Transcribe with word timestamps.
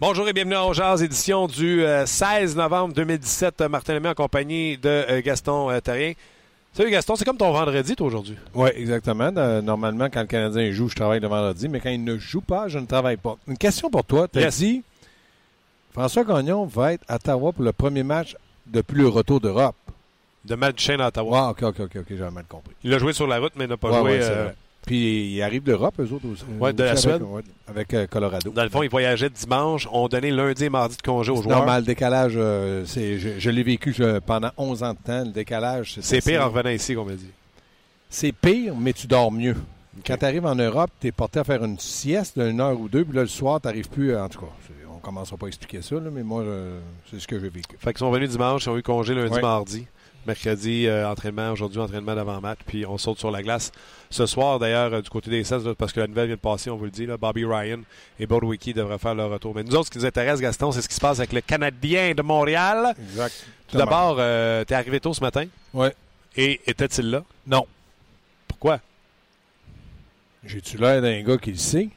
Bonjour 0.00 0.28
et 0.28 0.32
bienvenue 0.32 0.54
à 0.54 0.72
Jazz, 0.72 1.02
édition 1.02 1.46
du 1.48 1.82
euh, 1.84 2.06
16 2.06 2.56
novembre 2.56 2.94
2017. 2.94 3.62
Martin 3.62 3.94
Lemay 3.94 4.10
en 4.10 4.14
compagnie 4.14 4.76
de 4.78 4.88
euh, 4.88 5.20
Gaston 5.24 5.70
euh, 5.70 5.80
Terrien. 5.80 6.12
Salut 6.72 6.90
Gaston, 6.90 7.16
c'est 7.16 7.24
comme 7.24 7.36
ton 7.36 7.50
vendredi 7.52 7.96
toi 7.96 8.06
aujourd'hui. 8.06 8.36
Oui, 8.54 8.70
exactement. 8.76 9.30
Euh, 9.36 9.60
normalement, 9.60 10.08
quand 10.12 10.20
le 10.20 10.26
Canadien 10.26 10.70
joue, 10.70 10.88
je 10.88 10.94
travaille 10.94 11.18
le 11.18 11.26
vendredi, 11.26 11.68
mais 11.68 11.80
quand 11.80 11.90
il 11.90 12.04
ne 12.04 12.16
joue 12.16 12.40
pas, 12.40 12.68
je 12.68 12.78
ne 12.78 12.86
travaille 12.86 13.16
pas. 13.16 13.36
Une 13.48 13.58
question 13.58 13.90
pour 13.90 14.04
toi. 14.04 14.28
Tu 14.28 14.38
as 14.38 14.42
Yes. 14.42 14.58
dit 14.58 14.82
François 15.92 16.22
Gagnon 16.22 16.64
va 16.66 16.92
être 16.92 17.02
à 17.08 17.16
Ottawa 17.16 17.52
pour 17.52 17.64
le 17.64 17.72
premier 17.72 18.04
match 18.04 18.36
depuis 18.66 18.98
le 18.98 19.08
retour 19.08 19.40
d'Europe. 19.40 19.74
De 20.44 20.54
match 20.54 20.76
du 20.76 20.84
chien 20.84 21.00
à 21.00 21.08
Ottawa. 21.08 21.42
Wow, 21.46 21.50
ok, 21.50 21.62
ok, 21.64 21.80
ok, 21.80 21.96
ok, 21.96 22.06
j'avais 22.16 22.30
mal 22.30 22.44
compris. 22.48 22.74
Il 22.84 22.94
a 22.94 22.98
joué 22.98 23.12
sur 23.12 23.26
la 23.26 23.40
route, 23.40 23.52
mais 23.56 23.64
il 23.64 23.70
n'a 23.70 23.76
pas 23.76 23.90
Ouais, 23.90 23.98
joué. 23.98 24.10
ouais, 24.12 24.18
euh. 24.22 24.50
Puis 24.86 25.34
il 25.34 25.42
arrive 25.42 25.62
d'Europe, 25.64 25.94
eux 26.00 26.10
autres 26.12 26.26
aussi. 26.32 26.44
Ouais, 26.58 26.72
de 26.72 26.82
la 26.82 26.92
Aussi 26.94 27.02
Suède. 27.02 27.14
Avec, 27.16 27.28
ouais, 27.28 27.42
avec, 27.68 27.94
euh, 27.94 28.06
Colorado. 28.06 28.50
dans 28.50 28.62
le 28.62 28.70
fond, 28.70 28.82
il 28.82 28.88
voyageait 28.88 29.28
dimanche. 29.28 29.86
On 29.92 30.08
donnait 30.08 30.30
lundi 30.30 30.64
et 30.64 30.70
mardi 30.70 30.96
de 30.96 31.02
congé 31.02 31.30
aux 31.30 31.42
joueurs. 31.42 31.58
normal, 31.58 31.82
le 31.82 31.86
décalage, 31.86 32.34
euh, 32.36 32.84
c'est, 32.86 33.18
je, 33.18 33.38
je 33.38 33.50
l'ai 33.50 33.62
vécu 33.62 33.92
je- 33.92 34.18
pendant 34.20 34.50
11 34.56 34.82
ans 34.82 34.92
de 34.94 34.98
temps. 35.04 35.24
Le 35.24 35.30
décalage, 35.32 35.94
c'est 35.94 36.02
C'est 36.02 36.20
pire 36.30 36.42
en 36.42 36.48
revenant 36.48 36.70
ici, 36.70 36.94
qu'on 36.94 37.04
m'a 37.04 37.12
dit. 37.14 37.28
C'est 38.08 38.32
pire, 38.32 38.74
mais 38.76 38.94
tu 38.94 39.06
dors 39.06 39.30
mieux. 39.30 39.56
Quand 40.06 40.16
tu 40.16 40.24
arrives 40.24 40.46
en 40.46 40.54
Europe, 40.54 40.90
tu 41.00 41.08
es 41.08 41.12
porté 41.12 41.40
à 41.40 41.44
faire 41.44 41.62
une 41.64 41.78
sieste 41.78 42.38
d'une 42.38 42.60
heure 42.60 42.78
ou 42.80 42.88
deux, 42.88 43.04
puis 43.04 43.14
là, 43.16 43.22
le 43.22 43.28
soir, 43.28 43.60
tu 43.60 43.66
n'arrives 43.66 43.88
plus. 43.90 44.16
En 44.16 44.28
tout 44.28 44.40
cas, 44.40 44.46
on 44.94 44.98
commencera 45.00 45.36
pas 45.36 45.46
à 45.46 45.48
expliquer 45.48 45.82
ça, 45.82 45.96
là, 45.96 46.08
mais 46.10 46.22
moi, 46.22 46.42
euh, 46.42 46.78
c'est 47.10 47.20
ce 47.20 47.26
que 47.26 47.38
j'ai 47.38 47.48
vécu. 47.50 47.76
Fait 47.78 47.90
qu'ils 47.92 47.98
sont 47.98 48.10
venus 48.10 48.30
dimanche, 48.30 48.64
ils 48.64 48.68
ont 48.70 48.78
eu 48.78 48.82
congé 48.82 49.14
lundi, 49.14 49.34
Ouais. 49.34 49.42
mardi. 49.42 49.86
Mercredi, 50.26 50.86
euh, 50.86 51.08
entraînement. 51.08 51.50
Aujourd'hui, 51.52 51.80
entraînement 51.80 52.14
d'avant-match. 52.14 52.58
Puis 52.66 52.84
on 52.84 52.98
saute 52.98 53.18
sur 53.18 53.30
la 53.30 53.42
glace. 53.42 53.72
Ce 54.10 54.26
soir, 54.26 54.58
d'ailleurs, 54.58 54.92
euh, 54.92 55.00
du 55.00 55.08
côté 55.08 55.30
des 55.30 55.44
Sens, 55.44 55.62
parce 55.78 55.92
que 55.92 56.00
la 56.00 56.06
nouvelle 56.06 56.26
vient 56.26 56.36
de 56.36 56.40
passer, 56.40 56.70
on 56.70 56.76
vous 56.76 56.84
le 56.84 56.90
dit, 56.90 57.06
là, 57.06 57.16
Bobby 57.16 57.44
Ryan 57.44 57.80
et 58.20 58.26
Wiki 58.26 58.74
devraient 58.74 58.98
faire 58.98 59.14
leur 59.14 59.30
retour. 59.30 59.54
Mais 59.54 59.62
nous 59.62 59.74
autres, 59.74 59.86
ce 59.86 59.90
qui 59.90 59.98
nous 59.98 60.06
intéresse, 60.06 60.40
Gaston, 60.40 60.72
c'est 60.72 60.82
ce 60.82 60.88
qui 60.88 60.94
se 60.94 61.00
passe 61.00 61.18
avec 61.18 61.32
le 61.32 61.40
Canadien 61.40 62.12
de 62.14 62.22
Montréal. 62.22 62.94
Exact. 62.98 63.46
Tout 63.68 63.76
d'abord, 63.78 64.16
euh, 64.18 64.64
t'es 64.64 64.74
arrivé 64.74 65.00
tôt 65.00 65.14
ce 65.14 65.20
matin? 65.20 65.46
Ouais. 65.72 65.94
Et 66.36 66.60
était-il 66.66 67.10
là? 67.10 67.24
Non. 67.46 67.66
Pourquoi? 68.46 68.80
J'ai-tu 70.44 70.78
l'air 70.78 71.02
d'un 71.02 71.22
gars 71.22 71.36
qui 71.36 71.52
le 71.52 71.58
sait? 71.58 71.88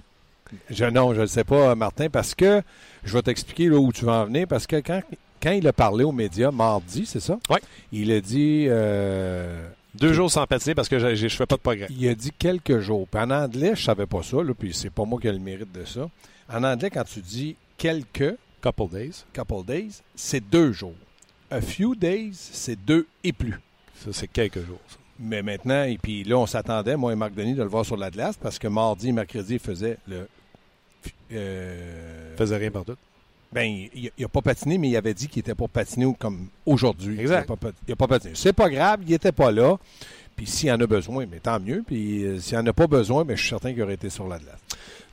Je, 0.69 0.85
non, 0.85 1.11
je 1.13 1.17
ne 1.17 1.22
le 1.22 1.28
sais 1.28 1.44
pas, 1.45 1.75
Martin, 1.75 2.09
parce 2.09 2.35
que 2.35 2.61
je 3.03 3.13
vais 3.13 3.22
t'expliquer 3.22 3.67
là 3.67 3.78
où 3.78 3.91
tu 3.94 4.03
vas 4.06 4.13
en 4.13 4.25
venir, 4.25 4.47
parce 4.47 4.67
que 4.67 4.78
quand, 4.78 5.02
quand 5.42 5.52
il 5.52 5.67
a 5.67 5.73
parlé 5.73 6.03
aux 6.03 6.11
médias 6.11 6.52
mardi, 6.52 7.06
c'est 7.06 7.20
ça? 7.20 7.39
Ouais. 7.50 7.59
Il 7.92 8.11
a 8.11 8.22
dit. 8.22 8.66
euh, 8.70 9.67
Deux 9.95 10.14
jours 10.14 10.31
sans 10.31 10.45
patiner 10.47 10.73
parce 10.75 10.88
que 10.88 11.00
je 11.16 11.28
fais 11.28 11.45
pas 11.45 11.56
de 11.58 11.61
progrès. 11.61 11.88
Il 11.89 12.08
a 12.08 12.16
dit 12.16 12.31
quelques 12.38 12.80
jours. 12.80 13.08
Puis 13.09 13.20
en 13.22 13.30
anglais, 13.31 13.73
je 13.75 13.84
savais 13.84 14.06
pas 14.06 14.23
ça, 14.23 14.38
là, 14.44 14.53
puis 14.58 14.73
c'est 14.73 14.89
pas 14.89 15.03
moi 15.06 15.19
qui 15.19 15.28
ai 15.28 15.31
le 15.34 15.39
mérite 15.39 15.72
de 15.72 15.84
ça. 15.85 16.09
En 16.53 16.63
anglais, 16.63 16.90
quand 16.90 17.03
tu 17.03 17.19
dis 17.22 17.56
quelques, 17.78 18.35
Couple 18.62 18.90
days. 18.91 19.24
couple 19.35 19.66
days, 19.66 20.02
c'est 20.16 20.40
deux 20.40 20.72
jours. 20.72 20.94
A 21.50 21.59
few 21.62 21.96
days, 21.96 22.31
c'est 22.34 22.75
deux 22.75 23.08
et 23.23 23.34
plus. 23.34 23.59
Ça, 23.96 24.12
c'est 24.13 24.28
quelques 24.28 24.63
jours. 24.66 24.79
ça. 24.88 24.97
Mais 25.19 25.41
maintenant, 25.41 25.84
et 25.84 25.97
puis 25.97 26.23
là, 26.23 26.38
on 26.38 26.46
s'attendait, 26.46 26.96
moi 26.96 27.12
et 27.12 27.16
Marc 27.16 27.34
Denis, 27.34 27.53
de 27.56 27.63
le 27.63 27.69
voir 27.69 27.85
sur 27.85 27.97
la 27.97 28.09
glace 28.12 28.38
parce 28.38 28.58
que 28.59 28.68
mardi 28.68 29.09
et 29.09 29.12
mercredi, 29.12 29.53
il 29.56 29.59
faisait 29.59 29.97
le. 30.08 30.28
euh, 31.34 32.35
Faisait 32.38 32.58
rien 32.58 32.72
partout. 32.72 32.96
Ben, 33.53 33.88
il 33.94 34.12
n'a 34.17 34.28
pas 34.28 34.41
patiné, 34.41 34.78
mais 34.78 34.89
il 34.89 34.95
avait 34.95 35.13
dit 35.13 35.28
qu'il 35.28 35.39
n'était 35.39 35.56
pas 35.56 35.67
patiné 35.67 36.13
comme 36.17 36.47
aujourd'hui. 36.66 37.19
Exact. 37.19 37.50
Il 37.50 37.89
n'a 37.89 37.95
pas, 37.95 38.07
patiné. 38.07 38.34
C'est 38.35 38.53
pas 38.53 38.69
grave, 38.69 39.00
il 39.06 39.12
n'était 39.12 39.31
pas 39.34 39.51
là. 39.51 39.78
Puis 40.35 40.47
s'il 40.47 40.72
en 40.72 40.79
a 40.79 40.88
besoin, 40.88 41.25
mais 41.29 41.39
tant 41.39 41.59
mieux. 41.59 41.84
Puis 41.85 42.23
euh, 42.23 42.40
s'il 42.40 42.57
n'en 42.57 42.66
a 42.67 42.73
pas 42.73 42.88
besoin, 42.88 43.25
ben, 43.25 43.35
je 43.35 43.41
suis 43.41 43.50
certain 43.50 43.73
qu'il 43.73 43.84
aurait 43.84 43.95
été 43.95 44.09
sur 44.09 44.28
la 44.28 44.40
glace. 44.40 44.57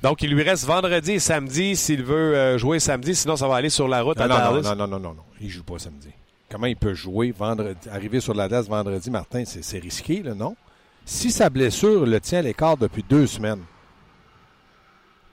Donc, 0.03 0.23
il 0.23 0.31
lui 0.33 0.43
reste 0.45 0.65
vendredi 0.65 1.13
et 1.13 1.19
samedi 1.19 1.75
s'il 1.75 2.05
veut 2.05 2.37
euh, 2.37 2.59
jouer 2.59 2.79
samedi. 2.79 3.17
Sinon, 3.17 3.35
ça 3.35 3.49
va 3.49 3.57
aller 3.57 3.71
sur 3.71 3.89
la 3.89 4.03
route 4.03 4.17
Non, 4.17 4.25
à 4.25 4.29
non, 4.29 4.35
non, 4.35 4.61
Dallas. 4.61 4.63
non, 4.63 4.77
non, 4.77 4.87
non, 4.87 5.01
non, 5.01 5.15
non. 5.15 5.23
Il 5.41 5.49
joue 5.49 5.65
pas 5.65 5.79
samedi. 5.79 6.09
Comment 6.49 6.67
il 6.67 6.77
peut 6.77 6.95
jouer 6.95 7.33
vendredi, 7.33 7.89
arriver 7.91 8.21
sur 8.21 8.33
la 8.33 8.47
glace 8.49 8.69
vendredi, 8.69 9.11
Martin? 9.11 9.45
C'est 9.45 9.63
c'est 9.63 9.81
risqué, 9.81 10.23
là, 10.23 10.35
non? 10.35 10.57
Si 11.05 11.31
sa 11.33 11.51
blessure 11.51 12.07
le 12.07 12.21
tient 12.21 12.39
à 12.39 12.43
l'écart 12.43 12.77
depuis 12.77 13.03
deux 13.03 13.27
semaines, 13.27 13.63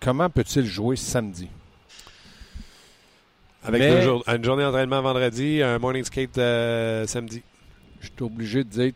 comment 0.02 0.30
peut-il 0.30 0.66
jouer 0.66 0.96
samedi? 0.96 1.48
Avec 3.66 3.82
Mais- 3.82 4.06
une 4.36 4.44
journée 4.44 4.64
d'entraînement 4.64 5.02
vendredi, 5.02 5.62
un 5.62 5.80
morning 5.80 6.04
skate 6.04 6.38
euh, 6.38 7.06
samedi. 7.08 7.42
Je 8.02 8.08
suis 8.08 8.24
obligé 8.24 8.64
de 8.64 8.70
dire 8.70 8.92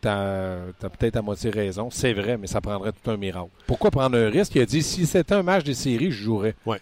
tu 0.78 0.86
as, 0.86 0.88
peut-être 0.90 1.16
à 1.16 1.22
moitié 1.22 1.50
raison. 1.50 1.88
C'est 1.90 2.12
vrai, 2.12 2.36
mais 2.38 2.46
ça 2.46 2.60
prendrait 2.60 2.92
tout 2.92 3.10
un 3.10 3.16
miracle. 3.16 3.48
Pourquoi 3.66 3.90
prendre 3.90 4.16
un 4.16 4.28
risque? 4.30 4.54
Il 4.54 4.62
a 4.62 4.66
dit 4.66 4.82
si 4.82 5.04
c'était 5.06 5.34
un 5.34 5.42
match 5.42 5.64
des 5.64 5.74
séries, 5.74 6.12
je 6.12 6.22
jouerais. 6.22 6.54
Ouais. 6.64 6.78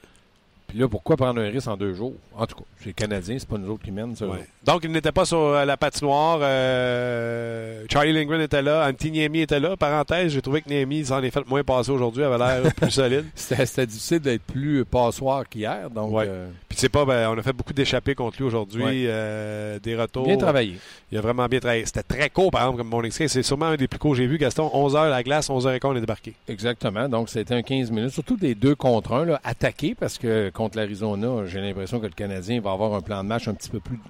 Puis 0.69 0.79
là, 0.79 0.87
pourquoi 0.87 1.17
prendre 1.17 1.41
un 1.41 1.49
risque 1.49 1.67
en 1.67 1.77
deux 1.79 1.95
jours? 1.95 2.13
En 2.37 2.47
tout 2.47 2.55
cas, 2.57 2.63
c'est 2.79 2.87
les 2.87 2.93
Canadiens, 2.93 3.37
c'est 3.39 3.49
pas 3.49 3.57
nous 3.59 3.71
autres 3.73 3.83
qui 3.83 3.91
mènent. 3.91 4.15
Ça, 4.15 4.27
Ouais. 4.27 4.47
Donc, 4.65 4.83
il 4.85 4.93
n'était 4.93 5.13
pas 5.13 5.25
sur 5.25 5.39
euh, 5.39 5.65
la 5.65 5.77
patinoire. 5.79 6.41
euh, 6.43 7.85
Charlie 7.91 8.13
Lindgren 8.13 8.41
était 8.43 8.61
là. 8.63 8.87
Antti 8.89 9.11
Niemi 9.11 9.41
était 9.41 9.61
là. 9.61 9.77
Parenthèse, 9.77 10.33
j'ai 10.33 10.43
trouvé 10.43 10.61
que 10.63 10.69
Niemi 10.69 11.07
s'en 11.07 11.23
est 11.23 11.31
fait 11.31 11.47
moins 11.49 11.63
passer 11.65 11.91
aujourd'hui. 11.91 12.23
avait 12.23 12.37
l'air 12.39 12.75
plus 12.77 12.91
solide. 12.91 13.25
C'était 13.35 13.87
difficile 13.87 14.19
d'être 14.21 14.43
plus 14.43 14.85
passoire 14.85 15.49
qu'hier. 15.49 15.89
Donc, 15.91 16.13
Ouais. 16.13 16.27
euh, 16.29 16.49
Puis, 16.69 16.79
c'est 16.79 16.89
pas, 16.91 17.05
ben, 17.07 17.31
on 17.31 17.39
a 17.39 17.43
fait 17.43 17.53
beaucoup 17.55 17.73
d'échappées 17.73 18.15
contre 18.15 18.37
lui 18.39 18.45
aujourd'hui. 18.45 18.85
Ouais. 18.85 19.05
euh, 19.07 19.79
des 19.79 19.97
retours. 19.97 20.27
bien 20.27 20.37
travaillé. 20.37 20.77
Il 21.11 21.17
a 21.17 21.21
vraiment 21.23 21.47
bien 21.47 21.61
travaillé. 21.61 21.87
C'était 21.87 22.03
très 22.03 22.29
court, 22.29 22.51
par 22.51 22.61
exemple, 22.63 22.79
comme 22.79 22.89
morning 22.89 23.11
skate. 23.11 23.29
C'est 23.29 23.43
sûrement 23.43 23.67
un 23.67 23.77
des 23.77 23.89
plus 23.89 23.99
courts 23.99 24.11
que 24.13 24.19
j'ai 24.19 24.27
vu. 24.27 24.37
Gaston, 24.37 24.67
11h 24.75 25.09
la 25.09 25.23
glace, 25.23 25.49
11h15, 25.49 25.81
on 25.85 25.97
est 25.97 26.01
débarqué. 26.01 26.35
Exactement. 26.47 27.09
Donc, 27.09 27.31
c'était 27.31 27.55
un 27.55 27.63
15 27.63 27.91
minutes. 27.91 28.11
Surtout 28.11 28.37
des 28.37 28.55
deux 28.55 28.75
contre 28.75 29.15
un, 29.15 29.25
là, 29.25 29.41
attaqués, 29.45 29.97
parce 29.99 30.19
que 30.19 30.51
contre 30.59 30.77
l'Arizona, 30.77 31.47
j'ai 31.47 31.61
l'impression 31.61 32.01
que 32.01 32.07
le 32.07 32.13
Canadien 32.13 32.61
va 32.61 32.73
avoir 32.73 32.93
un 32.93 33.01
plan 33.01 33.23
de 33.23 33.29
match 33.29 33.47
un 33.47 33.55
petit 33.55 33.71
peu 33.71 33.79
plus 33.79 34.01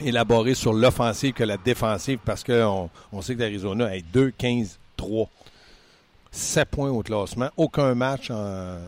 élaboré 0.00 0.54
sur 0.54 0.72
l'offensive 0.72 1.34
que 1.34 1.44
la 1.44 1.56
défensive, 1.56 2.18
parce 2.24 2.42
qu'on 2.42 2.90
on 3.12 3.22
sait 3.22 3.36
que 3.36 3.40
l'Arizona 3.40 3.86
a 3.86 4.00
2, 4.12 4.32
15, 4.36 4.78
3. 4.96 5.28
7 6.32 6.68
points 6.68 6.90
au 6.90 7.02
classement. 7.02 7.48
Aucun 7.56 7.94
match 7.94 8.28
en, 8.30 8.78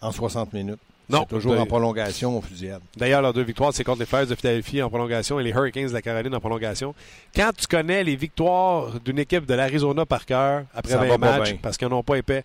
en 0.00 0.12
60 0.12 0.52
minutes. 0.52 0.78
Non. 1.08 1.26
C'est 1.28 1.34
toujours 1.34 1.60
en 1.60 1.66
prolongation, 1.66 2.38
en 2.38 2.40
fusillade. 2.40 2.80
D'ailleurs, 2.96 3.20
leurs 3.20 3.34
deux 3.34 3.42
victoires, 3.42 3.72
c'est 3.74 3.84
contre 3.84 3.98
les 3.98 4.06
Flyers 4.06 4.28
de 4.28 4.34
Philadelphie 4.36 4.82
en 4.82 4.88
prolongation 4.88 5.38
et 5.40 5.42
les 5.42 5.50
Hurricanes 5.50 5.88
de 5.88 5.92
la 5.92 6.00
Caroline 6.00 6.34
en 6.34 6.40
prolongation. 6.40 6.94
Quand 7.34 7.50
tu 7.54 7.66
connais 7.66 8.04
les 8.04 8.16
victoires 8.16 9.00
d'une 9.04 9.18
équipe 9.18 9.44
de 9.44 9.54
l'Arizona 9.54 10.06
par 10.06 10.24
cœur 10.24 10.62
après 10.74 10.92
Ça 10.92 10.98
20 10.98 11.06
va 11.08 11.18
pas 11.18 11.38
matchs, 11.38 11.56
parce 11.60 11.76
qu'ils 11.76 11.88
n'en 11.88 11.98
ont 11.98 12.02
pas 12.02 12.16
épais, 12.16 12.44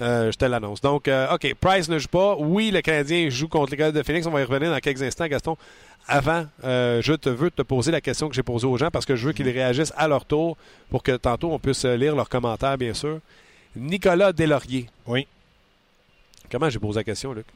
euh, 0.00 0.30
je 0.30 0.36
te 0.36 0.44
l'annonce. 0.44 0.80
Donc, 0.80 1.08
euh, 1.08 1.34
OK, 1.34 1.54
Price 1.60 1.88
ne 1.88 1.98
joue 1.98 2.08
pas. 2.08 2.36
Oui, 2.38 2.70
le 2.70 2.80
Canadien 2.80 3.28
joue 3.30 3.48
contre 3.48 3.70
les 3.72 3.76
Coyotes 3.76 3.94
de 3.94 4.02
Phoenix. 4.02 4.26
On 4.26 4.30
va 4.30 4.40
y 4.40 4.44
revenir 4.44 4.70
dans 4.70 4.78
quelques 4.78 5.02
instants, 5.02 5.26
Gaston. 5.26 5.56
Avant, 6.08 6.46
euh, 6.64 7.00
je 7.02 7.14
te 7.14 7.28
veux 7.28 7.50
te 7.50 7.62
poser 7.62 7.90
la 7.90 8.00
question 8.00 8.28
que 8.28 8.34
j'ai 8.34 8.42
posée 8.42 8.66
aux 8.66 8.76
gens 8.76 8.90
parce 8.90 9.04
que 9.04 9.16
je 9.16 9.26
veux 9.26 9.32
qu'ils 9.32 9.48
réagissent 9.48 9.92
à 9.96 10.06
leur 10.06 10.24
tour 10.24 10.56
pour 10.88 11.02
que 11.02 11.16
tantôt 11.16 11.50
on 11.50 11.58
puisse 11.58 11.84
lire 11.84 12.14
leurs 12.14 12.28
commentaires, 12.28 12.78
bien 12.78 12.94
sûr. 12.94 13.18
Nicolas 13.74 14.32
Deslauriers. 14.32 14.86
Oui. 15.06 15.26
Comment 16.50 16.70
j'ai 16.70 16.78
posé 16.78 17.00
la 17.00 17.04
question, 17.04 17.32
Luc? 17.32 17.46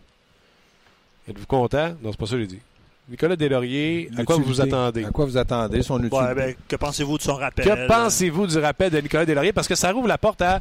Êtes-vous 1.28 1.46
content? 1.46 1.94
Non, 2.02 2.10
c'est 2.10 2.19
pas 2.19 2.26
ça 2.26 2.32
que 2.32 2.40
j'ai 2.40 2.46
dit. 2.46 2.60
Nicolas 3.08 3.36
Deslauriers, 3.36 4.08
à 4.16 4.25
quoi 4.25 4.36
vous 4.36 4.60
attendez? 4.60 5.04
À 5.04 5.10
quoi 5.10 5.25
vous 5.26 5.36
attendez? 5.36 5.82
Son 5.82 5.98
utilité? 5.98 6.16
Ouais, 6.16 6.34
ben, 6.34 6.54
que 6.69 6.76
pensez-vous 6.76 7.19
de 7.19 7.22
son 7.22 7.34
rappel? 7.34 7.64
Que 7.64 7.86
pensez-vous 7.88 8.46
du 8.46 8.58
rappel 8.58 8.90
de 8.90 8.98
Nicolas 8.98 9.26
Deslauriers? 9.26 9.52
Parce 9.52 9.69
que 9.69 9.75
ça 9.75 9.93
rouvre 9.93 10.08
la 10.08 10.19
porte 10.19 10.43
à. 10.43 10.60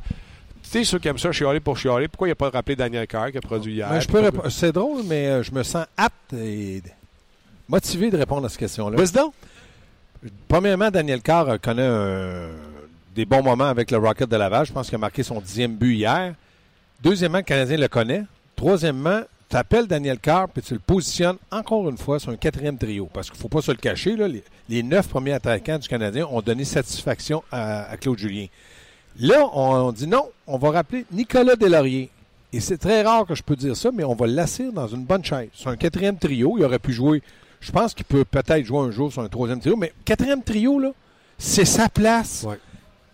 Tu 0.63 0.69
sais, 0.69 0.83
ceux 0.83 0.99
qui 0.99 1.07
aiment 1.07 1.17
ça, 1.17 1.31
chialer 1.31 1.59
pour 1.59 1.77
chialer. 1.77 2.07
Pourquoi 2.07 2.27
il 2.27 2.31
n'a 2.31 2.35
pas 2.35 2.49
rappelé 2.49 2.75
Daniel 2.75 3.07
Carr 3.07 3.31
qui 3.31 3.37
a 3.37 3.41
produit 3.41 3.73
hier? 3.73 3.89
Ben, 3.89 3.99
je 3.99 4.07
peux 4.07 4.19
répondre. 4.19 4.49
C'est 4.49 4.71
drôle, 4.71 5.03
mais 5.05 5.27
euh, 5.27 5.43
je 5.43 5.51
me 5.51 5.63
sens 5.63 5.85
apte 5.97 6.33
et 6.33 6.83
motivé 7.67 8.09
de 8.11 8.17
répondre 8.17 8.45
à 8.45 8.49
cette 8.49 8.59
question-là. 8.59 8.97
Donc. 8.97 9.33
Premièrement, 10.47 10.91
Daniel 10.91 11.21
Carr 11.21 11.49
euh, 11.49 11.57
connaît 11.57 11.87
un- 11.87 12.49
des 13.15 13.25
bons 13.25 13.43
moments 13.43 13.65
avec 13.65 13.91
le 13.91 13.97
Rocket 13.97 14.29
de 14.29 14.35
Laval. 14.35 14.65
Je 14.65 14.71
pense 14.73 14.87
qu'il 14.87 14.95
a 14.95 14.99
marqué 14.99 15.23
son 15.23 15.39
dixième 15.41 15.75
but 15.75 15.95
hier. 15.95 16.33
Deuxièmement, 17.01 17.39
le 17.39 17.43
Canadien 17.43 17.77
le 17.77 17.87
connaît. 17.87 18.23
Troisièmement, 18.55 19.21
tu 19.49 19.55
appelles 19.55 19.87
Daniel 19.87 20.19
Carr 20.19 20.47
et 20.55 20.61
tu 20.61 20.73
le 20.73 20.79
positionnes 20.79 21.37
encore 21.51 21.89
une 21.89 21.97
fois 21.97 22.19
sur 22.19 22.31
un 22.31 22.35
quatrième 22.35 22.77
trio. 22.77 23.09
Parce 23.11 23.29
qu'il 23.29 23.37
ne 23.37 23.41
faut 23.41 23.49
pas 23.49 23.61
se 23.61 23.71
le 23.71 23.77
cacher, 23.77 24.15
là, 24.15 24.27
les, 24.27 24.83
neuf 24.83 25.07
premiers 25.07 25.33
attaquants 25.33 25.79
du 25.79 25.87
Canadien 25.87 26.27
ont 26.29 26.41
donné 26.41 26.65
satisfaction 26.65 27.43
à, 27.51 27.95
Claude 27.99 28.19
Julien. 28.19 28.45
Là, 29.19 29.49
on, 29.53 29.91
dit 29.91 30.07
non, 30.07 30.29
on 30.47 30.57
va 30.57 30.71
rappeler 30.71 31.05
Nicolas 31.11 31.55
Delaurier. 31.55 32.09
Et 32.53 32.59
c'est 32.59 32.77
très 32.77 33.03
rare 33.03 33.25
que 33.25 33.35
je 33.35 33.43
peux 33.43 33.55
dire 33.55 33.75
ça, 33.75 33.91
mais 33.93 34.03
on 34.03 34.15
va 34.15 34.25
l'assir 34.27 34.71
dans 34.71 34.87
une 34.87 35.03
bonne 35.03 35.23
chaise. 35.23 35.49
C'est 35.53 35.67
un 35.67 35.75
quatrième 35.75 36.17
trio. 36.17 36.55
Il 36.57 36.63
aurait 36.63 36.79
pu 36.79 36.93
jouer. 36.93 37.21
Je 37.59 37.71
pense 37.71 37.93
qu'il 37.93 38.05
peut 38.05 38.23
peut-être 38.23 38.65
jouer 38.65 38.79
un 38.79 38.91
jour 38.91 39.11
sur 39.11 39.21
un 39.21 39.27
troisième 39.27 39.59
trio, 39.59 39.75
mais 39.75 39.91
quatrième 40.05 40.41
trio, 40.41 40.79
là, 40.79 40.91
c'est 41.37 41.65
sa 41.65 41.89
place. 41.89 42.47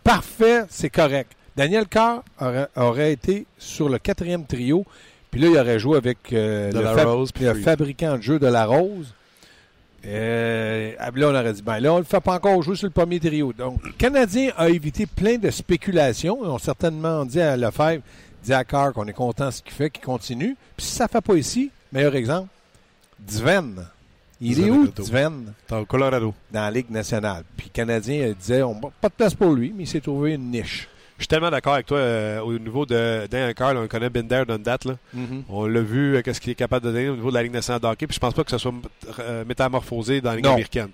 Parfait, 0.03 0.63
c'est 0.69 0.91
correct. 0.91 1.31
Daniel 1.55 1.87
Carr 1.87 2.23
aurait, 2.75 3.11
été 3.11 3.47
sur 3.57 3.89
le 3.89 3.97
quatrième 3.97 4.45
trio, 4.45 4.85
puis 5.31 5.41
là, 5.41 5.47
il 5.47 5.57
aurait 5.57 5.79
joué 5.79 5.97
avec 5.97 6.17
euh, 6.31 6.71
le, 6.71 7.55
fabricant 7.55 8.17
de 8.17 8.21
jeu 8.21 8.37
de 8.37 8.47
la 8.47 8.65
Rose. 8.65 9.13
Euh, 10.07 10.93
là, 11.15 11.27
on 11.29 11.35
aurait 11.35 11.53
dit, 11.53 11.61
ben 11.61 11.79
là, 11.79 11.93
on 11.93 11.95
ne 11.95 12.01
le 12.01 12.05
fait 12.05 12.19
pas 12.19 12.35
encore 12.35 12.61
jouer 12.61 12.75
sur 12.75 12.85
le 12.85 12.91
premier 12.91 13.19
trio. 13.19 13.53
Donc, 13.53 13.83
le 13.83 13.91
Canadien 13.91 14.51
a 14.57 14.69
évité 14.69 15.05
plein 15.05 15.37
de 15.37 15.49
spéculations. 15.49 16.39
Ils 16.43 16.49
ont 16.49 16.59
certainement 16.59 17.25
dit 17.25 17.41
à 17.41 17.57
Lefebvre, 17.57 18.03
dit 18.43 18.53
à 18.53 18.63
Carr 18.63 18.93
qu'on 18.93 19.07
est 19.07 19.13
content 19.13 19.47
de 19.47 19.51
ce 19.51 19.61
qu'il 19.61 19.73
fait, 19.73 19.89
qu'il 19.89 20.03
continue. 20.03 20.55
Puis 20.77 20.85
si 20.85 20.95
ça 20.95 21.05
ne 21.05 21.09
fait 21.09 21.21
pas 21.21 21.35
ici, 21.35 21.71
meilleur 21.91 22.15
exemple, 22.15 22.49
Dven. 23.19 23.87
Il 24.41 24.59
est 24.59 24.69
où, 24.69 24.87
Dven? 24.87 25.53
Dans 25.69 25.79
le 25.79 25.85
Colorado. 25.85 26.33
Dans 26.51 26.61
la 26.61 26.71
Ligue 26.71 26.89
nationale. 26.89 27.43
Puis 27.55 27.67
le 27.67 27.73
Canadien 27.73 28.33
disait, 28.37 28.61
on, 28.61 28.75
pas 28.75 29.09
de 29.09 29.13
place 29.13 29.33
pour 29.33 29.53
lui, 29.53 29.73
mais 29.75 29.83
il 29.83 29.87
s'est 29.87 30.01
trouvé 30.01 30.33
une 30.33 30.51
niche. 30.51 30.89
Je 31.17 31.23
suis 31.23 31.27
tellement 31.29 31.49
d'accord 31.49 31.75
avec 31.75 31.85
toi 31.85 31.97
euh, 31.97 32.39
au 32.41 32.57
niveau 32.59 32.85
de 32.85 33.25
Dan 33.31 33.53
Carl. 33.53 33.77
On 33.77 33.87
connaît 33.87 34.09
Binder 34.09 34.43
dans 34.45 34.59
date. 34.59 34.85
Là. 34.85 34.95
Mm-hmm. 35.15 35.43
On 35.47 35.65
l'a 35.65 35.81
vu, 35.81 36.15
euh, 36.15 36.21
qu'est-ce 36.21 36.41
qu'il 36.41 36.51
est 36.51 36.55
capable 36.55 36.85
de 36.85 36.91
donner 36.91 37.09
au 37.09 37.15
niveau 37.15 37.29
de 37.29 37.35
la 37.35 37.43
Ligue 37.43 37.53
nationale 37.53 37.81
de 37.81 37.87
hockey. 37.87 38.05
Puis 38.05 38.15
je 38.15 38.19
pense 38.19 38.33
pas 38.33 38.43
que 38.43 38.51
ça 38.51 38.57
soit 38.59 38.73
euh, 39.19 39.45
métamorphosé 39.45 40.19
dans 40.19 40.31
la 40.31 40.35
Ligue 40.35 40.47
américaine. 40.47 40.89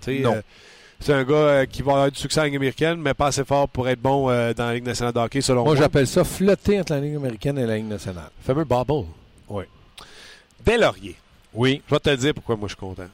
c'est 1.00 1.12
un 1.12 1.24
gars 1.24 1.66
qui 1.66 1.82
va 1.82 1.92
avoir 1.92 2.10
du 2.12 2.18
succès 2.18 2.40
en 2.40 2.44
Ligue 2.44 2.56
américaine, 2.56 3.00
mais 3.00 3.14
pas 3.14 3.26
assez 3.26 3.44
fort 3.44 3.68
pour 3.68 3.88
être 3.88 4.00
bon 4.00 4.26
dans 4.28 4.66
la 4.66 4.74
Ligue 4.74 4.86
nationale 4.86 5.12
de 5.12 5.18
hockey, 5.18 5.40
selon 5.40 5.64
moi. 5.64 5.72
Moi, 5.72 5.82
j'appelle 5.82 6.06
ça 6.06 6.22
flotter 6.22 6.78
entre 6.78 6.92
la 6.92 7.00
Ligue 7.00 7.16
américaine 7.16 7.58
et 7.58 7.66
la 7.66 7.76
Ligue 7.76 7.88
nationale. 7.88 8.30
Le 8.38 8.44
fameux 8.44 8.64
bubble. 8.64 9.06
Oui. 9.48 9.64
Laurier. 10.78 11.16
Oui. 11.52 11.82
Je 11.88 11.94
vais 11.94 12.00
te 12.00 12.14
dire 12.14 12.32
pourquoi 12.34 12.56
moi 12.56 12.68
je 12.68 12.74
suis 12.74 12.80
content. 12.80 13.08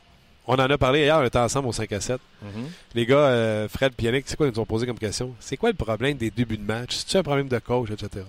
On 0.51 0.55
en 0.55 0.71
a 0.71 0.79
parlé 0.79 1.01
hier, 1.01 1.17
on 1.19 1.25
était 1.25 1.39
ensemble 1.39 1.69
au 1.69 1.73
5 1.73 1.93
à 1.93 2.01
7. 2.01 2.17
Mm-hmm. 2.17 2.49
Les 2.95 3.05
gars, 3.05 3.17
euh, 3.17 3.69
Fred 3.69 3.93
et 3.99 4.03
Yannick, 4.03 4.25
c'est 4.27 4.35
quoi 4.35 4.47
ils 4.47 4.53
nous 4.53 4.61
ont 4.61 4.65
posé 4.65 4.87
comme 4.87 4.99
question? 4.99 5.35
C'est 5.41 5.59
quoi 5.59 5.69
le 5.69 5.77
problème 5.77 6.17
des 6.17 6.31
débuts 6.31 6.57
de 6.57 6.65
match? 6.65 6.97
C'est-tu 6.97 7.19
un 7.19 7.23
problème 7.23 7.49
de 7.49 7.59
coach, 7.59 7.91
etc.? 7.91 8.25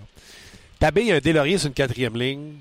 Taber 0.80 1.13
un 1.13 1.19
Delaurier 1.19 1.57
sur 1.57 1.68
une 1.68 1.74
quatrième 1.74 2.18
ligne 2.18 2.56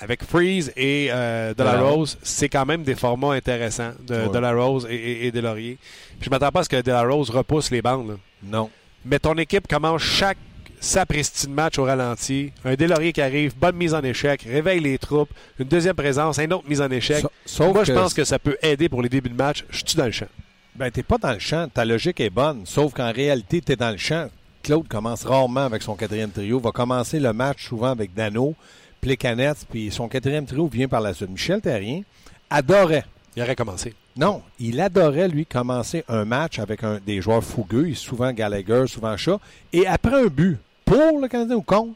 avec 0.00 0.24
Freeze 0.24 0.72
et 0.76 1.08
euh, 1.10 1.52
De 1.52 1.62
La 1.62 1.80
Rose, 1.80 2.16
c'est 2.22 2.48
quand 2.48 2.64
même 2.64 2.84
des 2.84 2.94
formats 2.94 3.34
intéressants 3.34 3.92
de, 4.00 4.28
de 4.32 4.38
La 4.38 4.52
Rose 4.52 4.86
et, 4.90 5.26
et, 5.26 5.30
Puis 5.30 5.78
je 6.20 6.30
m'attends 6.30 6.50
pas 6.50 6.60
à 6.60 6.64
ce 6.64 6.70
que 6.70 6.80
De 6.80 6.90
La 6.90 7.02
Rose 7.02 7.28
repousse 7.28 7.70
les 7.70 7.82
bandes. 7.82 8.18
Non. 8.42 8.70
Mais 9.04 9.18
ton 9.18 9.34
équipe 9.34 9.68
commence 9.68 10.02
chaque 10.02 10.38
sapristi 10.82 11.46
de 11.46 11.52
match 11.52 11.78
au 11.78 11.84
ralenti, 11.84 12.52
un 12.64 12.74
Delaurier 12.74 13.12
qui 13.12 13.22
arrive, 13.22 13.56
bonne 13.56 13.76
mise 13.76 13.94
en 13.94 14.02
échec, 14.02 14.42
réveille 14.42 14.80
les 14.80 14.98
troupes, 14.98 15.30
une 15.58 15.68
deuxième 15.68 15.94
présence, 15.94 16.38
une 16.38 16.52
autre 16.52 16.68
mise 16.68 16.80
en 16.80 16.90
échec. 16.90 17.24
Moi, 17.60 17.84
je 17.84 17.92
pense 17.92 18.12
que 18.12 18.24
ça 18.24 18.38
peut 18.38 18.56
aider 18.62 18.88
pour 18.88 19.00
les 19.00 19.08
débuts 19.08 19.30
de 19.30 19.36
match. 19.36 19.64
Je 19.70 19.82
suis 19.86 19.96
dans 19.96 20.06
le 20.06 20.10
champ? 20.10 20.26
Ben, 20.74 20.90
t'es 20.90 21.02
pas 21.02 21.18
dans 21.18 21.32
le 21.32 21.38
champ. 21.38 21.68
Ta 21.72 21.84
logique 21.84 22.18
est 22.20 22.30
bonne, 22.30 22.62
sauf 22.64 22.92
qu'en 22.94 23.12
réalité, 23.12 23.60
tu 23.60 23.72
es 23.72 23.76
dans 23.76 23.90
le 23.90 23.96
champ. 23.96 24.28
Claude 24.62 24.88
commence 24.88 25.24
rarement 25.24 25.64
avec 25.64 25.82
son 25.82 25.94
quatrième 25.94 26.30
trio, 26.30 26.58
va 26.58 26.72
commencer 26.72 27.20
le 27.20 27.32
match 27.32 27.66
souvent 27.68 27.90
avec 27.90 28.12
Dano, 28.14 28.54
Plekanec, 29.00 29.58
puis 29.70 29.90
son 29.90 30.08
quatrième 30.08 30.46
trio 30.46 30.66
vient 30.66 30.88
par 30.88 31.00
la 31.00 31.14
suite. 31.14 31.30
Michel 31.30 31.60
Terrien 31.60 32.02
adorait. 32.50 33.04
Il 33.36 33.42
aurait 33.42 33.56
commencé. 33.56 33.94
Non, 34.16 34.42
il 34.58 34.80
adorait, 34.80 35.28
lui, 35.28 35.46
commencer 35.46 36.04
un 36.08 36.24
match 36.24 36.58
avec 36.58 36.84
un, 36.84 36.98
des 37.04 37.20
joueurs 37.20 37.42
fougueux, 37.42 37.94
souvent 37.94 38.32
Gallagher, 38.32 38.84
souvent 38.86 39.16
Chat, 39.16 39.38
et 39.72 39.86
après 39.86 40.24
un 40.24 40.26
but, 40.26 40.58
pour 40.84 41.20
le 41.20 41.28
Canadien 41.28 41.56
ou 41.56 41.62
contre, 41.62 41.94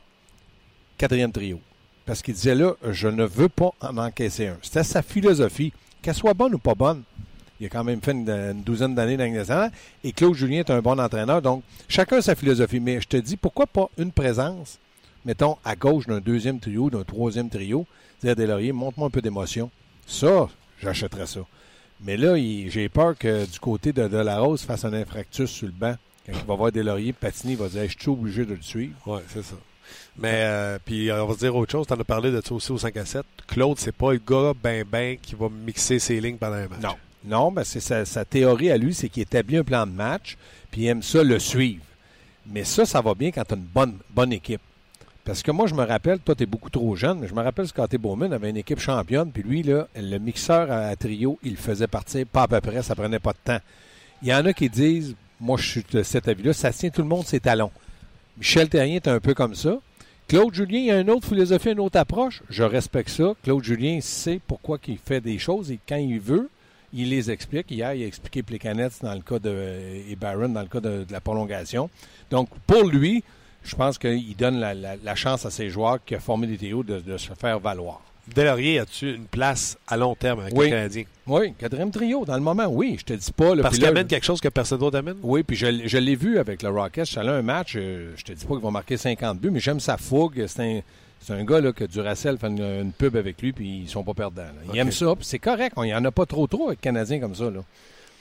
quatrième 0.96 1.32
trio? 1.32 1.60
Parce 2.04 2.22
qu'il 2.22 2.34
disait 2.34 2.54
là, 2.54 2.74
je 2.90 3.08
ne 3.08 3.24
veux 3.24 3.48
pas 3.48 3.70
en 3.80 3.96
encaisser 3.98 4.48
un. 4.48 4.58
C'était 4.62 4.84
sa 4.84 5.02
philosophie. 5.02 5.72
Qu'elle 6.02 6.14
soit 6.14 6.34
bonne 6.34 6.54
ou 6.54 6.58
pas 6.58 6.74
bonne, 6.76 7.02
il 7.58 7.66
a 7.66 7.68
quand 7.68 7.84
même 7.84 8.00
fait 8.00 8.12
une, 8.12 8.62
douzaine 8.62 8.94
d'années 8.94 9.16
dans 9.16 9.70
Et 10.04 10.12
Claude 10.12 10.34
Julien 10.34 10.60
est 10.60 10.70
un 10.70 10.80
bon 10.80 11.00
entraîneur. 11.00 11.40
Donc, 11.40 11.62
chacun 11.88 12.20
sa 12.20 12.34
philosophie. 12.34 12.80
Mais 12.80 13.00
je 13.00 13.08
te 13.08 13.16
dis, 13.16 13.36
pourquoi 13.36 13.66
pas 13.66 13.88
une 13.98 14.12
présence, 14.12 14.78
mettons, 15.24 15.56
à 15.64 15.74
gauche 15.74 16.06
d'un 16.06 16.20
deuxième 16.20 16.60
trio, 16.60 16.90
d'un 16.90 17.02
troisième 17.02 17.48
trio, 17.48 17.86
dire 18.22 18.36
Delaurier, 18.36 18.72
montre-moi 18.72 19.08
un 19.08 19.10
peu 19.10 19.22
d'émotion. 19.22 19.70
Ça, 20.06 20.48
j'achèterais 20.80 21.26
ça. 21.26 21.40
Mais 22.02 22.16
là, 22.18 22.36
j'ai 22.36 22.88
peur 22.90 23.16
que 23.16 23.46
du 23.46 23.58
côté 23.58 23.92
de, 23.92 24.06
de 24.06 24.18
la 24.18 24.38
Rose 24.38 24.62
fasse 24.62 24.84
un 24.84 24.92
infractus 24.92 25.50
sur 25.50 25.66
le 25.66 25.72
banc. 25.72 25.96
Quand 26.26 26.32
il 26.32 26.46
va 26.46 26.54
voir 26.54 26.72
Delaurier 26.72 27.12
patiner, 27.12 27.52
il 27.52 27.58
va 27.58 27.68
dire 27.68 27.88
Je 27.88 27.96
suis 27.98 28.10
obligé 28.10 28.44
de 28.44 28.54
le 28.54 28.62
suivre. 28.62 28.96
Oui, 29.06 29.20
c'est 29.28 29.44
ça. 29.44 29.54
Mais, 30.18 30.42
euh, 30.44 30.78
puis, 30.84 31.12
on 31.12 31.26
va 31.26 31.34
se 31.34 31.38
dire 31.38 31.54
autre 31.54 31.70
chose. 31.70 31.86
Tu 31.86 31.92
en 31.92 32.00
as 32.00 32.04
parlé 32.04 32.32
de 32.32 32.40
ça 32.44 32.54
aussi 32.54 32.72
au 32.72 32.78
5 32.78 32.96
à 32.96 33.04
7. 33.04 33.24
Claude, 33.46 33.78
c'est 33.78 33.94
pas 33.94 34.12
le 34.12 34.20
gars 34.26 34.52
ben 34.60 34.84
ben 34.84 35.16
qui 35.18 35.34
va 35.34 35.48
mixer 35.48 35.98
ses 35.98 36.20
lignes 36.20 36.38
pendant 36.38 36.56
un 36.56 36.68
match. 36.68 36.82
Non. 36.82 36.96
Non, 37.24 37.52
ben 37.52 37.64
c'est 37.64 37.80
sa, 37.80 38.24
théorie 38.24 38.70
à 38.70 38.78
lui, 38.78 38.94
c'est 38.94 39.08
qu'il 39.08 39.22
établit 39.22 39.56
un 39.56 39.64
plan 39.64 39.86
de 39.86 39.92
match, 39.92 40.36
puis 40.70 40.82
il 40.82 40.86
aime 40.86 41.02
ça 41.02 41.24
le 41.24 41.38
suivre. 41.38 41.82
Mais 42.46 42.62
ça, 42.62 42.86
ça 42.86 43.00
va 43.00 43.14
bien 43.14 43.32
quand 43.32 43.44
tu 43.44 43.54
as 43.54 43.56
une 43.56 43.64
bonne, 43.64 43.98
bonne 44.10 44.32
équipe. 44.32 44.60
Parce 45.24 45.42
que 45.42 45.50
moi, 45.50 45.66
je 45.66 45.74
me 45.74 45.82
rappelle, 45.82 46.20
toi, 46.20 46.36
tu 46.36 46.44
es 46.44 46.46
beaucoup 46.46 46.70
trop 46.70 46.94
jeune, 46.94 47.18
mais 47.18 47.26
je 47.26 47.34
me 47.34 47.42
rappelle 47.42 47.66
Scotty 47.66 47.98
Bowman 47.98 48.32
avait 48.32 48.50
une 48.50 48.56
équipe 48.56 48.78
championne, 48.78 49.32
puis 49.32 49.42
lui, 49.42 49.64
là, 49.64 49.88
le 49.96 50.18
mixeur 50.18 50.70
à, 50.70 50.94
trio, 50.94 51.36
il 51.42 51.56
faisait 51.56 51.88
partir 51.88 52.24
pas 52.26 52.42
à 52.42 52.48
peu 52.48 52.60
près, 52.60 52.80
ça 52.82 52.94
prenait 52.94 53.18
pas 53.18 53.32
de 53.32 53.38
temps. 53.42 53.58
Il 54.22 54.28
y 54.28 54.34
en 54.34 54.46
a 54.46 54.52
qui 54.52 54.70
disent, 54.70 55.16
moi, 55.40 55.56
je 55.58 55.68
suis 55.68 55.84
de 55.90 56.02
cet 56.02 56.28
avis-là. 56.28 56.52
Ça 56.52 56.72
tient 56.72 56.90
tout 56.90 57.02
le 57.02 57.08
monde 57.08 57.26
ses 57.26 57.40
talons. 57.40 57.70
Michel 58.38 58.68
Terrien 58.68 58.96
est 58.96 59.08
un 59.08 59.20
peu 59.20 59.34
comme 59.34 59.54
ça. 59.54 59.78
Claude 60.28 60.52
Julien, 60.52 60.78
il 60.80 60.90
a 60.90 61.00
une 61.00 61.10
autre 61.10 61.28
philosophie, 61.28 61.70
une 61.70 61.80
autre 61.80 61.98
approche. 61.98 62.42
Je 62.50 62.64
respecte 62.64 63.10
ça. 63.10 63.34
Claude 63.44 63.62
Julien 63.62 64.00
sait 64.00 64.40
pourquoi 64.46 64.78
il 64.88 64.98
fait 64.98 65.20
des 65.20 65.38
choses 65.38 65.70
et 65.70 65.78
quand 65.88 65.96
il 65.96 66.18
veut, 66.18 66.50
il 66.92 67.10
les 67.10 67.30
explique. 67.30 67.70
Hier, 67.70 67.94
il 67.94 68.02
a 68.02 68.06
expliqué 68.06 68.42
Plekanec 68.42 68.92
dans 69.02 69.14
le 69.14 69.20
cas 69.20 69.38
de 69.38 70.02
et 70.08 70.16
Barron 70.16 70.48
dans 70.48 70.62
le 70.62 70.66
cas 70.66 70.80
de, 70.80 71.06
la 71.10 71.20
prolongation. 71.20 71.88
Donc, 72.30 72.48
pour 72.66 72.84
lui, 72.84 73.22
je 73.62 73.76
pense 73.76 73.98
qu'il 73.98 74.36
donne 74.36 74.58
la, 74.58 75.14
chance 75.14 75.46
à 75.46 75.50
ses 75.50 75.70
joueurs 75.70 76.04
qui 76.04 76.16
ont 76.16 76.20
formé 76.20 76.46
des 76.46 76.58
théos 76.58 76.82
de 76.82 77.16
se 77.18 77.32
faire 77.34 77.60
valoir. 77.60 78.00
Delaurier, 78.34 78.80
as-tu 78.80 79.14
une 79.14 79.26
place 79.26 79.78
à 79.86 79.96
long 79.96 80.14
terme 80.14 80.40
avec 80.40 80.54
oui. 80.56 80.66
le 80.66 80.70
Canadien? 80.70 81.04
Oui, 81.26 81.54
quatrième 81.58 81.90
trio, 81.90 82.24
dans 82.24 82.34
le 82.34 82.42
moment, 82.42 82.66
oui. 82.66 82.96
Je 82.98 83.04
te 83.04 83.12
dis 83.12 83.32
pas. 83.32 83.54
Parce 83.56 83.76
qu'il 83.76 83.86
amène 83.86 84.06
quelque 84.06 84.24
chose 84.24 84.40
que 84.40 84.48
personne 84.48 84.78
d'autre 84.78 84.98
amène? 84.98 85.16
Oui, 85.22 85.42
puis 85.42 85.56
je, 85.56 85.96
l'ai 85.96 86.16
vu 86.16 86.38
avec 86.38 86.62
le 86.62 86.70
Rockets. 86.70 87.10
Je 87.10 87.20
un 87.20 87.42
match, 87.42 87.74
euh, 87.76 88.12
je 88.16 88.24
te 88.24 88.32
dis 88.32 88.44
pas 88.44 88.54
qu'il 88.54 88.64
va 88.64 88.70
marquer 88.70 88.96
50 88.96 89.38
buts, 89.38 89.50
mais 89.50 89.60
j'aime 89.60 89.80
sa 89.80 89.96
fougue. 89.96 90.44
C'est 90.46 90.60
un, 90.60 90.80
c'est 91.20 91.32
un 91.32 91.44
gars 91.44 91.60
là, 91.60 91.72
que 91.72 91.84
Duracell 91.84 92.38
fait 92.38 92.48
une, 92.48 92.92
pub 92.92 93.16
avec 93.16 93.40
lui, 93.42 93.52
puis 93.52 93.82
ils 93.84 93.88
sont 93.88 94.04
pas 94.04 94.14
perdants. 94.14 94.42
Il 94.72 94.78
aime 94.78 94.92
ça, 94.92 95.14
puis 95.16 95.24
c'est 95.24 95.38
correct. 95.38 95.74
Il 95.78 95.84
n'y 95.84 95.94
en 95.94 96.04
a 96.04 96.10
pas 96.10 96.26
trop 96.26 96.46
trop 96.46 96.68
avec 96.68 96.80
Canadiens 96.80 97.20
comme 97.20 97.34
ça. 97.34 97.50
Là. 97.50 97.60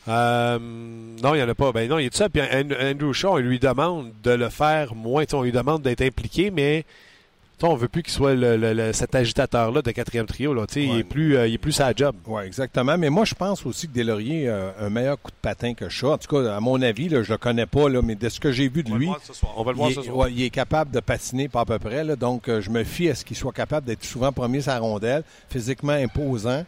Euh, 0.07 0.59
non, 0.59 1.33
il 1.33 1.37
n'y 1.37 1.43
en 1.43 1.49
a 1.49 1.55
pas. 1.55 1.71
Ben 1.71 1.89
non, 1.89 1.99
il 1.99 2.03
y 2.03 2.07
a 2.07 2.09
tout 2.09 2.17
ça. 2.17 2.29
Puis 2.29 2.41
Andrew 2.41 3.13
Shaw, 3.13 3.33
on 3.33 3.37
lui 3.37 3.59
demande 3.59 4.11
de 4.23 4.31
le 4.31 4.49
faire 4.49 4.95
moins. 4.95 5.25
On 5.33 5.41
lui 5.41 5.51
demande 5.51 5.81
d'être 5.81 6.01
impliqué, 6.01 6.51
mais 6.51 6.85
on 7.63 7.75
veut 7.75 7.87
plus 7.87 8.03
qu'il 8.03 8.13
soit 8.13 8.35
cet 8.93 9.15
agitateur-là 9.15 9.81
de 9.81 9.91
quatrième 9.91 10.25
trio. 10.25 10.53
Là. 10.53 10.65
Il, 10.75 10.99
est 10.99 11.03
plus, 11.03 11.37
euh, 11.37 11.47
il 11.47 11.53
est 11.53 11.57
plus 11.57 11.71
sa 11.71 11.93
job. 11.93 12.15
Oui, 12.27 12.43
exactement. 12.43 12.97
Mais 12.97 13.09
moi, 13.09 13.25
je 13.25 13.33
pense 13.33 13.65
aussi 13.65 13.87
que 13.87 13.93
Delaurier 13.93 14.49
a 14.49 14.73
un 14.79 14.89
meilleur 14.89 15.19
coup 15.21 15.31
de 15.31 15.37
patin 15.41 15.73
que 15.73 15.89
Shaw. 15.89 16.13
En 16.13 16.17
tout 16.17 16.35
cas, 16.35 16.55
à 16.55 16.59
mon 16.59 16.81
avis, 16.81 17.09
là, 17.09 17.23
je 17.23 17.31
le 17.31 17.37
connais 17.37 17.65
pas, 17.65 17.89
là, 17.89 18.01
mais 18.01 18.15
de 18.15 18.29
ce 18.29 18.39
que 18.39 18.51
j'ai 18.51 18.67
vu 18.67 18.83
de 18.83 18.93
lui, 18.93 19.09
on 19.55 19.63
va 19.63 19.71
le 19.71 19.77
voir 19.77 19.89
il, 19.89 19.95
ce 19.95 20.01
soir. 20.01 20.29
il 20.29 20.41
est 20.41 20.49
capable 20.49 20.91
de 20.91 20.99
patiner 20.99 21.47
pas 21.47 21.61
à 21.61 21.65
peu 21.65 21.79
près. 21.79 22.03
Là, 22.03 22.15
donc, 22.15 22.49
euh, 22.49 22.61
je 22.61 22.69
me 22.69 22.83
fie 22.83 23.09
à 23.09 23.15
ce 23.15 23.23
qu'il 23.23 23.37
soit 23.37 23.53
capable 23.53 23.87
d'être 23.87 24.03
souvent 24.03 24.31
premier 24.31 24.61
sa 24.61 24.77
rondelle, 24.79 25.23
physiquement 25.49 25.93
imposant. 25.93 26.63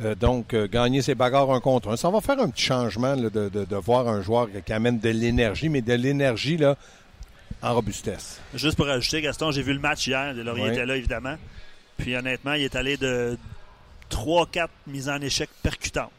Euh, 0.00 0.14
donc, 0.14 0.54
gagner 0.54 1.02
ses 1.02 1.14
bagarres 1.14 1.50
un 1.50 1.60
contre 1.60 1.90
un. 1.90 1.96
Ça 1.96 2.10
va 2.10 2.20
faire 2.20 2.38
un 2.38 2.50
petit 2.50 2.64
changement 2.64 3.16
de, 3.16 3.28
de, 3.28 3.48
de, 3.48 3.76
voir 3.76 4.06
un 4.06 4.22
joueur 4.22 4.48
qui 4.64 4.72
amène 4.72 5.00
de 5.00 5.08
l'énergie, 5.08 5.68
mais 5.68 5.80
de 5.80 5.94
l'énergie 5.94 6.56
là, 6.56 6.76
en 7.62 7.74
robustesse. 7.74 8.40
Juste 8.54 8.76
pour 8.76 8.88
ajouter, 8.88 9.22
Gaston, 9.22 9.50
j'ai 9.50 9.62
vu 9.62 9.72
le 9.72 9.80
match 9.80 10.06
hier. 10.06 10.34
Laurier 10.34 10.68
était 10.68 10.86
là, 10.86 10.96
évidemment. 10.96 11.36
Puis 11.96 12.16
honnêtement, 12.16 12.54
il 12.54 12.62
est 12.62 12.76
allé 12.76 12.96
de 12.96 13.36
3-4 14.10 14.68
mises 14.86 15.08
en 15.08 15.20
échec 15.20 15.50
percutantes. 15.62 16.10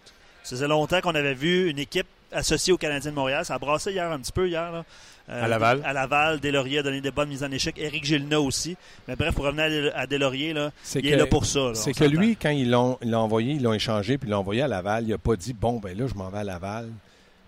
Ça 0.44 0.52
faisait 0.52 0.68
longtemps 0.68 1.02
qu'on 1.02 1.16
avait 1.16 1.34
vu 1.34 1.70
une 1.70 1.80
équipe 1.80 2.08
associée 2.32 2.74
au 2.74 2.78
Canadien 2.78 3.12
de 3.12 3.16
Montréal. 3.16 3.46
Ça 3.46 3.56
a 3.56 3.60
brassé 3.60 3.92
hier 3.92 4.12
un 4.12 4.20
petit 4.20 4.32
peu, 4.32 4.48
hier. 4.48 4.72
Là. 4.72 4.86
Euh, 5.30 5.44
à 5.44 5.48
Laval. 5.48 5.82
À 5.86 5.94
Laval, 5.94 6.40
Delaurier 6.40 6.80
a 6.80 6.84
donné 6.84 7.02
des 7.02 7.12
bonnes 7.12 7.30
mises 7.30 7.44
en 7.44 7.52
échec. 7.52 7.78
Éric 7.78 8.04
Gilna 8.04 8.42
aussi. 8.42 8.76
Mais 9.08 9.16
bref, 9.16 9.36
pour 9.36 9.46
revenir 9.46 9.92
à 9.96 10.08
Delaurier, 10.08 10.54
là, 10.54 10.72
il 10.96 11.08
est 11.08 11.16
là 11.16 11.28
pour 11.28 11.46
ça. 11.46 11.72
C'est 11.76 11.94
que 11.94 12.04
lui, 12.04 12.36
quand 12.36 12.50
ils 12.50 12.70
l'ont 12.70 12.98
envoyé, 13.14 13.54
ils 13.54 13.64
l'ont 13.64 13.74
échangé, 13.74 14.18
puis 14.18 14.30
l'ont 14.30 14.40
envoyé 14.40 14.64
à 14.64 14.68
Laval, 14.68 15.04
il 15.04 15.10
n'a 15.10 15.18
pas 15.18 15.36
dit, 15.36 15.54
bon, 15.54 15.80
ben 15.80 15.96
là, 15.98 16.08
je 16.08 16.16
m'en 16.16 16.30
vais 16.30 16.40
à 16.40 16.44
Laval. 16.44 16.90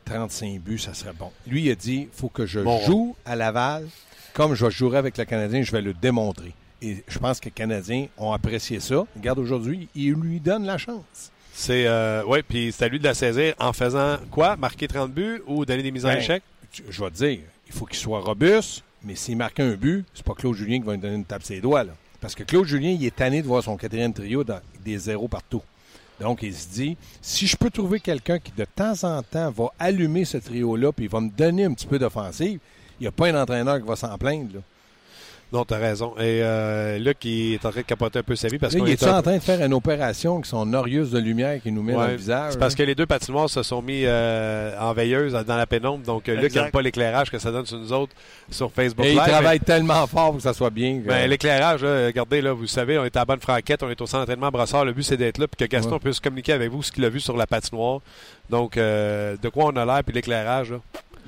35 0.06 0.60
buts, 0.60 0.80
ça 0.80 0.94
serait 0.94 1.14
bon. 1.18 1.32
Lui, 1.48 1.64
il 1.64 1.72
a 1.72 1.76
dit, 1.76 2.08
il 2.12 2.18
faut 2.18 2.30
que 2.30 2.46
je 2.46 2.60
joue 2.86 3.16
à 3.26 3.36
Laval 3.36 3.88
comme 4.34 4.54
je 4.56 4.70
jouerai 4.70 4.98
avec 4.98 5.18
le 5.18 5.26
Canadien, 5.26 5.62
je 5.62 5.72
vais 5.72 5.82
le 5.82 5.94
démontrer. 5.94 6.54
Et 6.82 7.04
je 7.08 7.20
pense 7.20 7.40
que 7.40 7.46
les 7.46 7.52
Canadiens 7.52 8.08
ont 8.18 8.32
apprécié 8.32 8.80
ça. 8.80 9.04
Regarde, 9.16 9.40
aujourd'hui, 9.40 9.88
ils 9.94 10.14
lui 10.14 10.40
donnent 10.40 10.66
la 10.66 10.78
chance. 10.78 11.32
C'est 11.54 11.86
euh, 11.86 12.24
oui, 12.26 12.40
puis 12.48 12.72
c'est 12.72 12.86
à 12.86 12.88
lui 12.88 12.98
de 12.98 13.04
la 13.04 13.14
saisir 13.14 13.54
en 13.60 13.74
faisant 13.74 14.18
quoi? 14.32 14.56
Marquer 14.56 14.88
30 14.88 15.12
buts 15.12 15.42
ou 15.46 15.66
donner 15.66 15.84
des 15.84 15.92
mises 15.92 16.06
en 16.06 16.10
Ben, 16.10 16.18
échec? 16.20 16.42
tu- 16.72 16.84
Je 16.90 17.04
vais 17.04 17.10
te 17.12 17.16
dire, 17.18 17.40
il 17.68 17.74
faut 17.74 17.86
qu'il 17.86 17.98
soit 18.00 18.22
robuste, 18.22 18.84
mais 19.04 19.16
s'il 19.16 19.36
marque 19.36 19.60
un 19.60 19.74
but, 19.74 20.06
c'est 20.14 20.24
pas 20.26 20.34
Claude 20.34 20.56
Julien 20.56 20.80
qui 20.80 20.86
va 20.86 20.94
lui 20.94 21.00
donner 21.02 21.16
une 21.16 21.26
tape 21.26 21.44
ses 21.44 21.60
doigts. 21.60 21.84
Là. 21.84 21.92
Parce 22.22 22.34
que 22.36 22.44
Claude 22.44 22.66
Julien, 22.66 22.92
il 22.92 23.06
est 23.06 23.16
tanné 23.16 23.42
de 23.42 23.48
voir 23.48 23.62
son 23.64 23.76
quatrième 23.76 24.14
trio 24.14 24.44
dans 24.46 24.62
des 24.86 24.98
zéros 24.98 25.28
partout. 25.28 25.62
Donc, 26.22 26.44
il 26.44 26.54
se 26.54 26.70
dit, 26.70 26.98
si 27.20 27.48
je 27.48 27.58
peux 27.58 27.72
trouver 27.72 28.00
quelqu'un 28.00 28.38
qui, 28.38 28.52
de 28.56 28.64
temps 28.64 29.04
en 29.04 29.24
temps, 29.24 29.50
va 29.50 29.74
allumer 29.80 30.24
ce 30.24 30.38
trio-là, 30.38 30.92
puis 30.92 31.08
va 31.08 31.20
me 31.20 31.30
donner 31.30 31.66
un 31.66 31.74
petit 31.74 31.88
peu 31.88 31.98
d'offensive, 31.98 32.60
il 33.00 33.04
n'y 33.04 33.08
a 33.08 33.12
pas 33.12 33.28
un 33.30 33.42
entraîneur 33.42 33.80
qui 33.82 33.88
va 33.88 33.96
s'en 33.96 34.16
plaindre. 34.20 34.62
Non, 35.54 35.66
t'as 35.66 35.80
raison. 35.80 36.14
Et 36.18 36.40
euh, 36.42 36.98
Luc, 36.98 37.26
il 37.26 37.56
est 37.56 37.66
en 37.66 37.72
train 37.72 37.82
de 37.82 37.86
capoter 37.86 38.20
un 38.20 38.24
peu 38.24 38.38
sa 38.38 38.48
vie 38.48 38.58
parce 38.58 38.74
Là, 38.74 38.80
qu'on 38.80 38.86
il 38.86 38.92
est 38.94 39.04
est 39.04 39.08
en 39.10 39.22
train 39.22 39.36
de 39.36 39.42
faire 39.42 39.62
une 39.66 39.74
opération 39.74 40.40
qui 40.40 40.50
sont 40.50 40.66
norieuses 40.66 41.12
de 41.12 41.20
lumière 41.20 41.62
qui 41.62 41.74
nous 41.74 41.84
met 41.84 41.92
dans 41.92 42.00
Ouais, 42.00 42.12
le 42.12 42.16
visage. 42.16 42.54
C'est 42.54 42.58
parce 42.60 42.74
là. 42.74 42.78
que 42.78 42.84
les 42.84 42.96
deux 42.96 43.06
patinoires 43.06 43.50
se 43.50 43.62
sont 43.62 43.82
mis 43.82 44.04
euh, 44.06 44.72
en 44.80 44.94
veilleuse 44.94 45.34
dans 45.34 45.58
la 45.58 45.66
pénombre. 45.68 46.06
Donc, 46.06 46.30
euh, 46.30 46.36
Luc 46.36 46.46
Exact. 46.46 46.62
n'aime 46.62 46.72
pas 46.72 46.82
l'éclairage 46.82 47.30
que 47.30 47.38
ça 47.38 47.52
donne 47.52 47.66
sur 47.66 47.78
nous 47.80 47.92
autres 47.92 48.14
sur 48.50 48.72
Facebook 48.72 49.06
Et 49.06 49.12
il 49.12 49.18
travaille 49.18 49.60
tellement 49.60 50.08
fort 50.08 50.28
pour 50.28 50.38
que 50.38 50.44
ça 50.44 50.54
soit 50.54 50.70
bien. 50.70 51.02
que- 51.02 51.08
Ben, 51.08 51.30
l'éclairage, 51.30 51.84
regardez, 51.84 52.42
là, 52.42 52.54
vous 52.54 52.68
savez, 52.68 52.98
on 52.98 53.04
est 53.04 53.16
à 53.18 53.20
la 53.20 53.26
bonne 53.26 53.42
franquette, 53.42 53.84
on 53.84 53.90
est 53.90 54.00
au 54.00 54.06
centre 54.06 54.20
d'entraînement 54.22 54.48
à 54.48 54.52
Brossard. 54.52 54.86
Le 54.86 54.94
but, 54.94 55.04
c'est 55.04 55.18
d'être 55.18 55.38
là, 55.38 55.48
puis 55.50 55.68
que 55.68 55.70
Gaston 55.70 55.92
Ouais. 55.96 56.00
puisse 56.00 56.22
communiquer 56.22 56.54
avec 56.54 56.72
vous 56.72 56.82
ce 56.82 56.94
qu'il 56.94 57.04
a 57.04 57.10
vu 57.10 57.20
sur 57.20 57.36
la 57.36 57.46
patinoire. 57.46 58.00
Donc, 58.50 58.78
euh, 58.78 59.36
de 59.42 59.50
quoi 59.50 59.66
on 59.66 59.76
a 59.76 59.86
l'air, 59.86 60.02
puis 60.06 60.16
l'éclairage, 60.16 60.72
là? 60.72 60.78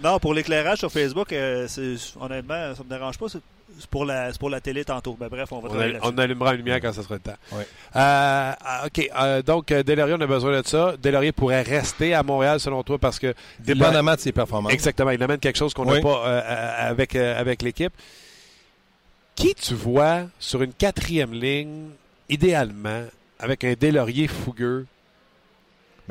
Non, 0.01 0.17
pour 0.19 0.33
l'éclairage 0.33 0.77
sur 0.79 0.91
Facebook, 0.91 1.31
euh, 1.33 1.65
c'est- 1.67 1.95
honnêtement, 2.21 2.73
ça 2.73 2.83
me 2.83 2.89
dérange 2.89 3.17
pas. 3.17 3.25
C'est 3.79 3.89
pour, 3.89 4.05
la- 4.05 4.31
c'est 4.31 4.39
pour 4.39 4.49
la 4.49 4.61
télé 4.61 4.85
tantôt. 4.85 5.15
Ben, 5.19 5.27
bref, 5.27 5.51
on 5.51 5.59
va 5.59 5.69
On, 6.03 6.17
a- 6.17 6.21
allumera 6.23 6.51
la 6.51 6.57
lumière 6.57 6.79
quand 6.81 6.93
ça 6.93 7.03
sera 7.03 7.15
le 7.15 7.19
temps. 7.21 7.35
Euh, 7.53 7.63
ah, 7.93 8.83
OK. 8.85 9.09
euh, 9.19 9.41
donc, 9.41 9.71
euh, 9.71 9.83
Delaurier, 9.83 10.15
on 10.17 10.21
a 10.21 10.27
besoin 10.27 10.61
de 10.61 10.65
ça. 10.67 10.93
Delaurier 11.01 11.31
pourrait 11.31 11.61
rester 11.61 12.13
à 12.13 12.23
Montréal, 12.23 12.59
selon 12.59 12.83
toi, 12.83 12.97
parce 12.97 13.19
que. 13.19 13.33
Dépendamment 13.59 14.15
de 14.15 14.19
ses 14.19 14.31
performances. 14.31 14.73
Exactement. 14.73 15.11
Il 15.11 15.21
amène 15.23 15.39
quelque 15.39 15.57
chose 15.57 15.73
qu'on 15.73 15.85
n'a 15.85 15.93
Oui. 15.93 16.01
pas 16.01 16.23
euh, 16.27 16.89
avec, 16.89 17.15
euh, 17.15 17.39
avec 17.39 17.61
l'équipe. 17.61 17.93
Qui 19.35 19.55
tu 19.55 19.73
vois 19.73 20.21
sur 20.39 20.61
une 20.61 20.73
quatrième 20.73 21.33
ligne, 21.33 21.89
idéalement, 22.29 23.03
avec 23.39 23.63
un 23.63 23.73
Delaurier 23.73 24.27
fougueux, 24.27 24.85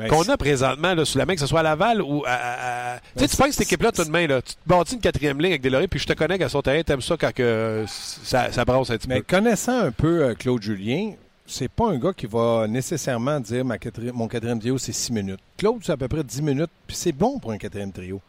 qu'on 0.09 0.23
c'est- 0.23 0.31
a 0.31 0.37
présentement 0.37 0.93
là, 0.93 1.05
sous 1.05 1.17
la 1.17 1.25
main, 1.25 1.33
que 1.35 1.39
ce 1.39 1.47
soit 1.47 1.59
à 1.59 1.63
Laval 1.63 2.01
ou 2.01 2.23
à. 2.25 2.99
Tu 3.15 3.21
sais, 3.23 3.27
tu 3.29 3.37
penses 3.37 3.47
que 3.47 3.53
cette 3.53 3.67
équipe-là, 3.67 3.91
tout 3.91 4.03
de 4.03 4.09
main, 4.09 4.25
là, 4.27 4.41
tu 4.41 4.53
te 4.53 4.59
bâtis 4.65 4.95
une 4.95 5.01
quatrième 5.01 5.37
ligne 5.39 5.51
avec 5.51 5.61
Delaurier, 5.61 5.87
puis 5.87 5.99
je 5.99 6.07
te 6.07 6.13
connais 6.13 6.37
qu'à 6.39 6.49
son 6.49 6.61
terrain, 6.61 6.81
t'aimes 6.83 7.01
ça 7.01 7.15
quand 7.17 7.33
que, 7.33 7.43
euh, 7.43 7.85
ça, 7.87 8.51
ça 8.51 8.65
brasse 8.65 8.89
un 8.89 8.97
petit 8.97 9.07
Mais 9.07 9.21
peu. 9.21 9.35
connaissant 9.37 9.79
un 9.79 9.91
peu 9.91 10.23
euh, 10.23 10.33
Claude 10.35 10.61
Julien, 10.61 11.13
c'est 11.45 11.67
pas 11.69 11.89
un 11.89 11.97
gars 11.97 12.13
qui 12.13 12.25
va 12.25 12.65
nécessairement 12.67 13.39
dire 13.39 13.63
ma 13.65 13.77
quatrième- 13.77 14.15
mon 14.15 14.27
quatrième 14.27 14.59
trio, 14.59 14.77
c'est 14.77 14.93
6 14.93 15.11
minutes. 15.11 15.39
Claude, 15.57 15.81
c'est 15.83 15.91
à 15.91 15.97
peu 15.97 16.07
près 16.07 16.23
10 16.23 16.41
minutes, 16.41 16.71
puis 16.87 16.95
c'est 16.95 17.11
bon 17.11 17.37
pour 17.39 17.51
un 17.51 17.57
quatrième 17.57 17.91
trio. 17.91 18.19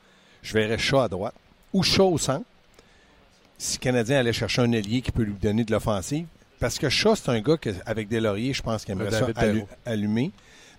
Je 0.42 0.52
verrais 0.52 0.76
Chat 0.78 1.04
à 1.04 1.08
droite 1.08 1.34
ou 1.72 1.82
Chat 1.82 2.02
au 2.04 2.18
centre. 2.18 2.44
Si 3.56 3.78
le 3.78 3.82
Canadien 3.82 4.18
allait 4.18 4.32
chercher 4.32 4.62
un 4.62 4.72
ailier 4.72 5.00
qui 5.00 5.12
peut 5.12 5.22
lui 5.22 5.34
donner 5.40 5.64
de 5.64 5.72
l'offensive. 5.72 6.26
Parce 6.60 6.78
que 6.78 6.88
Chat, 6.88 7.16
c'est 7.16 7.28
un 7.30 7.40
gars 7.40 7.56
que, 7.56 7.70
avec 7.86 8.08
des 8.08 8.20
lauriers, 8.20 8.52
je 8.52 8.62
pense 8.62 8.84
qu'il 8.84 8.92
aimerait 8.92 9.10
ça 9.10 9.26
allu- 9.36 9.64
allumer. 9.86 10.30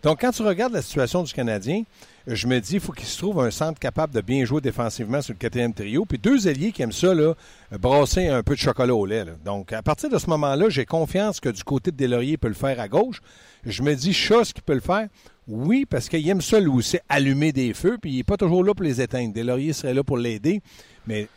Donc, 0.05 0.21
quand 0.21 0.29
tu 0.29 0.43
regardes 0.43 0.73
la 0.73 0.83
situation 0.83 1.23
du 1.23 1.33
Canadien, 1.33 1.81
je 2.27 2.45
me 2.45 2.59
dis, 2.59 2.75
il 2.75 2.79
faut 2.79 2.91
qu'il 2.91 3.07
se 3.07 3.17
trouve 3.17 3.39
un 3.39 3.49
centre 3.49 3.79
capable 3.79 4.13
de 4.13 4.21
bien 4.21 4.45
jouer 4.45 4.61
défensivement 4.61 5.19
sur 5.19 5.33
le 5.33 5.39
quatrième 5.39 5.73
trio. 5.73 6.05
Puis 6.05 6.19
deux 6.19 6.47
ailiers 6.47 6.71
qui 6.71 6.83
aiment 6.83 6.91
ça, 6.91 7.15
là, 7.15 7.33
brasser 7.71 8.27
un 8.27 8.43
peu 8.43 8.53
de 8.53 8.59
chocolat 8.59 8.93
au 8.93 9.07
lait. 9.07 9.25
Donc, 9.43 9.73
à 9.73 9.81
partir 9.81 10.11
de 10.11 10.19
ce 10.19 10.29
moment-là, 10.29 10.69
j'ai 10.69 10.85
confiance 10.85 11.39
que 11.39 11.49
du 11.49 11.63
côté 11.63 11.89
de 11.89 11.97
Delaurier, 11.97 12.33
il 12.33 12.37
peut 12.37 12.49
le 12.49 12.53
faire 12.53 12.79
à 12.79 12.87
gauche. 12.87 13.19
Je 13.65 13.81
me 13.81 13.95
dis, 13.95 14.13
Chasse 14.13 14.53
qui 14.53 14.61
peut 14.61 14.75
le 14.75 14.79
faire? 14.79 15.07
Oui, 15.47 15.87
parce 15.89 16.07
qu'il 16.07 16.29
aime 16.29 16.41
ça, 16.41 16.59
lui 16.59 16.69
aussi, 16.69 16.99
allumer 17.09 17.51
des 17.51 17.73
feux, 17.73 17.97
puis 17.99 18.11
il 18.11 18.17
n'est 18.17 18.23
pas 18.23 18.37
toujours 18.37 18.63
là 18.63 18.75
pour 18.75 18.83
les 18.83 19.01
éteindre. 19.01 19.33
Delaurier 19.33 19.73
serait 19.73 19.95
là 19.95 20.03
pour 20.03 20.19
l'aider. 20.19 20.61
Mais 21.07 21.27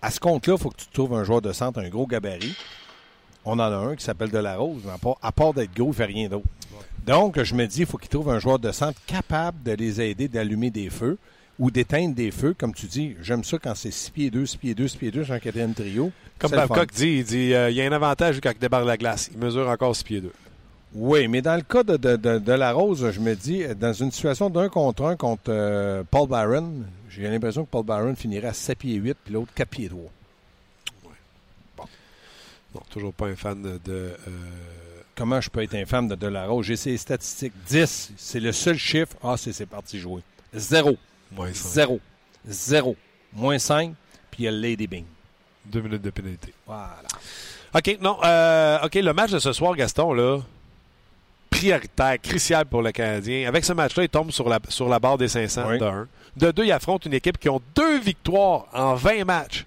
à 0.00 0.10
ce 0.10 0.18
compte-là, 0.18 0.54
il 0.54 0.58
faut 0.58 0.70
que 0.70 0.78
tu 0.78 0.86
trouves 0.94 1.12
un 1.12 1.24
joueur 1.24 1.42
de 1.42 1.52
centre, 1.52 1.78
un 1.78 1.90
gros 1.90 2.06
gabarit. 2.06 2.56
On 3.44 3.52
en 3.52 3.60
a 3.60 3.76
un 3.76 3.96
qui 3.96 4.04
s'appelle 4.04 4.30
Delarose, 4.30 4.80
mais 4.86 4.92
à 4.92 4.98
part, 4.98 5.18
à 5.20 5.30
part 5.30 5.52
d'être 5.52 5.74
gros, 5.74 5.88
il 5.88 5.88
ne 5.88 5.92
fait 5.92 6.06
rien 6.06 6.28
d'autre. 6.30 6.46
Donc, 7.08 7.42
je 7.42 7.54
me 7.54 7.66
dis, 7.66 7.80
il 7.80 7.86
faut 7.86 7.96
qu'il 7.96 8.10
trouve 8.10 8.28
un 8.28 8.38
joueur 8.38 8.58
de 8.58 8.70
centre 8.70 9.00
capable 9.06 9.62
de 9.62 9.72
les 9.72 10.00
aider 10.00 10.28
d'allumer 10.28 10.70
des 10.70 10.90
feux 10.90 11.16
ou 11.58 11.70
d'éteindre 11.70 12.14
des 12.14 12.30
feux. 12.30 12.54
Comme 12.56 12.74
tu 12.74 12.86
dis, 12.86 13.16
j'aime 13.22 13.44
ça 13.44 13.58
quand 13.58 13.74
c'est 13.74 13.90
6 13.90 14.10
pieds 14.10 14.30
2, 14.30 14.44
6 14.44 14.56
pieds 14.58 14.74
2, 14.74 14.88
6 14.88 14.96
pieds 14.98 15.10
2 15.10 15.24
sur 15.24 15.34
un 15.34 15.38
quatrième 15.38 15.72
trio. 15.72 16.12
Comme. 16.38 16.50
Babcock 16.50 16.92
dit, 16.92 17.18
il 17.18 17.24
dit 17.24 17.54
euh, 17.54 17.70
il 17.70 17.76
y 17.76 17.82
a 17.82 17.86
un 17.86 17.92
avantage 17.92 18.40
quand 18.42 18.50
il 18.52 18.58
débarque 18.58 18.86
la 18.86 18.98
glace. 18.98 19.30
Il 19.32 19.38
mesure 19.38 19.68
encore 19.68 19.96
6 19.96 20.04
pieds 20.04 20.20
2. 20.20 20.30
Oui, 20.94 21.28
mais 21.28 21.42
dans 21.42 21.56
le 21.56 21.62
cas 21.62 21.82
de, 21.82 21.96
de, 21.96 22.16
de, 22.16 22.38
de 22.38 22.52
la 22.52 22.72
Rose, 22.72 23.10
je 23.10 23.20
me 23.20 23.34
dis, 23.34 23.62
dans 23.78 23.92
une 23.92 24.10
situation 24.10 24.48
d'un 24.50 24.68
contre 24.68 25.04
un 25.04 25.16
contre 25.16 25.44
euh, 25.48 26.02
Paul 26.10 26.28
Barron, 26.28 26.82
j'ai 27.10 27.28
l'impression 27.28 27.64
que 27.64 27.70
Paul 27.70 27.84
Barron 27.84 28.14
finirait 28.16 28.48
à 28.48 28.52
7 28.52 28.78
pieds 28.78 28.94
8 28.94 29.16
puis 29.24 29.34
l'autre 29.34 29.52
4 29.54 29.68
pieds 29.68 29.88
3. 29.88 30.00
Non, 32.74 32.82
toujours 32.90 33.14
pas 33.14 33.26
un 33.26 33.36
fan 33.36 33.62
de. 33.62 33.80
de, 33.84 33.92
euh, 33.92 34.14
Comment 35.18 35.40
je 35.40 35.50
peux 35.50 35.62
être 35.64 35.74
infâme 35.74 36.06
de 36.08 36.14
Delarose? 36.14 36.64
J'ai 36.64 36.76
ses 36.76 36.96
statistiques. 36.96 37.52
10, 37.66 38.12
c'est 38.16 38.38
le 38.40 38.52
seul 38.52 38.76
chiffre. 38.78 39.14
Ah, 39.22 39.34
c'est 39.36 39.52
c'est 39.52 39.66
parti 39.66 39.98
jouer. 39.98 40.22
0, 40.54 40.96
moins 41.32 41.52
cinq. 41.52 41.70
0, 41.72 42.00
0, 42.46 42.96
moins 43.34 43.58
5, 43.58 43.92
puis 44.30 44.42
il 44.42 44.44
y 44.44 44.48
a 44.48 44.52
le 44.52 44.58
Lady 44.60 44.86
Bing. 44.86 45.04
Deux 45.66 45.80
minutes 45.82 46.02
de 46.02 46.10
pénalité. 46.10 46.54
Voilà. 46.66 46.94
OK, 47.74 47.98
non. 48.00 48.16
euh, 48.24 48.78
OK, 48.84 48.94
le 48.94 49.12
match 49.12 49.32
de 49.32 49.38
ce 49.40 49.52
soir, 49.52 49.74
Gaston, 49.74 50.12
là, 50.14 50.38
prioritaire, 51.50 52.16
crucial 52.22 52.64
pour 52.66 52.80
le 52.82 52.92
Canadien. 52.92 53.48
Avec 53.48 53.64
ce 53.64 53.72
match-là, 53.72 54.04
il 54.04 54.08
tombe 54.08 54.30
sur 54.30 54.48
la, 54.48 54.60
sur 54.68 54.88
la 54.88 54.98
barre 55.00 55.18
des 55.18 55.28
500 55.28 55.64
Oui. 55.68 55.78
de 55.78 55.84
1. 55.84 56.08
De 56.36 56.50
deux, 56.52 56.64
il 56.64 56.72
affronte 56.72 57.04
une 57.06 57.14
équipe 57.14 57.38
qui 57.38 57.48
ont 57.48 57.60
deux 57.74 57.98
victoires 57.98 58.66
en 58.72 58.94
20 58.94 59.24
matchs. 59.24 59.66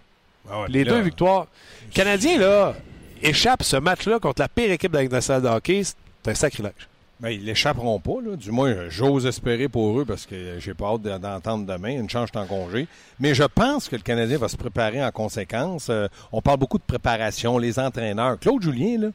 Ah 0.50 0.62
ouais, 0.62 0.68
Les 0.70 0.84
là, 0.86 0.94
deux 0.94 1.02
victoires. 1.02 1.48
Le 1.88 1.94
Canadien, 1.94 2.38
là, 2.40 2.74
échappe 3.22 3.64
ce 3.64 3.78
match-là 3.78 4.20
contre 4.20 4.42
la 4.42 4.48
pire 4.50 4.72
équipe 4.72 4.92
de 4.92 4.98
la 4.98 5.04
Ligue 5.04 5.46
hockey. 5.46 5.82
C'est 5.84 6.32
un 6.32 6.36
sacrilège. 6.36 6.88
Ben, 7.20 7.30
ils 7.30 7.46
l'échapperont 7.46 8.00
pas, 8.00 8.20
là. 8.26 8.36
Du 8.36 8.50
moins, 8.52 8.90
j'ose 8.90 9.28
espérer 9.28 9.68
pour 9.70 10.00
eux 10.00 10.06
parce 10.06 10.26
que 10.26 10.58
j'ai 10.60 10.74
pas 10.74 10.88
hâte 10.94 11.04
de- 11.04 11.18
d'entendre 11.20 11.68
demain. 11.68 11.92
Une 12.00 12.10
suis 12.10 12.20
en 12.34 12.48
congé. 12.48 12.88
Mais 13.20 13.36
je 13.36 13.44
pense 13.44 13.90
que 13.90 13.96
le 13.96 14.02
Canadien 14.02 14.40
va 14.40 14.48
se 14.48 14.58
préparer 14.58 15.04
en 15.04 15.12
conséquence. 15.12 15.88
Euh, 15.92 16.08
on 16.32 16.42
parle 16.42 16.58
beaucoup 16.58 16.80
de 16.80 16.84
préparation, 16.84 17.60
les 17.60 17.78
entraîneurs. 17.78 18.40
Claude 18.40 18.64
Julien, 18.64 18.98
là, 18.98 19.08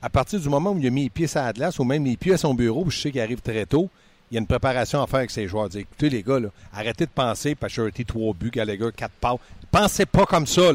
à 0.00 0.08
partir 0.08 0.38
du 0.38 0.48
moment 0.48 0.70
où 0.70 0.78
il 0.78 0.86
a 0.86 0.90
mis 0.90 1.04
les 1.04 1.10
pieds 1.10 1.26
sur 1.26 1.40
la 1.42 1.52
glace 1.52 1.80
ou 1.80 1.84
même 1.84 2.04
les 2.04 2.16
pieds 2.16 2.34
à 2.34 2.38
son 2.38 2.54
bureau, 2.54 2.84
je 2.90 2.96
sais 3.00 3.10
qu'il 3.10 3.20
arrive 3.20 3.40
très 3.40 3.66
tôt, 3.66 3.90
il 4.30 4.34
y 4.34 4.38
a 4.38 4.40
une 4.40 4.46
préparation 4.46 5.02
à 5.02 5.08
faire 5.08 5.18
avec 5.18 5.32
ses 5.32 5.48
joueurs. 5.48 5.68
Écoutez, 5.74 6.10
les 6.10 6.22
gars, 6.22 6.38
arrêtez 6.72 7.06
de 7.06 7.10
penser, 7.10 7.56
Pacioretty, 7.56 8.04
trois 8.04 8.34
buts, 8.34 8.52
Gallagher, 8.52 8.90
quatre 8.96 9.14
passes. 9.20 9.38
Pensez 9.72 10.06
pas 10.06 10.26
comme 10.26 10.46
ça. 10.46 10.70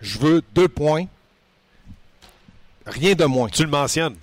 Je 0.00 0.18
veux 0.20 0.42
deux 0.54 0.68
points. 0.68 1.06
Rien 2.86 3.14
de 3.14 3.24
moins 3.24 3.48
Tu 3.48 3.62
le 3.62 3.70
mentionnes. 3.70 4.16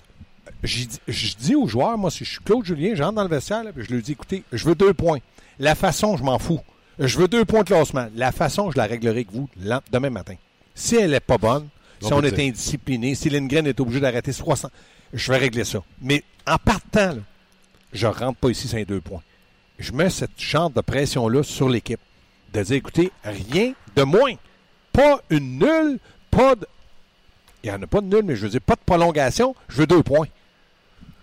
je 0.63 1.35
dis 1.37 1.55
aux 1.55 1.67
joueurs, 1.67 1.97
moi, 1.97 2.11
si 2.11 2.25
je 2.25 2.31
suis 2.31 2.39
Claude 2.43 2.65
Julien, 2.65 2.95
j'entre 2.95 3.13
dans 3.13 3.23
le 3.23 3.29
vestiaire, 3.29 3.63
là, 3.63 3.71
puis 3.71 3.85
je 3.85 3.93
lui 3.93 4.01
dis, 4.01 4.13
écoutez, 4.13 4.43
je 4.51 4.65
veux 4.65 4.75
deux 4.75 4.93
points. 4.93 5.19
La 5.59 5.75
façon, 5.75 6.17
je 6.17 6.23
m'en 6.23 6.39
fous. 6.39 6.59
Je 6.99 7.17
veux 7.19 7.27
deux 7.27 7.45
points 7.45 7.61
de 7.61 7.67
classement. 7.67 8.07
La 8.15 8.31
façon, 8.31 8.71
je 8.71 8.77
la 8.77 8.85
réglerai 8.85 9.11
avec 9.11 9.31
vous 9.31 9.47
demain 9.91 10.09
matin. 10.09 10.35
Si 10.73 10.95
elle 10.95 11.11
n'est 11.11 11.19
pas 11.19 11.37
bonne, 11.37 11.67
si 12.01 12.13
On 12.13 12.21
est 12.21 12.39
indiscipliné, 12.39 13.15
si 13.15 13.29
Lindgren 13.29 13.65
est 13.65 13.79
obligé 13.79 13.99
d'arrêter 13.99 14.31
60, 14.31 14.71
je 15.13 15.31
vais 15.31 15.37
régler 15.37 15.63
ça. 15.63 15.79
Mais 16.01 16.23
en 16.45 16.57
partant, 16.57 17.13
là, 17.13 17.21
je 17.93 18.07
rentre 18.07 18.37
pas 18.37 18.49
ici 18.49 18.67
sans 18.67 18.77
les 18.77 18.85
deux 18.85 19.01
points. 19.01 19.23
Je 19.79 19.91
mets 19.91 20.09
cette 20.09 20.39
genre 20.39 20.69
de 20.69 20.81
pression-là 20.81 21.43
sur 21.43 21.69
l'équipe. 21.69 21.99
De 22.53 22.61
dire, 22.63 22.75
écoutez, 22.75 23.11
rien 23.23 23.73
de 23.95 24.03
moins. 24.03 24.33
Pas 24.93 25.21
une 25.29 25.59
nulle, 25.59 25.99
pas 26.31 26.55
de... 26.55 26.65
Il 27.67 27.71
n'y 27.71 27.79
en 27.79 27.81
a 27.81 27.88
pas 27.88 28.00
de 28.00 28.05
nulle, 28.07 28.24
mais 28.24 28.38
je 28.38 28.43
veux 28.43 28.50
dire, 28.50 28.62
pas 28.62 28.75
de 28.75 28.81
prolongation, 28.86 29.53
je 29.67 29.79
veux 29.79 29.88
deux 29.88 30.01
points. 30.01 30.27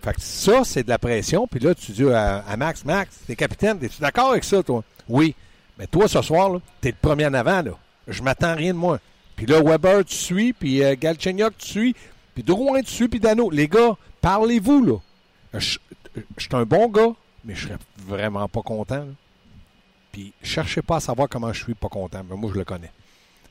Fait 0.03 0.13
que 0.13 0.21
ça, 0.21 0.63
c'est 0.63 0.83
de 0.83 0.89
la 0.89 0.99
pression. 0.99 1.47
Puis 1.47 1.59
là, 1.59 1.73
tu 1.73 1.91
dis 1.91 2.07
à, 2.07 2.55
Max, 2.55 2.85
Max, 2.85 3.17
t'es 3.25 3.35
capitaine, 3.35 3.79
es-tu 3.81 3.99
d'accord 3.99 4.29
avec 4.29 4.43
ça, 4.43 4.61
toi? 4.61 4.83
Oui. 5.09 5.33
Mais 5.79 5.87
toi, 5.87 6.07
ce 6.07 6.21
soir, 6.21 6.59
t'es 6.81 6.89
le 6.89 6.97
premier 7.01 7.25
en 7.25 7.33
avant, 7.33 7.63
là. 7.63 7.71
Je 8.07 8.21
m'attends 8.21 8.53
rien 8.53 8.73
de 8.73 8.77
moi. 8.77 8.99
Puis 9.35 9.47
là, 9.47 9.59
Weber, 9.59 10.05
tu 10.05 10.13
suis, 10.13 10.53
puis 10.53 10.83
euh, 10.83 10.95
Galchenyuk, 10.95 11.57
tu 11.57 11.67
suis, 11.67 11.95
puis 12.35 12.43
Drouin, 12.43 12.81
tu 12.81 12.91
suis, 12.91 13.07
puis 13.07 13.19
Dano. 13.19 13.49
Les 13.49 13.67
gars, 13.67 13.97
parlez-vous, 14.21 14.85
là. 14.85 14.97
Je 15.55 15.79
je 16.37 16.43
suis 16.43 16.55
un 16.55 16.63
bon 16.63 16.87
gars, 16.87 17.13
mais 17.43 17.55
je 17.55 17.67
serais 17.67 17.79
vraiment 18.05 18.47
pas 18.47 18.61
content, 18.61 18.99
là. 18.99 19.13
Puis 20.11 20.31
cherchez 20.43 20.83
pas 20.83 20.97
à 20.97 20.99
savoir 20.99 21.27
comment 21.27 21.51
je 21.51 21.63
suis 21.63 21.73
pas 21.73 21.89
content, 21.89 22.23
mais 22.29 22.37
moi, 22.37 22.51
je 22.53 22.59
le 22.59 22.63
connais. 22.63 22.91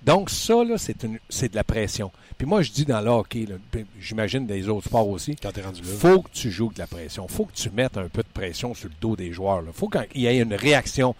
Donc, 0.04 0.28
ça, 0.28 0.62
là, 0.64 0.76
c'est, 0.76 1.02
une, 1.02 1.18
c'est 1.28 1.50
de 1.50 1.56
la 1.56 1.64
pression. 1.64 2.11
Puis 2.37 2.46
moi, 2.46 2.62
je 2.62 2.70
dis 2.70 2.84
dans 2.84 3.00
le 3.00 3.08
hockey, 3.08 3.46
puis 3.70 3.87
j'imagine 3.99 4.46
des 4.46 4.68
autres 4.68 4.87
sports 4.87 5.08
aussi, 5.08 5.37
Quand 5.37 5.52
t'es 5.52 5.62
rendu 5.62 5.80
là. 5.80 5.88
faut 5.88 6.23
que 6.23 6.30
tu 6.30 6.50
joues 6.50 6.73
de 6.73 6.78
la 6.78 6.87
pression. 6.87 7.26
faut 7.28 7.46
que 7.46 7.54
tu 7.54 7.70
mettes 7.70 7.96
un 7.96 8.08
peu 8.08 8.23
de 8.23 8.28
pression 8.28 8.75
sur 8.75 8.88
le 8.88 8.94
dos 9.00 9.16
des 9.16 9.32
joueurs. 9.32 9.62
Il 9.66 9.73
faut 9.73 9.88
qu'il 9.88 10.20
y 10.20 10.26
ait 10.26 10.38
une 10.38 10.54
réaction. 10.54 11.14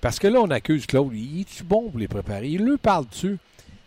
Parce 0.00 0.18
que 0.18 0.28
là, 0.28 0.40
on 0.40 0.50
accuse 0.50 0.86
Claude. 0.86 1.12
Il 1.14 1.40
est-tu 1.40 1.64
bon 1.64 1.90
pour 1.90 1.98
les 1.98 2.06
préparer? 2.06 2.48
Il 2.48 2.64
lui 2.64 2.76
parle 2.76 3.06
dessus. 3.08 3.38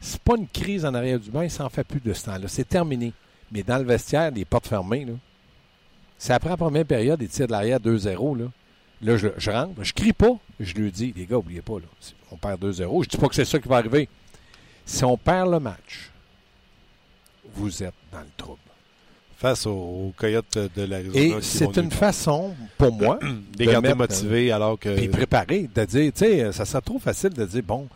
C'est 0.01 0.19
pas 0.21 0.35
une 0.35 0.47
crise 0.47 0.83
en 0.83 0.93
arrière 0.93 1.19
du 1.19 1.29
bain. 1.31 1.43
Il 1.45 1.51
s'en 1.51 1.69
fait 1.69 1.85
plus 1.85 2.01
de 2.01 2.11
ce 2.11 2.25
temps-là. 2.25 2.47
C'est 2.47 2.67
terminé. 2.67 3.13
Mais 3.51 3.63
dans 3.63 3.77
le 3.77 3.83
vestiaire, 3.85 4.31
les 4.31 4.43
portes 4.43 4.67
fermées, 4.67 5.05
là, 5.05 5.13
c'est 6.17 6.33
après 6.33 6.49
la 6.49 6.57
première 6.57 6.85
période, 6.85 7.19
des 7.19 7.27
tirs 7.27 7.47
de 7.47 7.51
l'arrière 7.51 7.79
2-0, 7.79 8.37
là. 8.37 8.45
Là, 9.03 9.17
je, 9.17 9.29
je, 9.37 9.49
rentre, 9.49 9.83
je 9.83 9.93
crie 9.93 10.13
pas, 10.13 10.33
je 10.59 10.75
lui 10.75 10.91
dis, 10.91 11.11
les 11.17 11.25
gars, 11.25 11.37
n'oubliez 11.37 11.61
pas, 11.63 11.79
là, 11.79 11.85
on 12.31 12.35
perd 12.35 12.63
2-0. 12.63 13.03
Je 13.03 13.09
dis 13.09 13.17
pas 13.17 13.27
que 13.27 13.33
c'est 13.33 13.45
ça 13.45 13.57
qui 13.57 13.67
va 13.67 13.77
arriver. 13.77 14.07
Si 14.85 15.03
on 15.03 15.17
perd 15.17 15.51
le 15.51 15.59
match, 15.59 16.11
vous 17.53 17.83
êtes 17.83 17.93
dans 18.11 18.19
le 18.19 18.25
trouble. 18.37 18.59
Face 19.37 19.65
aux, 19.65 19.71
aux 19.71 20.13
Coyotes 20.15 20.57
de 20.75 20.83
l'Arizona. 20.83 21.19
Et 21.19 21.41
c'est 21.41 21.75
une 21.77 21.89
façon, 21.89 22.55
pour 22.77 22.91
moi, 22.91 23.17
de 23.57 23.65
garder 23.65 23.95
motivés 23.95 24.51
alors 24.51 24.77
que. 24.77 24.95
Puis 24.95 25.07
préparer, 25.07 25.67
de 25.73 25.85
dire, 25.85 26.11
tu 26.13 26.19
sais, 26.19 26.51
ça 26.51 26.65
serait 26.65 26.81
trop 26.81 26.99
facile 26.99 27.31
de 27.31 27.45
dire, 27.45 27.63
bon, 27.63 27.87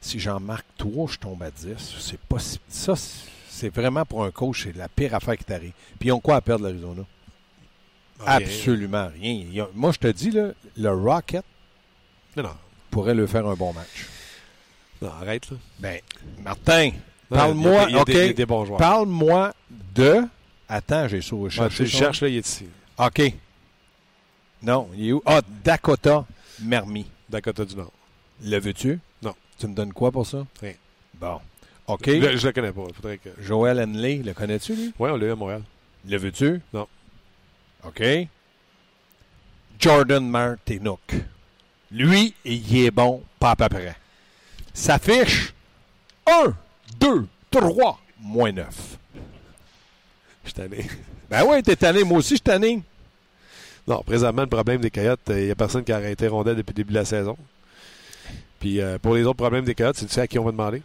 si 0.00 0.18
j'en 0.18 0.40
marque 0.40 0.66
3, 0.78 1.08
je 1.12 1.18
tombe 1.18 1.42
à 1.42 1.50
10. 1.50 1.76
C'est 2.00 2.18
pas 2.20 2.38
Ça, 2.68 2.94
c'est 3.48 3.74
vraiment 3.74 4.04
pour 4.04 4.24
un 4.24 4.30
coach, 4.30 4.64
c'est 4.64 4.76
la 4.76 4.88
pire 4.88 5.14
affaire 5.14 5.36
qui 5.36 5.44
t'arrive. 5.44 5.72
Puis 5.98 6.08
ils 6.08 6.12
ont 6.12 6.20
quoi 6.20 6.36
à 6.36 6.40
perdre 6.40 6.64
l'Arizona? 6.64 7.02
Absolument 8.26 9.08
rien. 9.14 9.66
moi, 9.74 9.92
je 9.92 9.98
te 9.98 10.08
dis, 10.08 10.30
là, 10.30 10.50
le 10.76 10.90
Rocket 10.90 11.44
non, 12.36 12.42
non. 12.44 12.50
pourrait 12.90 13.14
le 13.14 13.26
faire 13.26 13.46
un 13.46 13.54
bon 13.54 13.72
match. 13.72 14.06
Non, 15.02 15.08
arrête, 15.08 15.50
là. 15.50 15.56
Ben, 15.78 16.00
Martin, 16.42 16.90
parle-moi, 17.28 17.88
OK, 18.00 18.76
parle-moi 18.78 19.54
de... 19.94 20.22
Attends, 20.68 21.08
j'ai 21.08 21.20
sauvé. 21.20 21.58
Ouais, 21.58 21.68
tu 21.68 21.82
le 21.82 21.88
cherches, 21.88 22.20
là, 22.22 22.28
il 22.28 22.36
est 22.36 22.46
ici. 22.46 22.66
OK. 22.98 23.34
Non, 24.62 24.88
il 24.94 25.08
est 25.08 25.12
où? 25.12 25.22
Ah, 25.24 25.40
Dakota 25.64 26.26
Mermi. 26.62 27.06
Dakota 27.28 27.64
du 27.64 27.74
Nord. 27.76 27.92
Le 28.42 28.58
veux-tu? 28.58 29.00
Non. 29.22 29.34
Tu 29.58 29.66
me 29.66 29.74
donnes 29.74 29.92
quoi 29.92 30.12
pour 30.12 30.26
ça? 30.26 30.46
Rien. 30.60 30.74
Bon. 31.14 31.40
OK. 31.86 32.06
Je, 32.06 32.36
je 32.36 32.46
le 32.46 32.52
connais 32.52 32.72
pas. 32.72 32.84
Faudrait 32.94 33.18
que... 33.18 33.30
Joel 33.40 33.80
Henley, 33.80 34.18
le 34.18 34.34
connais-tu, 34.34 34.74
lui? 34.74 34.94
Oui, 34.98 35.10
on 35.10 35.16
l'a 35.16 35.26
eu 35.26 35.30
à 35.32 35.36
Montréal. 35.36 35.62
Le 36.08 36.16
veux-tu? 36.18 36.60
Non. 36.72 36.86
OK? 37.84 38.02
Jordan 39.78 40.28
Martinook. 40.28 41.14
Lui, 41.90 42.34
il 42.44 42.84
est 42.84 42.90
bon, 42.90 43.22
pas 43.38 43.52
à 43.52 43.56
peu 43.56 43.68
près. 43.68 43.96
Ça 44.72 44.98
fiche 44.98 45.52
1, 46.26 46.54
2, 47.00 47.26
3, 47.50 48.00
moins 48.20 48.52
9. 48.52 48.66
Je 50.44 50.48
suis 50.48 50.54
tanné. 50.54 50.86
Ben 51.28 51.44
oui, 51.46 51.62
t'es 51.62 51.76
tanné. 51.76 52.02
Moi 52.04 52.18
aussi, 52.18 52.30
je 52.30 52.34
suis 52.34 52.40
tanné. 52.40 52.82
Non, 53.86 54.02
présentement, 54.02 54.42
le 54.42 54.48
problème 54.48 54.80
des 54.80 54.90
Coyotes, 54.90 55.20
il 55.28 55.46
n'y 55.46 55.50
a 55.50 55.54
personne 55.54 55.84
qui 55.84 55.92
a 55.92 55.96
arrêté 55.96 56.28
rondelle 56.28 56.56
depuis 56.56 56.72
le 56.72 56.76
début 56.76 56.92
de 56.92 56.98
la 56.98 57.04
saison. 57.04 57.36
Puis 58.58 58.80
euh, 58.80 58.98
pour 58.98 59.14
les 59.14 59.24
autres 59.24 59.38
problèmes 59.38 59.64
des 59.64 59.74
Coyotes, 59.74 59.96
c'est 59.96 60.06
tu 60.06 60.12
sais 60.12 60.20
à 60.20 60.26
qui 60.26 60.38
on 60.38 60.44
va 60.44 60.52
demander? 60.52 60.82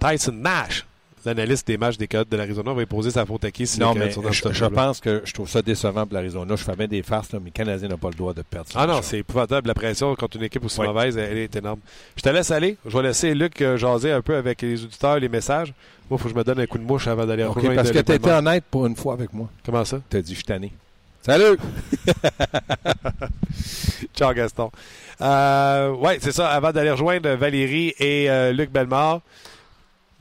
Tyson 0.00 0.32
Nash 0.32 0.86
l'analyste 1.26 1.66
des 1.66 1.76
matchs 1.76 1.98
des 1.98 2.08
Coyotes 2.08 2.28
de 2.28 2.36
l'Arizona 2.36 2.72
va 2.72 2.86
poser 2.86 3.10
sa 3.10 3.26
faute 3.26 3.44
à 3.44 3.50
qui 3.50 3.66
si 3.66 3.80
non, 3.80 3.92
les 3.92 4.00
mais 4.00 4.10
sont 4.10 4.22
dans 4.22 4.32
je, 4.32 4.52
je 4.52 4.64
pense 4.64 5.00
que 5.00 5.22
je 5.24 5.32
trouve 5.32 5.48
ça 5.48 5.62
décevant 5.62 6.06
pour 6.06 6.14
l'Arizona. 6.14 6.56
Je 6.56 6.64
fais 6.64 6.76
bien 6.76 6.86
des 6.86 7.02
farces, 7.02 7.32
là, 7.32 7.38
mais 7.38 7.46
les 7.46 7.52
Canadiens 7.52 7.88
n'ont 7.88 7.98
pas 7.98 8.08
le 8.08 8.14
droit 8.14 8.32
de 8.32 8.42
perdre. 8.42 8.68
Ah 8.74 8.86
non, 8.86 9.00
c'est 9.02 9.18
épouvantable. 9.18 9.68
La 9.68 9.74
pression 9.74 10.14
contre 10.14 10.36
une 10.36 10.44
équipe 10.44 10.64
aussi 10.64 10.80
oui. 10.80 10.86
mauvaise, 10.86 11.16
elle, 11.16 11.32
elle, 11.32 11.38
est 11.38 11.56
énorme. 11.56 11.80
Je 12.16 12.22
te 12.22 12.28
laisse 12.28 12.50
aller. 12.50 12.76
Je 12.86 12.96
vais 12.96 13.02
laisser 13.02 13.34
Luc 13.34 13.60
euh, 13.60 13.76
jaser 13.76 14.12
un 14.12 14.22
peu 14.22 14.36
avec 14.36 14.62
les 14.62 14.82
auditeurs, 14.82 15.18
les 15.18 15.28
messages. 15.28 15.74
Moi, 16.08 16.18
il 16.18 16.18
faut 16.18 16.28
que 16.28 16.34
je 16.34 16.38
me 16.38 16.44
donne 16.44 16.60
un 16.60 16.66
coup 16.66 16.78
de 16.78 16.84
mouche 16.84 17.08
avant 17.08 17.26
d'aller 17.26 17.44
okay, 17.44 17.74
Parce 17.74 17.90
que 17.90 17.98
tu 17.98 18.12
étais 18.12 18.30
honnête 18.30 18.64
pour 18.70 18.86
une 18.86 18.96
fois 18.96 19.14
avec 19.14 19.32
moi. 19.32 19.48
Comment 19.64 19.84
ça? 19.84 20.00
Tu 20.08 20.16
as 20.16 20.22
dit, 20.22 20.32
je 20.32 20.36
suis 20.36 20.44
tanné. 20.44 20.72
Salut! 21.22 21.58
Ciao, 24.14 24.32
Gaston. 24.32 24.70
Euh, 25.20 25.92
oui, 25.98 26.12
c'est 26.20 26.30
ça. 26.30 26.50
Avant 26.50 26.70
d'aller 26.70 26.92
rejoindre 26.92 27.30
Valérie 27.30 27.92
et 27.98 28.30
euh, 28.30 28.52
Luc 28.52 28.70
Bellemare, 28.70 29.22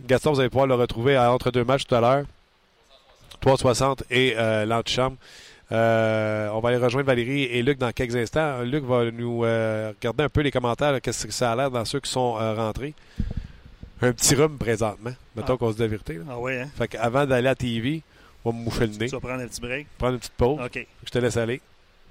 Gaston, 0.03 0.33
vous 0.33 0.39
allez 0.39 0.49
pouvoir 0.49 0.67
le 0.67 0.75
retrouver 0.75 1.15
à 1.15 1.31
entre 1.31 1.51
deux 1.51 1.63
matchs 1.63 1.85
tout 1.85 1.95
à 1.95 2.01
l'heure. 2.01 2.25
360 3.41 4.03
et 4.09 4.33
euh, 4.37 4.65
l'antichambre. 4.65 5.17
Euh, 5.71 6.49
on 6.49 6.59
va 6.59 6.69
aller 6.69 6.77
rejoindre 6.77 7.07
Valérie 7.07 7.43
et 7.43 7.63
Luc 7.63 7.77
dans 7.77 7.91
quelques 7.91 8.15
instants. 8.15 8.61
Luc 8.61 8.83
va 8.83 9.09
nous 9.11 9.43
euh, 9.43 9.93
regarder 9.97 10.23
un 10.23 10.29
peu 10.29 10.41
les 10.41 10.51
commentaires, 10.51 10.99
qu'est-ce 11.01 11.25
que 11.25 11.33
ça 11.33 11.51
a 11.51 11.55
l'air 11.55 11.71
dans 11.71 11.85
ceux 11.85 11.99
qui 11.99 12.11
sont 12.11 12.33
rentrés. 12.33 12.93
Un 14.01 14.11
petit 14.11 14.35
rhume 14.35 14.57
présentement, 14.57 15.13
mettons 15.35 15.53
ah. 15.53 15.57
qu'on 15.57 15.71
se 15.71 15.77
dit 15.77 15.81
la 15.81 15.87
vérité. 15.87 16.13
Là. 16.15 16.23
Ah 16.29 16.37
oui, 16.37 16.55
hein? 16.57 16.69
Fait 16.77 16.87
qu'avant 16.89 17.25
d'aller 17.25 17.47
à 17.47 17.51
la 17.51 17.55
TV, 17.55 18.03
on 18.43 18.51
va 18.51 18.57
me 18.57 18.63
moucher 18.63 18.87
le 18.87 18.97
nez. 18.97 19.07
Tu 19.07 19.15
vas 19.15 19.19
prendre 19.21 19.41
un 19.41 19.47
petit 19.47 19.61
break? 19.61 19.87
Prendre 19.97 20.13
une 20.13 20.19
petite 20.19 20.33
pause. 20.33 20.59
OK. 20.63 20.87
Je 21.03 21.09
te 21.09 21.17
laisse 21.17 21.37
aller. 21.37 21.61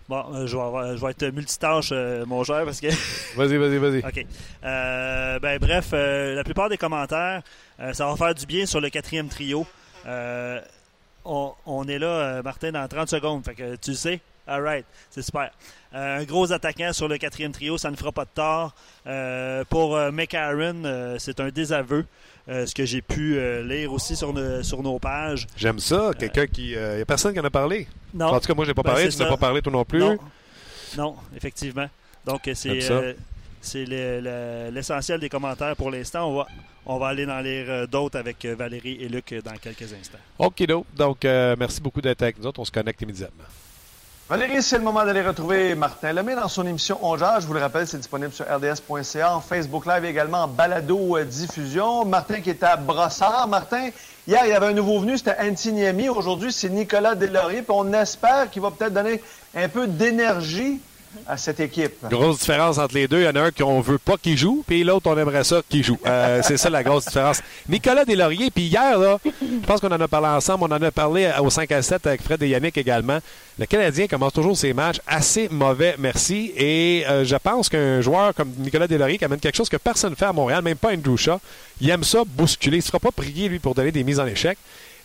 Bon, 0.09 0.23
euh, 0.35 0.47
je, 0.47 0.55
vais 0.55 0.63
avoir, 0.63 0.97
je, 0.97 1.01
vais 1.01 1.13
être 1.13 1.27
multitâche, 1.31 1.89
euh, 1.93 2.27
mon 2.27 2.45
cher, 2.45 2.65
parce 2.65 2.79
que. 2.79 2.89
vas-y, 3.37 3.57
vas-y, 3.57 3.79
vas-y. 3.79 3.99
OK. 4.07 4.27
Euh, 4.65 5.39
ben, 5.39 5.59
bref, 5.59 5.93
la 5.93 6.45
plupart 6.45 6.69
des 6.69 6.77
commentaires, 6.77 7.43
ça 7.79 8.07
va 8.07 8.17
faire 8.17 8.35
du 8.35 8.47
bien 8.47 8.67
sur 8.67 8.81
le 8.81 8.91
quatrième 8.91 9.29
trio. 9.29 9.67
On, 11.27 11.53
on, 11.65 11.89
est 11.89 11.99
là, 11.99 12.43
Martin, 12.43 12.73
dans 12.73 12.87
30 12.87 13.09
secondes. 13.09 13.45
Fait 13.45 13.55
que 13.55 13.77
tu 13.77 13.91
le 13.91 13.97
sais. 13.97 14.21
All 14.47 14.63
right. 14.63 14.85
C'est 15.11 15.23
super. 15.23 15.51
un 15.93 16.23
gros 16.25 16.53
attaquant 16.53 16.93
sur 16.93 17.09
le 17.09 17.17
quatrième 17.17 17.53
trio, 17.53 17.79
ça 17.79 17.91
ne 17.91 17.97
fera 17.97 18.13
pas 18.13 18.25
de 18.25 18.31
tort. 18.35 18.75
pour 19.69 19.99
McAaron, 20.13 21.17
c'est 21.19 21.41
un 21.41 21.49
désaveu. 21.49 22.05
Euh, 22.47 22.67
ce 22.67 22.75
que 22.75 22.85
j'ai 22.85 23.01
pu 23.01 23.39
euh, 23.39 23.63
lire 23.63 23.91
aussi 23.91 24.17
sur, 24.17 24.35
ne, 24.35 24.63
sur 24.63 24.83
nos 24.83 24.99
pages. 24.99 25.47
J'aime 25.57 25.79
ça. 25.79 26.11
Quelqu'un 26.19 26.47
qui. 26.47 26.71
Il 26.71 26.77
euh, 26.77 26.97
n'y 26.97 27.03
a 27.03 27.07
personne 27.07 27.33
qui 27.33 27.41
en 27.41 27.45
a 27.45 27.51
parlé. 27.51 27.89
Non. 28.13 28.27
En 28.27 28.41
tout 28.41 28.47
cas, 28.47 28.55
moi, 28.55 28.67
je 28.67 28.71
n'ai 28.71 28.75
pas 28.75 28.83
ben, 28.83 28.91
parlé. 28.91 29.09
Tu 29.09 29.19
n'as 29.19 29.29
pas 29.29 29.37
parlé, 29.39 29.63
toi 29.63 29.73
non 29.73 29.85
plus. 29.85 30.01
Non, 30.01 30.19
non 30.97 31.17
effectivement. 31.35 31.89
Donc, 32.27 32.43
c'est 32.55 33.17
c'est 33.65 33.85
l'essentiel 34.71 35.21
des 35.21 35.29
commentaires 35.29 35.75
pour 35.77 35.91
l'instant. 35.91 36.29
On 36.31 36.37
va, 36.37 36.47
on 36.87 36.99
va 36.99 37.09
aller 37.09 37.27
dans 37.27 37.41
lire 37.41 37.89
d'autres 37.89 38.19
avec 38.19 38.45
Valérie 38.45 38.99
et 39.01 39.09
Luc 39.09 39.35
dans 39.45 39.57
quelques 39.57 39.93
instants. 39.93 40.19
OK, 40.39 40.65
donc 40.97 41.25
merci 41.25 41.81
beaucoup 41.81 42.01
d'être 42.01 42.23
avec 42.23 42.39
nous 42.39 42.47
autres. 42.47 42.61
On 42.61 42.65
se 42.65 42.73
connecte 42.73 43.03
immédiatement. 43.03 43.45
Valérie, 44.27 44.63
c'est 44.63 44.79
le 44.79 44.85
moment 44.85 45.05
d'aller 45.05 45.21
retrouver 45.21 45.75
Martin 45.75 46.15
Lemay 46.15 46.35
dans 46.35 46.49
son 46.49 46.67
émission 46.67 46.99
On 47.03 47.15
Je 47.15 47.47
vous 47.47 47.53
le 47.53 47.61
rappelle, 47.61 47.87
c'est 47.87 47.99
disponible 47.99 48.33
sur 48.33 48.47
rds.ca, 48.47 49.37
en 49.37 49.43
Facebook 49.43 49.85
Live 49.85 50.07
et 50.07 50.09
également 50.09 50.45
en 50.45 50.49
balado-diffusion. 50.49 52.07
Martin 52.07 52.41
qui 52.41 52.49
est 52.49 52.63
à 52.63 52.77
Brossard. 52.77 53.47
Martin, 53.49 53.91
hier, 54.27 54.41
il 54.47 54.49
y 54.49 54.55
avait 54.55 54.69
un 54.69 54.73
nouveau 54.73 54.99
venu, 55.01 55.19
c'était 55.19 55.37
Antiniemi. 55.39 56.09
Aujourd'hui, 56.09 56.55
c'est 56.55 56.71
Nicolas 56.71 57.15
Deslauriers. 57.15 57.61
Puis 57.61 57.75
on 57.77 57.93
espère 57.93 58.51
qu'il 58.51 58.63
va 58.63 58.71
peut-être 58.71 58.95
donner 58.95 59.21
un 59.55 59.69
peu 59.69 59.87
d'énergie 59.87 60.81
à 61.27 61.37
cette 61.37 61.61
équipe. 61.61 61.93
Grosse 62.11 62.41
différence 62.41 62.79
entre 62.79 62.95
les 62.95 63.09
deux. 63.09 63.21
Il 63.21 63.25
y 63.25 63.29
en 63.29 63.37
a 63.37 63.43
un 63.43 63.51
qu'on 63.51 63.81
veut 63.81 63.99
pas 63.99 64.17
qu'il 64.17 64.37
joue, 64.37 64.65
puis 64.67 64.85
l'autre, 64.85 65.11
on 65.11 65.17
aimerait 65.17 65.45
ça 65.45 65.63
qu'il 65.69 65.83
joue. 65.85 65.99
Euh, 66.07 66.41
c'est 66.45 66.57
ça 66.57 66.71
la 66.71 66.83
grosse 66.83 67.07
différence. 67.07 67.41
Nicolas 67.69 68.05
Deslauriers, 68.05 68.51
puis 68.51 68.65
hier, 68.65 68.99
là, 68.99 69.19
je 69.25 69.67
pense 69.67 69.81
qu'on 69.81 69.93
en 69.93 70.01
a 70.01 70.09
parlé 70.09 70.29
ensemble. 70.29 70.65
On 70.65 70.75
en 70.75 70.83
a 70.83 70.91
parlé 70.91 71.31
au 71.41 71.51
5 71.51 71.71
à 71.73 71.83
7 71.83 72.07
avec 72.07 72.23
Fred 72.23 72.43
et 72.43 72.49
Yannick 72.49 72.77
également. 72.77 73.19
Le 73.59 73.67
Canadien 73.67 74.09
commence 74.09 74.33
toujours 74.33 74.57
ses 74.57 74.73
matchs 74.73 75.01
assez 75.07 75.49
mauvais, 75.49 75.95
merci. 75.99 76.53
Et 76.57 77.05
euh, 77.09 77.25
je 77.25 77.37
pense 77.37 77.69
qu'un 77.69 78.01
joueur 78.01 78.35
comme 78.35 78.51
Nicolas 78.59 78.89
Deslauriers 78.89 79.19
qui 79.19 79.25
amène 79.25 79.39
quelque 79.39 79.57
chose 79.57 79.69
que 79.69 79.77
personne 79.77 80.11
ne 80.11 80.17
fait 80.17 80.25
à 80.25 80.33
Montréal, 80.33 80.63
même 80.63 80.77
pas 80.77 80.93
Andrew 80.93 81.17
Shaw, 81.17 81.39
il 81.81 81.89
aime 81.91 82.05
ça 82.05 82.23
bousculer. 82.27 82.79
Il 82.79 82.81
ne 82.81 82.85
sera 82.85 82.99
pas 82.99 83.13
prié, 83.13 83.49
lui, 83.49 83.61
pour 83.61 83.75
donner 83.75 83.93
des 83.93 84.03
mises 84.03 84.19
en 84.19 84.27
échec. 84.27 84.59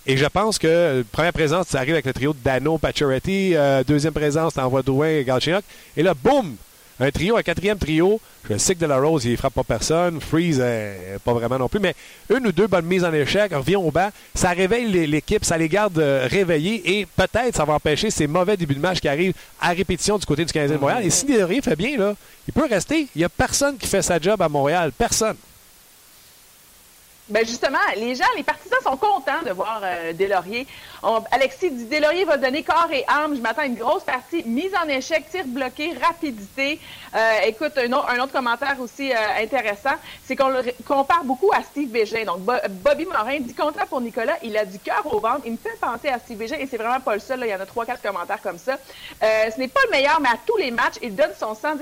Et 0.09 0.17
je 0.17 0.25
pense 0.25 0.57
que 0.57 0.67
euh, 0.67 1.03
première 1.11 1.33
présence, 1.33 1.67
ça 1.67 1.77
arrive 1.77 1.93
avec 1.93 2.07
le 2.07 2.13
trio 2.13 2.33
de 2.33 2.39
Dano, 2.43 2.79
Pacioretty. 2.79 3.51
Euh, 3.53 3.83
deuxième 3.83 4.11
présence, 4.11 4.55
t'envoies 4.55 4.81
Drouin 4.81 5.09
et 5.09 5.23
Galchenyuk. 5.23 5.63
Et 5.95 6.01
là, 6.01 6.15
boum! 6.15 6.55
Un 6.99 7.11
trio, 7.11 7.37
un 7.37 7.43
quatrième 7.43 7.77
trio. 7.77 8.19
Je 8.49 8.57
sais 8.57 8.73
que 8.73 8.79
De 8.79 8.87
La 8.87 8.99
Rose, 8.99 9.23
il 9.25 9.37
frappe 9.37 9.53
pas 9.53 9.63
personne. 9.63 10.19
Freeze, 10.19 10.63
pas 11.23 11.33
vraiment 11.33 11.59
non 11.59 11.69
plus. 11.69 11.79
Mais 11.79 11.93
une 12.27 12.47
ou 12.47 12.51
deux 12.51 12.65
bonnes 12.65 12.87
mises 12.87 13.05
en 13.05 13.13
échec, 13.13 13.53
revient 13.53 13.75
au 13.75 13.91
bas. 13.91 14.09
Ça 14.33 14.49
réveille 14.49 15.05
l'équipe, 15.05 15.45
ça 15.45 15.59
les 15.59 15.69
garde 15.69 15.99
euh, 15.99 16.27
réveillés. 16.27 16.99
Et 16.99 17.05
peut-être 17.05 17.55
ça 17.55 17.63
va 17.63 17.73
empêcher 17.73 18.09
ces 18.09 18.25
mauvais 18.25 18.57
débuts 18.57 18.73
de 18.73 18.81
match 18.81 19.01
qui 19.01 19.07
arrivent 19.07 19.35
à 19.61 19.69
répétition 19.69 20.17
du 20.17 20.25
côté 20.25 20.43
du 20.43 20.51
Canadien 20.51 20.77
de 20.77 20.81
Montréal. 20.81 21.05
Et 21.05 21.11
si 21.11 21.27
Delorier 21.27 21.61
fait 21.61 21.75
bien, 21.75 21.99
là, 21.99 22.15
il 22.47 22.51
peut 22.51 22.67
rester. 22.67 23.07
Il 23.15 23.19
n'y 23.19 23.25
a 23.25 23.29
personne 23.29 23.77
qui 23.77 23.85
fait 23.85 24.01
sa 24.01 24.19
job 24.19 24.41
à 24.41 24.49
Montréal. 24.49 24.91
Personne. 24.97 25.35
Ben 27.29 27.45
justement, 27.45 27.77
les 27.95 28.15
gens, 28.15 28.25
les 28.35 28.43
partisans 28.43 28.79
sont 28.81 28.97
contents 28.97 29.43
de 29.45 29.51
voir 29.51 29.81
euh, 29.83 30.13
Delaurier. 30.13 30.65
Alexis 31.31 31.69
dit 31.69 31.85
Delaurier 31.85 32.25
va 32.25 32.37
donner 32.37 32.63
corps 32.63 32.89
et 32.91 33.05
âme. 33.07 33.35
Je 33.35 33.41
m'attends 33.41 33.61
à 33.61 33.65
une 33.65 33.75
grosse 33.75 34.03
partie. 34.03 34.43
Mise 34.45 34.71
en 34.83 34.87
échec, 34.89 35.29
tir 35.29 35.45
bloqué, 35.45 35.93
rapidité. 36.01 36.79
Euh, 37.15 37.39
écoute, 37.45 37.77
un, 37.77 37.91
autre, 37.93 38.31
commentaire 38.31 38.77
aussi 38.79 39.11
euh, 39.11 39.15
intéressant, 39.41 39.95
c'est 40.23 40.35
qu'on 40.35 40.49
le 40.49 40.61
compare 40.87 41.23
beaucoup 41.23 41.51
à 41.53 41.63
Steve 41.63 41.89
Bégin. 41.89 42.25
Donc, 42.25 42.39
Bo 42.39 42.53
Bobby 42.69 43.05
Morin 43.05 43.39
dit 43.39 43.53
contrat 43.53 43.85
pour 43.85 44.01
Nicolas. 44.01 44.37
Il 44.43 44.57
a 44.57 44.65
du 44.65 44.79
cœur 44.79 45.03
au 45.11 45.19
ventre. 45.19 45.41
Il 45.45 45.53
me 45.53 45.57
fait 45.57 45.77
penser 45.79 46.09
à 46.09 46.19
Steve 46.19 46.37
Bégin 46.37 46.57
et 46.57 46.67
c'est 46.67 46.77
vraiment 46.77 46.99
pas 46.99 47.13
le 47.13 47.19
seul. 47.19 47.41
Il 47.43 47.49
y 47.49 47.55
en 47.55 47.59
a 47.59 47.65
trois, 47.65 47.85
quatre 47.85 48.01
commentaires 48.01 48.41
comme 48.41 48.57
ça. 48.57 48.73
Euh, 49.23 49.51
ce 49.53 49.59
n'est 49.59 49.67
pas 49.67 49.81
le 49.85 49.91
meilleur, 49.91 50.19
mais 50.19 50.29
à 50.29 50.37
tous 50.45 50.57
les 50.57 50.71
matchs, 50.71 50.95
il 51.01 51.15
donne 51.15 51.31
son 51.39 51.53
110% 51.53 51.77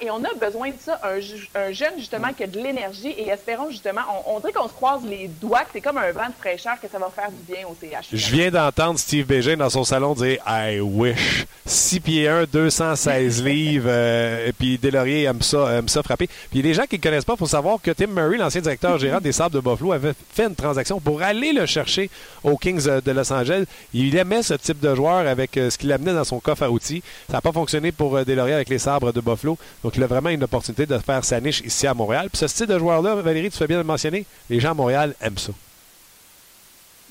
et 0.00 0.10
on 0.10 0.22
a 0.24 0.34
besoin 0.34 0.70
de 0.70 0.78
ça. 0.78 1.00
Un, 1.04 1.18
un 1.60 1.72
jeune, 1.72 1.94
justement, 1.98 2.32
qui 2.32 2.44
a 2.44 2.46
de 2.46 2.58
l'énergie 2.58 3.10
et 3.10 3.28
espérons, 3.28 3.70
justement, 3.70 4.02
on, 4.26 4.36
on 4.36 4.40
dirait 4.40 4.52
qu'on 4.52 4.68
se 4.68 4.74
croise 4.88 5.04
les 5.08 5.28
doigts, 5.40 5.60
que 5.60 5.70
c'est 5.74 5.80
comme 5.80 5.98
un 5.98 6.10
vent 6.12 6.28
de 6.28 6.34
fraîcheur 6.38 6.80
que 6.80 6.88
ça 6.90 6.98
va 6.98 7.10
faire 7.14 7.30
du 7.30 7.52
bien 7.52 7.66
au 7.66 7.76
CH. 7.78 8.08
Je 8.12 8.30
viens 8.32 8.50
d'entendre 8.50 8.98
Steve 8.98 9.26
Bégin 9.26 9.56
dans 9.56 9.68
son 9.68 9.84
salon 9.84 10.14
dire 10.14 10.38
I 10.46 10.80
wish. 10.80 11.46
6 11.66 12.00
pieds 12.00 12.28
1, 12.28 12.44
216 12.50 13.44
livres, 13.44 13.88
euh, 13.88 14.48
et 14.48 14.52
puis 14.52 14.78
Delaurier 14.78 15.24
aime 15.24 15.42
ça, 15.42 15.78
aime 15.78 15.88
ça 15.88 16.02
frapper. 16.02 16.28
Puis 16.50 16.62
les 16.62 16.72
gens 16.72 16.84
qui 16.84 16.96
ne 16.96 17.02
connaissent 17.02 17.26
pas, 17.26 17.34
il 17.34 17.38
faut 17.38 17.46
savoir 17.46 17.78
que 17.82 17.90
Tim 17.90 18.06
Murray, 18.06 18.38
l'ancien 18.38 18.62
directeur 18.62 18.98
gérant 18.98 19.20
des 19.20 19.32
Sables 19.32 19.54
de 19.54 19.60
Buffalo, 19.60 19.92
avait 19.92 20.14
fait 20.32 20.46
une 20.46 20.54
transaction 20.54 21.00
pour 21.00 21.20
aller 21.20 21.52
le 21.52 21.66
chercher 21.66 22.08
aux 22.42 22.56
Kings 22.56 22.86
de 23.04 23.10
Los 23.10 23.30
Angeles. 23.30 23.64
Il 23.92 24.16
aimait 24.16 24.42
ce 24.42 24.54
type 24.54 24.80
de 24.80 24.94
joueur 24.94 25.26
avec 25.26 25.50
ce 25.54 25.76
qu'il 25.76 25.92
amenait 25.92 26.14
dans 26.14 26.24
son 26.24 26.40
coffre 26.40 26.62
à 26.62 26.70
outils. 26.70 27.02
Ça 27.28 27.34
n'a 27.34 27.40
pas 27.42 27.52
fonctionné 27.52 27.92
pour 27.92 28.24
Delaurier 28.24 28.54
avec 28.54 28.70
les 28.70 28.78
Sabres 28.78 29.12
de 29.12 29.20
Buffalo. 29.20 29.58
Donc 29.84 29.96
il 29.96 30.02
a 30.02 30.06
vraiment 30.06 30.30
une 30.30 30.44
opportunité 30.44 30.86
de 30.86 30.96
faire 30.96 31.22
sa 31.24 31.38
niche 31.40 31.60
ici 31.66 31.86
à 31.86 31.92
Montréal. 31.92 32.28
Puis 32.30 32.38
ce 32.38 32.46
style 32.46 32.66
de 32.66 32.78
joueur-là, 32.78 33.16
Valérie, 33.16 33.50
tu 33.50 33.58
fais 33.58 33.66
bien 33.66 33.76
de 33.76 33.82
le 33.82 33.86
mentionner, 33.86 34.24
les 34.48 34.60
gens 34.60 34.74
Montréal 34.78 35.14
aiment 35.20 35.38
ça. 35.38 35.52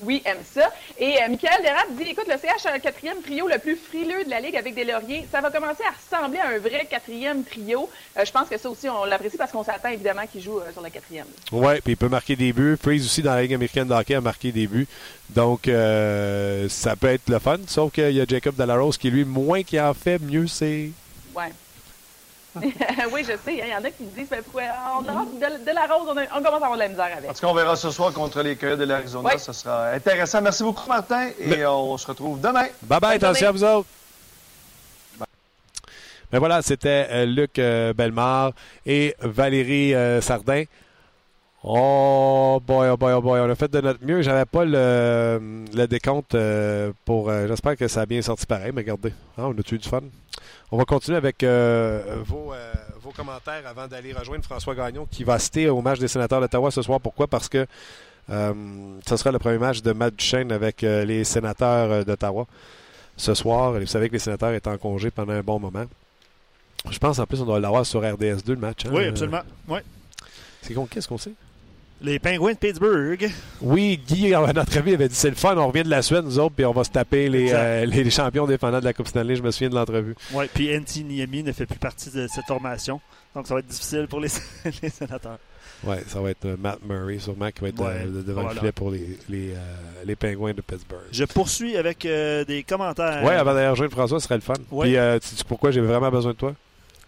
Oui, 0.00 0.22
aime 0.24 0.38
ça. 0.44 0.70
Et 0.98 1.20
euh, 1.20 1.28
Michael 1.28 1.62
Derap 1.62 1.86
dit 1.90 2.10
écoute, 2.10 2.26
le 2.28 2.38
CH 2.38 2.66
a 2.66 2.74
un 2.74 2.78
quatrième 2.78 3.20
trio 3.20 3.48
le 3.48 3.58
plus 3.58 3.76
frileux 3.76 4.24
de 4.24 4.30
la 4.30 4.40
Ligue 4.40 4.56
avec 4.56 4.74
des 4.74 4.84
lauriers. 4.84 5.26
Ça 5.30 5.40
va 5.40 5.50
commencer 5.50 5.82
à 5.82 5.90
ressembler 5.90 6.38
à 6.38 6.48
un 6.48 6.58
vrai 6.58 6.86
quatrième 6.88 7.42
trio. 7.42 7.90
Euh, 8.16 8.24
je 8.24 8.30
pense 8.30 8.48
que 8.48 8.56
ça 8.56 8.70
aussi, 8.70 8.88
on 8.88 9.04
l'apprécie 9.04 9.36
parce 9.36 9.50
qu'on 9.50 9.64
s'attend 9.64 9.88
évidemment 9.88 10.26
qu'il 10.30 10.40
joue 10.40 10.60
euh, 10.60 10.72
sur 10.72 10.82
le 10.82 10.90
quatrième. 10.90 11.26
Oui, 11.50 11.80
puis 11.82 11.94
il 11.94 11.96
peut 11.96 12.08
marquer 12.08 12.36
des 12.36 12.52
buts. 12.52 12.76
Freeze 12.80 13.04
aussi 13.04 13.22
dans 13.22 13.34
la 13.34 13.42
Ligue 13.42 13.54
américaine 13.54 13.88
de 13.88 13.94
hockey 13.94 14.14
a 14.14 14.20
marqué 14.20 14.52
des 14.52 14.68
buts. 14.68 14.86
Donc, 15.30 15.66
euh, 15.66 16.68
ça 16.68 16.94
peut 16.94 17.08
être 17.08 17.28
le 17.28 17.40
fun. 17.40 17.58
Sauf 17.66 17.92
qu'il 17.92 18.12
y 18.12 18.20
a 18.20 18.24
Jacob 18.24 18.54
Delarose 18.54 18.98
qui, 18.98 19.10
lui, 19.10 19.24
moins 19.24 19.64
qui 19.64 19.80
en 19.80 19.94
fait, 19.94 20.20
mieux 20.20 20.46
c'est. 20.46 20.90
Ouais. 21.34 21.52
oui, 23.12 23.22
je 23.22 23.32
sais. 23.32 23.54
Il 23.54 23.68
y 23.68 23.74
en 23.74 23.84
a 23.84 23.90
qui 23.90 24.02
me 24.02 24.10
disent 24.10 24.28
mais 24.30 24.42
pourquoi? 24.42 24.62
On 24.98 25.02
de, 25.02 25.64
de, 25.64 25.74
la 25.74 25.86
rose, 25.86 26.08
on, 26.08 26.16
a, 26.16 26.22
on, 26.22 26.42
commence 26.42 26.62
à 26.62 26.66
avoir 26.66 26.74
de 26.74 26.78
la 26.78 26.88
misère 26.88 27.10
avec. 27.16 27.30
En 27.30 27.32
tout 27.32 27.40
cas, 27.40 27.46
on 27.46 27.54
verra 27.54 27.76
ce 27.76 27.90
soir 27.90 28.12
contre 28.12 28.42
les 28.42 28.56
Coyotes 28.56 28.78
de 28.78 28.84
l'Arizona. 28.84 29.30
Oui. 29.32 29.38
Ça 29.38 29.52
sera 29.52 29.90
intéressant. 29.90 30.40
Merci 30.40 30.62
beaucoup, 30.62 30.88
Martin. 30.88 31.28
Et 31.38 31.46
Mais... 31.46 31.66
on 31.66 31.96
se 31.96 32.06
retrouve 32.06 32.40
demain. 32.40 32.66
Bye 32.82 33.00
bye. 33.00 33.16
Attention 33.16 33.48
à 33.48 33.52
vous 33.52 33.64
autres. 33.64 33.88
Mais 36.32 36.38
voilà, 36.38 36.60
c'était 36.60 37.06
euh, 37.10 37.24
Luc 37.24 37.58
euh, 37.58 37.94
Bellemare 37.94 38.52
et 38.84 39.14
Valérie 39.20 39.94
euh, 39.94 40.20
Sardin. 40.20 40.64
Oh 41.64 42.60
boy, 42.64 42.90
oh 42.90 42.96
boy, 42.96 43.14
oh 43.14 43.22
boy, 43.22 43.40
on 43.40 43.50
a 43.50 43.54
fait 43.54 43.70
de 43.70 43.80
notre 43.80 44.04
mieux. 44.04 44.22
J'avais 44.22 44.44
pas 44.44 44.64
le, 44.64 45.64
le 45.74 45.86
décompte 45.86 46.36
pour. 47.04 47.32
J'espère 47.48 47.76
que 47.76 47.88
ça 47.88 48.02
a 48.02 48.06
bien 48.06 48.22
sorti 48.22 48.46
pareil, 48.46 48.70
mais 48.72 48.82
regardez, 48.82 49.12
ah, 49.36 49.48
on 49.48 49.52
a 49.52 49.72
eu 49.72 49.78
du 49.78 49.88
fun? 49.88 50.02
On 50.70 50.76
va 50.76 50.84
continuer 50.84 51.16
avec 51.16 51.42
euh, 51.42 52.22
vos, 52.24 52.52
vos, 53.00 53.10
commentaires 53.10 53.66
avant 53.66 53.86
d'aller 53.86 54.12
rejoindre 54.12 54.44
François 54.44 54.74
Gagnon 54.74 55.06
qui 55.10 55.24
va 55.24 55.38
citer 55.38 55.68
au 55.68 55.80
match 55.80 55.98
des 55.98 56.08
sénateurs 56.08 56.40
d'Ottawa 56.40 56.70
ce 56.70 56.82
soir. 56.82 57.00
Pourquoi? 57.00 57.26
Parce 57.26 57.48
que 57.48 57.66
ce 58.28 59.16
sera 59.16 59.32
le 59.32 59.38
premier 59.38 59.56
match 59.56 59.80
de 59.80 59.92
Matt 59.92 60.14
Duchesne 60.14 60.52
avec 60.52 60.82
les 60.82 61.24
sénateurs 61.24 62.04
d'Ottawa 62.04 62.46
ce 63.16 63.32
soir. 63.32 63.76
Et 63.76 63.80
vous 63.80 63.86
savez 63.86 64.08
que 64.08 64.12
les 64.14 64.18
sénateurs 64.18 64.52
étaient 64.52 64.68
en 64.68 64.76
congé 64.76 65.10
pendant 65.10 65.32
un 65.32 65.42
bon 65.42 65.58
moment. 65.58 65.86
Je 66.90 66.98
pense 66.98 67.18
en 67.18 67.26
plus 67.26 67.40
on 67.40 67.46
doit 67.46 67.60
l'avoir 67.60 67.84
sur 67.84 68.02
RDS2 68.02 68.50
le 68.50 68.56
match. 68.56 68.86
Hein? 68.86 68.90
Oui, 68.92 69.06
absolument. 69.06 69.42
Oui. 69.68 69.80
C'est 70.62 70.74
contre 70.74 70.90
qu'est-ce 70.90 71.08
qu'on 71.08 71.18
sait? 71.18 71.32
Les 72.00 72.20
Pingouins 72.20 72.52
de 72.52 72.58
Pittsburgh. 72.58 73.28
Oui, 73.60 74.00
Guy, 74.06 74.32
à 74.32 74.52
notre 74.52 74.78
avis, 74.78 74.94
avait 74.94 75.08
dit 75.08 75.16
c'est 75.16 75.30
le 75.30 75.34
fun, 75.34 75.56
on 75.56 75.66
revient 75.66 75.82
de 75.82 75.90
la 75.90 76.02
Suède, 76.02 76.24
nous 76.24 76.38
autres, 76.38 76.54
puis 76.54 76.64
on 76.64 76.72
va 76.72 76.84
se 76.84 76.90
taper 76.90 77.28
les, 77.28 77.50
euh, 77.52 77.86
les 77.86 78.08
champions 78.10 78.46
défendants 78.46 78.78
de 78.78 78.84
la 78.84 78.92
Coupe 78.92 79.08
Stanley. 79.08 79.34
Je 79.34 79.42
me 79.42 79.50
souviens 79.50 79.68
de 79.68 79.74
l'entrevue. 79.74 80.14
Oui, 80.32 80.44
puis 80.54 80.68
NT 80.68 81.02
Niemi 81.02 81.42
ne 81.42 81.50
fait 81.50 81.66
plus 81.66 81.78
partie 81.78 82.10
de 82.10 82.28
cette 82.28 82.46
formation. 82.46 83.00
Donc 83.34 83.48
ça 83.48 83.54
va 83.54 83.60
être 83.60 83.66
difficile 83.66 84.06
pour 84.08 84.20
les, 84.20 84.28
les 84.82 84.90
sénateurs. 84.90 85.38
Oui, 85.84 85.96
ça 86.06 86.20
va 86.20 86.30
être 86.30 86.44
euh, 86.44 86.56
Matt 86.56 86.78
Murray, 86.88 87.18
sûrement, 87.18 87.50
qui 87.50 87.62
va 87.62 87.68
être 87.68 87.80
ouais, 87.80 88.06
euh, 88.06 88.22
devant 88.22 88.42
voilà. 88.42 88.54
le 88.54 88.60
filet 88.60 88.72
pour 88.72 88.90
les, 88.90 89.18
les, 89.28 89.54
les, 90.04 90.16
Pingouins 90.16 90.54
de 90.54 90.60
Pittsburgh. 90.60 91.02
Je 91.10 91.24
poursuis 91.24 91.76
avec 91.76 92.02
des 92.02 92.64
commentaires. 92.68 93.22
Oui, 93.24 93.32
avant 93.32 93.54
d'aller 93.54 93.70
rejoindre 93.70 93.92
François, 93.92 94.20
ce 94.20 94.24
serait 94.24 94.36
le 94.36 94.40
fun. 94.42 94.54
Ouais. 94.70 94.86
Puis, 94.86 95.20
tu 95.30 95.36
sais 95.36 95.44
pourquoi 95.46 95.72
j'ai 95.72 95.80
vraiment 95.80 96.10
besoin 96.10 96.30
de 96.32 96.36
toi? 96.36 96.54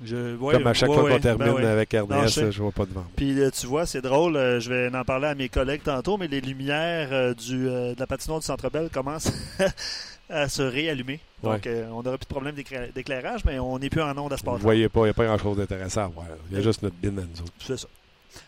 Je, 0.03 0.37
ouais, 0.37 0.55
Comme 0.55 0.67
à 0.67 0.73
chaque 0.75 0.89
ouais, 0.89 0.95
fois 0.95 1.05
ouais, 1.05 1.13
qu'on 1.13 1.21
termine 1.21 1.55
ben 1.55 1.67
avec 1.67 1.93
RDS, 1.93 2.09
non, 2.09 2.27
je, 2.27 2.51
je 2.51 2.63
vois 2.63 2.73
pas 2.73 2.87
devant. 2.87 3.05
Puis 3.17 3.37
tu 3.53 3.67
vois, 3.67 3.85
c'est 3.85 4.01
drôle, 4.01 4.37
euh, 4.37 4.59
je 4.59 4.73
vais 4.73 4.97
en 4.97 5.05
parler 5.05 5.29
à 5.29 5.35
mes 5.35 5.49
collègues 5.49 5.83
tantôt, 5.83 6.17
mais 6.17 6.27
les 6.27 6.41
lumières 6.41 7.09
euh, 7.13 7.35
du, 7.35 7.69
euh, 7.69 7.95
de 7.95 8.01
la 8.01 8.07
patinoire 8.07 8.41
du 8.41 8.47
Centre 8.47 8.71
Bell 8.71 8.89
commencent 8.91 9.33
à 10.31 10.49
se 10.49 10.63
réallumer. 10.63 11.21
Donc 11.43 11.69
on 11.93 12.03
n'aura 12.03 12.17
plus 12.17 12.27
de 12.27 12.35
problème 12.35 12.55
d'éclairage, 12.95 13.45
mais 13.45 13.59
on 13.59 13.79
n'est 13.79 13.91
plus 13.91 14.03
en 14.03 14.17
onde 14.17 14.33
à 14.33 14.37
ce 14.37 14.45
Vous 14.45 14.57
voyez 14.59 14.89
pas, 14.89 15.01
il 15.01 15.05
n'y 15.05 15.11
a 15.11 15.15
pas 15.15 15.25
grand-chose 15.25 15.59
d'intéressant 15.59 16.05
à 16.05 16.09
voir. 16.09 16.27
Il 16.51 16.57
y 16.57 16.61
a 16.61 16.63
juste 16.63 16.83
notre 16.83 16.97
bin 16.97 17.19
à 17.19 17.23
nous 17.23 17.43
autres. 17.43 17.53
C'est 17.59 17.79
ça. 17.79 17.89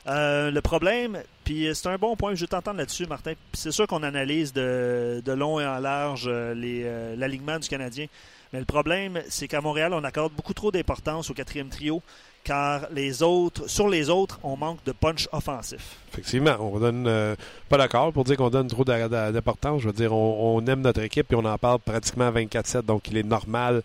Euh, 0.06 0.50
le 0.50 0.60
problème, 0.60 1.22
puis 1.44 1.68
c'est 1.74 1.88
un 1.88 1.96
bon 1.96 2.16
point, 2.16 2.34
je 2.34 2.40
vais 2.40 2.48
t'entendre 2.48 2.78
là-dessus, 2.78 3.06
Martin. 3.06 3.32
c'est 3.52 3.72
sûr 3.72 3.86
qu'on 3.86 4.02
analyse 4.02 4.52
de, 4.52 5.22
de, 5.24 5.32
long 5.32 5.60
et 5.60 5.66
en 5.66 5.78
large 5.78 6.24
euh, 6.26 7.16
l'alignement 7.16 7.58
du 7.58 7.68
Canadien. 7.68 8.06
Mais 8.52 8.58
le 8.58 8.66
problème, 8.66 9.22
c'est 9.30 9.48
qu'à 9.48 9.62
Montréal, 9.62 9.94
on 9.94 10.04
accorde 10.04 10.32
beaucoup 10.34 10.52
trop 10.52 10.70
d'importance 10.70 11.30
au 11.30 11.34
quatrième 11.34 11.70
trio, 11.70 12.02
car 12.44 12.86
les 12.92 13.22
autres, 13.22 13.66
sur 13.66 13.88
les 13.88 14.10
autres, 14.10 14.38
on 14.42 14.56
manque 14.58 14.84
de 14.84 14.92
punch 14.92 15.26
offensif. 15.32 15.96
Effectivement, 16.12 16.56
on 16.60 16.78
donne 16.78 17.06
euh, 17.06 17.34
pas 17.70 17.78
d'accord 17.78 18.12
pour 18.12 18.24
dire 18.24 18.36
qu'on 18.36 18.50
donne 18.50 18.68
trop 18.68 18.84
d'importance. 18.84 19.80
Je 19.80 19.86
veux 19.86 19.94
dire, 19.94 20.12
on, 20.12 20.60
aime 20.66 20.82
notre 20.82 21.00
équipe 21.00 21.32
et 21.32 21.34
on 21.34 21.44
en 21.46 21.56
parle 21.56 21.78
pratiquement 21.78 22.30
24/7, 22.30 22.82
donc 22.82 23.08
il 23.08 23.16
est 23.16 23.22
normal 23.22 23.82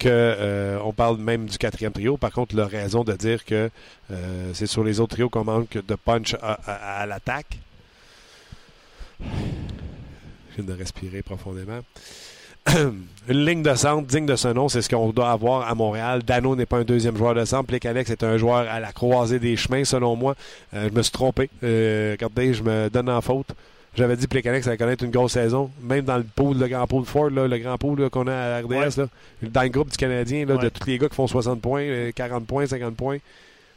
qu'on 0.00 0.08
euh, 0.08 0.92
parle 0.96 1.18
même 1.18 1.46
du 1.46 1.56
quatrième 1.56 1.92
trio. 1.92 2.16
Par 2.16 2.32
contre, 2.32 2.56
la 2.56 2.66
raison 2.66 3.04
de 3.04 3.12
dire 3.12 3.44
que 3.44 3.70
euh, 4.10 4.50
c'est 4.54 4.66
sur 4.66 4.82
les 4.82 4.98
autres 4.98 5.14
trios 5.14 5.28
qu'on 5.28 5.44
manque 5.44 5.78
de 5.86 5.94
punch 5.94 6.34
à, 6.42 6.54
à 7.02 7.06
l'attaque. 7.06 7.58
Je 9.20 9.26
viens 10.56 10.64
de 10.64 10.72
respirer 10.72 11.22
profondément. 11.22 11.80
une 13.28 13.44
ligne 13.44 13.62
de 13.62 13.74
centre 13.74 14.06
digne 14.06 14.26
de 14.26 14.36
ce 14.36 14.48
nom, 14.48 14.68
c'est 14.68 14.82
ce 14.82 14.88
qu'on 14.88 15.10
doit 15.10 15.30
avoir 15.30 15.68
à 15.68 15.74
Montréal. 15.74 16.22
Dano 16.22 16.56
n'est 16.56 16.66
pas 16.66 16.78
un 16.78 16.84
deuxième 16.84 17.16
joueur 17.16 17.34
de 17.34 17.44
centre. 17.44 17.72
Alex 17.86 18.10
est 18.10 18.22
un 18.22 18.36
joueur 18.36 18.68
à 18.68 18.80
la 18.80 18.92
croisée 18.92 19.38
des 19.38 19.56
chemins, 19.56 19.84
selon 19.84 20.16
moi. 20.16 20.34
Euh, 20.74 20.88
je 20.90 20.96
me 20.96 21.02
suis 21.02 21.12
trompé. 21.12 21.50
Euh, 21.62 22.12
regardez, 22.12 22.54
je 22.54 22.62
me 22.62 22.88
donne 22.90 23.08
en 23.08 23.20
faute. 23.20 23.48
J'avais 23.96 24.16
dit 24.16 24.26
que 24.26 24.48
Alex 24.48 24.66
allait 24.66 24.76
connaître 24.76 25.04
une 25.04 25.10
grosse 25.10 25.32
saison. 25.32 25.70
Même 25.80 26.04
dans 26.04 26.16
le 26.16 26.24
pool, 26.24 26.58
le 26.58 26.66
grand 26.66 26.86
pool 26.86 27.04
Ford, 27.04 27.30
là, 27.30 27.46
le 27.46 27.58
grand 27.58 27.78
pool 27.78 28.10
qu'on 28.10 28.26
a 28.26 28.34
à 28.34 28.60
RDS, 28.60 28.66
ouais. 28.66 28.90
là, 28.96 29.06
dans 29.42 29.62
le 29.62 29.68
groupe 29.68 29.90
du 29.90 29.96
Canadien, 29.96 30.44
là, 30.46 30.56
ouais. 30.56 30.64
de 30.64 30.68
tous 30.68 30.86
les 30.86 30.98
gars 30.98 31.08
qui 31.08 31.14
font 31.14 31.28
60 31.28 31.60
points, 31.60 32.10
40 32.14 32.46
points, 32.46 32.66
50 32.66 32.96
points. 32.96 33.18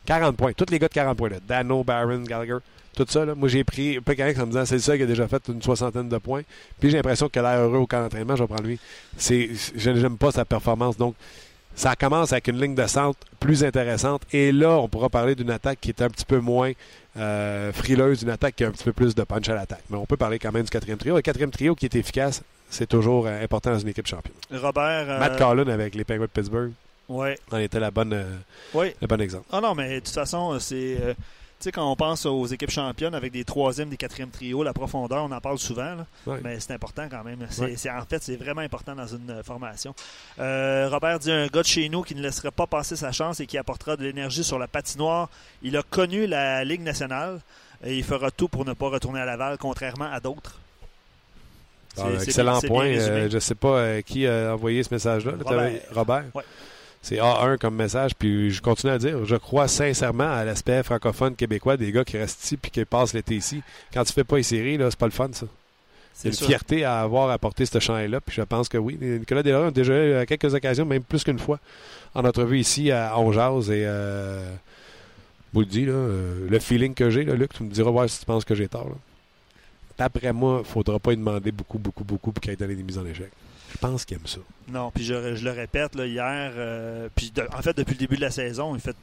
40 0.08 0.36
points. 0.36 0.54
Tous 0.54 0.65
les 0.71 0.80
gars 0.80 0.88
de 0.88 0.93
40 0.93 1.17
points. 1.17 1.30
Là. 1.30 1.38
Dano, 1.47 1.84
Barron, 1.84 2.23
Gallagher 2.23 2.58
tout 2.97 3.05
ça. 3.12 3.25
Là. 3.25 3.36
Moi, 3.36 3.47
j'ai 3.47 3.63
pris 3.63 3.99
Pécanic 4.01 4.38
en 4.39 4.41
me 4.41 4.51
disant 4.51 4.65
c'est 4.65 4.79
ça 4.79 4.97
qui 4.97 5.03
a 5.03 5.05
déjà 5.05 5.27
fait 5.27 5.41
une 5.47 5.62
soixantaine 5.62 6.10
de 6.10 6.17
points. 6.17 6.41
Puis 6.79 6.89
j'ai 6.89 6.97
l'impression 6.97 7.29
qu'il 7.29 7.39
a 7.43 7.55
l'air 7.55 7.62
heureux 7.62 7.77
au 7.77 7.88
camp 7.88 8.01
d'entraînement. 8.01 8.36
Je 8.36 8.43
vais 8.43 8.47
prendre 8.47 8.63
lui. 8.63 8.79
C'est, 9.17 9.49
je 9.75 9.89
n'aime 9.91 10.17
pas 10.17 10.31
sa 10.31 10.45
performance. 10.45 10.97
Donc, 10.97 11.15
ça 11.75 11.95
commence 11.95 12.31
avec 12.31 12.47
une 12.47 12.60
ligne 12.60 12.73
de 12.73 12.88
centre 12.88 13.19
plus 13.39 13.63
intéressante. 13.63 14.23
Et 14.33 14.51
là, 14.51 14.71
on 14.79 14.88
pourra 14.88 15.10
parler 15.10 15.36
d'une 15.36 15.51
attaque 15.51 15.79
qui 15.79 15.89
est 15.89 16.01
un 16.01 16.10
petit 16.10 16.25
peu 16.25 16.39
moins 16.39 16.71
euh, 17.17 17.71
frileuse, 17.71 18.23
une 18.23 18.31
attaque 18.31 18.55
qui 18.55 18.63
a 18.63 18.67
un 18.67 18.71
petit 18.71 18.83
peu 18.83 18.93
plus 18.93 19.13
de 19.13 19.23
punch 19.23 19.47
à 19.47 19.53
l'attaque. 19.53 19.83
Mais 19.91 19.97
on 19.97 20.07
peut 20.07 20.17
parler 20.17 20.39
quand 20.39 20.51
même 20.51 20.63
du 20.63 20.71
quatrième 20.71 20.97
trio. 20.97 21.15
Le 21.15 21.21
quatrième 21.21 21.51
trio 21.51 21.75
qui 21.75 21.86
est 21.86 21.95
efficace, 21.95 22.41
c'est 22.69 22.88
toujours 22.88 23.27
euh, 23.27 23.43
important 23.43 23.71
dans 23.71 23.79
une 23.79 23.89
équipe 23.89 24.07
championne. 24.07 24.33
Robert. 24.51 25.05
Euh... 25.07 25.19
Matt 25.19 25.38
Carlin 25.38 25.67
avec 25.67 25.93
les 25.93 26.03
Penguins 26.03 26.23
de 26.23 26.27
Pittsburgh. 26.27 26.71
Ouais. 27.10 27.38
En 27.51 27.57
était 27.57 27.79
la 27.79 27.91
bonne, 27.91 28.25
oui. 28.73 28.93
le 28.99 29.07
bon 29.07 29.21
exemple. 29.21 29.45
Ah 29.51 29.62
non, 29.62 29.75
mais 29.75 29.95
de 29.95 29.99
toute 29.99 30.10
façon, 30.10 30.60
c'est. 30.60 30.97
Tu 31.60 31.63
sais, 31.63 31.72
quand 31.72 31.91
on 31.91 31.96
pense 31.96 32.28
aux 32.28 32.46
équipes 32.46 32.70
championnes 32.70 33.15
avec 33.15 33.32
des 33.32 33.43
troisièmes, 33.43 33.89
des 33.89 33.98
quatrièmes 33.98 34.30
trios, 34.30 34.62
la 34.62 34.74
profondeur, 34.74 35.24
on 35.24 35.32
en 35.32 35.41
parle 35.41 35.58
souvent, 35.58 35.96
là, 35.96 36.06
ouais. 36.28 36.39
mais 36.43 36.60
c'est 36.60 36.74
important 36.74 37.08
quand 37.10 37.24
même. 37.24 37.39
C'est, 37.50 37.62
Ouais. 37.62 37.76
c'est- 37.76 37.89
en 37.89 38.06
fait, 38.06 38.22
c'est 38.22 38.36
vraiment 38.36 38.62
important 38.62 38.93
dans 38.93 39.08
une 39.08 39.32
euh, 39.32 39.41
formation. 39.43 39.96
Euh, 40.38 40.88
Robert 40.91 41.17
dit 41.17 41.32
un 41.32 41.48
gars 41.48 41.63
de 41.63 41.67
chez 41.67 41.89
nous 41.89 42.04
qui 42.04 42.13
ne 42.13 42.22
laisserait 42.22 42.52
pas 42.52 42.67
passer 42.67 42.96
sa 42.96 43.12
chance 43.12 43.39
et 43.39 43.48
qui 43.48 43.58
apportera 43.58 43.96
de 43.98 44.04
l'énergie 44.04 44.43
sur 44.43 44.60
la 44.60 44.67
patinoire. 44.67 45.30
Il 45.63 45.76
a 45.78 45.82
connu 45.82 46.28
la 46.28 46.63
Ligue 46.63 46.82
nationale 46.82 47.39
et 47.84 47.98
il 47.98 48.04
fera 48.04 48.30
tout 48.30 48.48
pour 48.50 48.63
ne 48.63 48.74
pas 48.74 48.89
retourner 48.89 49.20
à 49.22 49.26
Laval, 49.26 49.58
contrairement 49.58 50.12
à 50.12 50.20
d'autres. 50.20 50.60
Ah, 52.00 52.04
excellent 52.22 52.62
point. 52.62 52.86
Euh, 52.86 53.28
je 53.32 53.34
ne 53.36 53.39
sais 53.39 53.56
pas 53.56 53.70
euh, 53.80 54.02
qui 54.02 54.28
a 54.28 54.54
envoyé 54.54 54.84
ce 54.84 54.93
message-là. 54.93 55.32
Là, 55.32 55.38
Robert. 55.43 55.72
Robert. 55.91 56.24
Ouais. 56.36 56.43
C'est 57.01 57.17
A1 57.17 57.57
comme 57.57 57.75
message, 57.75 58.15
puis 58.15 58.51
je 58.51 58.62
continue 58.62 58.91
à 58.91 58.97
dire, 58.97 59.23
je 59.25 59.36
crois 59.36 59.67
sincèrement 59.67 60.29
à 60.29 60.43
l'aspect 60.43 60.83
francophone 60.83 61.36
québécois 61.36 61.77
des 61.77 61.91
gars 61.91 62.03
qui 62.03 62.17
restent 62.17 62.43
ici 62.43 62.57
puis 62.57 62.69
qui 62.69 62.83
passent 62.86 63.13
l'été 63.13 63.36
ici. 63.36 63.62
Quand 63.93 64.03
tu 64.03 64.12
fais 64.12 64.23
pas 64.23 64.38
les 64.38 64.43
séries, 64.43 64.77
là, 64.77 64.89
c'est 64.89 64.99
pas 64.99 65.05
le 65.05 65.12
fun, 65.12 65.29
ça. 65.31 65.45
C'est 66.13 66.29
une 66.29 66.33
sûr. 66.33 66.47
fierté 66.47 66.83
à 66.83 67.01
avoir 67.01 67.29
apporté 67.29 67.65
ce 67.67 67.79
champ-là, 67.79 68.19
puis 68.19 68.36
je 68.36 68.41
pense 68.41 68.67
que 68.67 68.77
oui. 68.77 68.97
Nicolas 68.99 69.43
Delarue 69.43 69.67
a 69.67 69.71
déjà 69.71 69.93
eu 69.93 70.13
à 70.15 70.25
quelques 70.25 70.53
occasions, 70.53 70.86
même 70.86 71.03
plus 71.03 71.23
qu'une 71.23 71.38
fois, 71.38 71.60
en 72.15 72.25
entrevue 72.25 72.60
ici 72.60 72.91
à 72.91 73.17
Onjaz, 73.19 73.69
et 73.69 73.83
euh, 73.86 74.51
vous 75.53 75.60
le 75.60 75.65
dis, 75.67 75.86
là, 75.86 75.93
euh, 75.93 76.47
le 76.49 76.60
feeling 76.60 76.95
que 76.95 77.12
j'ai, 77.12 77.23
Luc, 77.23 77.53
tu 77.53 77.63
me 77.63 77.69
diras 77.69 77.91
voir 77.91 78.10
si 78.10 78.19
tu 78.19 78.25
penses 78.25 78.45
que 78.45 78.55
j'ai 78.55 78.67
tort. 78.67 78.89
là. 78.89 78.95
D'après 79.97 80.33
moi, 80.33 80.63
il 80.63 80.69
faudra 80.69 80.99
pas 80.99 81.12
lui 81.12 81.17
demander 81.17 81.51
beaucoup, 81.51 81.77
beaucoup, 81.77 82.03
beaucoup 82.03 82.31
pour 82.31 82.41
qu'il 82.41 82.51
ait 82.51 82.55
donné 82.55 82.75
des 82.75 82.83
mises 82.83 82.97
en 82.97 83.05
échec. 83.05 83.31
Je 83.79 83.87
pense 83.87 84.05
qu'il 84.05 84.17
aime 84.17 84.25
ça. 84.27 84.39
Non, 84.69 84.91
puis 84.91 85.03
je, 85.05 85.35
je 85.35 85.43
le 85.45 85.51
répète, 85.51 85.95
là, 85.95 86.05
hier, 86.05 86.51
euh, 86.55 87.07
puis 87.15 87.31
de- 87.33 87.47
en 87.55 87.61
fait, 87.61 87.77
depuis 87.77 87.93
le 87.93 87.99
début 87.99 88.15
de 88.15 88.21
la 88.21 88.31
saison, 88.31 88.73
il 88.75 88.81
fait 88.81 88.95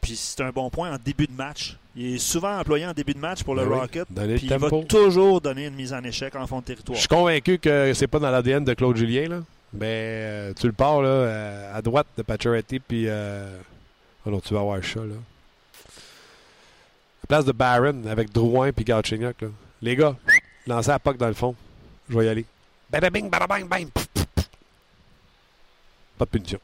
Puis 0.00 0.14
c'est 0.14 0.40
un 0.42 0.50
bon 0.50 0.70
point 0.70 0.94
en 0.94 0.98
début 1.04 1.26
de 1.26 1.32
match. 1.32 1.76
Il 1.96 2.14
est 2.14 2.18
souvent 2.18 2.58
employé 2.60 2.86
en 2.86 2.92
début 2.92 3.14
de 3.14 3.18
match 3.18 3.42
pour 3.42 3.54
le 3.56 3.64
Ben 3.64 3.72
oui, 3.72 3.78
Rocket. 3.80 4.06
Puis 4.14 4.46
il 4.46 4.54
va 4.58 4.70
toujours 4.86 5.40
donner 5.40 5.66
une 5.66 5.74
mise 5.74 5.92
en 5.92 6.02
échec 6.04 6.36
en 6.36 6.46
fond 6.46 6.58
de 6.58 6.62
Je 6.62 6.66
territoire. 6.66 6.98
suis 6.98 7.08
convaincu 7.08 7.58
que 7.58 7.92
c'est 7.94 8.06
pas 8.06 8.20
dans 8.20 8.30
l'ADN 8.30 8.62
de 8.64 8.74
Claude 8.74 8.96
Julien, 8.96 9.28
là. 9.28 9.40
Mais 9.72 9.86
euh, 9.90 10.52
tu 10.54 10.66
le 10.66 10.72
pars, 10.72 11.02
là, 11.02 11.08
euh, 11.08 11.76
à 11.76 11.82
droite 11.82 12.06
de 12.16 12.22
Pacioretty, 12.22 12.78
puis... 12.78 13.06
Euh... 13.08 13.58
Oh 14.24 14.30
non, 14.30 14.38
tu 14.40 14.54
vas 14.54 14.60
avoir 14.60 14.84
ça, 14.84 15.00
là. 15.00 15.14
À 17.24 17.26
place 17.26 17.44
de 17.44 17.52
Barron, 17.52 18.02
avec 18.08 18.32
Drouin 18.32 18.70
puis 18.72 18.84
Galchenyuk, 18.84 19.40
là. 19.42 19.48
Les 19.82 19.96
gars, 19.96 20.14
lancez 20.66 20.90
la 20.90 20.98
POC 21.00 21.16
dans 21.16 21.28
le 21.28 21.34
fond. 21.34 21.54
Je 22.08 22.16
vais 22.18 22.26
y 22.26 22.28
aller. 22.28 22.44
Bing, 22.90 23.28
bang, 23.30 23.66
bang. 23.68 23.88
Pas 26.18 26.24
de 26.24 26.30
punition. 26.30 26.60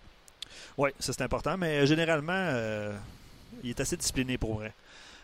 Oui, 0.79 0.91
ça 0.99 1.13
c'est 1.13 1.23
important, 1.23 1.57
mais 1.59 1.87
généralement, 1.87 2.33
euh, 2.35 2.97
il 3.63 3.71
est 3.71 3.81
assez 3.81 3.97
discipliné 3.97 4.39
pour 4.39 4.55
vrai. 4.57 4.73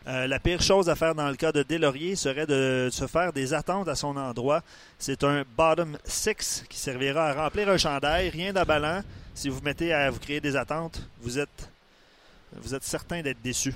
Euh, 0.06 0.26
la 0.26 0.38
pire 0.38 0.60
chose 0.62 0.88
à 0.88 0.94
faire 0.94 1.14
dans 1.14 1.28
le 1.28 1.36
cas 1.36 1.52
de 1.52 1.62
Delaurier 1.62 2.14
serait 2.16 2.46
de 2.46 2.88
se 2.92 3.06
faire 3.06 3.32
des 3.32 3.52
attentes 3.54 3.88
à 3.88 3.94
son 3.94 4.16
endroit. 4.16 4.62
C'est 4.98 5.24
un 5.24 5.44
bottom 5.56 5.96
six 6.04 6.64
qui 6.68 6.78
servira 6.78 7.28
à 7.30 7.34
remplir 7.44 7.68
un 7.68 7.76
chandail, 7.78 8.28
rien 8.30 8.52
d'aballant. 8.52 9.02
Si 9.34 9.48
vous 9.48 9.60
mettez 9.62 9.92
à 9.92 10.10
vous 10.10 10.18
créer 10.18 10.40
des 10.40 10.56
attentes, 10.56 11.00
vous 11.20 11.38
êtes, 11.38 11.68
vous 12.52 12.74
êtes 12.74 12.84
certain 12.84 13.22
d'être 13.22 13.40
déçu. 13.42 13.74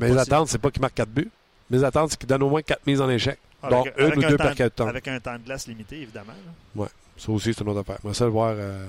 Mes 0.00 0.12
si- 0.12 0.18
attentes, 0.18 0.48
c'est 0.48 0.58
pas 0.58 0.70
qu'il 0.70 0.80
marque 0.82 0.94
4 0.94 1.08
buts. 1.08 1.30
Mes 1.70 1.82
attentes, 1.84 2.10
c'est 2.12 2.16
qu'il 2.18 2.28
donne 2.28 2.42
au 2.42 2.48
moins 2.50 2.62
4 2.62 2.86
mises 2.86 3.00
en 3.00 3.08
échec. 3.10 3.38
Avec- 3.64 3.84
Donc, 3.84 3.86
une 3.98 4.04
avec 4.04 4.16
ou 4.16 4.24
un 4.24 4.28
deux 4.30 4.36
temps- 4.36 4.44
par 4.44 4.54
quatre 4.54 4.74
temps. 4.74 4.86
Avec 4.88 5.08
un 5.08 5.20
temps 5.20 5.38
de 5.38 5.44
glace 5.44 5.66
limité, 5.66 5.96
évidemment. 6.02 6.32
là. 6.76 6.86
Ça 7.16 7.30
aussi, 7.32 7.54
c'est 7.54 7.62
une 7.62 7.68
autre 7.70 7.80
affaire. 7.80 7.98
Va 8.02 8.12
ça 8.14 8.24
le 8.24 8.30
voir 8.30 8.54
euh, 8.56 8.86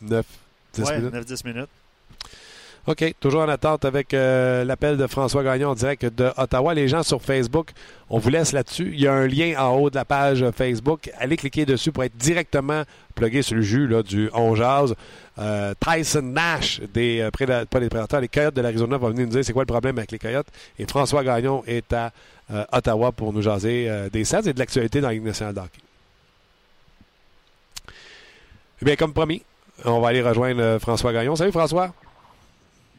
9, 0.00 0.26
10 0.72 0.82
Ouais, 0.82 0.98
minutes. 0.98 1.12
9-10 1.14 1.44
minutes. 1.44 1.68
OK. 2.86 3.14
Toujours 3.18 3.40
en 3.40 3.48
attente 3.48 3.84
avec 3.84 4.14
euh, 4.14 4.62
l'appel 4.64 4.96
de 4.96 5.08
François 5.08 5.42
Gagnon 5.42 5.70
en 5.70 5.74
direct 5.74 6.04
de 6.04 6.30
Ottawa. 6.36 6.72
Les 6.72 6.86
gens 6.86 7.02
sur 7.02 7.20
Facebook, 7.20 7.70
on 8.10 8.18
vous 8.18 8.30
laisse 8.30 8.52
là-dessus. 8.52 8.90
Il 8.92 9.00
y 9.00 9.08
a 9.08 9.12
un 9.12 9.26
lien 9.26 9.58
en 9.58 9.74
haut 9.76 9.90
de 9.90 9.96
la 9.96 10.04
page 10.04 10.44
Facebook. 10.52 11.10
Allez 11.18 11.36
cliquer 11.36 11.66
dessus 11.66 11.90
pour 11.90 12.04
être 12.04 12.16
directement 12.16 12.84
plugué 13.16 13.42
sur 13.42 13.56
le 13.56 13.62
jus 13.62 13.88
du 14.04 14.30
On 14.32 14.54
Jazz. 14.54 14.94
Euh, 15.38 15.74
Tyson 15.80 16.22
Nash, 16.22 16.80
des, 16.94 17.22
euh, 17.22 17.64
pas 17.66 17.80
des 17.80 17.88
prédateurs, 17.88 18.20
les 18.20 18.28
Coyotes 18.28 18.54
de 18.54 18.60
l'Arizona, 18.60 18.98
va 18.98 19.08
venir 19.08 19.26
nous 19.26 19.32
dire 19.32 19.44
c'est 19.44 19.52
quoi 19.52 19.64
le 19.64 19.66
problème 19.66 19.98
avec 19.98 20.12
les 20.12 20.20
Coyotes. 20.20 20.46
Et 20.78 20.86
François 20.86 21.24
Gagnon 21.24 21.64
est 21.66 21.92
à 21.92 22.12
euh, 22.52 22.64
Ottawa 22.72 23.10
pour 23.10 23.32
nous 23.32 23.42
jaser 23.42 23.90
des 24.12 24.24
Sens 24.24 24.46
et 24.46 24.52
de 24.52 24.58
l'actualité 24.60 25.00
dans 25.00 25.08
la 25.08 25.14
Ligue 25.14 25.24
nationale 25.24 25.54
de 25.54 25.60
hockey. 25.60 25.80
Eh 28.80 28.84
bien, 28.84 28.94
comme 28.94 29.12
promis, 29.12 29.42
on 29.84 30.00
va 30.00 30.08
aller 30.08 30.22
rejoindre 30.22 30.78
François 30.78 31.12
Gagnon. 31.12 31.34
Salut 31.34 31.50
François. 31.50 31.92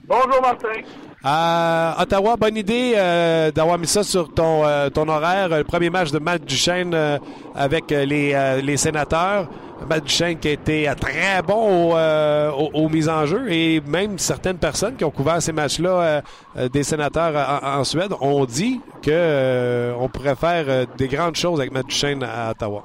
Bonjour 0.08 0.42
Martin. 0.42 0.82
À 1.22 1.98
Ottawa, 2.02 2.38
bonne 2.38 2.56
idée 2.56 2.94
euh, 2.96 3.52
d'avoir 3.52 3.78
mis 3.78 3.88
ça 3.88 4.04
sur 4.04 4.34
ton, 4.34 4.66
euh, 4.66 4.90
ton 4.90 5.10
horaire. 5.10 5.50
Le 5.50 5.66
premier 5.66 5.90
match 5.90 6.12
de 6.12 6.20
Matt 6.20 6.46
Duchesne 6.46 6.94
euh, 6.94 7.18
avec 7.54 7.92
euh, 7.92 8.06
les, 8.06 8.34
euh, 8.34 8.62
les 8.62 8.78
sénateurs. 8.78 9.50
Matt 9.90 10.06
Duchesne 10.06 10.38
qui 10.40 10.48
a 10.48 10.52
été 10.52 10.88
euh, 10.88 10.94
très 10.96 11.42
bon 11.46 11.92
au, 11.92 11.98
euh, 11.98 12.52
aux, 12.52 12.88
mises 12.88 13.10
en 13.10 13.26
jeu 13.26 13.52
et 13.52 13.82
même 13.82 14.18
certaines 14.18 14.58
personnes 14.58 14.96
qui 14.96 15.04
ont 15.04 15.12
couvert 15.12 15.42
ces 15.42 15.52
matchs-là 15.52 15.90
euh, 15.90 16.22
euh, 16.58 16.70
des 16.70 16.84
sénateurs 16.84 17.36
en, 17.62 17.80
en 17.80 17.84
Suède 17.84 18.14
ont 18.22 18.46
dit 18.46 18.80
que 19.04 19.12
euh, 19.12 19.94
on 20.00 20.08
pourrait 20.08 20.36
faire 20.38 20.66
euh, 20.70 20.86
des 20.98 21.10
grandes 21.10 21.36
choses 21.36 21.60
avec 21.60 21.74
Matt 21.74 21.88
Duchesne 21.88 22.24
à 22.24 22.52
Ottawa. 22.52 22.82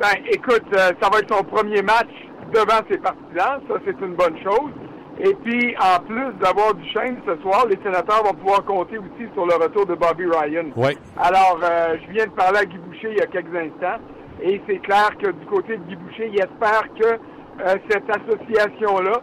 Ben, 0.00 0.14
écoute, 0.32 0.64
euh, 0.72 0.92
ça 0.98 1.10
va 1.12 1.18
être 1.18 1.34
son 1.36 1.44
premier 1.44 1.82
match 1.82 2.08
devant 2.54 2.80
ses 2.90 2.96
partisans. 2.96 3.60
Ça, 3.68 3.74
c'est 3.84 4.00
une 4.00 4.14
bonne 4.14 4.38
chose. 4.42 4.70
Et 5.20 5.34
puis, 5.34 5.74
en 5.78 6.00
plus 6.04 6.32
d'avoir 6.40 6.74
du 6.74 6.88
chêne 6.90 7.16
ce 7.26 7.36
soir, 7.42 7.66
les 7.66 7.76
sénateurs 7.82 8.22
vont 8.24 8.34
pouvoir 8.34 8.64
compter 8.64 8.98
aussi 8.98 9.28
sur 9.34 9.46
le 9.46 9.54
retour 9.54 9.84
de 9.86 9.94
Bobby 9.94 10.26
Ryan. 10.26 10.66
Oui. 10.76 10.96
Alors, 11.16 11.58
euh, 11.62 11.96
je 12.06 12.12
viens 12.12 12.26
de 12.26 12.30
parler 12.30 12.58
à 12.60 12.64
Guy 12.64 12.78
Boucher 12.78 13.08
il 13.10 13.18
y 13.18 13.20
a 13.20 13.26
quelques 13.26 13.54
instants. 13.54 13.98
Et 14.40 14.62
c'est 14.68 14.78
clair 14.78 15.10
que 15.20 15.30
du 15.30 15.46
côté 15.46 15.76
de 15.76 15.82
Guy 15.82 15.96
Boucher, 15.96 16.30
il 16.32 16.38
espère 16.38 16.84
que 16.94 17.06
euh, 17.06 17.76
cette 17.90 18.08
association-là 18.08 19.20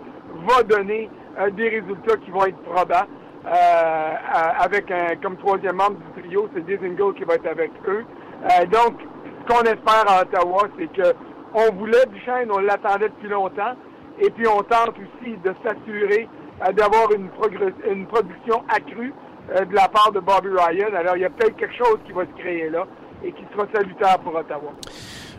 va 0.49 0.63
donner 0.63 1.09
euh, 1.39 1.49
des 1.51 1.69
résultats 1.69 2.17
qui 2.17 2.31
vont 2.31 2.45
être 2.45 2.61
probants. 2.63 3.07
Euh, 3.47 4.13
avec 4.59 4.89
un, 4.89 5.15
comme 5.21 5.37
troisième 5.37 5.75
membre 5.75 5.97
du 6.15 6.23
trio, 6.23 6.49
c'est 6.53 6.65
Dizingle 6.65 7.13
qui 7.13 7.23
va 7.23 7.35
être 7.35 7.47
avec 7.47 7.71
eux. 7.87 8.03
Euh, 8.43 8.65
donc, 8.65 8.95
ce 8.99 9.53
qu'on 9.53 9.61
espère 9.61 10.03
à 10.07 10.23
Ottawa, 10.23 10.67
c'est 10.77 10.91
que 10.91 11.13
on 11.53 11.73
voulait 11.75 12.05
Duchesne, 12.11 12.51
on 12.51 12.57
l'attendait 12.57 13.09
depuis 13.09 13.29
longtemps. 13.29 13.75
Et 14.19 14.29
puis, 14.29 14.47
on 14.47 14.61
tente 14.63 14.95
aussi 14.95 15.35
de 15.43 15.53
s'assurer 15.63 16.27
euh, 16.65 16.71
d'avoir 16.71 17.11
une, 17.11 17.29
production 17.29 18.63
accrue 18.69 19.13
euh, 19.51 19.65
de 19.65 19.75
la 19.75 19.87
part 19.87 20.11
de 20.11 20.19
Bobby 20.19 20.49
Ryan. 20.49 20.93
Alors, 20.95 21.17
il 21.17 21.21
y 21.21 21.25
a 21.25 21.29
peut-être 21.29 21.55
quelque 21.57 21.75
chose 21.75 21.97
qui 22.05 22.13
va 22.13 22.23
se 22.25 22.41
créer 22.41 22.69
là 22.69 22.85
et 23.23 23.31
qui 23.31 23.43
sera 23.53 23.65
salutaire 23.73 24.19
pour 24.19 24.35
Ottawa. 24.35 24.71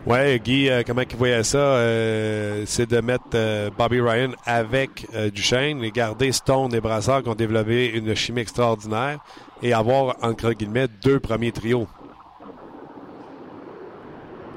Ouais, 0.07 0.39
Guy, 0.39 0.71
euh, 0.71 0.83
comment 0.87 1.03
il 1.03 1.17
voyait 1.17 1.43
ça? 1.43 1.59
euh, 1.59 2.63
c'est 2.65 2.89
de 2.89 3.01
mettre 3.01 3.25
euh, 3.35 3.71
Bobby 3.77 4.01
Ryan 4.01 4.31
avec 4.45 5.05
Duchesne 5.33 5.83
et 5.83 5.91
garder 5.91 6.31
Stone 6.31 6.73
et 6.75 6.81
Brassard 6.81 7.25
qui 7.25 7.29
ont 7.29 7.35
développé 7.35 7.91
une 7.91 8.15
chimie 8.15 8.43
extraordinaire 8.43 9.19
et 9.63 9.73
avoir, 9.73 10.15
entre 10.23 10.53
guillemets, 10.53 10.87
deux 11.03 11.19
premiers 11.19 11.51
trios. 11.51 11.89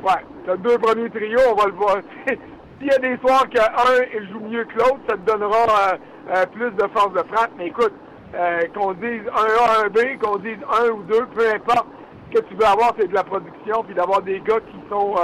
Ouais, 0.04 0.24
t'as 0.46 0.56
deux 0.58 0.78
premiers 0.78 1.10
trios, 1.10 1.40
on 1.52 1.56
va 1.56 1.66
le 1.66 1.74
voir. 1.74 1.98
S'il 2.80 2.88
y 2.88 2.92
a 2.92 2.98
des 3.00 3.18
soirs 3.18 3.48
qu'un 3.50 4.28
joue 4.32 4.40
mieux 4.40 4.64
que 4.64 4.78
l'autre, 4.78 5.00
ça 5.10 5.16
te 5.18 5.30
donnera 5.30 5.66
euh, 5.68 5.98
euh, 6.34 6.46
plus 6.46 6.72
de 6.72 6.88
force 6.94 7.12
de 7.14 7.24
frappe. 7.34 7.52
Mais 7.58 7.68
écoute, 7.68 7.94
euh, 8.36 8.62
qu'on 8.74 8.94
dise 8.94 9.22
un 9.36 9.82
A, 9.82 9.86
un 9.86 9.90
B, 9.90 10.18
qu'on 10.22 10.38
dise 10.38 10.58
un 10.82 10.90
ou 10.90 11.04
deux, 11.04 11.26
peu 11.36 11.46
importe. 11.54 11.88
Ce 12.32 12.40
que 12.40 12.46
tu 12.46 12.56
veux 12.56 12.66
avoir, 12.66 12.94
c'est 12.98 13.08
de 13.08 13.14
la 13.14 13.24
production, 13.24 13.84
puis 13.84 13.96
d'avoir 13.96 14.22
des 14.22 14.40
gars 14.42 14.60
qui 14.60 14.78
sont 14.90 15.16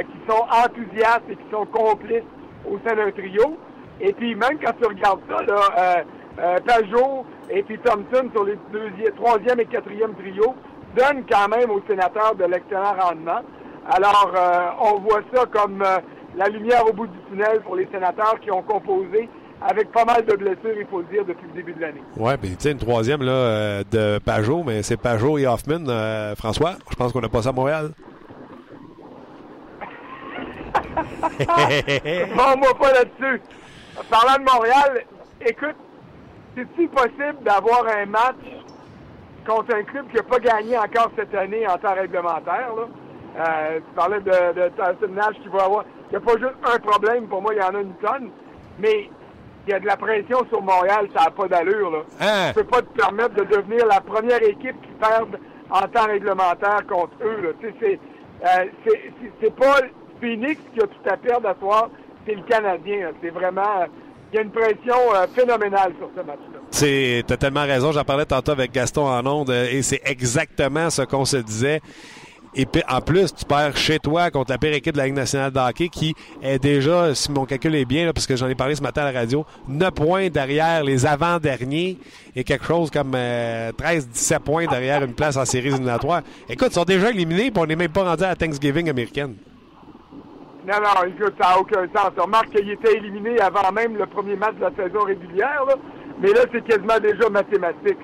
qui 0.00 0.18
sont 0.26 0.42
enthousiastes 0.50 1.28
et 1.30 1.36
qui 1.36 1.50
sont 1.50 1.66
complices 1.66 2.22
au 2.68 2.78
sein 2.84 2.96
d'un 2.96 3.10
trio. 3.10 3.56
Et 4.00 4.12
puis 4.14 4.34
même 4.34 4.58
quand 4.58 4.72
tu 4.80 4.88
regardes 4.88 5.20
ça, 5.28 5.42
là, 5.44 6.04
euh, 6.38 6.58
Pajot 6.66 7.24
et 7.48 7.62
puis 7.62 7.78
Thompson 7.78 8.28
sur 8.32 8.44
les 8.44 8.58
deuxième, 8.72 9.14
troisième 9.14 9.60
et 9.60 9.66
quatrième 9.66 10.14
trio 10.14 10.56
donnent 10.96 11.24
quand 11.30 11.48
même 11.48 11.70
aux 11.70 11.80
sénateurs 11.88 12.34
de 12.34 12.44
l'excellent 12.44 12.94
rendement. 12.98 13.40
Alors, 13.88 14.32
euh, 14.34 14.68
on 14.80 14.98
voit 15.00 15.20
ça 15.32 15.44
comme 15.46 15.82
euh, 15.82 15.98
la 16.36 16.48
lumière 16.48 16.86
au 16.86 16.92
bout 16.92 17.06
du 17.06 17.18
tunnel 17.30 17.60
pour 17.60 17.76
les 17.76 17.86
sénateurs 17.92 18.38
qui 18.40 18.50
ont 18.50 18.62
composé 18.62 19.28
avec 19.60 19.90
pas 19.92 20.04
mal 20.04 20.24
de 20.24 20.34
blessures, 20.36 20.76
il 20.78 20.86
faut 20.86 20.98
le 20.98 21.06
dire, 21.06 21.24
depuis 21.24 21.46
le 21.46 21.54
début 21.54 21.72
de 21.72 21.80
l'année. 21.80 22.02
Ouais, 22.16 22.36
puis 22.36 22.50
tu 22.50 22.56
sais, 22.60 22.72
une 22.72 22.78
troisième 22.78 23.22
là, 23.22 23.32
euh, 23.32 23.84
de 23.90 24.18
Pajot, 24.18 24.62
mais 24.62 24.82
c'est 24.82 24.96
Pajot 24.96 25.38
et 25.38 25.46
Hoffman. 25.46 25.88
Euh, 25.88 26.34
François, 26.34 26.72
je 26.90 26.96
pense 26.96 27.12
qu'on 27.12 27.22
a 27.22 27.28
pas 27.28 27.42
ça 27.42 27.50
à 27.50 27.52
Montréal. 27.52 27.90
Bon, 32.36 32.58
moi 32.58 32.74
pas 32.78 32.92
là-dessus. 32.92 33.40
Parlant 34.10 34.44
de 34.44 34.50
Montréal, 34.52 35.04
écoute, 35.40 35.76
c'est-il 36.56 36.88
possible 36.88 37.36
d'avoir 37.42 37.86
un 37.86 38.06
match 38.06 38.44
contre 39.46 39.74
un 39.74 39.82
club 39.84 40.08
qui 40.10 40.16
n'a 40.16 40.22
pas 40.24 40.38
gagné 40.38 40.76
encore 40.76 41.10
cette 41.16 41.34
année 41.34 41.66
en 41.66 41.78
temps 41.78 41.94
réglementaire? 41.94 42.70
Là? 42.76 42.86
Euh, 43.36 43.78
tu 43.78 43.94
parlais 43.94 44.20
de, 44.20 44.30
de 44.30 44.68
Tyson 44.70 45.12
Nash 45.12 45.34
qui 45.42 45.48
va 45.48 45.64
avoir. 45.64 45.84
Il 46.14 46.18
n'y 46.18 46.22
a 46.30 46.32
pas 46.32 46.38
juste 46.38 46.54
un 46.72 46.78
problème, 46.78 47.26
pour 47.26 47.42
moi, 47.42 47.52
il 47.54 47.58
y 47.58 47.62
en 47.62 47.74
a 47.74 47.80
une 47.80 47.94
tonne. 47.94 48.30
Mais 48.78 49.10
il 49.66 49.70
y 49.70 49.72
a 49.74 49.80
de 49.80 49.86
la 49.86 49.96
pression 49.96 50.38
sur 50.48 50.62
Montréal, 50.62 51.08
ça 51.16 51.24
n'a 51.24 51.30
pas 51.32 51.48
d'allure. 51.48 51.90
Là. 51.90 51.98
Hein? 52.20 52.48
Tu 52.48 52.54
peux 52.62 52.64
pas 52.70 52.82
te 52.82 52.96
permettre 52.96 53.34
de 53.34 53.42
devenir 53.44 53.84
la 53.86 54.00
première 54.00 54.40
équipe 54.42 54.80
qui 54.82 54.92
perd 55.00 55.36
en 55.70 55.80
temps 55.88 56.06
réglementaire 56.06 56.82
contre 56.88 57.14
eux. 57.24 57.40
Là. 57.42 57.48
Tu 57.60 57.68
sais, 57.68 57.74
C'est 57.80 58.00
euh, 58.46 58.64
c'est- 58.84 59.12
c'est- 59.20 59.32
c'est 59.42 59.54
pas 59.56 59.80
Phoenix 60.20 60.60
qui 60.74 60.80
a 60.80 60.86
tout 60.86 61.08
à 61.10 61.16
perdre 61.16 61.48
à 61.48 61.54
soir, 61.58 61.88
c'est 62.26 62.34
le 62.34 62.42
Canadien. 62.42 63.06
là. 63.06 63.10
C'est 63.20 63.30
vraiment... 63.30 63.86
Il 64.32 64.36
y 64.36 64.38
a 64.38 64.42
une 64.42 64.50
pression 64.50 64.96
euh, 65.14 65.26
phénoménale 65.34 65.94
sur 65.98 66.10
ce 66.16 66.20
match-là. 66.20 66.58
C'est, 66.70 67.24
t'as 67.26 67.36
tellement 67.36 67.62
raison. 67.64 67.90
J'en 67.92 68.04
parlais 68.04 68.24
tantôt 68.26 68.52
avec 68.52 68.70
Gaston 68.72 69.06
en 69.06 69.24
ondes 69.26 69.50
euh, 69.50 69.66
et 69.70 69.82
c'est 69.82 70.00
exactement 70.04 70.90
ce 70.90 71.02
qu'on 71.02 71.24
se 71.24 71.36
disait. 71.38 71.80
Et 72.56 72.66
puis, 72.66 72.82
en 72.88 73.00
plus, 73.00 73.34
tu 73.34 73.44
perds 73.44 73.76
chez 73.76 73.98
toi 73.98 74.30
contre 74.30 74.52
la 74.52 74.58
pire 74.58 74.72
équipe 74.72 74.92
de 74.92 74.98
la 74.98 75.06
Ligue 75.06 75.16
nationale 75.16 75.50
de 75.50 75.58
hockey 75.58 75.88
qui 75.88 76.14
est 76.40 76.62
déjà, 76.62 77.12
si 77.14 77.32
mon 77.32 77.46
calcul 77.46 77.74
est 77.74 77.84
bien, 77.84 78.06
là, 78.06 78.12
parce 78.12 78.28
que 78.28 78.36
j'en 78.36 78.46
ai 78.48 78.54
parlé 78.54 78.76
ce 78.76 78.82
matin 78.82 79.02
à 79.02 79.10
la 79.10 79.18
radio, 79.18 79.44
9 79.66 79.90
points 79.90 80.28
derrière 80.28 80.84
les 80.84 81.04
avant-derniers 81.04 81.98
et 82.36 82.44
quelque 82.44 82.64
chose 82.64 82.92
comme 82.92 83.12
13-17 83.12 84.38
points 84.38 84.66
derrière 84.66 85.02
une 85.02 85.14
place 85.14 85.36
en 85.36 85.44
séries 85.44 85.68
éliminatoires. 85.68 86.22
Écoute, 86.48 86.68
ils 86.70 86.74
sont 86.74 86.84
déjà 86.84 87.10
éliminés 87.10 87.46
et 87.46 87.52
on 87.56 87.66
n'est 87.66 87.74
même 87.74 87.90
pas 87.90 88.04
rendu 88.04 88.22
à 88.22 88.28
la 88.28 88.36
Thanksgiving 88.36 88.88
américaine. 88.88 89.34
Non, 90.66 90.76
non, 90.80 91.08
écoute, 91.08 91.34
ça 91.38 91.50
n'a 91.50 91.58
aucun 91.58 91.86
sens. 91.94 92.12
Remarque 92.16 92.50
qu'il 92.50 92.70
était 92.70 92.96
éliminé 92.96 93.38
avant 93.40 93.70
même 93.72 93.96
le 93.98 94.06
premier 94.06 94.36
match 94.36 94.54
de 94.54 94.62
la 94.62 94.70
saison 94.70 95.04
régulière. 95.04 95.64
Mais 96.20 96.28
là, 96.28 96.42
c'est 96.52 96.64
quasiment 96.64 96.98
déjà 97.00 97.28
mathématique. 97.28 97.98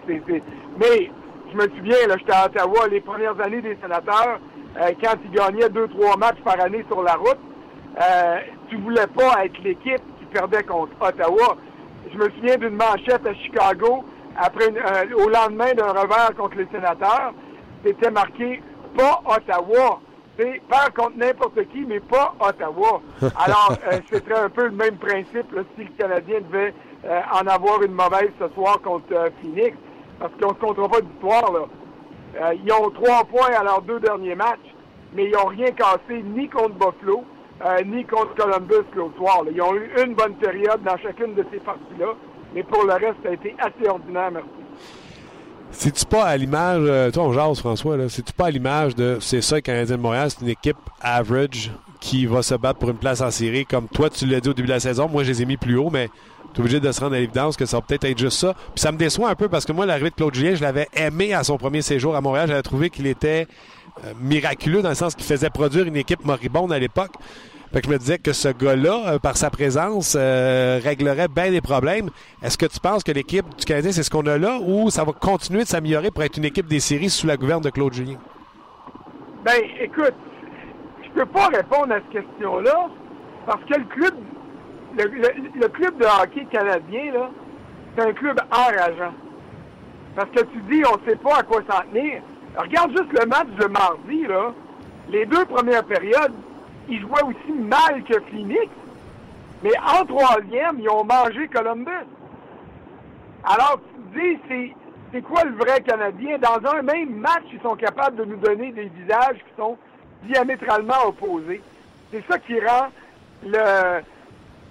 Mais 0.79 1.11
je 1.53 1.57
me 1.57 1.69
souviens, 1.77 2.07
là, 2.07 2.17
j'étais 2.19 2.33
à 2.33 2.47
Ottawa 2.47 2.89
les 2.89 3.01
premières 3.01 3.41
années 3.41 3.63
des 3.63 3.77
sénateurs, 3.83 4.39
euh, 4.79 4.91
quand 5.03 5.15
ils 5.25 5.31
gagnaient 5.33 5.69
deux, 5.69 5.89
trois 5.89 6.17
matchs 6.17 6.41
par 6.45 6.61
année 6.61 6.85
sur 6.89 7.03
la 7.03 7.15
route, 7.15 7.39
euh, 8.01 8.37
tu 8.69 8.77
voulais 8.77 9.07
pas 9.09 9.45
être 9.45 9.59
l'équipe 9.63 10.03
qui 10.19 10.25
perdait 10.33 10.63
contre 10.63 10.93
Ottawa. 11.01 11.57
Je 12.13 12.17
me 12.19 12.31
souviens 12.31 12.57
d'une 12.57 12.77
manchette 12.77 13.27
à 13.27 13.35
Chicago 13.35 14.05
après 14.37 14.69
euh, 14.69 15.25
au 15.25 15.29
lendemain 15.29 15.75
d'un 15.75 15.89
revers 15.93 16.35
contre 16.37 16.57
les 16.57 16.67
sénateurs. 16.67 17.33
C'était 17.85 18.11
marqué 18.11 18.63
pas 18.97 19.23
Ottawa. 19.27 20.01
C'est 20.39 20.63
perd 20.69 20.95
contre 20.95 21.17
n'importe 21.17 21.69
qui, 21.73 21.85
mais 21.87 22.01
pas 22.01 22.35
Ottawa. 22.41 23.03
Alors, 23.37 23.75
euh, 23.93 23.99
c'était 24.11 24.35
un 24.35 24.49
peu 24.49 24.65
le 24.65 24.71
même 24.71 24.97
principe 24.97 25.53
là, 25.53 25.63
si 25.77 25.85
le 25.85 25.91
Canadien 25.99 26.41
devait 26.49 26.75
en 27.33 27.47
avoir 27.47 27.83
une 27.83 27.93
mauvaise 27.93 28.29
ce 28.39 28.47
soir 28.55 28.79
contre 28.83 29.31
Phoenix. 29.41 29.75
Parce 30.21 30.33
qu'on 30.41 30.51
ne 30.51 30.53
comptera 30.53 30.89
pas 30.89 31.01
d'histoire, 31.01 31.53
là. 31.53 32.53
ils 32.55 32.73
ont 32.73 32.91
trois 32.91 33.25
points 33.25 33.53
à 33.59 33.65
leurs 33.65 33.83
deux 33.83 33.99
derniers 33.99 34.37
matchs, 34.37 34.75
mais 35.15 35.25
ils 35.25 35.33
n'ont 35.33 35.47
rien 35.47 35.73
cassé 35.73 36.23
ni 36.23 36.49
contre 36.49 36.75
Buffalo, 36.75 37.25
ni 37.87 38.05
contre 38.05 38.35
Columbus 38.37 38.87
l'autre 38.95 39.17
soir. 39.17 39.43
Ils 39.53 39.61
ont 39.63 39.75
eu 39.75 39.91
une 40.05 40.15
bonne 40.15 40.35
période 40.35 40.83
dans 40.85 40.97
chacune 40.99 41.35
de 41.35 41.45
ces 41.51 41.59
parties-là, 41.59 42.15
mais 42.55 42.63
pour 42.63 42.85
le 42.85 42.93
reste, 42.93 43.17
ça 43.25 43.31
a 43.31 43.33
été 43.33 43.57
assez 43.59 43.89
ordinaire, 43.89 44.31
merci. 44.31 44.49
C'est-tu 45.73 46.05
pas 46.05 46.25
à 46.25 46.37
l'image, 46.37 46.83
euh, 46.85 47.11
toi 47.11 47.25
on 47.25 47.33
jase 47.33 47.61
François, 47.61 47.97
là, 47.97 48.09
c'est-tu 48.09 48.33
pas 48.33 48.47
à 48.47 48.51
l'image 48.51 48.97
de 48.97 49.19
c'est 49.21 49.41
ça, 49.41 49.57
le 49.57 49.61
Canadien 49.61 49.97
de 49.97 50.03
Montréal, 50.03 50.31
c'est 50.31 50.43
une 50.43 50.49
équipe 50.49 50.77
average 51.01 51.71
qui 52.01 52.27
va 52.27 52.43
se 52.43 52.55
battre 52.57 52.81
pour 52.81 52.91
une 52.91 52.97
place 52.97 53.21
en 53.21 53.31
série, 53.31 53.67
comme 53.67 53.87
toi 53.87 54.11
tu 54.11 54.27
l'as 54.27 54.41
dit 54.41 54.49
au 54.49 54.53
début 54.53 54.67
de 54.67 54.73
la 54.73 54.81
saison, 54.81 55.09
moi 55.09 55.23
je 55.23 55.29
les 55.29 55.43
ai 55.43 55.47
mis 55.47 55.57
plus 55.57 55.77
haut, 55.77 55.91
mais 55.91 56.09
tu 56.53 56.59
es 56.59 56.61
obligé 56.61 56.81
de 56.81 56.93
se 56.93 57.01
rendre 57.01 57.15
à 57.15 57.19
l'évidence 57.19 57.57
que 57.57 57.67
ça 57.67 57.77
va 57.77 57.83
peut-être 57.83 58.05
être 58.05 58.19
juste 58.19 58.39
ça. 58.39 58.55
Puis 58.75 58.81
ça 58.81 58.93
me 58.93 58.99
déçoit 58.99 59.31
un 59.31 59.35
peu 59.35 59.49
parce 59.49 59.65
que 59.65 59.73
moi, 59.73 59.87
l'arrivée 59.87 60.11
de 60.11 60.15
Claude 60.15 60.35
Julien, 60.35 60.55
je 60.55 60.63
l'avais 60.63 60.89
aimé 60.95 61.33
à 61.33 61.45
son 61.45 61.59
premier 61.59 61.83
séjour 61.83 62.17
à 62.17 62.21
Montréal. 62.21 62.49
J'avais 62.49 62.63
trouvé 62.63 62.91
qu'il 62.91 63.07
était 63.07 63.47
euh, 64.05 64.13
miraculeux 64.21 64.83
dans 64.83 64.89
le 64.89 64.95
sens 64.95 65.15
qu'il 65.15 65.27
faisait 65.27 65.51
produire 65.51 65.87
une 65.87 65.97
équipe 65.97 66.25
moribonde 66.25 66.73
à 66.73 66.79
l'époque. 66.79 67.13
Fait 67.73 67.81
que 67.81 67.87
je 67.87 67.93
me 67.93 67.99
disais 67.99 68.19
que 68.19 68.33
ce 68.33 68.49
gars-là, 68.49 69.13
euh, 69.13 69.19
par 69.21 69.37
sa 69.37 69.49
présence, 69.49 70.17
euh, 70.19 70.81
réglerait 70.83 71.29
bien 71.29 71.53
des 71.53 71.61
problèmes. 71.61 72.11
Est-ce 72.43 72.59
que 72.59 72.67
tu 72.67 72.81
penses 72.81 73.05
que 73.05 73.13
l'équipe 73.13 73.47
du 73.57 73.65
Canadien, 73.65 73.93
c'est 73.93 74.03
ce 74.03 74.11
qu'on 74.11 74.27
a 74.27 74.39
là 74.39 74.59
ou 74.61 74.91
ça 74.91 75.05
va 75.05 75.13
continuer 75.13 75.63
de 75.63 75.69
s'améliorer 75.69 76.11
pour 76.11 76.25
être 76.25 76.37
une 76.37 76.45
équipe 76.45 76.67
des 76.67 76.81
séries 76.81 77.11
sous 77.11 77.29
la 77.29 77.37
gouverne 77.37 77.63
de 77.63 77.71
Claude 77.71 77.93
Julien? 77.93 78.17
Ben, 79.45 79.63
écoute, 79.81 80.15
je 81.05 81.11
peux 81.21 81.27
pas 81.27 81.47
répondre 81.47 81.93
à 81.93 82.01
cette 82.01 82.25
question-là 82.25 82.89
parce 83.47 83.63
que 83.65 83.79
le 83.79 83.85
club, 83.85 84.15
le, 84.97 85.69
club 85.69 85.99
de 85.99 86.05
hockey 86.05 86.47
canadien, 86.51 87.13
là, 87.13 87.31
c'est 87.97 88.03
un 88.03 88.13
club 88.13 88.41
enrageant. 88.51 89.15
Parce 90.15 90.31
que 90.31 90.41
tu 90.41 90.59
dis, 90.71 90.83
on 90.87 91.09
sait 91.09 91.17
pas 91.17 91.39
à 91.39 91.43
quoi 91.43 91.63
s'en 91.69 91.83
tenir. 91.93 92.23
regarde 92.57 92.91
juste 92.91 93.13
le 93.19 93.27
match 93.27 93.49
de 93.59 93.67
mardi, 93.67 94.27
là. 94.27 94.53
Les 95.09 95.27
deux 95.27 95.45
premières 95.47 95.85
périodes, 95.85 96.33
ils 96.89 97.01
jouaient 97.01 97.23
aussi 97.23 97.53
mal 97.53 98.03
que 98.05 98.21
Phoenix. 98.31 98.69
Mais 99.63 99.73
en 99.79 100.05
troisième, 100.05 100.79
ils 100.79 100.89
ont 100.89 101.05
mangé 101.05 101.49
Columbus. 101.49 102.07
Alors, 103.45 103.81
tu 104.13 104.21
dis, 104.21 104.39
c'est, 104.49 104.75
c'est 105.13 105.23
quoi 105.23 105.45
le 105.45 105.57
vrai 105.57 105.81
Canadien? 105.83 106.39
Dans 106.39 106.61
un 106.71 106.83
même 106.83 107.15
match, 107.17 107.45
ils 107.53 107.61
sont 107.61 107.77
capables 107.77 108.17
de 108.17 108.25
nous 108.25 108.37
donner 108.37 108.73
des 108.73 108.91
visages 109.01 109.39
qui 109.39 109.57
sont 109.57 109.77
diamétralement 110.25 111.07
opposés. 111.07 111.63
C'est 112.13 112.25
ça 112.29 112.39
qui 112.39 112.59
rend 112.61 112.89
le, 113.45 114.01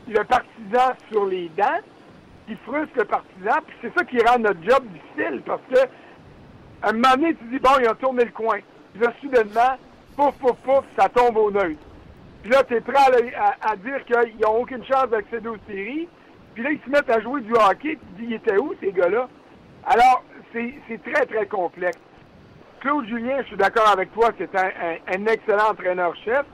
le 0.10 0.24
partisan 0.24 0.93
sur 1.12 1.26
les 1.26 1.50
dents, 1.58 1.80
qui 2.48 2.56
frustre 2.65 2.98
le 2.98 3.06
partisan, 3.06 3.62
puis 3.67 3.76
c'est 3.82 3.93
ça 3.98 4.04
qui 4.06 4.19
rend 4.19 4.39
notre 4.39 4.62
job 4.63 4.84
difficile, 4.88 5.41
parce 5.45 5.62
que 5.72 5.80
à 6.82 6.89
un 6.89 6.93
moment 6.93 7.15
donné, 7.15 7.36
tu 7.36 7.43
dis, 7.45 7.60
bon, 7.60 7.72
ils 7.82 7.89
ont 7.89 7.95
tourné 7.95 8.26
le 8.26 8.32
coin. 8.32 8.60
Puis 8.93 9.04
là, 9.04 9.13
soudainement, 9.22 9.78
pouf, 10.15 10.34
pouf, 10.36 10.56
pouf, 10.63 10.86
ça 10.98 11.10
tombe 11.10 11.38
au 11.38 11.52
neutre. 11.52 11.82
Puis 12.41 12.52
là, 12.52 12.63
tu 12.63 12.76
es 12.76 12.82
prêt 12.82 12.95
à, 13.62 13.76
dire 13.76 14.04
qu'ils 14.06 14.39
n'ont 14.41 14.62
aucune 14.62 14.86
chance 14.86 15.10
d'accéder 15.10 15.50
aux 15.50 15.58
séries. 15.67 16.08
Puis 16.54 16.63
là, 16.63 16.72
ils 16.72 16.80
se 16.80 16.89
mettent 16.89 17.10
à 17.10 17.19
jouer 17.19 17.41
du 17.41 17.52
hockey. 17.52 17.98
Tu 17.98 18.22
dis, 18.22 18.28
ils 18.30 18.34
étaient 18.36 18.58
où, 18.58 18.74
ces 18.80 18.91
gars-là? 18.91 19.28
Alors, 19.86 20.24
c'est 20.54 21.04
très, 21.04 21.26
très 21.26 21.45
complexe. 21.48 22.00
Claude 22.80 23.06
Julien, 23.08 23.41
je 23.41 23.48
suis 23.48 23.58
d'accord 23.58 23.89
avec 23.89 24.13
toi, 24.13 24.30
c'est 24.38 24.50
un, 24.56 25.26
excellent 25.26 25.72
entraîneur-chef. 25.72 26.45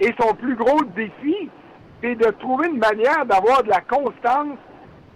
Et 0.00 0.14
son 0.18 0.34
plus 0.34 0.56
gros 0.56 0.82
défi, 0.84 1.50
c'est 2.02 2.14
de 2.14 2.30
trouver 2.38 2.68
une 2.68 2.78
manière 2.78 3.24
d'avoir 3.26 3.62
de 3.62 3.68
la 3.68 3.80
constance 3.80 4.58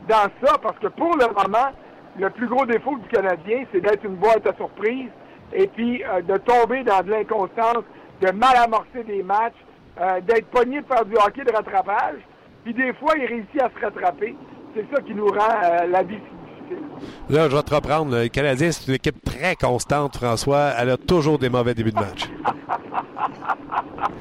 dans 0.08 0.28
ça, 0.42 0.58
parce 0.62 0.78
que 0.78 0.88
pour 0.88 1.16
le 1.16 1.26
moment, 1.26 1.70
le 2.18 2.30
plus 2.30 2.48
gros 2.48 2.66
défaut 2.66 2.96
du 2.96 3.08
Canadien, 3.08 3.64
c'est 3.72 3.80
d'être 3.80 4.04
une 4.04 4.16
boîte 4.16 4.46
à 4.46 4.54
surprise 4.54 5.10
et 5.52 5.66
puis 5.68 6.02
euh, 6.04 6.22
de 6.22 6.36
tomber 6.38 6.82
dans 6.84 7.02
de 7.02 7.10
l'inconstance, 7.10 7.84
de 8.20 8.30
mal 8.32 8.56
amorcer 8.56 9.04
des 9.06 9.22
matchs, 9.22 9.54
euh, 10.00 10.20
d'être 10.20 10.46
pogné 10.46 10.80
de 10.80 10.86
faire 10.86 11.04
du 11.04 11.14
hockey 11.14 11.44
de 11.44 11.52
rattrapage. 11.52 12.18
Puis 12.64 12.74
des 12.74 12.92
fois, 12.94 13.14
il 13.16 13.26
réussit 13.26 13.60
à 13.60 13.70
se 13.70 13.84
rattraper. 13.84 14.36
C'est 14.74 14.86
ça 14.94 15.02
qui 15.02 15.14
nous 15.14 15.26
rend 15.26 15.48
euh, 15.64 15.86
la 15.86 16.02
vie 16.02 16.16
difficile. 16.16 16.84
Là, 17.28 17.48
je 17.48 17.56
vais 17.56 17.62
te 17.62 17.74
reprendre. 17.74 18.16
Le 18.16 18.28
Canadien, 18.28 18.70
c'est 18.70 18.88
une 18.88 18.94
équipe 18.94 19.24
très 19.24 19.56
constante, 19.56 20.16
François. 20.16 20.72
Elle 20.78 20.90
a 20.90 20.96
toujours 20.96 21.38
des 21.38 21.48
mauvais 21.48 21.74
débuts 21.74 21.92
de 21.92 22.00
match. 22.00 22.28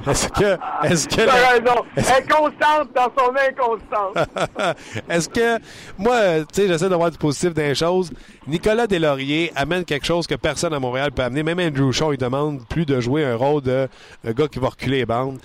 Est-ce 0.06 0.28
que. 0.28 0.58
Est-ce 0.84 1.08
que. 1.08 1.20
est 1.20 2.28
constante 2.28 2.88
dans 2.94 3.12
son 3.16 3.32
inconstance. 3.36 4.74
est-ce 5.08 5.28
que. 5.28 5.58
Moi, 5.98 6.40
tu 6.40 6.62
sais, 6.62 6.68
j'essaie 6.68 6.88
d'avoir 6.88 7.10
du 7.10 7.18
positif 7.18 7.52
dans 7.52 7.62
les 7.62 7.74
choses. 7.74 8.10
Nicolas 8.46 8.86
Deslauriers 8.86 9.52
amène 9.54 9.84
quelque 9.84 10.06
chose 10.06 10.26
que 10.26 10.34
personne 10.34 10.72
à 10.74 10.80
Montréal 10.80 11.12
peut 11.12 11.22
amener. 11.22 11.42
Même 11.42 11.60
Andrew 11.60 11.92
Shaw, 11.92 12.12
il 12.12 12.18
demande 12.18 12.66
plus 12.68 12.86
de 12.86 13.00
jouer 13.00 13.24
un 13.24 13.36
rôle 13.36 13.62
de 13.62 13.88
gars 14.24 14.48
qui 14.48 14.58
va 14.58 14.68
reculer 14.68 14.98
les 14.98 15.06
bandes 15.06 15.38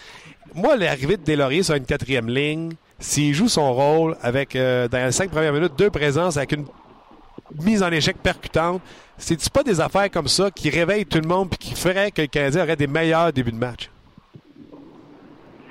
moi, 0.55 0.77
l'arrivée 0.77 1.17
de 1.17 1.23
Delaurier 1.23 1.63
sur 1.63 1.75
une 1.75 1.85
quatrième 1.85 2.29
ligne, 2.29 2.71
s'il 2.97 3.33
joue 3.33 3.49
son 3.49 3.73
rôle 3.73 4.15
avec, 4.21 4.55
euh, 4.55 4.87
dans 4.87 5.05
les 5.05 5.11
cinq 5.11 5.29
premières 5.29 5.53
minutes, 5.53 5.73
deux 5.77 5.89
présences 5.89 6.37
avec 6.37 6.53
une 6.53 6.65
mise 7.61 7.83
en 7.83 7.91
échec 7.91 8.17
percutante, 8.17 8.81
c'est-tu 9.17 9.49
pas 9.49 9.63
des 9.63 9.81
affaires 9.81 10.09
comme 10.09 10.27
ça 10.27 10.49
qui 10.51 10.69
réveillent 10.69 11.05
tout 11.05 11.19
le 11.19 11.27
monde 11.27 11.49
et 11.53 11.57
qui 11.57 11.75
feraient 11.75 12.11
que 12.11 12.21
le 12.21 12.27
Canadien 12.27 12.63
aurait 12.63 12.75
des 12.75 12.87
meilleurs 12.87 13.33
débuts 13.33 13.51
de 13.51 13.57
match? 13.57 13.89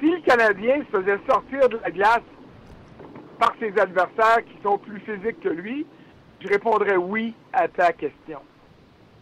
Si 0.04 0.10
le 0.10 0.20
Canadien 0.20 0.80
se 0.80 0.98
faisait 0.98 1.18
sortir 1.26 1.66
de 1.66 1.78
la 1.82 1.90
glace 1.90 2.20
par 3.38 3.54
ses 3.58 3.72
adversaires 3.80 4.44
qui 4.44 4.62
sont 4.62 4.76
plus 4.76 5.00
physiques 5.00 5.40
que 5.40 5.48
lui, 5.48 5.86
je 6.40 6.48
répondrais 6.48 6.96
oui 6.96 7.32
à 7.54 7.68
ta 7.68 7.90
question. 7.94 8.40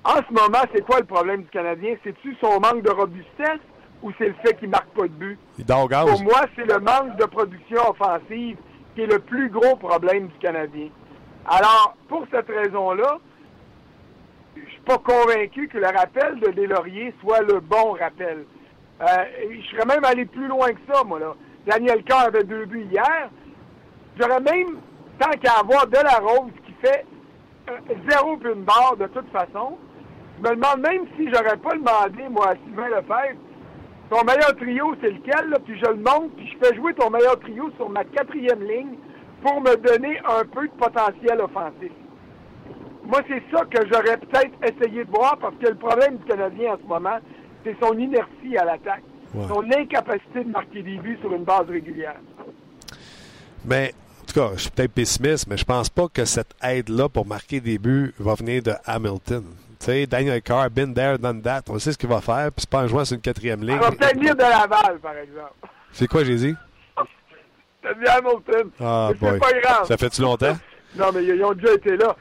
En 0.03 0.17
ce 0.17 0.33
moment, 0.33 0.65
c'est 0.75 0.85
quoi 0.85 0.99
le 0.99 1.07
problème 1.07 1.43
du 1.43 1.51
Canadien? 1.51 1.95
C'est-tu 2.03 2.37
son 2.41 2.59
manque 2.59 2.83
de 2.83 2.91
robustesse 2.91 3.61
ou 4.03 4.11
c'est 4.19 4.27
le 4.27 4.35
fait 4.45 4.55
qu'il 4.55 4.67
ne 4.67 4.73
marque 4.73 4.89
pas 4.89 5.03
de 5.03 5.09
but? 5.13 5.39
Pour 5.69 6.23
moi, 6.25 6.47
c'est 6.57 6.67
le 6.67 6.81
manque 6.81 7.17
de 7.17 7.27
production 7.27 7.91
offensive 7.91 8.57
qui 8.97 9.03
est 9.03 9.07
le 9.07 9.21
plus 9.21 9.51
gros 9.51 9.77
problème 9.77 10.27
du 10.27 10.39
Canadien. 10.41 10.89
Alors, 11.47 11.97
pour 12.09 12.27
cette 12.33 12.49
raison-là, 12.49 13.19
je 14.57 14.69
suis 14.69 14.81
pas 14.81 14.99
convaincu 14.99 15.69
que 15.69 15.79
le 15.79 15.87
rappel 15.87 16.41
de 16.41 16.51
Deslauriers 16.51 17.15
soit 17.21 17.43
le 17.43 17.61
bon 17.61 17.93
rappel. 17.93 18.47
Euh, 19.03 19.07
je 19.51 19.69
serais 19.71 19.87
même 19.87 20.05
allé 20.05 20.25
plus 20.27 20.47
loin 20.47 20.69
que 20.69 20.93
ça, 20.93 21.03
moi, 21.03 21.19
là. 21.19 21.35
Daniel 21.67 22.03
Carr 22.05 22.27
avait 22.27 22.45
deux 22.45 22.67
buts 22.67 22.87
hier. 22.91 23.31
J'aurais 24.19 24.41
même, 24.41 24.79
tant 25.19 25.31
qu'à 25.31 25.55
avoir 25.61 25.87
de 25.87 25.97
la 25.97 26.19
rose 26.19 26.53
qui 26.67 26.73
fait 26.85 27.05
euh, 27.69 27.79
zéro 28.09 28.37
puis 28.37 28.53
une 28.53 28.63
barre 28.63 28.97
de 28.97 29.07
toute 29.07 29.31
façon, 29.31 29.79
je 30.39 30.49
me 30.49 30.55
demande 30.55 30.81
même 30.81 31.07
si 31.17 31.29
j'aurais 31.33 31.57
pas 31.57 31.73
demandé, 31.73 32.29
moi, 32.31 32.51
à 32.51 32.55
Sylvain 32.65 32.89
Lefebvre, 32.89 33.41
ton 34.11 34.25
meilleur 34.25 34.55
trio, 34.57 34.95
c'est 35.01 35.11
lequel? 35.11 35.49
Là? 35.51 35.59
Puis 35.65 35.79
je 35.79 35.91
le 35.91 35.97
monte, 35.97 36.37
puis 36.37 36.47
je 36.47 36.67
fais 36.67 36.75
jouer 36.77 36.95
ton 36.95 37.11
meilleur 37.11 37.39
trio 37.41 37.71
sur 37.77 37.89
ma 37.89 38.05
quatrième 38.05 38.63
ligne 38.63 38.97
pour 39.43 39.61
me 39.61 39.75
donner 39.77 40.19
un 40.29 40.45
peu 40.45 40.67
de 40.67 40.73
potentiel 40.75 41.41
offensif. 41.41 41.93
Moi, 43.05 43.21
c'est 43.27 43.43
ça 43.53 43.65
que 43.65 43.79
j'aurais 43.91 44.17
peut-être 44.19 44.55
essayé 44.63 45.05
de 45.05 45.11
voir 45.11 45.37
parce 45.39 45.55
que 45.57 45.69
le 45.69 45.75
problème 45.75 46.19
du 46.19 46.25
Canadien 46.25 46.75
en 46.75 46.77
ce 46.77 46.87
moment, 46.87 47.19
c'est 47.65 47.77
son 47.81 47.97
inertie 47.99 48.57
à 48.57 48.65
l'attaque. 48.65 49.03
Son 49.49 49.65
incapacité 49.71 50.45
de 50.45 50.51
marquer 50.51 50.83
des 50.83 50.97
buts 50.99 51.19
sur 51.23 51.33
une 51.33 51.45
base 51.45 51.67
régulière. 51.69 52.17
Mais, 53.65 53.95
en 54.23 54.27
tout 54.27 54.35
cas, 54.35 54.51
je 54.57 54.63
suis 54.63 54.71
peut-être 54.71 54.93
pessimiste, 54.93 55.47
mais 55.47 55.57
je 55.57 55.65
pense 55.65 55.89
pas 55.89 56.09
que 56.13 56.25
cette 56.27 56.55
aide-là 56.63 57.09
pour 57.09 57.27
marquer 57.27 57.61
des 57.61 57.79
buts 57.79 58.13
va 58.19 58.35
venir 58.35 58.63
de 58.63 58.73
Hamilton. 58.85 59.45
Tu 59.81 59.87
sais, 59.87 60.07
Daniel 60.07 60.43
Carr, 60.43 60.69
been 60.71 60.93
there, 60.93 61.19
done 61.19 61.41
that. 61.43 61.63
On 61.71 61.79
sait 61.79 61.93
ce 61.93 61.99
qu'il 61.99 62.11
va 62.11 62.21
faire, 62.21 62.53
puis 62.53 62.61
c'est 62.61 62.71
pas 62.71 62.81
un 62.81 62.87
joueur 62.87 63.07
sur 63.07 63.15
une 63.15 63.23
quatrième 63.23 63.63
ligne. 63.63 63.77
On 63.77 63.81
va 63.81 63.91
peut-être 63.91 64.17
venir 64.17 64.35
de 64.37 64.43
Laval, 64.43 64.99
par 65.01 65.17
exemple. 65.17 65.55
C'est 65.93 66.07
quoi, 66.07 66.25
j'ai 66.25 66.37
dit? 66.37 66.55
T'as 67.83 67.95
dit 67.95 68.07
Hamilton. 68.07 68.71
Ah, 68.81 69.11
boy. 69.19 69.39
pas 69.39 69.53
grave. 69.61 69.87
Ça 69.87 69.97
fait-tu 69.97 70.21
longtemps? 70.23 70.57
non, 70.97 71.07
mais 71.15 71.25
ils 71.25 71.43
ont 71.43 71.53
déjà 71.55 71.75
été 71.75 71.97
là. 71.97 72.15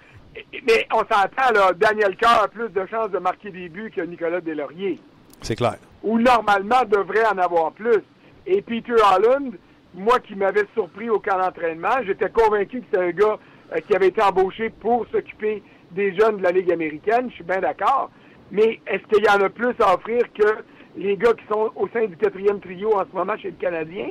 Mais 0.66 0.88
on 0.94 1.00
s'entend, 1.00 1.52
là, 1.54 1.74
Daniel 1.74 2.16
Carr 2.16 2.44
a 2.44 2.48
plus 2.48 2.70
de 2.70 2.86
chances 2.90 3.12
de 3.12 3.20
marquer 3.20 3.52
des 3.52 3.68
buts 3.70 3.92
que 3.94 4.02
Nicolas 4.02 4.40
Deslauriers. 4.40 5.00
C'est 5.42 5.56
clair. 5.56 5.78
Ou 6.04 6.20
normalement 6.20 6.84
devrait 6.88 7.26
en 7.26 7.38
avoir 7.38 7.72
plus. 7.72 8.04
Et 8.46 8.62
Peter 8.62 8.94
Holland, 8.94 9.54
moi 9.94 10.20
qui 10.20 10.36
m'avais 10.36 10.66
surpris 10.74 11.10
au 11.10 11.20
camp 11.20 11.38
d'entraînement, 11.38 12.04
j'étais 12.06 12.30
convaincu 12.30 12.80
que 12.80 12.86
c'était 12.92 13.06
un 13.06 13.12
gars 13.12 13.38
euh, 13.74 13.80
qui 13.88 13.96
avait 13.96 14.08
été 14.08 14.22
embauché 14.22 14.70
pour 14.70 15.06
s'occuper 15.12 15.64
des 15.92 16.16
jeunes 16.16 16.38
de 16.38 16.44
la 16.44 16.52
Ligue 16.52 16.72
américaine, 16.72 17.30
je 17.30 17.36
suis 17.36 17.44
bien 17.44 17.60
d'accord. 17.60 18.10
Mais 18.52 18.80
est-ce 18.88 19.04
qu'il 19.08 19.26
y 19.26 19.30
en 19.30 19.42
a 19.42 19.50
plus 19.50 19.74
à 19.80 19.96
offrir 19.96 20.22
que 20.34 20.64
les 20.98 21.18
gars 21.18 21.34
qui 21.34 21.46
sont 21.52 21.72
au 21.76 21.88
sein 21.94 22.06
du 22.06 22.18
quatrième 22.18 22.60
trio 22.60 22.94
en 22.96 23.06
ce 23.10 23.16
moment 23.16 23.38
chez 23.38 23.52
le 23.52 23.58
Canadien? 23.58 24.10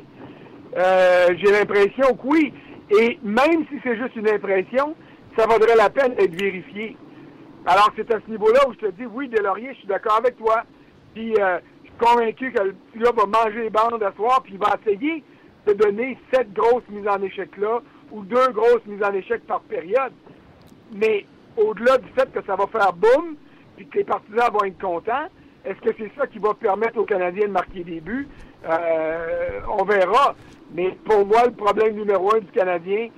Euh, 0.76 1.28
j'ai 1.36 1.50
l'impression 1.50 2.14
que 2.16 2.26
oui. 2.26 2.52
Et 2.90 3.18
même 3.22 3.66
si 3.68 3.78
c'est 3.82 3.96
juste 3.96 4.16
une 4.16 4.28
impression, 4.28 4.94
ça 5.36 5.46
vaudrait 5.46 5.76
la 5.76 5.90
peine 5.90 6.14
d'être 6.14 6.40
vérifié. 6.40 6.96
Alors, 7.66 7.90
c'est 7.96 8.12
à 8.12 8.18
ce 8.24 8.30
niveau-là 8.30 8.60
où 8.68 8.72
je 8.72 8.78
te 8.78 8.90
dis, 8.92 9.06
oui, 9.06 9.28
Delaurier, 9.28 9.70
je 9.74 9.78
suis 9.78 9.86
d'accord 9.86 10.16
avec 10.18 10.36
toi. 10.38 10.64
Puis, 11.14 11.34
euh, 11.38 11.58
je 11.82 11.88
suis 11.88 11.98
convaincu 11.98 12.52
que 12.52 12.62
le 12.62 12.74
gars 12.96 13.12
va 13.12 13.26
manger 13.26 13.62
les 13.62 13.70
bandes 13.70 14.02
à 14.02 14.12
soir, 14.12 14.42
puis 14.42 14.54
il 14.54 14.58
va 14.58 14.76
essayer 14.80 15.22
de 15.66 15.72
donner 15.74 16.18
sept 16.32 16.52
grosses 16.52 16.88
mises 16.88 17.08
en 17.08 17.22
échec-là, 17.22 17.80
ou 18.10 18.22
deux 18.22 18.48
grosses 18.52 18.84
mises 18.86 19.02
en 19.02 19.12
échec 19.12 19.46
par 19.46 19.60
période. 19.60 20.12
Mais 20.92 21.26
au-delà 21.56 21.98
du 21.98 22.08
fait 22.08 22.32
que 22.32 22.44
ça 22.44 22.56
va 22.56 22.66
faire 22.66 22.92
boum, 22.92 23.36
puis 23.76 23.86
que 23.86 23.98
les 23.98 24.04
partisans 24.04 24.50
vont 24.52 24.64
être 24.64 24.80
contents, 24.80 25.28
est-ce 25.64 25.80
que 25.80 25.94
c'est 25.98 26.10
ça 26.16 26.26
qui 26.26 26.38
va 26.38 26.54
permettre 26.54 26.98
aux 26.98 27.04
Canadiens 27.04 27.46
de 27.46 27.52
marquer 27.52 27.84
des 27.84 28.00
buts? 28.00 28.28
Euh, 28.68 29.60
on 29.68 29.84
verra. 29.84 30.34
Mais 30.72 30.96
pour 31.04 31.26
moi, 31.26 31.46
le 31.46 31.52
problème 31.52 31.94
numéro 31.94 32.34
un 32.34 32.40
du 32.40 32.50
Canadien, 32.52 33.08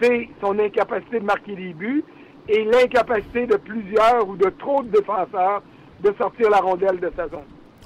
c'est 0.00 0.28
son 0.40 0.58
incapacité 0.58 1.20
de 1.20 1.24
marquer 1.24 1.54
des 1.54 1.74
buts 1.74 2.04
et 2.48 2.64
l'incapacité 2.64 3.46
de 3.46 3.56
plusieurs 3.56 4.26
ou 4.26 4.36
de 4.36 4.48
trop 4.50 4.82
de 4.82 4.88
défenseurs 4.88 5.62
de 6.02 6.14
sortir 6.18 6.50
la 6.50 6.58
rondelle 6.58 6.98
de 7.00 7.10
sa. 7.16 7.26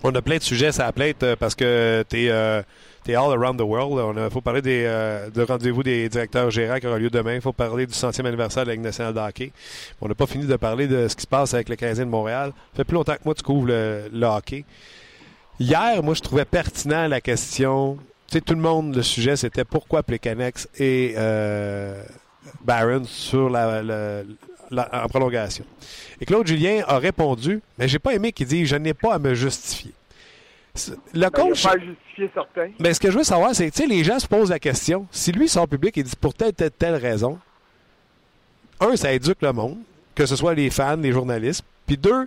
On 0.07 0.15
a 0.15 0.21
plein 0.21 0.37
de 0.37 0.43
sujets 0.43 0.71
ça 0.71 0.93
plate 0.93 1.23
euh, 1.23 1.35
parce 1.35 1.55
que 1.55 2.05
tu 2.11 2.25
es, 2.25 2.31
euh, 2.31 2.63
all 3.09 3.33
around 3.33 3.59
the 3.59 3.63
world. 3.63 4.15
Il 4.19 4.31
faut 4.31 4.43
parler 4.43 4.61
des, 4.61 4.85
euh, 4.87 5.31
de 5.31 5.43
rendez-vous 5.43 5.83
des 5.83 6.11
directeurs 6.11 6.51
gérants 6.51 6.79
qui 6.79 6.87
aura 6.87 6.99
lieu 6.99 7.09
demain. 7.09 7.37
Il 7.37 7.41
faut 7.41 7.55
parler 7.55 7.87
du 7.87 7.95
centième 7.95 8.27
anniversaire 8.27 8.65
de 8.65 8.69
la 8.69 8.75
Ligue 8.75 8.85
nationale 8.85 9.15
de 9.15 9.21
hockey. 9.21 9.51
On 10.03 10.09
n'a 10.09 10.15
pas 10.15 10.27
fini 10.27 10.45
de 10.45 10.57
parler 10.57 10.87
de 10.89 11.09
ce 11.09 11.17
qui 11.17 11.23
se 11.23 11.27
passe 11.27 11.55
avec 11.55 11.71
le 11.71 11.77
Canadien 11.77 12.05
de 12.05 12.11
Montréal. 12.11 12.53
Ça 12.73 12.77
fait 12.77 12.85
plus 12.85 12.97
longtemps 12.97 13.15
que 13.15 13.25
moi 13.25 13.35
tu 13.35 13.43
couvres 13.43 13.69
le, 13.69 14.27
hockey. 14.27 14.67
Hier, 15.59 16.03
moi, 16.03 16.13
je 16.13 16.21
trouvais 16.21 16.45
pertinent 16.45 17.09
la 17.09 17.23
question. 17.23 17.97
Tu 18.27 18.35
sais, 18.35 18.41
tout 18.43 18.55
le 18.55 18.61
monde, 18.61 18.95
le 18.95 19.03
sujet, 19.03 19.37
c'était 19.37 19.65
pourquoi 19.65 20.03
Plekanex 20.03 20.69
et 20.79 21.15
Barron 22.63 23.05
sur 23.05 23.49
la, 23.49 23.83
en 24.79 25.09
prolongation. 25.09 25.65
Et 26.21 26.25
Claude 26.25 26.47
Julien 26.47 26.83
a 26.87 26.99
répondu, 26.99 27.61
mais 27.79 27.89
j'ai 27.89 27.99
pas 27.99 28.15
aimé 28.15 28.33
qu'il 28.33 28.47
dise 28.47 28.69
je 28.69 28.77
n'ai 28.77 28.95
pas 28.95 29.15
à 29.15 29.19
me 29.19 29.35
justifier. 29.35 29.93
Le 31.13 31.21
ben, 31.21 31.31
coach. 31.31 31.63
pas 31.63 31.73
à 31.73 31.79
justifier 31.79 32.31
certain. 32.35 32.71
Mais 32.81 32.95
ce 32.95 33.01
que 33.01 33.11
je 33.11 33.19
veux 33.19 33.25
savoir, 33.25 33.55
c'est 33.55 33.71
que 33.71 33.89
les 33.89 34.03
gens 34.03 34.19
se 34.19 34.27
posent 34.27 34.51
la 34.51 34.59
question. 34.59 35.07
Si 35.11 35.31
lui 35.31 35.49
sort 35.49 35.69
public 35.69 35.97
et 35.99 36.03
dit 36.03 36.17
pour 36.21 36.35
telle, 36.35 36.53
telle, 36.53 36.71
telle 36.73 36.97
raison, 36.97 37.39
un, 38.81 38.97
ça 38.97 39.13
éduque 39.13 39.43
le 39.43 39.53
monde, 39.53 39.79
que 40.15 40.27
ce 40.27 40.37
soit 40.37 40.55
les 40.55 40.71
fans, 40.71 40.97
les 40.97 41.13
journalistes. 41.13 41.65
Puis 41.87 41.97
deux, 41.97 42.27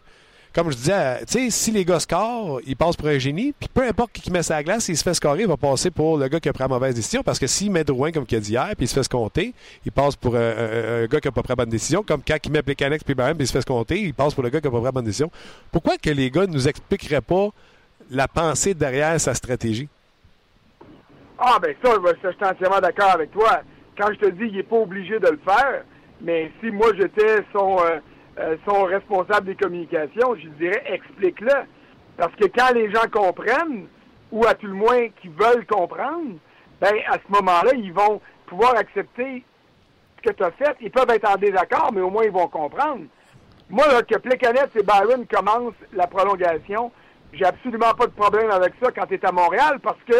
comme 0.57 0.71
je 0.71 0.75
disais, 0.75 1.19
tu 1.19 1.33
sais, 1.33 1.49
si 1.51 1.69
les 1.69 1.85
gars 1.85 1.99
scorent, 1.99 2.61
ils 2.65 2.75
passent 2.75 2.95
pour 2.95 3.09
un 3.09 3.19
génie, 3.19 3.53
puis 3.53 3.69
peu 3.71 3.83
importe 3.83 4.11
qui 4.11 4.31
met 4.31 4.41
sa 4.41 4.63
glace, 4.63 4.85
s'il 4.85 4.97
se 4.97 5.03
fait 5.03 5.13
scorer, 5.13 5.41
il 5.41 5.47
va 5.47 5.55
passer 5.55 5.91
pour 5.91 6.17
le 6.17 6.27
gars 6.27 6.39
qui 6.39 6.49
a 6.49 6.53
pris 6.53 6.63
la 6.63 6.67
mauvaise 6.67 6.95
décision, 6.95 7.21
parce 7.21 7.37
que 7.37 7.45
s'il 7.45 7.69
met 7.69 7.83
Drouin, 7.83 8.11
comme 8.11 8.25
il 8.27 8.35
a 8.35 8.39
dit 8.39 8.53
hier, 8.53 8.69
puis 8.75 8.85
il 8.85 8.87
se 8.87 8.95
fait 8.95 9.03
se 9.03 9.09
compter, 9.09 9.53
il 9.85 9.91
passe 9.91 10.15
pour 10.15 10.35
un, 10.35 11.05
gars 11.05 11.19
qui 11.19 11.27
n'a 11.27 11.31
pas 11.31 11.43
pris 11.43 11.51
la 11.51 11.57
bonne 11.57 11.69
décision, 11.69 12.01
comme 12.01 12.23
quand 12.27 12.37
il 12.43 12.51
met 12.51 12.63
Plekanex 12.63 13.03
puis 13.03 13.13
puis 13.13 13.25
il 13.37 13.47
se 13.47 13.51
fait 13.51 13.61
se 13.61 13.67
compter, 13.67 14.01
il 14.01 14.15
passe 14.15 14.33
pour 14.33 14.41
le 14.41 14.49
gars 14.49 14.59
qui 14.59 14.65
n'a 14.65 14.71
pas 14.71 14.77
pris 14.77 14.85
la 14.85 14.91
bonne 14.91 15.05
décision. 15.05 15.29
Pourquoi 15.71 15.97
que 15.97 16.09
les 16.09 16.31
gars 16.31 16.47
ne 16.47 16.53
nous 16.53 16.67
expliqueraient 16.67 17.21
pas 17.21 17.49
la 18.09 18.27
pensée 18.27 18.73
derrière 18.73 19.21
sa 19.21 19.35
stratégie? 19.35 19.87
Ah, 21.37 21.59
ben 21.61 21.75
ça, 21.83 21.91
je 22.03 22.29
suis 22.29 22.45
entièrement 22.45 22.79
d'accord 22.79 23.11
avec 23.11 23.29
toi. 23.29 23.61
Quand 23.95 24.07
je 24.11 24.25
te 24.25 24.31
dis 24.31 24.47
qu'il 24.47 24.57
n'est 24.57 24.63
pas 24.63 24.77
obligé 24.77 25.19
de 25.19 25.27
le 25.27 25.39
faire, 25.45 25.83
mais 26.19 26.51
si 26.59 26.71
moi 26.71 26.87
j'étais 26.97 27.43
son... 27.53 27.77
Euh, 27.85 27.99
euh, 28.39 28.55
sont 28.67 28.83
responsables 28.83 29.47
des 29.47 29.55
communications, 29.55 30.35
je 30.35 30.47
dirais 30.49 30.83
explique-le. 30.87 31.53
Parce 32.17 32.33
que 32.35 32.45
quand 32.45 32.73
les 32.73 32.91
gens 32.91 33.07
comprennent, 33.11 33.87
ou 34.31 34.45
à 34.45 34.53
tout 34.53 34.67
le 34.67 34.73
moins 34.73 35.07
qui 35.21 35.29
veulent 35.29 35.65
comprendre, 35.65 36.35
ben 36.81 36.93
à 37.07 37.13
ce 37.13 37.31
moment-là, 37.31 37.71
ils 37.75 37.93
vont 37.93 38.21
pouvoir 38.45 38.75
accepter 38.75 39.43
ce 40.17 40.29
que 40.29 40.35
tu 40.35 40.43
as 40.43 40.51
fait. 40.51 40.75
Ils 40.81 40.91
peuvent 40.91 41.09
être 41.09 41.29
en 41.29 41.37
désaccord, 41.37 41.91
mais 41.93 42.01
au 42.01 42.09
moins 42.09 42.23
ils 42.23 42.31
vont 42.31 42.47
comprendre. 42.47 43.05
Moi, 43.69 43.85
là, 43.87 44.01
que 44.01 44.15
et 44.15 44.83
Byron 44.83 45.25
commencent 45.27 45.73
la 45.93 46.07
prolongation, 46.07 46.91
j'ai 47.33 47.45
absolument 47.45 47.93
pas 47.93 48.07
de 48.07 48.11
problème 48.11 48.49
avec 48.49 48.73
ça 48.81 48.91
quand 48.91 49.05
tu 49.07 49.15
es 49.15 49.25
à 49.25 49.31
Montréal 49.31 49.79
parce 49.83 49.99
que 50.07 50.15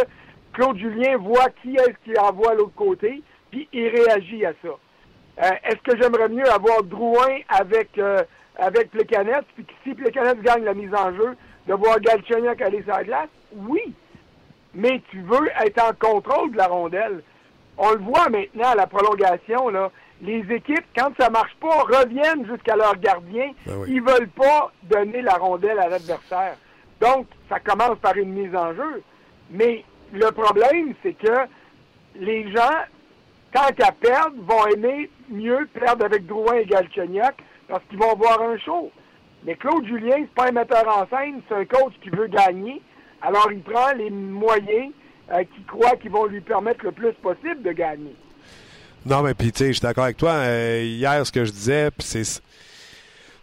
Claude 0.53 0.77
Julien 0.77 1.17
voit 1.17 1.49
qui 1.61 1.75
est-ce 1.75 1.95
qui 2.03 2.17
envoie 2.19 2.51
à 2.51 2.55
l'autre 2.55 2.75
côté, 2.75 3.21
puis 3.49 3.67
il 3.71 3.87
réagit 3.87 4.45
à 4.45 4.51
ça. 4.61 4.69
Euh, 5.43 5.51
est-ce 5.65 5.77
que 5.77 6.01
j'aimerais 6.01 6.29
mieux 6.29 6.49
avoir 6.49 6.83
Drouin 6.83 7.39
avec, 7.49 7.97
euh, 7.97 8.23
avec 8.57 8.89
puis 8.89 9.65
que 9.65 9.73
si 9.83 9.93
Plekanec 9.93 10.41
gagne 10.41 10.63
la 10.63 10.73
mise 10.73 10.93
en 10.93 11.13
jeu, 11.15 11.35
de 11.67 11.73
voir 11.73 11.99
Galchenyuk 11.99 12.61
aller 12.61 12.81
sur 12.83 12.93
la 12.93 13.03
glace? 13.03 13.29
Oui. 13.55 13.93
Mais 14.73 15.01
tu 15.11 15.21
veux 15.21 15.47
être 15.63 15.83
en 15.83 15.93
contrôle 15.93 16.51
de 16.51 16.57
la 16.57 16.67
rondelle. 16.67 17.21
On 17.77 17.91
le 17.91 17.99
voit 17.99 18.29
maintenant 18.29 18.69
à 18.69 18.75
la 18.75 18.87
prolongation, 18.87 19.69
là. 19.69 19.91
Les 20.21 20.43
équipes, 20.51 20.85
quand 20.97 21.11
ça 21.19 21.29
marche 21.29 21.55
pas, 21.61 21.83
reviennent 21.83 22.47
jusqu'à 22.47 22.75
leur 22.75 22.95
gardien. 22.97 23.51
Ben 23.67 23.83
Ils 23.87 24.01
veulent 24.01 24.29
pas 24.29 24.71
donner 24.83 25.21
la 25.21 25.35
rondelle 25.35 25.77
à 25.77 25.87
l'adversaire. 25.89 26.55
Donc, 26.99 27.27
ça 27.49 27.59
commence 27.59 27.99
par 27.99 28.17
une 28.17 28.33
mise 28.33 28.55
en 28.55 28.73
jeu. 28.73 29.03
Mais 29.51 29.83
le 30.11 30.31
problème, 30.31 30.95
c'est 31.03 31.13
que 31.13 31.45
les 32.15 32.51
gens 32.51 32.73
tant 33.53 33.67
qu'à 33.75 33.91
perdre, 33.91 34.35
vont 34.41 34.67
aimer 34.67 35.09
mieux 35.29 35.67
perdre 35.73 36.05
avec 36.05 36.25
Drouin 36.25 36.55
et 36.55 36.65
Galchenyuk 36.65 37.35
parce 37.67 37.83
qu'ils 37.89 37.99
vont 37.99 38.15
voir 38.15 38.41
un 38.41 38.57
show. 38.57 38.91
Mais 39.45 39.55
Claude 39.55 39.85
Julien, 39.85 40.17
c'est 40.19 40.33
pas 40.33 40.47
un 40.47 40.51
metteur 40.51 40.87
en 40.87 41.07
scène, 41.07 41.41
c'est 41.47 41.55
un 41.55 41.65
coach 41.65 41.93
qui 42.01 42.09
veut 42.09 42.27
gagner. 42.27 42.81
Alors 43.21 43.51
il 43.51 43.61
prend 43.61 43.93
les 43.93 44.09
moyens 44.09 44.91
euh, 45.31 45.43
qu'il 45.43 45.65
croit 45.65 45.95
qu'ils 45.97 46.11
vont 46.11 46.25
lui 46.25 46.41
permettre 46.41 46.85
le 46.85 46.91
plus 46.91 47.13
possible 47.13 47.61
de 47.63 47.71
gagner. 47.71 48.15
Non, 49.05 49.21
mais 49.21 49.33
puis 49.33 49.51
tu 49.51 49.59
sais, 49.59 49.67
je 49.67 49.73
suis 49.73 49.81
d'accord 49.81 50.05
avec 50.05 50.17
toi. 50.17 50.31
Euh, 50.31 50.81
hier, 50.83 51.25
ce 51.25 51.31
que 51.31 51.45
je 51.45 51.51
disais, 51.51 51.89
c'est 51.99 52.41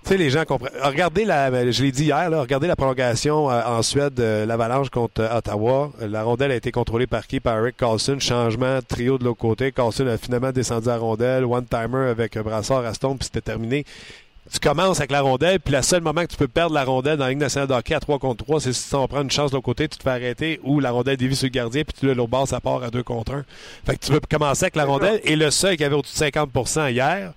tu 0.05 0.11
sais, 0.11 0.17
les 0.19 0.29
gens 0.29 0.45
comprennent. 0.45 0.75
Regardez 0.83 1.25
la, 1.25 1.51
ben, 1.51 1.71
je 1.71 1.83
l'ai 1.83 1.91
dit 1.91 2.05
hier, 2.05 2.29
là, 2.29 2.41
regardez 2.41 2.67
la 2.67 2.77
prolongation 2.77 3.51
euh, 3.51 3.63
en 3.65 3.83
Suède, 3.83 4.21
euh, 4.21 4.45
l'avalanche 4.45 4.91
contre 4.91 5.23
euh, 5.23 5.39
Ottawa. 5.39 5.93
La 6.01 6.23
rondelle 6.23 6.51
a 6.51 6.57
été 6.57 6.71
contrôlée 6.71 7.07
par 7.07 7.27
qui? 7.27 7.41
Par 7.41 7.63
Rick 7.63 7.79
Carlson. 7.79 8.19
Changement, 8.19 8.81
trio 8.87 9.17
de 9.17 9.25
l'autre 9.25 9.41
côté. 9.41 9.73
Carlson 9.73 10.07
a 10.07 10.19
finalement 10.19 10.53
descendu 10.53 10.91
à 10.91 10.99
rondelle. 10.99 11.45
One-timer 11.45 12.09
avec 12.11 12.37
Brassard 12.39 12.85
à 12.85 12.93
Stone, 12.93 13.17
puis 13.17 13.25
c'était 13.25 13.41
terminé. 13.41 13.85
Tu 14.53 14.59
commences 14.59 14.99
avec 14.99 15.11
la 15.11 15.23
rondelle, 15.23 15.59
puis 15.59 15.73
le 15.73 15.81
seul 15.81 16.03
moment 16.03 16.21
que 16.21 16.27
tu 16.27 16.37
peux 16.37 16.49
perdre 16.49 16.75
la 16.75 16.85
rondelle 16.85 17.17
dans 17.17 17.25
la 17.25 17.31
Ligue 17.31 17.39
nationale 17.39 17.67
de 17.67 17.73
hockey 17.73 17.95
à 17.95 18.01
3 18.01 18.19
contre 18.19 18.45
3, 18.45 18.61
c'est 18.61 18.75
si 18.75 18.95
on 18.95 19.09
prend 19.09 19.23
une 19.23 19.31
chance 19.31 19.51
de 19.51 19.57
l'autre 19.57 19.65
côté, 19.65 19.89
tu 19.89 19.97
te 19.97 20.03
fais 20.03 20.11
arrêter, 20.11 20.61
ou 20.65 20.81
la 20.81 20.91
rondelle 20.91 21.17
dévie 21.17 21.35
sur 21.35 21.47
le 21.47 21.51
gardien, 21.51 21.83
puis 21.83 21.95
tu 21.99 22.15
l'autre 22.15 22.29
bord, 22.29 22.47
ça 22.47 22.61
part 22.61 22.83
à 22.83 22.91
2 22.91 23.03
contre 23.03 23.33
1. 23.33 23.45
Fait 23.87 23.97
que 23.97 24.05
tu 24.05 24.13
peux 24.13 24.21
commencer 24.31 24.65
avec 24.65 24.77
la 24.77 24.85
rondelle, 24.85 25.19
et 25.25 25.35
le 25.35 25.51
seul 25.51 25.79
qui 25.79 25.85
avait 25.85 25.95
au-dessus 25.95 26.21
de 26.21 26.27
50% 26.27 26.93
hier, 26.93 27.33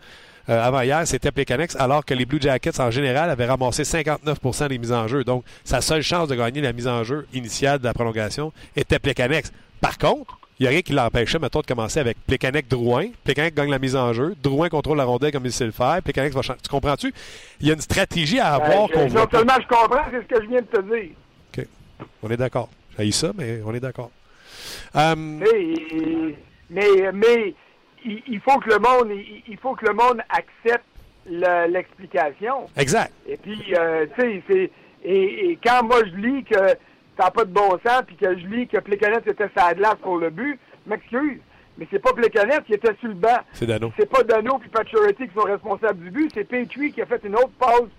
euh, 0.50 0.64
avant 0.64 0.82
hier, 0.82 1.06
c'était 1.06 1.32
Plekanex, 1.32 1.76
alors 1.76 2.06
que 2.06 2.14
les 2.14 2.26
Blue 2.26 2.41
Jackets, 2.41 2.80
en 2.80 2.89
général, 2.89 3.30
avaient 3.30 3.45
ramassé 3.45 3.84
59% 3.84 4.70
des 4.70 4.78
mises 4.78 4.93
en 4.93 5.08
jeu. 5.08 5.24
Donc, 5.24 5.43
sa 5.64 5.82
seule 5.82 6.02
chance 6.02 6.30
de 6.30 6.36
gagner 6.36 6.62
la 6.62 6.74
mise 6.74 6.88
en 6.88 7.04
jeu 7.04 7.28
initiale 7.34 7.80
de 7.80 7.84
la 7.84 7.93
prolongation 7.93 8.54
était 8.76 9.00
Plekanex. 9.00 9.52
Par 9.82 9.98
contre, 9.98 10.39
il 10.60 10.64
n'y 10.64 10.68
a 10.68 10.70
rien 10.72 10.82
qui 10.82 10.93
l'empêchait, 10.93 11.38
mettons, 11.38 11.62
de 11.62 11.68
commencer 11.68 12.00
avec 12.00 12.18
Plekanec-Drouin. 12.26 13.10
Plekanec 13.24 13.54
gagne 13.54 13.70
la 13.70 13.78
mise 13.78 13.95
en 13.95 14.12
jeu. 14.14 14.36
Drouin 14.41 14.70
contrôle 14.70 14.98
la 14.98 15.04
rondelle 15.04 15.32
comme 15.32 15.45
il 15.45 15.52
sait 15.52 15.66
le 15.66 15.72
faire. 15.72 16.02
Plekanec 16.02 16.34
va 16.34 16.41
changer. 16.41 16.60
Tu 16.64 16.70
comprends-tu? 16.70 17.14
Il 17.62 17.68
y 17.68 17.70
a 17.70 17.74
une 17.76 17.82
stratégie 17.82 18.39
à 18.39 18.56
avoir 18.56 18.89
qu'on 18.89 19.08
voit. 19.08 19.22
Non 19.22 19.28
seulement 19.30 19.54
je 19.62 19.68
comprends, 19.68 20.06
c'est 20.10 20.22
ce 20.22 20.28
que 20.28 20.43
je 20.43 20.50
viens 20.50 20.62
de 20.62 20.66
te 20.66 20.82
dire. 20.82 21.12
OK. 21.56 21.68
On 22.24 22.30
est 22.30 22.38
d'accord. 22.38 22.70
J'ai 22.98 23.12
ça, 23.12 23.32
mais 23.38 23.60
on 23.64 23.74
est 23.76 23.80
d'accord. 23.80 24.10
Um... 24.95 25.43
mais, 26.70 27.12
mais 27.14 27.54
il, 28.28 28.39
faut 28.39 28.60
que 28.60 28.70
le 28.70 28.80
monde, 28.80 29.12
il, 29.47 29.58
faut 29.58 29.76
que 29.76 29.86
le 29.86 29.93
monde 29.93 30.22
accepte 30.30 30.86
l'explication. 31.28 32.68
exact. 32.78 33.14
Et 33.28 33.38
puis, 33.38 33.74
euh, 33.78 34.05
tu 34.16 34.22
sais, 34.22 34.43
c'est 34.49 34.72
et, 35.03 35.58
quand 35.64 35.84
moi 35.84 35.99
je 36.05 36.16
lis 36.16 36.43
que 36.43 36.55
ça 37.18 37.26
n'a 37.26 37.32
pas 37.32 37.45
de 37.45 37.51
bon 37.51 37.70
sens, 37.86 38.03
puis 38.05 38.16
que 38.16 38.38
je 38.38 38.47
lis 38.47 38.68
que 38.68 38.78
Plekanec 38.78 39.28
était 39.28 39.49
sa 39.55 39.74
glace 39.74 39.97
pour 40.01 40.18
le 40.18 40.30
but, 40.30 40.60
m'excuse. 40.86 41.39
Mais 41.78 41.88
c'est 41.91 41.99
pas 41.99 42.14
Plekanec 42.14 42.66
qui 42.66 42.74
était 42.74 42.95
sur 42.99 43.10
le 43.10 43.16
banc. 43.16 43.38
C'est 43.53 43.68
Dano. 43.68 43.91
C'est 43.97 44.10
pas 44.10 44.24
Dano 44.24 44.58
puis 44.58 44.70
Pacioretty 44.70 45.28
qui 45.28 45.34
sont 45.36 45.45
responsables 45.45 46.03
du 46.03 46.10
but. 46.10 46.32
C'est 46.34 46.45
Petrie 46.45 46.91
qui 46.91 47.01
a 47.01 47.05
fait 47.05 47.24
une 47.24 47.36
autre 47.36 47.51
pause 47.60 47.89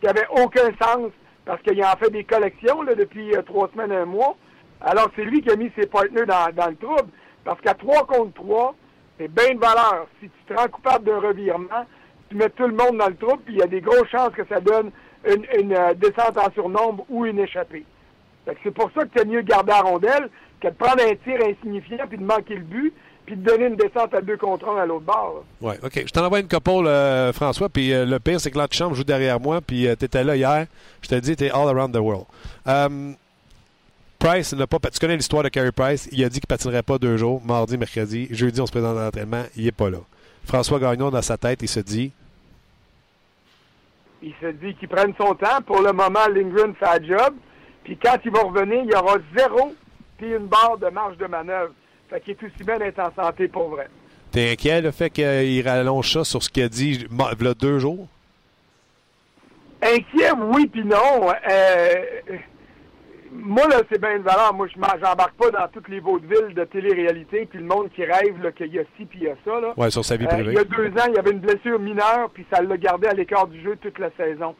qui 0.00 0.06
avait 0.06 0.26
aucun 0.30 0.70
sens 0.80 1.10
parce 1.44 1.60
qu'il 1.62 1.82
a 1.82 1.92
en 1.92 1.96
fait 1.96 2.10
des 2.10 2.24
collections 2.24 2.82
là, 2.82 2.94
depuis 2.94 3.34
euh, 3.34 3.42
trois 3.42 3.68
semaines, 3.72 3.92
un 3.92 4.04
mois. 4.04 4.36
Alors 4.80 5.10
c'est 5.16 5.24
lui 5.24 5.42
qui 5.42 5.50
a 5.50 5.56
mis 5.56 5.70
ses 5.76 5.86
partenaires 5.86 6.26
dans, 6.26 6.54
dans 6.54 6.70
le 6.70 6.76
trouble. 6.76 7.10
Parce 7.44 7.60
qu'à 7.60 7.74
3 7.74 8.06
contre 8.06 8.32
3, 8.34 8.74
c'est 9.18 9.28
bien 9.28 9.54
de 9.54 9.60
valeur. 9.60 10.06
Si 10.20 10.28
tu 10.28 10.54
te 10.54 10.58
rends 10.58 10.68
coupable 10.68 11.04
d'un 11.04 11.20
revirement, 11.20 11.86
tu 12.28 12.36
mets 12.36 12.50
tout 12.50 12.66
le 12.66 12.74
monde 12.74 12.98
dans 12.98 13.08
le 13.08 13.16
trou, 13.16 13.36
puis 13.44 13.54
il 13.54 13.58
y 13.58 13.62
a 13.62 13.66
des 13.66 13.80
grosses 13.80 14.08
chances 14.10 14.32
que 14.34 14.44
ça 14.48 14.60
donne 14.60 14.90
une, 15.24 15.72
euh, 15.72 15.94
descente 15.94 16.36
en 16.36 16.50
surnombre 16.52 17.04
ou 17.08 17.24
une 17.26 17.38
échappée. 17.38 17.84
C'est 18.62 18.74
pour 18.74 18.90
ça 18.94 19.04
que 19.04 19.10
c'est 19.16 19.26
mieux 19.26 19.42
de 19.42 19.48
garder 19.48 19.70
la 19.70 19.80
rondelle 19.80 20.28
que 20.60 20.68
de 20.68 20.74
prendre 20.74 21.02
un 21.02 21.14
tir 21.14 21.40
insignifiant 21.46 22.06
puis 22.08 22.18
de 22.18 22.24
manquer 22.24 22.56
le 22.56 22.64
but 22.64 22.92
puis 23.24 23.36
de 23.36 23.42
donner 23.42 23.68
une 23.68 23.76
descente 23.76 24.12
à 24.12 24.20
deux 24.20 24.36
contre 24.36 24.68
un 24.68 24.82
à 24.82 24.84
l'autre 24.84 25.06
bord. 25.06 25.44
Oui, 25.62 25.72
OK. 25.82 26.02
Je 26.06 26.12
t'en 26.12 26.26
envoie 26.26 26.40
une 26.40 26.48
couple, 26.48 26.86
euh, 26.86 27.32
François, 27.32 27.70
puis 27.70 27.90
euh, 27.90 28.04
le 28.04 28.18
pire, 28.18 28.38
c'est 28.38 28.50
que 28.50 28.58
l'antichambre 28.58 28.94
joue 28.94 29.04
derrière 29.04 29.40
moi, 29.40 29.62
puis 29.62 29.86
tu 29.98 30.04
étais 30.04 30.22
là 30.22 30.36
hier. 30.36 30.66
Je 31.00 31.08
te 31.08 31.14
dis, 31.14 31.34
tu 31.34 31.44
es 31.44 31.50
all 31.50 31.68
around 31.68 31.94
the 31.94 32.00
world. 32.00 32.26
Price 34.24 34.54
n'a 34.54 34.66
pas. 34.66 34.78
Tu 34.90 34.98
connais 34.98 35.16
l'histoire 35.16 35.42
de 35.42 35.50
Carey 35.50 35.70
Price? 35.70 36.08
Il 36.10 36.24
a 36.24 36.30
dit 36.30 36.40
qu'il 36.40 36.46
patinerait 36.46 36.82
pas 36.82 36.96
deux 36.96 37.18
jours, 37.18 37.42
mardi, 37.44 37.76
mercredi. 37.76 38.26
Jeudi, 38.30 38.58
on 38.58 38.64
se 38.64 38.70
présente 38.70 38.94
dans 38.94 39.02
l'entraînement. 39.02 39.42
Il 39.54 39.66
est 39.66 39.72
pas 39.72 39.90
là. 39.90 39.98
François 40.46 40.78
Gagnon, 40.78 41.10
dans 41.10 41.20
sa 41.20 41.36
tête, 41.36 41.60
il 41.60 41.68
se 41.68 41.80
dit. 41.80 42.10
Il 44.22 44.32
se 44.40 44.46
dit 44.46 44.74
qu'il 44.76 44.88
prenne 44.88 45.12
son 45.18 45.34
temps. 45.34 45.60
Pour 45.66 45.82
le 45.82 45.92
moment, 45.92 46.26
Lindgren 46.34 46.74
fait 46.74 46.86
un 46.86 47.04
job. 47.04 47.34
Puis 47.84 47.98
quand 47.98 48.16
il 48.24 48.30
va 48.30 48.44
revenir, 48.44 48.84
il 48.84 48.90
y 48.90 48.94
aura 48.94 49.18
zéro 49.36 49.74
puis 50.16 50.30
une 50.30 50.46
barre 50.46 50.78
de 50.78 50.88
marge 50.88 51.18
de 51.18 51.26
manœuvre. 51.26 51.74
Fait 52.08 52.22
qu'il 52.22 52.30
est 52.30 52.42
aussi 52.42 52.64
bien 52.64 52.78
d'être 52.78 53.00
en 53.00 53.12
santé 53.14 53.46
pour 53.48 53.68
vrai. 53.68 53.88
T'es 54.32 54.52
inquiet 54.52 54.80
le 54.80 54.90
fait 54.90 55.10
qu'il 55.10 55.68
rallonge 55.68 56.10
ça 56.10 56.24
sur 56.24 56.42
ce 56.42 56.48
qu'il 56.48 56.62
a 56.62 56.68
dit 56.70 57.06
il 57.10 57.44
y 57.44 57.46
a 57.46 57.54
deux 57.54 57.78
jours? 57.78 58.08
Inquiet, 59.82 60.32
oui, 60.32 60.66
puis 60.66 60.82
non. 60.82 61.28
Euh, 61.50 62.04
moi, 63.34 63.66
là, 63.68 63.82
c'est 63.90 64.00
bien 64.00 64.16
une 64.16 64.22
valeur. 64.22 64.54
Moi, 64.54 64.68
je 64.68 64.74
j'embarque 64.74 65.34
pas 65.34 65.50
dans 65.50 65.68
toutes 65.68 65.88
les 65.88 66.00
vaudevilles 66.00 66.54
de 66.54 66.64
télé-réalité, 66.64 67.46
puis 67.46 67.58
le 67.58 67.64
monde 67.64 67.90
qui 67.90 68.04
rêve 68.04 68.52
qu'il 68.52 68.72
y 68.72 68.78
a 68.78 68.84
ci, 68.96 69.04
puis 69.04 69.20
il 69.22 69.24
y 69.24 69.28
a 69.28 69.34
ça. 69.44 69.60
Là. 69.60 69.74
Ouais, 69.76 69.90
sur 69.90 70.04
sa 70.04 70.16
vie 70.16 70.26
privée. 70.26 70.48
Euh, 70.48 70.52
il 70.52 70.54
y 70.54 70.58
a 70.58 70.64
deux 70.64 70.88
ans, 71.00 71.06
il 71.08 71.14
y 71.14 71.18
avait 71.18 71.32
une 71.32 71.40
blessure 71.40 71.80
mineure, 71.80 72.30
puis 72.32 72.46
ça 72.52 72.62
l'a 72.62 72.76
gardé 72.76 73.08
à 73.08 73.12
l'écart 73.12 73.48
du 73.48 73.60
jeu 73.60 73.76
toute 73.80 73.98
la 73.98 74.10
saison. 74.16 74.54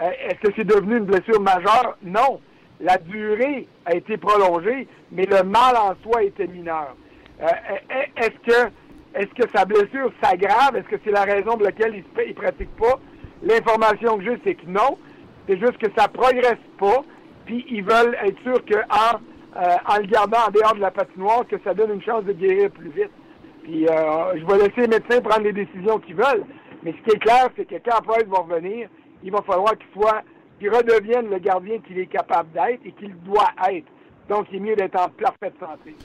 Euh, 0.00 0.10
est-ce 0.28 0.40
que 0.46 0.52
c'est 0.56 0.66
devenu 0.66 0.98
une 0.98 1.06
blessure 1.06 1.40
majeure? 1.40 1.96
Non. 2.02 2.40
La 2.80 2.98
durée 2.98 3.66
a 3.86 3.94
été 3.94 4.16
prolongée, 4.18 4.86
mais 5.10 5.24
le 5.24 5.42
mal 5.42 5.76
en 5.76 5.94
soi 6.02 6.22
était 6.22 6.46
mineur. 6.46 6.94
est-ce 7.40 8.38
que 8.46 8.70
est-ce 9.14 9.34
que 9.34 9.50
sa 9.52 9.64
blessure 9.64 10.12
s'aggrave? 10.22 10.76
Est-ce 10.76 10.88
que 10.88 11.00
c'est 11.02 11.10
la 11.10 11.24
raison 11.24 11.52
pour 11.52 11.62
laquelle 11.62 11.94
il 11.96 12.28
ne 12.28 12.32
pratique 12.34 12.76
pas? 12.76 13.00
L'information 13.42 14.18
que 14.18 14.24
j'ai, 14.24 14.38
c'est 14.44 14.54
que 14.54 14.66
non. 14.66 14.98
C'est 15.48 15.58
juste 15.58 15.78
que 15.78 15.86
ça 15.96 16.08
progresse 16.08 16.58
pas. 16.78 17.02
Puis 17.48 17.64
ils 17.70 17.82
veulent 17.82 18.14
être 18.22 18.38
sûrs 18.42 18.62
qu'en 18.66 19.20
euh, 19.56 19.76
en 19.86 19.96
le 19.96 20.06
gardant 20.06 20.36
en 20.46 20.50
dehors 20.50 20.74
de 20.74 20.80
la 20.80 20.90
patinoire, 20.90 21.46
que 21.48 21.56
ça 21.64 21.72
donne 21.72 21.94
une 21.94 22.02
chance 22.02 22.22
de 22.24 22.32
guérir 22.32 22.70
plus 22.70 22.90
vite. 22.90 23.10
Puis 23.62 23.88
euh, 23.88 24.38
je 24.38 24.44
vais 24.44 24.58
laisser 24.58 24.82
les 24.82 24.88
médecins 24.88 25.22
prendre 25.22 25.44
les 25.44 25.54
décisions 25.54 25.98
qu'ils 25.98 26.14
veulent. 26.14 26.44
Mais 26.82 26.92
ce 26.92 27.10
qui 27.10 27.16
est 27.16 27.18
clair, 27.18 27.48
c'est 27.56 27.64
que 27.64 27.76
quand 27.76 28.02
Price 28.02 28.26
va 28.28 28.40
revenir, 28.40 28.90
il 29.22 29.32
va 29.32 29.40
falloir 29.40 29.72
qu'il 29.78 29.88
soit, 29.94 30.22
qu'il 30.58 30.68
redevienne 30.68 31.30
le 31.30 31.38
gardien 31.38 31.78
qu'il 31.78 31.98
est 31.98 32.06
capable 32.06 32.52
d'être 32.52 32.80
et 32.84 32.92
qu'il 32.92 33.16
doit 33.22 33.50
être. 33.70 33.86
Donc, 34.28 34.46
il 34.52 34.58
est 34.58 34.60
mieux 34.60 34.76
d'être 34.76 35.00
en 35.00 35.08
parfaite 35.08 35.54
santé. 35.58 35.96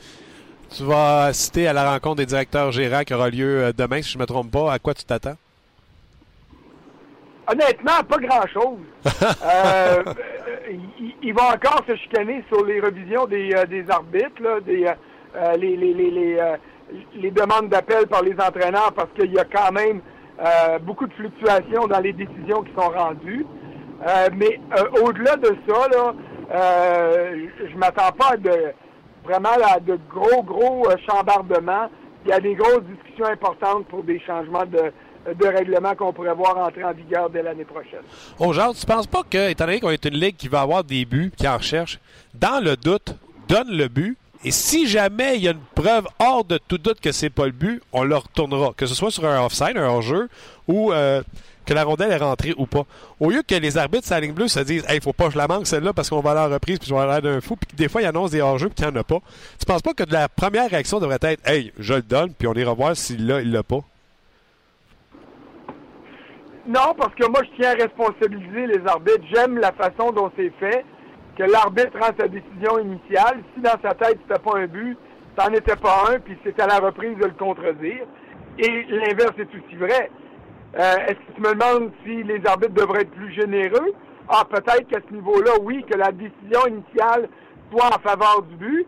Tu 0.69 0.83
vas 0.83 1.33
citer 1.33 1.67
à 1.67 1.73
la 1.73 1.91
rencontre 1.91 2.15
des 2.15 2.25
directeurs 2.25 2.71
gérants 2.71 3.03
qui 3.03 3.13
aura 3.13 3.29
lieu 3.29 3.65
euh, 3.65 3.73
demain, 3.77 4.01
si 4.01 4.13
je 4.13 4.17
ne 4.17 4.21
me 4.21 4.27
trompe 4.27 4.49
pas. 4.49 4.71
À 4.71 4.79
quoi 4.79 4.93
tu 4.93 5.03
t'attends? 5.03 5.35
Honnêtement, 7.47 8.03
pas 8.07 8.17
grand-chose. 8.17 8.79
euh, 9.05 10.03
il, 11.21 11.33
va 11.33 11.53
encore 11.53 11.81
se 11.87 11.95
chicaner 11.97 12.43
sur 12.47 12.65
les 12.65 12.79
revisions 12.79 13.25
des, 13.25 13.53
euh, 13.53 13.65
des 13.65 13.89
arbitres, 13.89 14.41
là, 14.41 14.59
des, 14.61 14.85
euh, 14.85 15.53
les, 15.57 15.75
les, 15.75 15.93
les, 15.93 16.39
les, 17.15 17.31
demandes 17.31 17.69
d'appel 17.69 18.07
par 18.07 18.21
les 18.21 18.33
entraîneurs 18.33 18.93
parce 18.93 19.09
qu'il 19.17 19.33
y 19.33 19.39
a 19.39 19.45
quand 19.45 19.71
même 19.71 20.01
beaucoup 20.81 21.05
de 21.05 21.13
fluctuations 21.13 21.87
dans 21.87 21.99
les 21.99 22.13
décisions 22.13 22.63
qui 22.63 22.73
sont 22.73 22.89
rendues. 22.89 23.45
mais 24.35 24.59
au-delà 25.01 25.35
de 25.37 25.55
ça, 25.67 25.87
là, 25.89 26.13
je 27.69 27.77
m'attends 27.77 28.11
pas 28.11 28.31
à 28.33 28.37
de, 28.37 28.73
vraiment 29.23 29.55
là, 29.59 29.79
de 29.79 29.97
gros, 30.09 30.43
gros 30.43 30.87
chambardements. 31.07 31.87
Il 32.25 32.29
y 32.29 32.33
a 32.33 32.39
des 32.39 32.55
grosses 32.55 32.83
discussions 32.83 33.25
importantes 33.25 33.85
pour 33.87 34.03
des 34.03 34.19
changements 34.21 34.65
de, 34.65 34.91
de 35.25 35.45
règlement 35.45 35.95
qu'on 35.95 36.13
pourrait 36.13 36.33
voir 36.33 36.57
entrer 36.57 36.83
en 36.83 36.93
vigueur 36.93 37.29
dès 37.29 37.41
l'année 37.41 37.65
prochaine. 37.65 38.01
Oh, 38.39 38.53
genre, 38.53 38.75
tu 38.75 38.85
penses 38.85 39.07
pas 39.07 39.23
que, 39.29 39.49
étant 39.49 39.65
donné 39.65 39.79
qu'on 39.79 39.89
est 39.89 40.05
une 40.05 40.17
ligue 40.17 40.35
qui 40.35 40.47
va 40.47 40.61
avoir 40.61 40.83
des 40.83 41.05
buts, 41.05 41.31
qui 41.35 41.47
en 41.47 41.57
recherche, 41.57 41.99
dans 42.33 42.63
le 42.63 42.75
doute, 42.75 43.15
donne 43.47 43.69
le 43.69 43.87
but, 43.87 44.17
et 44.45 44.51
si 44.51 44.87
jamais 44.87 45.37
il 45.37 45.43
y 45.43 45.47
a 45.47 45.51
une 45.51 45.59
preuve 45.73 46.05
hors 46.19 46.43
de 46.43 46.57
tout 46.57 46.77
doute 46.77 46.99
que 46.99 47.13
c'est 47.13 47.29
pas 47.29 47.45
le 47.45 47.51
but, 47.51 47.81
on 47.93 48.03
le 48.03 48.17
retournera. 48.17 48.73
Que 48.75 48.85
ce 48.85 48.93
soit 48.93 49.11
sur 49.11 49.25
un 49.25 49.43
offside, 49.45 49.77
un 49.77 49.87
hors-jeu, 49.87 50.27
ou 50.67 50.91
euh, 50.91 51.23
que 51.65 51.73
la 51.73 51.85
rondelle 51.85 52.11
est 52.11 52.17
rentrée 52.17 52.53
ou 52.57 52.65
pas. 52.65 52.85
Au 53.21 53.29
lieu 53.29 53.41
que 53.47 53.55
les 53.55 53.77
arbitres 53.77 54.05
sa 54.05 54.19
ligne 54.19 54.33
bleue 54.33 54.49
se 54.49 54.59
disent 54.59 54.83
Hey, 54.89 54.99
faut 54.99 55.13
pas 55.13 55.27
que 55.27 55.33
je 55.33 55.37
la 55.37 55.47
manque 55.47 55.65
celle-là 55.65 55.93
parce 55.93 56.09
qu'on 56.09 56.19
va 56.19 56.31
à 56.31 56.33
la 56.33 56.47
reprise 56.47 56.77
puis 56.77 56.89
je 56.89 56.93
vais 56.93 56.99
avoir 56.99 57.21
l'air 57.21 57.33
d'un 57.33 57.39
fou, 57.39 57.55
puis 57.55 57.73
des 57.75 57.87
fois 57.87 58.01
ils 58.01 58.05
annoncent 58.05 58.31
des 58.33 58.41
hors-jeux 58.41 58.67
puis 58.67 58.75
qu'il 58.75 58.85
n'y 58.85 58.97
en 58.97 58.99
a 58.99 59.03
pas. 59.05 59.19
Tu 59.57 59.65
penses 59.65 59.81
pas 59.81 59.93
que 59.93 60.03
la 60.09 60.27
première 60.27 60.69
réaction 60.69 60.99
devrait 60.99 61.19
être 61.21 61.47
Hey, 61.47 61.71
je 61.79 61.93
le 61.93 62.01
donne, 62.01 62.33
puis 62.33 62.47
on 62.47 62.53
ira 62.53 62.73
voir 62.73 62.97
s'il 62.97 63.25
l'a, 63.25 63.41
il 63.41 63.51
l'a 63.51 63.63
pas? 63.63 63.79
Non, 66.65 66.93
parce 66.97 67.13
que 67.15 67.27
moi, 67.27 67.41
je 67.43 67.61
tiens 67.61 67.71
à 67.71 67.73
responsabiliser 67.73 68.67
les 68.67 68.87
arbitres. 68.87 69.25
J'aime 69.33 69.57
la 69.57 69.73
façon 69.73 70.11
dont 70.11 70.31
c'est 70.37 70.51
fait, 70.59 70.85
que 71.37 71.43
l'arbitre 71.43 71.97
rend 71.99 72.11
sa 72.17 72.27
décision 72.27 72.79
initiale. 72.79 73.43
Si 73.53 73.61
dans 73.61 73.77
sa 73.81 73.93
tête, 73.95 74.19
c'était 74.27 74.41
pas 74.41 74.57
un 74.57 74.67
but, 74.67 74.97
n'en 75.37 75.53
était 75.53 75.75
pas 75.75 76.05
un, 76.11 76.19
puis 76.19 76.37
c'est 76.43 76.59
à 76.61 76.67
la 76.67 76.79
reprise 76.79 77.17
de 77.17 77.25
le 77.25 77.33
contredire. 77.33 78.05
Et 78.59 78.83
l'inverse 78.83 79.33
est 79.39 79.49
aussi 79.49 79.75
vrai. 79.75 80.09
Euh, 80.79 80.95
est-ce 81.07 81.15
que 81.15 81.33
tu 81.35 81.41
me 81.41 81.53
demandes 81.53 81.91
si 82.03 82.23
les 82.23 82.41
arbitres 82.45 82.73
devraient 82.73 83.01
être 83.01 83.11
plus 83.11 83.33
généreux? 83.33 83.93
Ah, 84.29 84.43
peut-être 84.49 84.87
qu'à 84.87 84.99
ce 85.07 85.13
niveau-là, 85.13 85.51
oui, 85.61 85.83
que 85.89 85.97
la 85.97 86.11
décision 86.11 86.65
initiale 86.67 87.27
soit 87.71 87.87
en 87.87 87.99
faveur 87.99 88.43
du 88.43 88.55
but. 88.55 88.87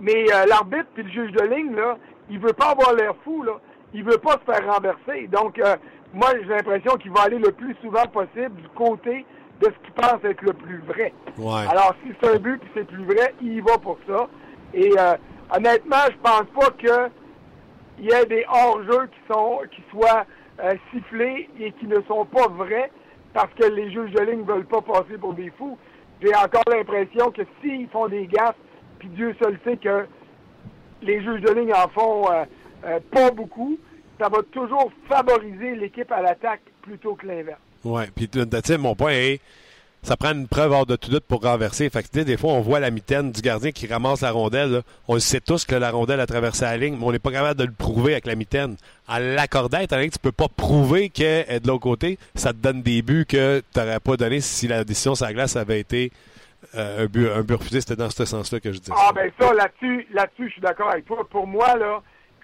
Mais 0.00 0.26
euh, 0.32 0.46
l'arbitre 0.46 0.86
puis 0.94 1.04
le 1.04 1.10
juge 1.10 1.32
de 1.32 1.44
ligne, 1.44 1.74
là, 1.76 1.96
il 2.28 2.38
veut 2.40 2.52
pas 2.52 2.70
avoir 2.70 2.94
l'air 2.94 3.14
fou, 3.24 3.42
là. 3.42 3.52
Il 3.94 4.04
veut 4.04 4.18
pas 4.18 4.32
se 4.32 4.52
faire 4.52 4.74
renverser. 4.74 5.28
Donc, 5.28 5.58
euh, 5.58 5.76
moi, 6.12 6.28
j'ai 6.40 6.48
l'impression 6.48 6.96
qu'il 6.96 7.10
va 7.10 7.22
aller 7.22 7.38
le 7.38 7.52
plus 7.52 7.74
souvent 7.82 8.06
possible 8.06 8.60
du 8.60 8.68
côté 8.74 9.24
de 9.60 9.66
ce 9.66 9.84
qu'il 9.84 9.92
pense 9.94 10.22
être 10.24 10.42
le 10.42 10.52
plus 10.52 10.78
vrai. 10.86 11.12
Alors, 11.68 11.94
si 12.02 12.12
c'est 12.20 12.34
un 12.34 12.38
but 12.38 12.58
puis 12.58 12.70
c'est 12.74 12.86
plus 12.86 13.04
vrai, 13.04 13.34
il 13.40 13.54
y 13.54 13.60
va 13.60 13.78
pour 13.78 13.98
ça. 14.06 14.28
Et 14.74 14.90
euh, 14.98 15.14
honnêtement, 15.54 16.04
je 16.10 16.16
pense 16.22 16.46
pas 16.54 16.70
que 16.70 17.10
il 17.98 18.04
y 18.04 18.12
ait 18.12 18.26
des 18.26 18.44
hors-jeux 18.48 19.06
qui 19.06 19.32
sont 19.32 19.60
qui 19.74 19.82
soient 19.90 20.26
euh, 20.62 20.74
sifflés 20.92 21.48
et 21.58 21.72
qui 21.72 21.86
ne 21.86 22.00
sont 22.02 22.26
pas 22.26 22.48
vrais 22.48 22.90
parce 23.32 23.52
que 23.54 23.66
les 23.66 23.90
juges 23.90 24.12
de 24.12 24.22
ligne 24.22 24.40
ne 24.40 24.44
veulent 24.44 24.66
pas 24.66 24.82
passer 24.82 25.16
pour 25.18 25.34
des 25.34 25.50
fous. 25.58 25.78
J'ai 26.22 26.34
encore 26.34 26.64
l'impression 26.70 27.30
que 27.30 27.42
s'ils 27.60 27.88
font 27.88 28.08
des 28.08 28.26
gaffes, 28.26 28.56
puis 28.98 29.08
Dieu 29.08 29.34
seul 29.42 29.58
sait 29.64 29.76
que 29.76 30.06
les 31.02 31.22
juges 31.22 31.42
de 31.42 31.52
ligne 31.52 31.72
en 31.72 31.88
font 31.88 32.24
euh, 32.32 33.00
pas 33.10 33.30
beaucoup, 33.30 33.78
ça 34.18 34.28
va 34.28 34.38
toujours 34.52 34.90
favoriser 35.08 35.74
l'équipe 35.76 36.10
à 36.10 36.22
l'attaque 36.22 36.62
plutôt 36.82 37.14
que 37.14 37.26
l'inverse. 37.26 37.60
Oui, 37.84 38.04
puis 38.14 38.28
mon 38.78 38.94
point 38.94 39.12
est 39.12 39.40
ça 40.06 40.16
prend 40.16 40.32
une 40.32 40.46
preuve 40.46 40.70
hors 40.70 40.86
de 40.86 40.94
tout 40.94 41.10
doute 41.10 41.24
pour 41.24 41.42
renverser. 41.42 41.90
Fait 41.90 42.04
que, 42.04 42.20
des 42.20 42.36
fois, 42.36 42.52
on 42.52 42.60
voit 42.60 42.78
la 42.78 42.92
mitaine 42.92 43.32
du 43.32 43.40
gardien 43.40 43.72
qui 43.72 43.88
ramasse 43.88 44.20
la 44.20 44.30
rondelle. 44.30 44.82
On 45.08 45.14
le 45.14 45.20
sait 45.20 45.40
tous 45.40 45.64
que 45.64 45.74
la 45.74 45.90
rondelle 45.90 46.20
a 46.20 46.26
traversé 46.26 46.64
la 46.64 46.76
ligne, 46.76 46.96
mais 46.96 47.04
on 47.04 47.10
n'est 47.10 47.18
pas 47.18 47.32
capable 47.32 47.58
de 47.58 47.64
le 47.64 47.72
prouver 47.72 48.12
avec 48.12 48.26
la 48.26 48.36
mitaine. 48.36 48.76
En 49.08 49.18
l'accordant, 49.18 49.80
étant 49.80 49.96
donné 49.96 50.08
que 50.08 50.14
tu 50.14 50.20
peux 50.20 50.30
pas 50.30 50.46
prouver 50.48 51.08
qu'elle 51.08 51.46
est 51.48 51.58
de 51.58 51.66
l'autre 51.66 51.82
côté, 51.82 52.20
ça 52.36 52.52
te 52.52 52.58
donne 52.58 52.82
des 52.82 53.02
buts 53.02 53.26
que 53.28 53.60
tu 53.72 53.80
n'aurais 53.80 53.98
pas 53.98 54.16
donné 54.16 54.40
si 54.40 54.68
la 54.68 54.84
décision 54.84 55.16
sur 55.16 55.26
la 55.26 55.32
glace 55.32 55.56
avait 55.56 55.80
été 55.80 56.12
euh, 56.76 57.04
un, 57.04 57.06
but, 57.06 57.28
un 57.28 57.42
but 57.42 57.54
refusé. 57.54 57.80
C'était 57.80 57.96
dans 57.96 58.10
ce 58.10 58.24
sens-là 58.24 58.60
que 58.60 58.70
je 58.70 58.78
disais. 58.78 58.92
Ah, 58.96 59.10
ben 59.12 59.28
ça, 59.40 59.52
là-dessus, 59.52 60.06
là-dessus, 60.12 60.46
je 60.46 60.52
suis 60.52 60.62
d'accord 60.62 60.90
avec 60.90 61.04
toi. 61.04 61.26
Pour 61.28 61.48
moi, 61.48 61.76
là, 61.76 62.00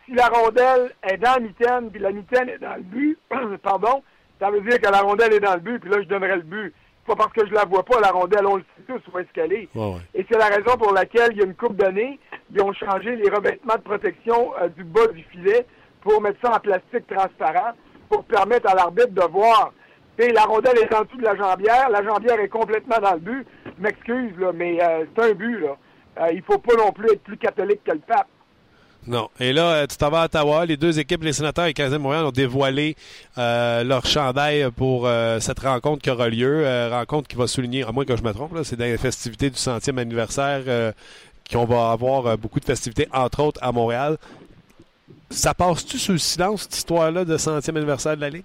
si 0.06 0.14
la 0.14 0.28
rondelle 0.28 0.92
est 1.02 1.16
dans 1.18 1.34
la 1.34 1.40
mitaine, 1.40 1.90
puis 1.90 2.00
la 2.00 2.12
mitaine 2.12 2.48
est 2.48 2.58
dans 2.58 2.74
le 2.76 2.82
but, 2.82 3.18
pardon, 3.62 4.02
ça 4.40 4.50
veut 4.50 4.60
dire 4.60 4.80
que 4.80 4.90
la 4.90 5.00
rondelle 5.00 5.34
est 5.34 5.40
dans 5.40 5.54
le 5.54 5.60
but, 5.60 5.78
puis 5.78 5.90
là, 5.90 6.02
je 6.02 6.08
donnerai 6.08 6.36
le 6.36 6.42
but. 6.42 6.74
Pas 7.06 7.16
parce 7.16 7.32
que 7.32 7.46
je 7.46 7.52
la 7.52 7.64
vois 7.64 7.84
pas, 7.84 8.00
la 8.00 8.10
rondelle, 8.10 8.46
on 8.46 8.56
le 8.56 8.62
sait 8.62 8.82
tous 8.86 9.00
où 9.12 9.18
est-ce 9.18 9.32
qu'elle 9.32 9.52
est. 9.52 9.68
Et 10.14 10.24
c'est 10.30 10.38
la 10.38 10.46
raison 10.46 10.76
pour 10.78 10.92
laquelle, 10.92 11.30
il 11.32 11.38
y 11.38 11.42
a 11.42 11.46
une 11.46 11.54
couple 11.54 11.74
d'années, 11.74 12.18
ils 12.52 12.62
ont 12.62 12.72
changé 12.72 13.16
les 13.16 13.28
revêtements 13.28 13.74
de 13.74 13.82
protection 13.82 14.52
euh, 14.60 14.68
du 14.68 14.84
bas 14.84 15.06
du 15.08 15.22
filet 15.24 15.66
pour 16.00 16.20
mettre 16.20 16.38
ça 16.42 16.56
en 16.56 16.60
plastique 16.60 17.06
transparent, 17.08 17.72
pour 18.08 18.24
permettre 18.24 18.70
à 18.70 18.74
l'arbitre 18.74 19.10
de 19.10 19.22
voir. 19.32 19.72
Et 20.18 20.28
la 20.28 20.42
rondelle 20.42 20.78
est 20.78 20.94
en 20.94 21.02
dessous 21.02 21.16
de 21.16 21.24
la 21.24 21.34
jambière, 21.34 21.88
la 21.90 22.04
jambière 22.04 22.38
est 22.38 22.48
complètement 22.48 22.98
dans 23.02 23.14
le 23.14 23.20
but. 23.20 23.46
Je 23.66 23.82
m'excuse, 23.82 24.38
là, 24.38 24.52
mais 24.52 24.78
euh, 24.82 25.04
c'est 25.14 25.30
un 25.30 25.32
but, 25.32 25.58
là. 25.58 25.76
Euh, 26.20 26.32
il 26.32 26.42
faut 26.42 26.58
pas 26.58 26.74
non 26.76 26.92
plus 26.92 27.10
être 27.10 27.22
plus 27.22 27.38
catholique 27.38 27.82
que 27.84 27.92
le 27.92 28.00
pape. 28.00 28.28
Non. 29.06 29.28
Et 29.40 29.52
là, 29.52 29.72
euh, 29.72 29.86
tu 29.86 29.96
t'en 29.96 30.10
vas 30.10 30.22
à 30.22 30.24
Ottawa. 30.26 30.64
Les 30.64 30.76
deux 30.76 31.00
équipes, 31.00 31.24
les 31.24 31.32
sénateurs 31.32 31.64
et 31.64 31.68
le 31.68 31.72
Canadien 31.72 31.98
de 31.98 32.02
Montréal, 32.02 32.24
ont 32.24 32.30
dévoilé 32.30 32.96
euh, 33.36 33.82
leur 33.82 34.06
chandail 34.06 34.70
pour 34.76 35.06
euh, 35.06 35.40
cette 35.40 35.58
rencontre 35.58 36.02
qui 36.02 36.10
aura 36.10 36.28
lieu. 36.28 36.64
rencontre 36.90 37.28
qui 37.28 37.36
va 37.36 37.48
souligner, 37.48 37.82
à 37.82 37.90
moins 37.90 38.04
que 38.04 38.16
je 38.16 38.22
me 38.22 38.32
trompe, 38.32 38.56
c'est 38.62 38.76
dans 38.76 38.84
les 38.84 38.98
festivités 38.98 39.50
du 39.50 39.56
centième 39.56 39.98
anniversaire 39.98 40.92
qu'on 41.50 41.64
va 41.64 41.90
avoir 41.90 42.38
beaucoup 42.38 42.60
de 42.60 42.64
festivités, 42.64 43.08
entre 43.12 43.42
autres 43.42 43.60
à 43.62 43.72
Montréal. 43.72 44.16
Ça 45.30 45.52
passe-tu 45.54 45.98
sous 45.98 46.12
le 46.12 46.18
silence, 46.18 46.62
cette 46.62 46.76
histoire-là 46.76 47.24
de 47.24 47.36
centième 47.36 47.78
anniversaire 47.78 48.16
de 48.16 48.20
la 48.20 48.30
Ligue? 48.30 48.44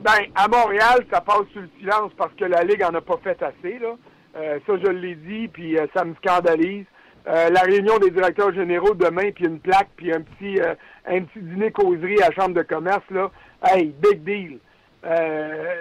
Ben, 0.00 0.26
à 0.34 0.48
Montréal, 0.48 1.06
ça 1.10 1.20
passe 1.20 1.44
sous 1.52 1.60
le 1.60 1.70
silence 1.78 2.10
parce 2.16 2.32
que 2.34 2.44
la 2.44 2.64
Ligue 2.64 2.82
en 2.82 2.94
a 2.94 3.00
pas 3.00 3.18
fait 3.22 3.40
assez. 3.42 3.78
Là. 3.78 3.94
ça, 4.34 4.72
je 4.82 4.90
l'ai 4.90 5.14
dit, 5.14 5.48
puis 5.48 5.76
ça 5.94 6.04
me 6.04 6.14
scandalise. 6.16 6.86
Euh, 7.28 7.50
la 7.50 7.60
réunion 7.62 7.98
des 7.98 8.10
directeurs 8.10 8.52
généraux 8.54 8.94
demain, 8.94 9.32
puis 9.32 9.46
une 9.46 9.58
plaque, 9.58 9.88
puis 9.96 10.12
un 10.12 10.20
petit 10.20 10.60
euh, 10.60 10.74
un 11.06 11.22
petit 11.22 11.40
dîner 11.40 11.72
causerie 11.72 12.22
à 12.22 12.28
la 12.28 12.34
Chambre 12.34 12.54
de 12.54 12.62
commerce, 12.62 13.02
là. 13.10 13.30
Hey, 13.64 13.92
big 14.00 14.22
deal. 14.22 14.58
Euh, 15.04 15.74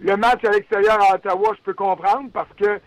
le 0.00 0.16
match 0.16 0.42
à 0.44 0.50
l'extérieur 0.50 0.98
à 1.02 1.16
Ottawa, 1.16 1.52
je 1.58 1.62
peux 1.62 1.74
comprendre 1.74 2.30
parce 2.32 2.48
que 2.58 2.80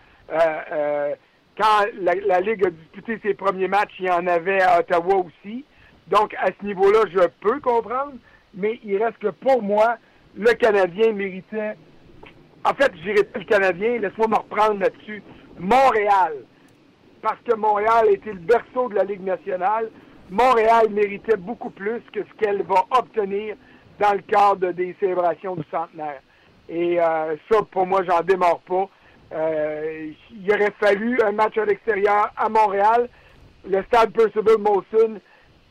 quand 1.56 1.84
la, 2.00 2.40
Ligue 2.40 2.66
a 2.66 2.70
disputé 2.70 3.20
ses 3.22 3.34
premiers 3.34 3.68
matchs, 3.68 3.94
il 4.00 4.06
y 4.06 4.10
en 4.10 4.26
avait 4.26 4.60
à 4.60 4.80
Ottawa 4.80 5.16
aussi. 5.18 5.64
Donc, 6.08 6.34
à 6.34 6.46
ce 6.46 6.66
niveau-là, 6.66 7.00
je 7.12 7.20
peux 7.40 7.60
comprendre, 7.60 8.14
mais 8.54 8.80
il 8.82 9.00
reste 9.00 9.18
que 9.18 9.28
pour 9.28 9.62
moi, 9.62 9.96
le 10.36 10.52
Canadien 10.54 11.12
méritait. 11.12 11.76
En 12.64 12.74
fait, 12.74 12.90
je 12.96 13.02
dirais 13.02 13.28
le 13.36 13.44
Canadien, 13.44 13.98
laisse-moi 13.98 14.26
me 14.26 14.36
reprendre 14.36 14.80
là-dessus. 14.80 15.22
Montréal. 15.60 16.34
Parce 17.24 17.40
que 17.48 17.56
Montréal 17.56 18.08
était 18.10 18.34
le 18.34 18.38
berceau 18.38 18.90
de 18.90 18.96
la 18.96 19.04
Ligue 19.04 19.24
nationale. 19.24 19.90
Montréal 20.28 20.90
méritait 20.90 21.38
beaucoup 21.38 21.70
plus 21.70 22.02
que 22.12 22.20
ce 22.20 22.34
qu'elle 22.38 22.62
va 22.64 22.84
obtenir 22.90 23.56
dans 23.98 24.12
le 24.12 24.20
cadre 24.20 24.72
des 24.72 24.94
célébrations 25.00 25.56
du 25.56 25.64
centenaire. 25.70 26.20
Et 26.68 27.00
euh, 27.00 27.34
ça, 27.50 27.62
pour 27.70 27.86
moi, 27.86 28.02
j'en 28.06 28.20
démarre 28.20 28.58
pas. 28.58 28.90
Euh, 29.32 30.10
il 30.32 30.52
aurait 30.52 30.74
fallu 30.78 31.18
un 31.22 31.32
match 31.32 31.56
à 31.56 31.64
l'extérieur 31.64 32.30
à 32.36 32.50
Montréal. 32.50 33.08
Le 33.66 33.82
stade 33.84 34.12
Percival 34.12 34.58
Molson, 34.58 35.18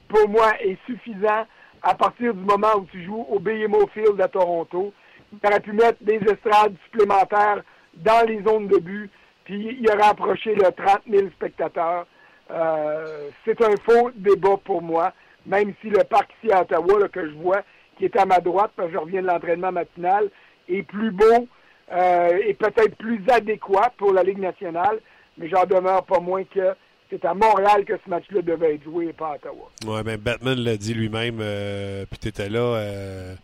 pour 0.08 0.28
moi, 0.30 0.60
est 0.60 0.80
suffisant 0.88 1.46
à 1.84 1.94
partir 1.94 2.34
du 2.34 2.44
moment 2.44 2.78
où 2.80 2.88
tu 2.92 3.04
joues 3.04 3.28
au 3.30 3.38
BMO 3.38 3.86
Field 3.94 4.20
à 4.20 4.28
Toronto. 4.28 4.92
Tu 5.30 5.48
aurais 5.48 5.60
pu 5.60 5.74
mettre 5.74 6.00
des 6.02 6.18
estrades 6.18 6.74
supplémentaires 6.86 7.62
dans 7.94 8.28
les 8.28 8.42
zones 8.42 8.70
de 8.70 8.80
but, 8.80 9.12
puis 9.44 9.78
il 9.80 9.90
aurait 9.90 10.10
approché 10.10 10.56
le 10.56 10.72
30 10.72 11.02
000 11.10 11.28
spectateurs. 11.36 12.06
Euh, 12.52 13.30
c'est 13.46 13.62
un 13.62 13.76
faux 13.84 14.12
débat 14.16 14.58
pour 14.64 14.82
moi, 14.82 15.14
même 15.46 15.74
si 15.82 15.90
le 15.90 16.04
parc 16.04 16.32
ici 16.42 16.52
à 16.54 16.62
Ottawa, 16.62 17.08
que 17.10 17.28
je 17.28 17.34
vois, 17.36 17.62
qui 17.98 18.06
est 18.06 18.16
à 18.18 18.26
ma 18.26 18.40
droite, 18.40 18.72
parce 18.76 18.90
que 18.90 18.94
je 18.94 19.00
reviens 19.00 19.22
de 19.22 19.28
l'entraînement 19.28 19.72
matinal, 19.72 20.30
est 20.70 20.84
plus 20.84 21.12
beau 21.12 21.48
euh, 21.92 22.40
et 22.46 22.54
peut-être 22.54 22.96
plus 22.96 23.22
adéquat 23.30 23.92
pour 23.98 24.14
la 24.14 24.24
Ligue 24.24 24.40
nationale, 24.40 25.00
mais 25.38 25.50
j'en 25.50 25.66
demeure 25.66 26.06
pas 26.06 26.20
moins 26.20 26.44
que 26.44 26.74
c'est 27.10 27.26
à 27.26 27.34
Montréal 27.34 27.86
que 27.86 27.94
ce 28.04 28.10
match-là 28.10 28.42
devait 28.42 28.76
être 28.76 28.84
joué 28.84 29.08
et 29.08 29.14
pas 29.14 29.32
à 29.32 29.36
Ottawa. 29.36 29.70
Oui, 29.86 30.02
mais 30.06 30.18
Batman 30.18 30.58
l'a 30.58 30.78
dit 30.78 30.94
lui-même, 30.94 31.40
euh, 31.42 32.06
puis 32.10 32.20
tu 32.20 32.28
étais 32.30 32.50
là 32.50 32.60
euh, 32.60 33.36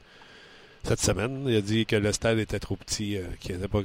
cette 0.84 1.00
semaine. 1.00 1.44
Il 1.46 1.56
a 1.58 1.62
dit 1.62 1.86
que 1.86 1.96
le 1.96 2.12
stade 2.12 2.40
était 2.40 2.60
trop 2.60 2.76
petit, 2.76 3.18
euh, 3.18 3.24
qu'il 3.40 3.58
pas. 3.58 3.80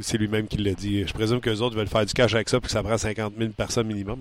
c'est 0.00 0.18
lui-même 0.18 0.46
qui 0.46 0.58
l'a 0.58 0.72
dit. 0.72 1.06
Je 1.06 1.12
présume 1.12 1.40
qu'eux 1.40 1.60
autres 1.60 1.76
veulent 1.76 1.88
faire 1.88 2.06
du 2.06 2.12
cash 2.12 2.34
avec 2.34 2.48
ça, 2.48 2.58
puis 2.58 2.66
que 2.66 2.72
ça 2.72 2.82
prend 2.82 2.98
50 2.98 3.34
000 3.38 3.50
personnes 3.50 3.86
minimum. 3.86 4.20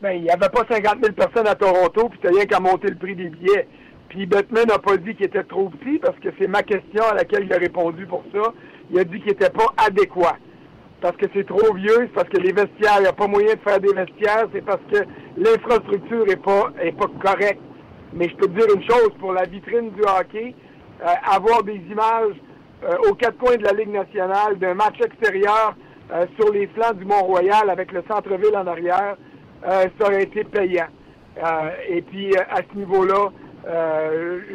Ben, 0.00 0.12
il 0.12 0.22
n'y 0.22 0.30
avait 0.30 0.48
pas 0.48 0.64
50 0.68 0.98
000 1.00 1.12
personnes 1.12 1.46
à 1.46 1.54
Toronto, 1.54 2.08
puis 2.08 2.18
tu 2.20 2.28
rien 2.28 2.44
qu'à 2.44 2.60
monter 2.60 2.88
le 2.88 2.96
prix 2.96 3.14
des 3.14 3.28
billets. 3.28 3.68
Puis 4.08 4.26
Batman 4.26 4.66
n'a 4.68 4.78
pas 4.78 4.96
dit 4.96 5.14
qu'il 5.14 5.26
était 5.26 5.44
trop 5.44 5.70
petit, 5.70 5.98
parce 5.98 6.18
que 6.18 6.28
c'est 6.38 6.48
ma 6.48 6.62
question 6.62 7.04
à 7.04 7.14
laquelle 7.14 7.44
il 7.44 7.52
a 7.52 7.58
répondu 7.58 8.06
pour 8.06 8.24
ça. 8.32 8.52
Il 8.90 8.98
a 8.98 9.04
dit 9.04 9.20
qu'il 9.20 9.28
n'était 9.28 9.50
pas 9.50 9.72
adéquat. 9.76 10.36
Parce 11.00 11.16
que 11.16 11.26
c'est 11.34 11.46
trop 11.46 11.74
vieux, 11.74 11.96
c'est 11.98 12.12
parce 12.14 12.28
que 12.28 12.36
les 12.36 12.52
vestiaires, 12.52 12.98
il 12.98 13.02
n'y 13.02 13.08
a 13.08 13.12
pas 13.12 13.26
moyen 13.26 13.54
de 13.54 13.60
faire 13.60 13.80
des 13.80 13.92
vestiaires, 13.92 14.46
c'est 14.52 14.64
parce 14.64 14.82
que 14.90 14.98
l'infrastructure 15.36 16.26
n'est 16.26 16.36
pas, 16.36 16.72
est 16.80 16.92
pas 16.92 17.08
correcte. 17.20 17.60
Mais 18.14 18.28
je 18.28 18.36
peux 18.36 18.46
te 18.46 18.58
dire 18.58 18.66
une 18.74 18.82
chose, 18.82 19.10
pour 19.18 19.32
la 19.32 19.44
vitrine 19.44 19.90
du 19.90 20.02
hockey, 20.02 20.54
euh, 21.02 21.06
avoir 21.24 21.62
des 21.62 21.80
images 21.90 22.36
euh, 22.84 22.96
aux 23.08 23.14
quatre 23.14 23.38
coins 23.38 23.56
de 23.56 23.64
la 23.64 23.72
Ligue 23.72 23.90
nationale 23.90 24.58
d'un 24.58 24.74
match 24.74 25.00
extérieur 25.04 25.74
euh, 26.12 26.26
sur 26.38 26.52
les 26.52 26.68
flancs 26.68 26.92
du 26.94 27.04
Mont-Royal 27.04 27.70
avec 27.70 27.90
le 27.92 28.04
centre-ville 28.08 28.56
en 28.56 28.66
arrière, 28.66 29.16
ça 29.64 30.06
aurait 30.06 30.24
été 30.24 30.42
payant. 30.42 30.88
et 31.88 32.02
puis, 32.02 32.36
à 32.36 32.56
ce 32.56 32.76
niveau-là, 32.76 33.30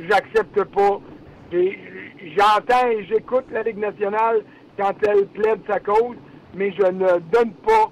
j'accepte 0.10 0.66
pas. 0.66 0.99
J'entends 1.49 2.89
et 2.91 3.05
j'écoute 3.05 3.45
la 3.53 3.64
Ligue 3.64 3.78
nationale 3.78 4.41
quand 4.78 4.91
elle 5.08 5.28
plaide 5.28 5.62
sa 5.66 5.80
cause, 5.80 6.18
mais 6.55 6.74
je 6.74 6.86
ne 6.88 7.20
donne 7.32 7.53
pas 7.66 7.89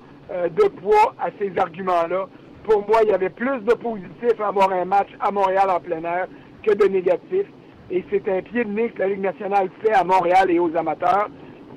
de 0.50 0.68
poids 0.68 1.16
à 1.18 1.30
ces 1.40 1.58
arguments-là. 1.58 2.28
Pour 2.66 2.88
moi, 2.88 3.02
il 3.04 3.10
y 3.10 3.14
avait 3.14 3.30
plus 3.30 3.60
de 3.60 3.74
positifs 3.76 4.42
à 4.42 4.48
avoir 4.48 4.72
un 4.72 4.86
match 4.86 5.10
à 5.20 5.32
Montréal 5.32 5.70
en 5.70 5.80
plein 5.80 6.04
air 6.04 6.28
que 6.64 6.74
de 6.74 6.86
négatifs. 6.88 7.48
Et 7.92 8.04
c'est 8.10 8.28
un 8.28 8.42
pied 8.42 8.64
de 8.64 8.70
nez 8.70 8.90
que 8.90 9.00
la 9.00 9.10
Ligue 9.10 9.22
nationale 9.22 9.70
fait 9.84 9.94
à 9.94 10.04
Montréal 10.04 10.50
et 10.50 10.58
aux 10.58 10.76
amateurs. 10.76 11.30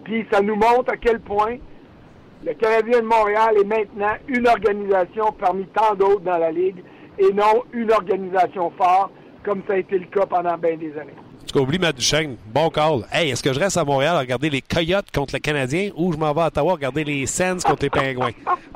Puis 0.05 0.26
ça 0.32 0.41
nous 0.41 0.55
montre 0.55 0.91
à 0.91 0.97
quel 0.97 1.20
point 1.20 1.57
le 2.45 2.55
Canadien 2.55 3.01
de 3.01 3.05
Montréal 3.05 3.57
est 3.61 3.66
maintenant 3.66 4.14
une 4.28 4.49
organisation 4.49 5.32
parmi 5.39 5.66
tant 5.66 5.95
d'autres 5.95 6.20
dans 6.20 6.39
la 6.39 6.51
Ligue 6.51 6.82
et 7.18 7.32
non 7.34 7.64
une 7.74 7.93
organisation 7.93 8.70
forte 8.70 9.12
comme 9.45 9.62
ça 9.66 9.74
a 9.74 9.76
été 9.76 9.99
le 9.99 10.07
cas 10.07 10.24
pendant 10.24 10.57
bien 10.57 10.76
des 10.76 10.97
années. 10.97 11.27
Tu 11.49 11.55
cas, 11.55 11.61
oublie 11.61 11.78
Matt 11.78 11.96
Duchesne. 11.96 12.36
Bon 12.53 12.68
call. 12.68 13.07
Hey, 13.11 13.30
est-ce 13.30 13.42
que 13.42 13.55
je 13.55 13.59
reste 13.59 13.78
à 13.78 13.84
Montréal 13.84 14.16
à 14.16 14.18
regarder 14.18 14.51
les 14.51 14.61
Coyotes 14.61 15.11
contre 15.14 15.34
le 15.34 15.38
Canadien 15.38 15.90
ou 15.96 16.12
je 16.12 16.18
m'en 16.18 16.34
vais 16.34 16.42
à 16.42 16.46
Ottawa 16.49 16.74
regarder 16.74 17.05
les 17.05 17.24
Sens 17.24 17.64
contre 17.64 17.84
les 17.84 17.88
Pingouins? 17.90 18.32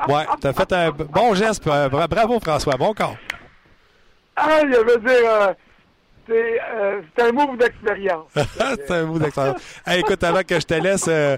Ouais, 0.09 0.25
t'as 0.41 0.55
fait 0.55 0.73
un 0.73 0.91
bon 0.91 1.35
geste. 1.35 1.67
Euh, 1.67 1.91
bravo, 1.91 2.41
François. 2.41 2.79
Bon 2.79 2.95
call. 2.95 3.19
Ah, 4.37 4.61
je 4.63 4.77
veux 4.79 4.99
dire, 5.01 5.55
euh, 6.31 6.57
euh, 6.75 7.01
c'est 7.17 7.25
un 7.25 7.33
move 7.33 7.57
d'expérience. 7.57 8.27
c'est 8.35 8.91
un 8.91 9.05
move 9.05 9.21
d'expérience. 9.21 9.61
écoute, 9.97 10.23
avant 10.23 10.43
que 10.43 10.61
je 10.61 10.67
te 10.67 10.75
laisse, 10.75 11.07
euh, 11.09 11.37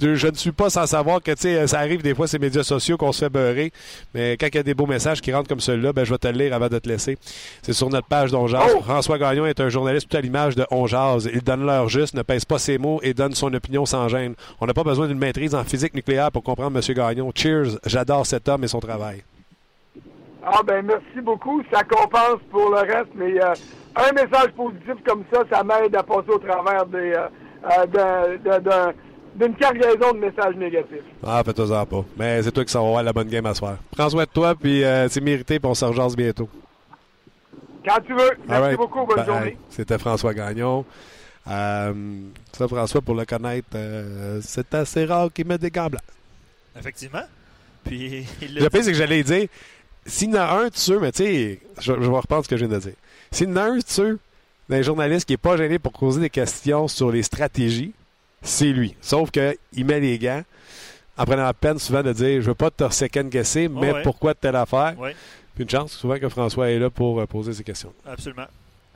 je, 0.00 0.26
ne 0.26 0.34
suis 0.34 0.52
pas 0.52 0.70
sans 0.70 0.86
savoir 0.86 1.22
que 1.22 1.34
ça 1.66 1.78
arrive 1.78 2.02
des 2.02 2.14
fois 2.14 2.26
ces 2.26 2.38
médias 2.38 2.62
sociaux 2.62 2.96
qu'on 2.96 3.12
se 3.12 3.24
fait 3.24 3.30
beurrer. 3.30 3.72
Mais 4.14 4.36
quand 4.36 4.46
il 4.46 4.54
y 4.54 4.58
a 4.58 4.62
des 4.62 4.74
beaux 4.74 4.86
messages 4.86 5.20
qui 5.20 5.32
rentrent 5.32 5.48
comme 5.48 5.60
celui-là, 5.60 5.92
ben, 5.92 6.04
je 6.04 6.12
vais 6.12 6.18
te 6.18 6.28
le 6.28 6.38
lire 6.38 6.54
avant 6.54 6.68
de 6.68 6.78
te 6.78 6.88
laisser. 6.88 7.16
C'est 7.62 7.72
sur 7.72 7.88
notre 7.88 8.08
page 8.08 8.30
d'Onjaz. 8.30 8.74
Oh! 8.76 8.82
François 8.82 9.18
Gagnon 9.18 9.46
est 9.46 9.60
un 9.60 9.68
journaliste 9.68 10.08
tout 10.08 10.16
à 10.16 10.20
l'image 10.20 10.54
de 10.54 10.66
Onjaz. 10.70 11.28
Il 11.32 11.42
donne 11.42 11.64
l'heure 11.64 11.88
juste, 11.88 12.14
ne 12.14 12.22
pèse 12.22 12.44
pas 12.44 12.58
ses 12.58 12.78
mots 12.78 13.00
et 13.02 13.14
donne 13.14 13.34
son 13.34 13.52
opinion 13.54 13.86
sans 13.86 14.08
gêne. 14.08 14.34
On 14.60 14.66
n'a 14.66 14.74
pas 14.74 14.84
besoin 14.84 15.06
d'une 15.06 15.18
maîtrise 15.18 15.54
en 15.54 15.64
physique 15.64 15.94
nucléaire 15.94 16.30
pour 16.30 16.42
comprendre 16.42 16.76
M. 16.76 16.94
Gagnon. 16.94 17.32
Cheers. 17.34 17.78
J'adore 17.86 18.26
cet 18.26 18.48
homme 18.48 18.64
et 18.64 18.68
son 18.68 18.80
travail. 18.80 19.22
Ah 20.48 20.62
ben 20.64 20.86
merci 20.86 21.20
beaucoup. 21.20 21.60
Ça 21.72 21.82
compense 21.82 22.40
pour 22.52 22.70
le 22.70 22.78
reste, 22.78 23.10
mais 23.16 23.42
euh, 23.42 23.52
un 23.96 24.12
message 24.12 24.52
positif 24.54 24.94
comme 25.06 25.24
ça, 25.32 25.42
ça 25.50 25.62
m'aide 25.64 25.94
à 25.96 26.02
passer 26.02 26.28
au 26.28 26.38
travers 26.38 26.86
des, 26.86 27.14
euh, 27.14 27.28
euh, 27.96 28.92
d'une 29.34 29.54
cargaison 29.54 30.12
de 30.12 30.18
messages 30.18 30.54
négatifs. 30.56 31.04
Ah, 31.24 31.42
fais-toi-en 31.44 31.86
pas. 31.86 32.04
Mais 32.16 32.42
c'est 32.42 32.52
toi 32.52 32.64
qui 32.64 32.72
s'en 32.72 32.94
va 32.94 33.02
la 33.02 33.12
bonne 33.12 33.28
game 33.28 33.46
à 33.46 33.54
soir. 33.54 33.78
Prends 33.90 34.10
soin 34.10 34.24
de 34.24 34.28
toi, 34.28 34.54
puis 34.54 34.84
euh, 34.84 35.08
c'est 35.08 35.20
mérité, 35.20 35.58
puis 35.58 35.68
on 35.68 35.74
se 35.74 35.84
rejase 35.84 36.14
bientôt. 36.14 36.48
Quand 37.86 38.00
tu 38.06 38.14
veux. 38.14 38.30
Merci 38.46 38.76
beaucoup. 38.76 39.06
Bonne 39.06 39.24
journée. 39.24 39.56
C'était 39.70 39.98
François 39.98 40.34
Gagnon. 40.34 40.84
ça, 41.46 41.92
François, 42.68 43.00
pour 43.00 43.14
le 43.14 43.24
connaître, 43.24 43.68
c'est 44.42 44.74
assez 44.74 45.04
rare 45.04 45.32
qu'il 45.32 45.46
mette 45.46 45.60
des 45.60 45.70
gants 45.70 45.88
blancs. 45.88 46.02
Effectivement. 46.78 47.22
Puis, 47.84 48.26
le 48.42 48.68
pire, 48.68 48.82
c'est 48.82 48.90
que 48.90 48.98
j'allais 48.98 49.22
dire, 49.22 49.46
s'il 50.04 50.34
y 50.34 50.36
en 50.36 50.40
a 50.40 50.58
un, 50.58 50.70
tu 50.70 50.80
sais, 50.80 50.98
mais 50.98 51.12
tu 51.12 51.22
sais, 51.24 51.60
je, 51.78 51.92
je 51.92 52.10
vais 52.10 52.16
reprendre 52.16 52.44
ce 52.44 52.48
que 52.48 52.56
je 52.56 52.64
viens 52.64 52.76
de 52.76 52.80
dire. 52.80 52.94
A 53.32 53.64
un, 53.64 53.80
sais, 53.84 54.14
d'un 54.68 54.82
journaliste 54.82 55.26
qui 55.26 55.32
n'est 55.32 55.38
pas 55.38 55.56
gêné 55.56 55.78
pour 55.78 55.92
poser 55.92 56.20
des 56.20 56.30
questions 56.30 56.88
sur 56.88 57.10
les 57.10 57.22
stratégies, 57.22 57.92
c'est 58.42 58.72
lui. 58.72 58.94
Sauf 59.00 59.30
qu'il 59.30 59.84
met 59.84 60.00
les 60.00 60.18
gants 60.18 60.42
en 61.18 61.24
prenant 61.24 61.44
la 61.44 61.54
peine 61.54 61.78
souvent 61.78 62.02
de 62.02 62.12
dire 62.12 62.40
Je 62.42 62.48
veux 62.48 62.54
pas 62.54 62.70
te 62.70 62.88
second 62.90 63.24
guesser, 63.24 63.68
mais 63.68 64.02
pourquoi 64.02 64.34
telle 64.34 64.56
affaire? 64.56 64.94
Puis 65.54 65.64
une 65.64 65.70
chance 65.70 65.92
souvent 65.92 66.18
que 66.18 66.28
François 66.28 66.70
est 66.70 66.78
là 66.78 66.90
pour 66.90 67.18
euh, 67.18 67.26
poser 67.26 67.54
ces 67.54 67.64
questions. 67.64 67.92
Absolument. 68.04 68.46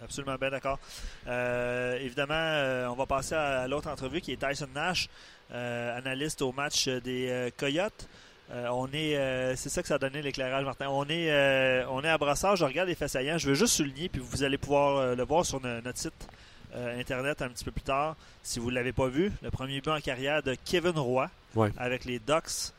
Absolument, 0.03 0.37
bien 0.37 0.51
d'accord. 0.51 0.79
Euh, 1.27 1.99
évidemment, 1.99 2.35
euh, 2.35 2.87
on 2.89 2.95
va 2.95 3.07
passer 3.07 3.35
à, 3.35 3.67
l'autre 3.67 3.89
entrevue 3.89 4.21
qui 4.21 4.33
est 4.33 4.37
Tyson 4.37 4.69
Nash, 4.75 5.09
analyste 5.51 6.43
au 6.43 6.53
match 6.53 6.89
des 6.89 7.51
Coyotes. 7.57 8.09
Euh, 8.53 8.69
on 8.73 8.89
est, 8.93 9.17
euh, 9.17 9.55
c'est 9.55 9.69
ça 9.69 9.81
que 9.81 9.89
ça 9.89 9.95
a 9.95 9.99
donné 9.99 10.23
l'éclairage, 10.23 10.65
Martin. 10.65 10.89
On 10.89 11.05
est, 11.05 11.31
euh, 11.31 11.85
on 11.91 12.03
est 12.03 12.09
à 12.09 12.19
Brassard. 12.19 12.57
Je 12.57 12.65
regarde 12.65 12.89
les 12.89 12.95
faits 12.95 13.11
saillants. 13.11 13.39
Je 13.39 13.49
veux 13.49 13.55
juste 13.55 13.75
souligner, 13.75 14.09
puis 14.09 14.21
vous 14.21 14.43
allez 14.43 14.59
pouvoir 14.59 15.15
le 15.15 15.25
voir 15.25 15.45
sur 15.45 15.61
notre 15.61 15.99
site 15.99 16.29
internet 16.75 17.43
un 17.43 17.49
petit 17.49 17.65
peu 17.65 17.73
plus 17.73 17.83
tard, 17.83 18.17
si 18.43 18.61
vous 18.61 18.71
ne 18.71 18.77
l'avez 18.77 18.93
pas 18.93 19.09
vu. 19.09 19.33
Le 19.43 19.51
premier 19.51 19.81
but 19.81 19.91
en 19.91 20.01
carrière 20.01 20.43
de 20.43 20.57
Kevin 20.65 20.99
Roy 20.99 21.31
avec 21.77 22.05
les 22.05 22.19
Ducks. 22.19 22.73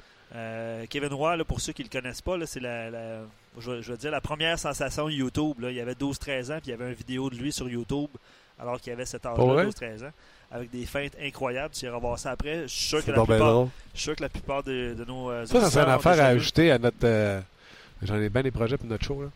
Kevin 0.90 1.14
Roy, 1.14 1.38
là, 1.38 1.46
pour 1.46 1.62
ceux 1.62 1.74
qui 1.74 1.84
ne 1.84 1.88
le 1.88 2.02
connaissent 2.02 2.22
pas, 2.22 2.38
c'est 2.46 2.60
la, 2.60 2.90
je, 3.58 3.92
veux 3.92 3.98
dire, 3.98 4.12
la 4.12 4.22
première 4.22 4.60
sensation 4.60 5.10
YouTube. 5.10 5.60
Là. 5.60 5.72
Il 5.72 5.80
avait 5.80 5.94
12-13 5.94 6.54
ans, 6.54 6.60
puis 6.62 6.68
il 6.68 6.70
y 6.72 6.74
avait 6.74 6.90
une 6.90 6.96
vidéo 6.96 7.30
de 7.30 7.36
lui 7.36 7.52
sur 7.52 7.70
YouTube 7.70 8.10
alors 8.62 8.80
qu'il 8.80 8.94
avait 8.94 9.06
cet 9.06 9.26
âge-là, 9.26 9.66
12-13 9.66 10.06
ans 10.06 10.12
avec 10.52 10.70
des 10.70 10.86
feintes 10.86 11.14
incroyables. 11.22 11.74
Tu 11.74 11.86
iras 11.86 11.98
voir 11.98 12.20
ça 12.20 12.32
après. 12.32 12.64
Je 12.64 12.68
suis 12.68 12.88
sûr, 12.88 13.06
que 13.06 13.12
la, 13.12 13.24
plupart, 13.24 13.68
je 13.94 14.00
suis 14.00 14.04
sûr 14.04 14.16
que 14.16 14.22
la 14.22 14.30
plupart 14.30 14.64
de, 14.64 14.94
de 14.98 15.06
nos. 15.06 15.32
Euh, 15.32 15.46
ça, 15.46 15.62
ça 15.62 15.72
serait 15.72 15.86
une 15.86 15.92
affaire 15.92 16.22
à 16.22 16.28
ajouter 16.28 16.72
à 16.72 16.78
notre. 16.78 16.98
Euh, 17.04 17.40
j'en 18.02 18.20
ai 18.20 18.30
bien 18.30 18.44
des 18.44 18.52
projets 18.52 18.78
pour 18.78 18.88
notre 18.88 19.04
show. 19.04 19.22
Là. 19.22 19.30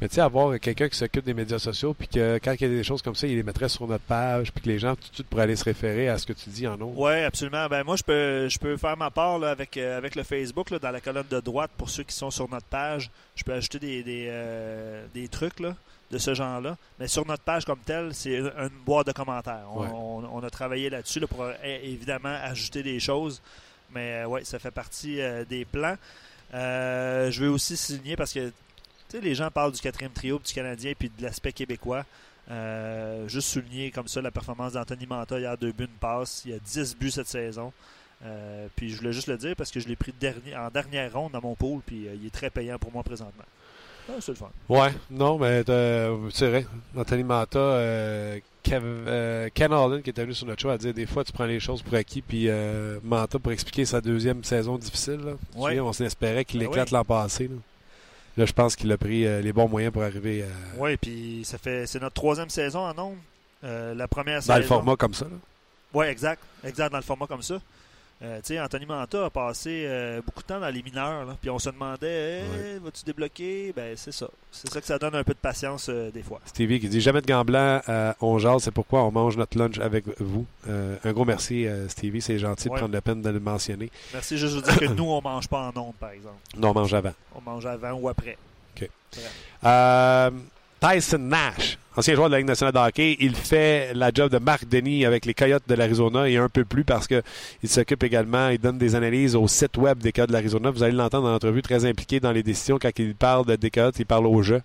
Mais 0.00 0.08
tu 0.08 0.14
sais, 0.14 0.20
avoir 0.20 0.60
quelqu'un 0.60 0.88
qui 0.88 0.96
s'occupe 0.96 1.24
des 1.24 1.34
médias 1.34 1.58
sociaux, 1.58 1.92
puis 1.92 2.06
que 2.06 2.38
quand 2.42 2.52
il 2.52 2.62
y 2.62 2.64
a 2.66 2.68
des 2.68 2.84
choses 2.84 3.02
comme 3.02 3.16
ça, 3.16 3.26
il 3.26 3.34
les 3.34 3.42
mettrait 3.42 3.68
sur 3.68 3.84
notre 3.88 4.04
page, 4.04 4.52
puis 4.52 4.62
que 4.62 4.68
les 4.68 4.78
gens 4.78 4.94
tout 4.94 5.08
de 5.10 5.14
suite 5.14 5.26
pourraient 5.26 5.42
aller 5.42 5.56
se 5.56 5.64
référer 5.64 6.08
à 6.08 6.18
ce 6.18 6.26
que 6.26 6.32
tu 6.32 6.50
dis 6.50 6.68
en 6.68 6.80
haut. 6.80 6.92
Oui, 6.94 7.24
absolument. 7.24 7.66
Ben 7.66 7.82
moi, 7.82 7.96
je 7.96 8.04
peux, 8.04 8.48
je 8.48 8.58
peux 8.60 8.76
faire 8.76 8.96
ma 8.96 9.10
part 9.10 9.40
là, 9.40 9.50
avec, 9.50 9.76
euh, 9.76 9.98
avec 9.98 10.14
le 10.14 10.22
Facebook, 10.22 10.70
là, 10.70 10.78
dans 10.78 10.92
la 10.92 11.00
colonne 11.00 11.26
de 11.28 11.40
droite, 11.40 11.72
pour 11.76 11.90
ceux 11.90 12.04
qui 12.04 12.14
sont 12.14 12.30
sur 12.30 12.48
notre 12.48 12.66
page. 12.66 13.10
Je 13.34 13.42
peux 13.42 13.52
ajouter 13.52 13.80
des, 13.80 14.02
des, 14.04 14.32
des 15.14 15.26
trucs. 15.28 15.58
Là 15.58 15.74
de 16.10 16.18
ce 16.18 16.34
genre-là. 16.34 16.76
Mais 16.98 17.08
sur 17.08 17.26
notre 17.26 17.42
page 17.42 17.64
comme 17.64 17.80
telle, 17.80 18.14
c'est 18.14 18.38
une 18.38 18.70
boîte 18.84 19.06
de 19.06 19.12
commentaires. 19.12 19.66
On, 19.74 20.42
a 20.42 20.50
travaillé 20.50 20.90
là-dessus 20.90 21.20
pour 21.26 21.46
évidemment 21.62 22.36
ajouter 22.42 22.82
des 22.82 23.00
choses. 23.00 23.42
Mais 23.90 24.24
ouais, 24.24 24.44
ça 24.44 24.58
fait 24.58 24.70
partie 24.70 25.20
des 25.48 25.64
plans. 25.64 25.96
je 26.52 27.40
veux 27.40 27.50
aussi 27.50 27.76
signer 27.76 28.16
parce 28.16 28.32
que 28.32 28.50
les 29.14 29.34
gens 29.34 29.50
parlent 29.50 29.72
du 29.72 29.80
quatrième 29.80 30.12
trio 30.12 30.38
du 30.38 30.52
Canadien 30.52 30.92
puis 30.98 31.10
de 31.16 31.22
l'aspect 31.22 31.52
québécois. 31.52 32.04
juste 33.26 33.48
souligner 33.48 33.90
comme 33.90 34.08
ça 34.08 34.22
la 34.22 34.30
performance 34.30 34.72
d'Anthony 34.72 35.06
Manta 35.06 35.38
hier, 35.38 35.56
deux 35.58 35.72
buts, 35.72 35.84
une 35.84 35.98
passe. 35.98 36.42
Il 36.44 36.52
y 36.52 36.54
a 36.54 36.58
10 36.58 36.96
buts 36.96 37.10
cette 37.10 37.28
saison. 37.28 37.72
puis 38.76 38.90
je 38.90 38.96
voulais 38.96 39.12
juste 39.12 39.28
le 39.28 39.36
dire 39.36 39.54
parce 39.56 39.70
que 39.70 39.80
je 39.80 39.88
l'ai 39.88 39.96
pris 39.96 40.14
dernier, 40.18 40.56
en 40.56 40.70
dernière 40.70 41.12
ronde 41.12 41.32
dans 41.32 41.42
mon 41.42 41.54
pool, 41.54 41.82
puis 41.84 42.06
il 42.14 42.26
est 42.26 42.34
très 42.34 42.48
payant 42.48 42.78
pour 42.78 42.92
moi 42.92 43.02
présentement. 43.02 43.44
Ah, 44.08 44.12
c'est 44.20 44.32
le 44.32 44.36
fun. 44.36 44.50
Ouais, 44.68 44.90
non, 45.10 45.38
mais 45.38 45.62
c'est 46.32 46.48
vrai. 46.48 46.66
Anthony 46.96 47.24
Manta, 47.24 47.58
euh, 47.58 48.38
euh, 48.70 49.48
Ken 49.54 49.72
Allen 49.72 50.02
qui 50.02 50.10
est 50.10 50.18
venu 50.18 50.34
sur 50.34 50.46
notre 50.46 50.62
show 50.62 50.70
a 50.70 50.78
dit 50.78 50.92
des 50.92 51.06
fois 51.06 51.24
tu 51.24 51.32
prends 51.32 51.44
les 51.44 51.60
choses 51.60 51.82
pour 51.82 51.94
acquis, 51.94 52.22
puis 52.22 52.48
euh, 52.48 52.98
Manta 53.02 53.38
pour 53.38 53.52
expliquer 53.52 53.84
sa 53.84 54.00
deuxième 54.00 54.44
saison 54.44 54.78
difficile. 54.78 55.20
Là. 55.24 55.32
Ouais. 55.56 55.78
on 55.80 55.92
s'espérait 55.92 56.44
qu'il 56.44 56.60
ben 56.60 56.68
éclate 56.68 56.90
l'an 56.90 57.04
passé. 57.04 57.50
Là. 58.36 58.46
je 58.46 58.52
pense 58.52 58.76
qu'il 58.76 58.90
a 58.92 58.96
pris 58.96 59.24
les 59.42 59.52
bons 59.52 59.68
moyens 59.68 59.92
pour 59.92 60.02
arriver 60.02 60.42
à. 60.42 60.46
Oui, 60.78 60.96
puis 60.96 61.42
ça 61.44 61.58
fait 61.58 61.86
c'est 61.86 62.00
notre 62.00 62.14
troisième 62.14 62.50
saison 62.50 62.80
en 62.80 62.94
nombre. 62.94 63.18
la 63.62 64.08
première 64.08 64.40
saison. 64.42 64.54
Dans 64.54 64.58
le 64.58 64.64
format 64.64 64.96
comme 64.96 65.14
ça. 65.14 65.26
Oui, 65.92 66.06
exact. 66.06 66.42
Exact, 66.64 66.90
dans 66.90 66.98
le 66.98 67.04
format 67.04 67.26
comme 67.26 67.42
ça. 67.42 67.60
Euh, 68.20 68.40
Anthony 68.60 68.84
Manta 68.84 69.26
a 69.26 69.30
passé 69.30 69.84
euh, 69.86 70.20
beaucoup 70.26 70.42
de 70.42 70.46
temps 70.48 70.58
dans 70.58 70.68
les 70.70 70.82
mineurs, 70.82 71.36
puis 71.40 71.50
on 71.50 71.58
se 71.60 71.70
demandait 71.70 72.42
vas-tu 72.82 73.04
débloquer? 73.04 73.72
Ben 73.76 73.94
c'est 73.96 74.12
ça. 74.12 74.28
C'est 74.50 74.72
ça 74.72 74.80
que 74.80 74.86
ça 74.86 74.98
donne 74.98 75.14
un 75.14 75.22
peu 75.22 75.34
de 75.34 75.38
patience 75.38 75.88
euh, 75.88 76.10
des 76.10 76.22
fois. 76.22 76.40
Stevie 76.44 76.80
qui 76.80 76.88
dit 76.88 77.00
jamais 77.00 77.20
de 77.20 77.26
gants 77.26 77.44
blancs, 77.44 77.82
on 78.20 78.38
jase, 78.38 78.64
c'est 78.64 78.72
pourquoi 78.72 79.04
on 79.04 79.12
mange 79.12 79.36
notre 79.36 79.56
lunch 79.56 79.78
avec 79.78 80.04
vous. 80.20 80.46
un 80.68 81.12
gros 81.12 81.24
merci, 81.24 81.66
Stevie, 81.88 82.20
c'est 82.20 82.38
gentil 82.38 82.68
de 82.68 82.74
prendre 82.74 82.92
la 82.92 83.00
peine 83.00 83.22
de 83.22 83.30
le 83.30 83.40
mentionner. 83.40 83.90
Merci, 84.12 84.36
juste 84.36 84.56
de 84.56 84.60
dire 84.62 84.78
que 84.78 84.86
nous, 84.86 85.04
on 85.04 85.22
mange 85.22 85.48
pas 85.48 85.70
en 85.74 85.80
ondes, 85.80 85.94
par 85.94 86.10
exemple. 86.10 86.38
Non, 86.56 86.70
on 86.70 86.74
mange 86.74 86.94
avant. 86.94 87.12
On 87.34 87.40
mange 87.40 87.66
avant 87.66 87.92
ou 87.92 88.08
après. 88.08 88.36
OK. 88.76 88.88
Tyson 90.80 91.18
Nash, 91.18 91.76
ancien 91.96 92.14
joueur 92.14 92.28
de 92.28 92.32
la 92.32 92.38
Ligue 92.38 92.46
nationale 92.46 92.72
de 92.72 92.78
hockey, 92.78 93.16
il 93.18 93.34
fait 93.34 93.92
la 93.94 94.10
job 94.14 94.30
de 94.30 94.38
Marc 94.38 94.68
Denis 94.68 95.04
avec 95.04 95.26
les 95.26 95.34
Coyotes 95.34 95.64
de 95.66 95.74
l'Arizona 95.74 96.28
et 96.28 96.36
un 96.36 96.48
peu 96.48 96.64
plus 96.64 96.84
parce 96.84 97.08
qu'il 97.08 97.22
s'occupe 97.64 98.04
également, 98.04 98.48
il 98.50 98.58
donne 98.58 98.78
des 98.78 98.94
analyses 98.94 99.34
au 99.34 99.48
site 99.48 99.76
web 99.76 99.98
des 99.98 100.12
Coyotes 100.12 100.28
de 100.28 100.34
l'Arizona. 100.34 100.70
Vous 100.70 100.82
allez 100.82 100.92
l'entendre 100.92 101.24
dans 101.24 101.32
l'entrevue, 101.32 101.62
très 101.62 101.84
impliqué 101.84 102.20
dans 102.20 102.30
les 102.30 102.44
décisions. 102.44 102.78
Quand 102.80 102.96
il 102.96 103.14
parle 103.16 103.46
de, 103.46 103.56
des 103.56 103.70
Coyotes, 103.70 103.98
il 103.98 104.06
parle 104.06 104.26
au 104.26 104.42
jeu. 104.42 104.62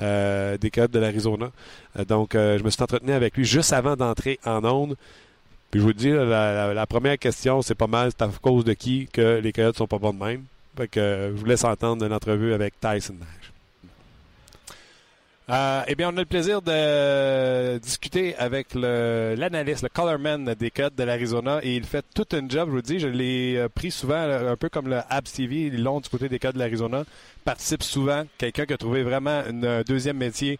Euh, 0.00 0.56
des 0.56 0.70
Coyotes 0.70 0.90
de 0.90 0.98
l'Arizona. 0.98 1.50
Euh, 1.98 2.04
donc, 2.06 2.34
euh, 2.34 2.56
je 2.56 2.64
me 2.64 2.70
suis 2.70 2.82
entretenu 2.82 3.12
avec 3.12 3.36
lui 3.36 3.44
juste 3.44 3.74
avant 3.74 3.94
d'entrer 3.94 4.38
en 4.46 4.64
onde. 4.64 4.96
Puis 5.70 5.80
je 5.80 5.84
vous 5.84 5.92
dis, 5.92 6.10
la, 6.10 6.86
première 6.88 7.18
question, 7.18 7.60
c'est 7.60 7.74
pas 7.74 7.86
mal, 7.86 8.10
c'est 8.10 8.24
à 8.24 8.30
cause 8.40 8.64
de 8.64 8.72
qui 8.72 9.08
que 9.12 9.38
les 9.38 9.52
Coyotes 9.52 9.76
sont 9.76 9.86
pas 9.86 9.98
bons 9.98 10.12
de 10.14 10.24
même. 10.24 10.44
Fait 10.76 10.88
que 10.88 11.32
je 11.34 11.38
vous 11.38 11.44
laisse 11.44 11.64
entendre 11.64 12.06
une 12.06 12.12
entrevue 12.12 12.54
avec 12.54 12.74
Tyson 12.80 13.14
Nash. 13.14 13.51
Euh, 15.50 15.82
eh 15.88 15.94
bien, 15.96 16.08
on 16.08 16.16
a 16.16 16.20
le 16.20 16.24
plaisir 16.24 16.62
de 16.62 17.78
discuter 17.78 18.36
avec 18.36 18.74
l'analyste, 18.74 19.82
le, 19.82 19.88
colorman 19.88 20.54
des 20.54 20.70
Codes 20.70 20.94
de 20.94 21.02
l'Arizona. 21.02 21.58
Et 21.62 21.74
il 21.74 21.84
fait 21.84 22.04
tout 22.14 22.26
un 22.32 22.48
job, 22.48 22.68
je 22.68 22.74
vous 22.74 22.82
dis. 22.82 23.00
Je 23.00 23.08
l'ai 23.08 23.56
euh, 23.56 23.68
pris 23.68 23.90
souvent, 23.90 24.22
un 24.22 24.56
peu 24.56 24.68
comme 24.68 24.88
le 24.88 25.00
Abs 25.10 25.32
TV, 25.32 25.70
long 25.70 26.00
du 26.00 26.08
côté 26.08 26.28
des 26.28 26.38
Codes 26.38 26.54
de 26.54 26.60
l'Arizona. 26.60 27.04
Participe 27.44 27.82
souvent. 27.82 28.24
Quelqu'un 28.38 28.66
qui 28.66 28.72
a 28.72 28.78
trouvé 28.78 29.02
vraiment 29.02 29.42
un 29.46 29.82
deuxième 29.82 30.18
métier 30.18 30.58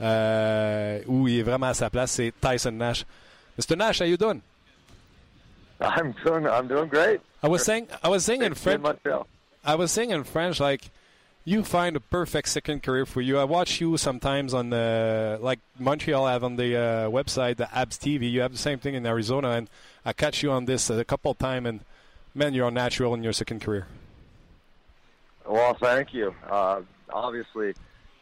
euh, 0.00 1.00
où 1.06 1.28
il 1.28 1.38
est 1.38 1.42
vraiment 1.42 1.66
à 1.66 1.74
sa 1.74 1.90
place, 1.90 2.12
c'est 2.12 2.32
Tyson 2.40 2.72
Nash. 2.72 3.04
Mr. 3.58 3.76
Nash, 3.76 4.00
how 4.00 4.06
you 4.06 4.16
doing? 4.16 4.40
I'm 5.80 6.14
doing, 6.24 6.46
I'm 6.46 6.68
doing 6.68 6.88
great. 6.88 7.20
I 7.42 7.48
was 7.48 7.58
saying, 7.58 7.86
I 8.02 8.08
was 8.08 8.24
saying 8.24 8.42
in 8.42 8.54
French. 8.54 8.82
I 9.64 9.74
was 9.74 9.92
saying 9.92 10.10
in 10.10 10.24
French, 10.24 10.58
like, 10.60 10.90
you 11.44 11.64
find 11.64 11.96
a 11.96 12.00
perfect 12.00 12.48
second 12.48 12.82
career 12.82 13.04
for 13.04 13.20
you. 13.20 13.38
I 13.38 13.44
watch 13.44 13.80
you 13.80 13.96
sometimes 13.96 14.54
on 14.54 14.70
the 14.70 15.38
like 15.40 15.58
Montreal 15.78 16.26
have 16.26 16.44
on 16.44 16.56
the 16.56 16.76
uh, 16.76 17.10
website 17.10 17.56
the 17.56 17.74
Abs 17.76 17.98
TV. 17.98 18.30
You 18.30 18.42
have 18.42 18.52
the 18.52 18.58
same 18.58 18.78
thing 18.78 18.94
in 18.94 19.04
Arizona, 19.04 19.50
and 19.50 19.68
I 20.04 20.12
catch 20.12 20.42
you 20.42 20.52
on 20.52 20.66
this 20.66 20.88
a 20.90 21.04
couple 21.04 21.32
of 21.32 21.38
times, 21.38 21.66
and 21.66 21.80
man, 22.34 22.54
you're 22.54 22.70
natural 22.70 23.14
in 23.14 23.22
your 23.22 23.32
second 23.32 23.60
career. 23.60 23.86
Well, 25.46 25.74
thank 25.74 26.14
you. 26.14 26.34
Uh, 26.48 26.82
obviously, 27.12 27.74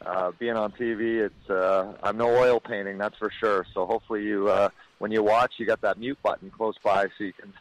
uh, 0.05 0.33
being 0.39 0.57
on 0.57 0.73
TV, 0.73 1.27
it's 1.27 1.51
uh, 1.51 1.93
I'm 2.03 2.17
no 2.17 2.29
oil 2.29 2.59
painting, 2.59 2.97
that's 2.97 3.19
for 3.19 3.31
sure. 3.31 3.67
So 3.75 3.85
hopefully, 3.85 4.25
you 4.25 4.49
uh, 4.49 4.71
when 4.99 5.13
you 5.13 5.23
watch, 5.23 5.55
you 5.59 5.67
got 5.67 5.83
that 5.83 5.99
mute 5.99 6.19
button 6.23 6.51
close 6.51 6.77
by, 6.83 7.05
so 7.19 7.25
you 7.25 7.35
can 7.35 7.53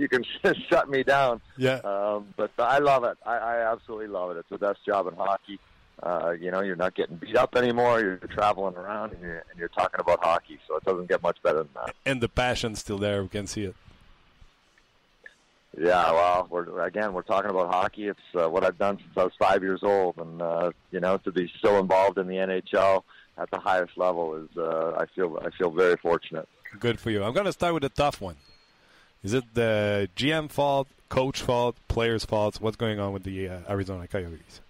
you 0.00 0.08
can 0.08 0.24
shut 0.68 0.88
me 0.88 1.02
down. 1.02 1.40
Yeah. 1.56 1.80
Um, 1.84 2.32
but 2.36 2.50
I 2.58 2.78
love 2.78 3.04
it. 3.04 3.18
I, 3.24 3.36
I 3.36 3.72
absolutely 3.72 4.08
love 4.08 4.30
it. 4.32 4.38
It's 4.38 4.48
the 4.48 4.58
best 4.58 4.84
job 4.84 5.06
in 5.06 5.14
hockey. 5.14 5.58
Uh, 6.02 6.30
you 6.30 6.50
know, 6.50 6.62
you're 6.62 6.76
not 6.76 6.94
getting 6.94 7.16
beat 7.16 7.36
up 7.36 7.54
anymore. 7.54 8.00
You're 8.00 8.16
traveling 8.16 8.74
around 8.74 9.12
and 9.12 9.20
you're, 9.20 9.44
and 9.50 9.58
you're 9.58 9.68
talking 9.68 10.00
about 10.00 10.24
hockey. 10.24 10.58
So 10.66 10.76
it 10.76 10.84
doesn't 10.84 11.08
get 11.08 11.22
much 11.22 11.36
better 11.42 11.58
than 11.58 11.68
that. 11.74 11.94
And 12.06 12.22
the 12.22 12.28
passion's 12.28 12.78
still 12.78 12.98
there. 12.98 13.22
We 13.22 13.28
can 13.28 13.46
see 13.46 13.64
it. 13.64 13.76
Yeah, 15.78 16.10
well, 16.10 16.48
we're 16.50 16.80
again 16.84 17.12
we're 17.12 17.22
talking 17.22 17.50
about 17.50 17.72
hockey. 17.72 18.08
It's 18.08 18.18
uh, 18.34 18.48
what 18.48 18.64
I've 18.64 18.76
done 18.76 18.98
since 18.98 19.12
I 19.16 19.22
was 19.22 19.32
five 19.38 19.62
years 19.62 19.84
old, 19.84 20.16
and 20.18 20.42
uh, 20.42 20.72
you 20.90 20.98
know 20.98 21.16
to 21.18 21.30
be 21.30 21.50
still 21.58 21.78
involved 21.78 22.18
in 22.18 22.26
the 22.26 22.34
NHL 22.34 23.04
at 23.38 23.50
the 23.52 23.60
highest 23.60 23.96
level 23.96 24.34
is 24.34 24.48
uh, 24.58 24.96
I 24.98 25.06
feel 25.14 25.38
I 25.40 25.50
feel 25.56 25.70
very 25.70 25.96
fortunate. 25.96 26.48
Good 26.80 26.98
for 26.98 27.10
you. 27.10 27.22
I'm 27.22 27.32
going 27.32 27.46
to 27.46 27.52
start 27.52 27.74
with 27.74 27.84
a 27.84 27.88
tough 27.88 28.20
one. 28.20 28.34
Is 29.22 29.34
it 29.34 29.54
the 29.54 30.08
GM 30.16 30.50
fault, 30.50 30.88
coach 31.08 31.42
fault, 31.42 31.76
players' 31.88 32.24
fault? 32.24 32.60
What's 32.60 32.76
going 32.76 32.98
on 32.98 33.12
with 33.12 33.24
the 33.24 33.48
uh, 33.48 33.60
Arizona 33.68 34.06
Coyotes? 34.06 34.60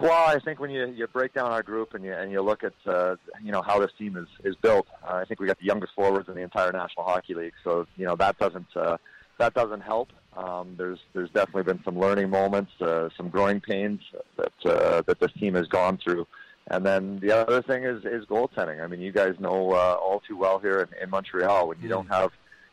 Well, 0.00 0.28
I 0.28 0.38
think 0.38 0.60
when 0.60 0.70
you, 0.70 0.86
you 0.96 1.06
break 1.08 1.34
down 1.34 1.50
our 1.50 1.62
group 1.62 1.92
and 1.92 2.02
you 2.02 2.14
and 2.14 2.32
you 2.32 2.40
look 2.40 2.64
at 2.64 2.72
uh, 2.86 3.16
you 3.42 3.52
know 3.52 3.60
how 3.60 3.78
this 3.78 3.90
team 3.98 4.16
is 4.16 4.28
is 4.44 4.56
built, 4.56 4.86
uh, 5.06 5.14
I 5.14 5.24
think 5.26 5.40
we 5.40 5.46
got 5.46 5.58
the 5.58 5.66
youngest 5.66 5.92
forwards 5.94 6.28
in 6.28 6.36
the 6.36 6.40
entire 6.40 6.72
National 6.72 7.04
Hockey 7.04 7.34
League. 7.34 7.52
So 7.62 7.86
you 7.96 8.06
know 8.06 8.16
that 8.16 8.38
doesn't 8.38 8.74
uh, 8.74 8.96
that 9.38 9.52
doesn't 9.52 9.80
help. 9.80 10.08
Um, 10.36 10.74
there's 10.78 11.00
there's 11.12 11.30
definitely 11.30 11.64
been 11.64 11.82
some 11.84 11.98
learning 11.98 12.30
moments, 12.30 12.72
uh, 12.80 13.10
some 13.14 13.28
growing 13.28 13.60
pains 13.60 14.00
that 14.36 14.52
uh, 14.64 15.02
that 15.02 15.20
this 15.20 15.32
team 15.32 15.54
has 15.54 15.66
gone 15.66 15.98
through. 15.98 16.26
And 16.70 16.86
then 16.86 17.18
the 17.18 17.32
other 17.32 17.62
thing 17.62 17.82
is 17.82 18.04
is 18.04 18.24
goaltending. 18.26 18.82
I 18.82 18.86
mean, 18.86 19.00
you 19.00 19.10
guys 19.10 19.34
know 19.40 19.72
uh, 19.72 19.96
all 20.00 20.20
too 20.20 20.36
well 20.36 20.60
here 20.60 20.80
in, 20.80 21.02
in 21.02 21.10
Montreal 21.10 21.68
when 21.68 21.78
you 21.80 21.86
mm. 21.86 21.90
don't 21.90 22.08
have 22.08 22.30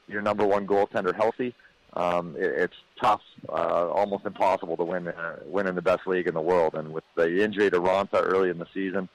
your 0.08 0.22
number 0.22 0.46
one 0.46 0.68
goaltender 0.68 1.14
healthy, 1.16 1.54
um, 1.94 2.36
it, 2.38 2.46
it's 2.46 2.76
tough, 3.02 3.22
uh, 3.50 3.90
almost 3.90 4.26
impossible 4.26 4.78
to 4.78 4.84
win 4.84 5.08
uh, 5.08 5.38
win 5.46 5.66
in 5.66 5.74
the 5.74 5.82
best 5.82 6.06
league 6.06 6.28
in 6.28 6.36
the 6.36 6.42
world. 6.42 6.76
And 6.76 6.94
with 6.94 7.04
the 7.16 7.44
injury 7.44 7.72
to 7.72 7.80
Ronta 7.80 8.22
early 8.22 8.52
in 8.52 8.60
the 8.60 8.68
season, 8.72 9.10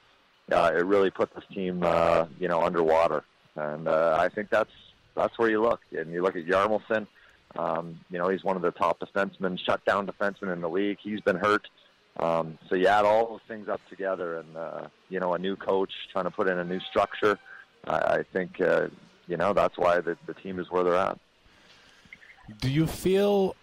uh, 0.51 0.71
it 0.75 0.85
really 0.85 1.09
put 1.09 1.33
this 1.33 1.45
team, 1.53 1.81
uh, 1.83 2.25
you 2.37 2.49
know, 2.49 2.61
underwater. 2.61 3.23
And 3.55 3.87
uh, 3.87 4.17
I 4.19 4.27
think 4.27 4.49
that's 4.49 4.71
that's 5.15 5.37
where 5.39 5.49
you 5.49 5.61
look. 5.61 5.79
And 5.97 6.11
you 6.11 6.21
look 6.21 6.35
at 6.35 6.45
Yarmelson. 6.45 7.07
Um, 7.55 7.99
you 8.09 8.17
know, 8.17 8.29
he's 8.29 8.43
one 8.43 8.55
of 8.55 8.63
the 8.63 8.71
top 8.71 8.99
defensemen, 8.99 9.59
shutdown 9.59 10.07
defensemen 10.07 10.51
in 10.51 10.59
the 10.59 10.69
league. 10.69 10.97
He's 11.01 11.21
been 11.21 11.37
hurt. 11.37 11.67
Um, 12.19 12.57
so 12.69 12.75
you 12.75 12.87
add 12.87 13.05
all 13.05 13.27
those 13.27 13.41
things 13.47 13.67
up 13.67 13.81
together, 13.89 14.39
and 14.39 14.57
uh, 14.57 14.87
you 15.09 15.19
know, 15.19 15.33
a 15.33 15.39
new 15.39 15.55
coach 15.55 15.91
trying 16.11 16.25
to 16.25 16.31
put 16.31 16.47
in 16.47 16.59
a 16.59 16.63
new 16.63 16.79
structure. 16.81 17.39
I, 17.85 17.95
I 17.95 18.23
think 18.31 18.61
uh, 18.61 18.87
you 19.27 19.37
know 19.37 19.53
that's 19.53 19.77
why 19.77 19.99
the, 19.99 20.17
the 20.27 20.33
team 20.33 20.59
is 20.59 20.69
where 20.69 20.83
they're 20.83 20.95
at. 20.95 21.17
Do 22.59 22.69
you 22.69 22.87
feel? 22.87 23.55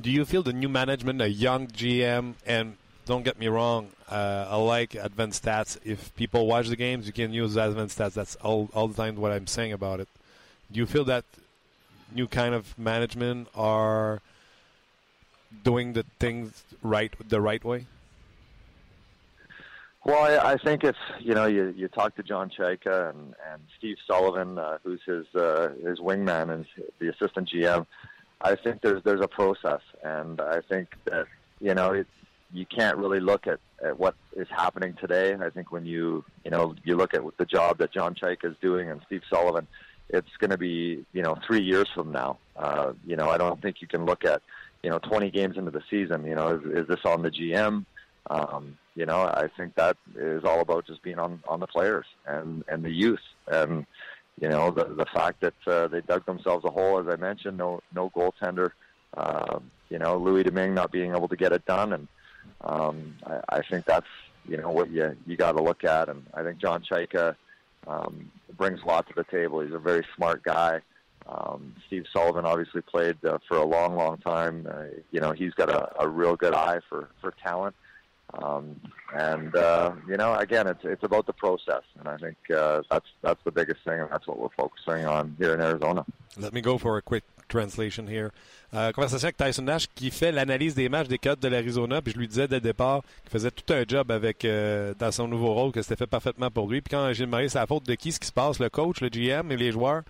Do 0.00 0.10
you 0.10 0.24
feel 0.24 0.42
the 0.42 0.54
new 0.54 0.70
management, 0.70 1.20
a 1.20 1.28
young 1.28 1.66
GM, 1.66 2.34
and 2.46 2.76
don't 3.04 3.24
get 3.24 3.38
me 3.38 3.48
wrong, 3.48 3.90
uh, 4.08 4.46
I 4.48 4.56
like 4.56 4.94
advanced 4.94 5.44
stats. 5.44 5.76
If 5.84 6.14
people 6.14 6.46
watch 6.46 6.68
the 6.68 6.76
games, 6.76 7.06
you 7.06 7.12
can 7.12 7.32
use 7.32 7.56
advanced 7.56 7.98
stats. 7.98 8.14
That's 8.14 8.36
all 8.36 8.70
all 8.74 8.88
the 8.88 8.94
time 8.94 9.16
what 9.16 9.32
I'm 9.32 9.46
saying 9.46 9.72
about 9.72 10.00
it. 10.00 10.08
Do 10.70 10.78
you 10.78 10.86
feel 10.86 11.04
that 11.04 11.24
new 12.14 12.26
kind 12.26 12.54
of 12.54 12.78
management 12.78 13.48
are 13.54 14.20
doing 15.64 15.92
the 15.92 16.04
things 16.18 16.64
right 16.82 17.12
the 17.28 17.40
right 17.40 17.64
way? 17.64 17.86
Well, 20.04 20.24
I, 20.24 20.52
I 20.52 20.56
think 20.56 20.82
it's 20.82 20.98
you 21.20 21.34
know 21.34 21.46
you 21.46 21.72
you 21.76 21.88
talk 21.88 22.16
to 22.16 22.22
John 22.22 22.50
Chaika 22.50 23.10
and 23.10 23.34
and 23.50 23.62
Steve 23.78 23.96
Sullivan, 24.06 24.58
uh, 24.58 24.78
who's 24.82 25.00
his 25.06 25.26
uh, 25.34 25.70
his 25.84 26.00
wingman 26.00 26.52
and 26.52 26.66
the 26.98 27.08
assistant 27.08 27.50
GM. 27.50 27.86
I 28.40 28.56
think 28.56 28.80
there's 28.82 29.02
there's 29.04 29.20
a 29.20 29.28
process, 29.28 29.80
and 30.02 30.40
I 30.40 30.60
think 30.60 30.88
that 31.04 31.26
you 31.60 31.74
know 31.74 31.92
it, 31.92 32.08
you 32.52 32.66
can't 32.66 32.96
really 32.96 33.20
look 33.20 33.46
at, 33.46 33.60
at 33.82 33.96
what 33.98 34.16
is 34.36 34.48
happening 34.50 34.94
today. 35.00 35.34
I 35.34 35.50
think 35.50 35.70
when 35.70 35.86
you 35.86 36.24
you 36.44 36.50
know 36.50 36.74
you 36.82 36.96
look 36.96 37.14
at 37.14 37.22
the 37.36 37.46
job 37.46 37.78
that 37.78 37.92
John 37.92 38.16
Chaika 38.16 38.46
is 38.46 38.56
doing 38.60 38.90
and 38.90 39.00
Steve 39.06 39.22
Sullivan, 39.30 39.68
it's 40.08 40.36
going 40.38 40.50
to 40.50 40.58
be 40.58 41.04
you 41.12 41.22
know 41.22 41.38
three 41.46 41.62
years 41.62 41.88
from 41.94 42.10
now. 42.10 42.38
Uh, 42.56 42.92
you 43.06 43.14
know 43.14 43.30
I 43.30 43.38
don't 43.38 43.62
think 43.62 43.80
you 43.80 43.86
can 43.86 44.04
look 44.04 44.24
at 44.24 44.42
you 44.82 44.90
know, 44.90 44.98
20 44.98 45.30
games 45.30 45.56
into 45.56 45.70
the 45.70 45.82
season, 45.88 46.24
you 46.24 46.34
know, 46.34 46.56
is, 46.56 46.82
is 46.82 46.88
this 46.88 47.04
on 47.04 47.22
the 47.22 47.30
GM? 47.30 47.84
Um, 48.30 48.78
you 48.94 49.06
know, 49.06 49.22
I 49.22 49.48
think 49.56 49.74
that 49.76 49.96
is 50.16 50.44
all 50.44 50.60
about 50.60 50.86
just 50.86 51.02
being 51.02 51.18
on, 51.18 51.42
on 51.48 51.60
the 51.60 51.66
players 51.66 52.06
and, 52.26 52.64
and 52.68 52.84
the 52.84 52.90
youth. 52.90 53.22
And, 53.46 53.86
you 54.40 54.48
know, 54.48 54.70
the 54.70 54.84
the 54.84 55.06
fact 55.06 55.40
that 55.40 55.54
uh, 55.66 55.88
they 55.88 56.00
dug 56.00 56.24
themselves 56.26 56.64
a 56.64 56.70
hole, 56.70 56.98
as 56.98 57.06
I 57.06 57.16
mentioned, 57.16 57.58
no 57.58 57.80
no 57.94 58.10
goaltender. 58.10 58.72
Um, 59.14 59.70
you 59.90 59.98
know, 59.98 60.16
Louis 60.16 60.42
Domingue 60.42 60.74
not 60.74 60.90
being 60.90 61.14
able 61.14 61.28
to 61.28 61.36
get 61.36 61.52
it 61.52 61.64
done, 61.66 61.92
and 61.92 62.08
um, 62.62 63.14
I, 63.26 63.40
I 63.56 63.62
think 63.62 63.84
that's 63.84 64.06
you 64.48 64.56
know 64.56 64.70
what 64.70 64.90
you 64.90 65.16
you 65.26 65.36
got 65.36 65.52
to 65.52 65.62
look 65.62 65.84
at. 65.84 66.08
And 66.08 66.24
I 66.34 66.42
think 66.42 66.58
John 66.58 66.82
Chaika 66.82 67.36
um, 67.86 68.30
brings 68.56 68.80
a 68.82 68.86
lot 68.86 69.06
to 69.08 69.14
the 69.14 69.24
table. 69.24 69.60
He's 69.60 69.74
a 69.74 69.78
very 69.78 70.04
smart 70.16 70.42
guy. 70.42 70.80
Um, 71.26 71.74
Steve 71.86 72.04
Sullivan 72.12 72.44
obviously 72.44 72.82
played 72.82 73.16
uh, 73.24 73.38
for 73.48 73.56
a 73.56 73.64
long, 73.64 73.96
long 73.96 74.18
time. 74.18 74.66
Uh, 74.70 74.84
you 75.10 75.20
know, 75.20 75.32
he's 75.32 75.54
got 75.54 75.70
a, 75.70 76.02
a 76.02 76.08
real 76.08 76.36
good 76.36 76.54
eye 76.54 76.80
for 76.88 77.08
for 77.20 77.32
talent. 77.42 77.74
Um, 78.34 78.80
and 79.14 79.54
uh, 79.54 79.92
you 80.08 80.16
know, 80.16 80.34
again, 80.34 80.66
it's 80.66 80.84
it's 80.84 81.04
about 81.04 81.26
the 81.26 81.34
process, 81.34 81.82
and 81.98 82.08
I 82.08 82.16
think 82.16 82.36
uh, 82.50 82.82
that's 82.90 83.06
that's 83.20 83.40
the 83.44 83.50
biggest 83.50 83.84
thing, 83.84 84.00
and 84.00 84.08
that's 84.10 84.26
what 84.26 84.38
we're 84.38 84.48
focusing 84.56 85.06
on 85.06 85.36
here 85.38 85.54
in 85.54 85.60
Arizona. 85.60 86.04
Let 86.38 86.54
me 86.54 86.62
go 86.62 86.78
for 86.78 86.96
a 86.96 87.02
quick 87.02 87.24
translation 87.48 88.06
here. 88.06 88.30
Euh, 88.74 88.90
conversation 88.92 89.26
avec 89.26 89.36
Tyson 89.36 89.62
Nash 89.62 89.86
qui 89.94 90.10
fait 90.10 90.32
l'analyse 90.32 90.74
des 90.74 90.88
matchs 90.88 91.08
des 91.08 91.18
Coyotes 91.18 91.40
de 91.40 91.48
l'Arizona. 91.48 92.00
Puis 92.00 92.14
je 92.14 92.18
lui 92.18 92.26
disais 92.26 92.48
dès 92.48 92.56
le 92.56 92.62
départ 92.62 93.02
qu'il 93.22 93.30
faisait 93.30 93.50
tout 93.50 93.70
un 93.74 93.84
job 93.86 94.10
avec 94.10 94.46
euh, 94.46 94.94
dans 94.98 95.12
son 95.12 95.28
nouveau 95.28 95.52
rôle, 95.52 95.72
que 95.72 95.82
c'était 95.82 95.96
fait 95.96 96.06
parfaitement 96.06 96.50
pour 96.50 96.70
lui. 96.70 96.80
Puis 96.80 96.90
quand 96.90 97.12
j'ai 97.12 97.26
demandé 97.26 97.50
c'est 97.50 97.58
la 97.58 97.66
faute 97.66 97.84
de 97.84 97.94
qui 97.94 98.12
ce 98.12 98.18
qui 98.18 98.26
se 98.26 98.32
passe, 98.32 98.58
le 98.58 98.70
coach, 98.70 99.02
le 99.02 99.08
GM 99.08 99.52
et 99.52 99.58
les 99.58 99.72
joueurs, 99.72 100.02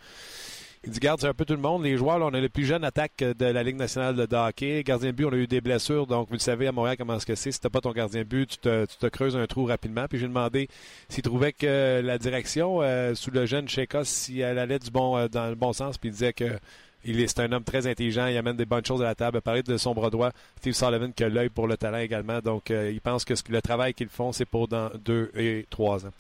il 0.85 0.91
dit, 0.91 0.99
garde, 0.99 1.21
c'est 1.21 1.29
un 1.29 1.35
peu 1.35 1.45
tout 1.45 1.55
le 1.55 1.61
monde. 1.61 1.85
Les 1.85 1.97
joueurs, 1.97 2.19
là, 2.19 2.27
on 2.27 2.35
a 2.35 2.41
le 2.41 2.49
plus 2.49 2.65
jeune 2.65 2.83
attaque 2.83 3.19
de 3.19 3.45
la 3.45 3.63
Ligue 3.63 3.77
nationale 3.77 4.17
de 4.17 4.37
hockey. 4.37 4.83
Gardien 4.83 5.11
de 5.11 5.15
but, 5.15 5.27
on 5.27 5.33
a 5.33 5.37
eu 5.37 5.47
des 5.47 5.61
blessures. 5.61 6.09
Donc, 6.09 6.29
vous 6.29 6.35
le 6.35 6.41
savez, 6.41 6.67
à 6.67 6.73
Montréal, 6.73 6.97
comment 6.99 7.17
est-ce 7.17 7.27
que 7.27 7.37
c'est? 7.37 7.53
Si 7.53 7.61
t'as 7.61 7.69
pas 7.69 7.81
ton 7.81 7.93
gardien 7.93 8.23
de 8.23 8.27
but, 8.27 8.51
tu 8.51 8.59
te, 8.59 9.07
creuses 9.07 9.37
un 9.37 9.47
trou 9.47 9.65
rapidement. 9.65 10.07
Puis 10.09 10.19
j'ai 10.19 10.27
demandé 10.27 10.69
s'il 11.09 11.23
trouvait 11.23 11.53
que 11.53 12.01
la 12.03 12.19
direction, 12.19 12.83
euh, 12.83 13.15
sous 13.15 13.31
le 13.31 13.47
jeune 13.47 13.69
Sheikha, 13.69 14.05
si 14.05 14.41
elle 14.41 14.59
allait 14.59 14.81
du 14.81 14.91
bon, 14.91 15.17
euh, 15.17 15.29
dans 15.29 15.49
le 15.49 15.55
bon 15.55 15.73
sens. 15.73 15.99
Puis 15.99 16.09
il 16.09 16.13
disait 16.13 16.33
que 16.33 16.59
il 17.05 17.21
est, 17.21 17.29
c'est 17.29 17.41
un 17.41 17.53
homme 17.53 17.65
très 17.65 17.87
intelligent, 17.87 18.27
il 18.27 18.37
amène 18.37 18.57
des 18.57 18.65
bonnes 18.65 18.85
choses 18.85 19.03
à 19.03 19.07
la 19.07 19.15
table. 19.15 19.41
Parler 19.41 19.63
de 19.63 19.77
son 19.77 19.95
bras 19.95 20.11
droit, 20.11 20.31
Steve 20.59 20.75
Sullivan 20.75 21.13
qui 21.13 21.25
a 21.25 21.29
l'œil 21.29 21.49
pour 21.49 21.67
le 21.67 21.77
talent 21.77 21.99
également. 21.99 22.41
Donc, 22.41 22.71
euh, 22.71 22.91
il 22.93 23.01
pense 23.01 23.25
que 23.25 23.35
le 23.49 23.63
travail 23.63 23.95
qu'ils 23.95 24.09
font, 24.09 24.33
c'est 24.33 24.45
pour 24.45 24.69
dans 24.69 24.91
deux 25.05 25.31
et 25.37 25.67
trois 25.71 26.05
ans. 26.07 26.13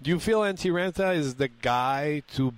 Do 0.00 0.10
you 0.10 0.20
feel 0.20 0.36
Antti 0.36 0.70
Ranta 0.70 1.16
is 1.16 1.34
the 1.34 1.50
guy 1.60 2.22
to 2.36 2.52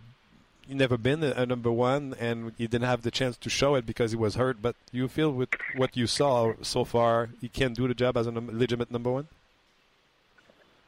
never 0.75 0.97
been 0.97 1.23
a, 1.23 1.33
a, 1.33 1.47
number 1.47 1.71
one, 1.71 2.15
and 2.19 2.53
he 2.59 2.67
didn't 2.67 2.87
have 2.87 3.03
the 3.03 3.11
chance 3.11 3.37
to 3.39 3.51
show 3.51 3.75
it 3.75 3.87
because 3.87 4.11
he 4.11 4.17
was 4.17 4.35
hurt. 4.35 4.63
But 4.63 4.77
you 4.93 5.09
feel 5.09 5.31
with 5.31 5.51
what 5.77 5.97
you 5.97 6.07
saw 6.07 6.55
so 6.63 6.85
far, 6.85 7.31
he 7.41 7.49
can 7.49 7.73
do 7.73 7.89
the 7.89 7.95
job 7.95 8.17
as 8.17 8.27
a 8.27 8.31
legitimate 8.31 8.91
number 8.91 9.11
one. 9.11 9.29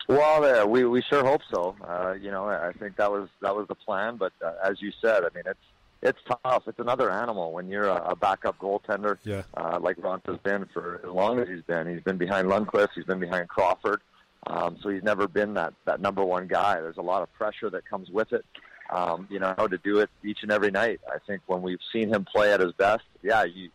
Well, 0.09 0.45
uh, 0.45 0.67
we 0.67 0.85
we 0.85 1.03
sure 1.03 1.25
hope 1.25 1.43
so. 1.53 1.77
Uh, 1.87 2.15
you 2.21 2.31
know, 2.31 2.49
I 2.49 2.73
think 2.73 2.97
that 2.97 3.11
was 3.11 3.29
that 3.41 3.55
was 3.55 3.69
the 3.69 3.75
plan. 3.75 4.17
But 4.17 4.33
uh, 4.45 4.53
as 4.63 4.83
you 4.83 4.93
said, 5.01 5.23
I 5.23 5.29
mean, 5.35 5.45
it's 5.47 5.61
it's 6.03 6.19
tough. 6.45 6.65
It's 6.67 6.81
another 6.81 7.11
animal 7.11 7.53
when 7.53 7.69
you're 7.69 7.87
a, 7.89 8.11
a 8.11 8.17
backup 8.17 8.59
goaltender, 8.59 9.19
yeah. 9.25 9.43
uh, 9.57 9.79
like 9.81 9.97
Ronta's 9.99 10.39
been 10.43 10.67
for 10.73 11.01
as 11.05 11.11
long 11.11 11.39
as 11.39 11.49
he's 11.49 11.63
been. 11.63 11.87
He's 11.87 12.03
been 12.03 12.19
behind 12.19 12.49
Lundqvist. 12.49 12.89
He's 12.95 13.05
been 13.05 13.21
behind 13.21 13.49
Crawford. 13.49 14.01
Um, 14.49 14.77
so 14.83 14.89
he's 14.89 15.05
never 15.05 15.29
been 15.29 15.55
that 15.55 15.75
that 15.85 16.01
number 16.01 16.25
one 16.25 16.49
guy. 16.49 16.81
There's 16.81 16.97
a 16.97 17.03
lot 17.03 17.23
of 17.23 17.33
pressure 17.35 17.71
that 17.71 17.87
comes 17.89 18.11
with 18.11 18.33
it 18.33 18.45
um, 18.93 19.27
you 19.31 19.39
know, 19.39 19.55
to 19.55 19.79
do 19.79 19.99
it 19.99 20.11
each 20.23 20.43
and 20.43 20.53
every 20.53 20.71
night. 20.71 21.01
I 21.09 21.19
think 21.27 21.43
when 21.47 21.63
we've 21.63 21.81
seen 21.93 22.13
him 22.13 22.25
play 22.25 22.53
at 22.53 22.61
his 22.61 22.73
best, 22.73 23.05
yeah, 23.23 23.45
you 23.45 23.71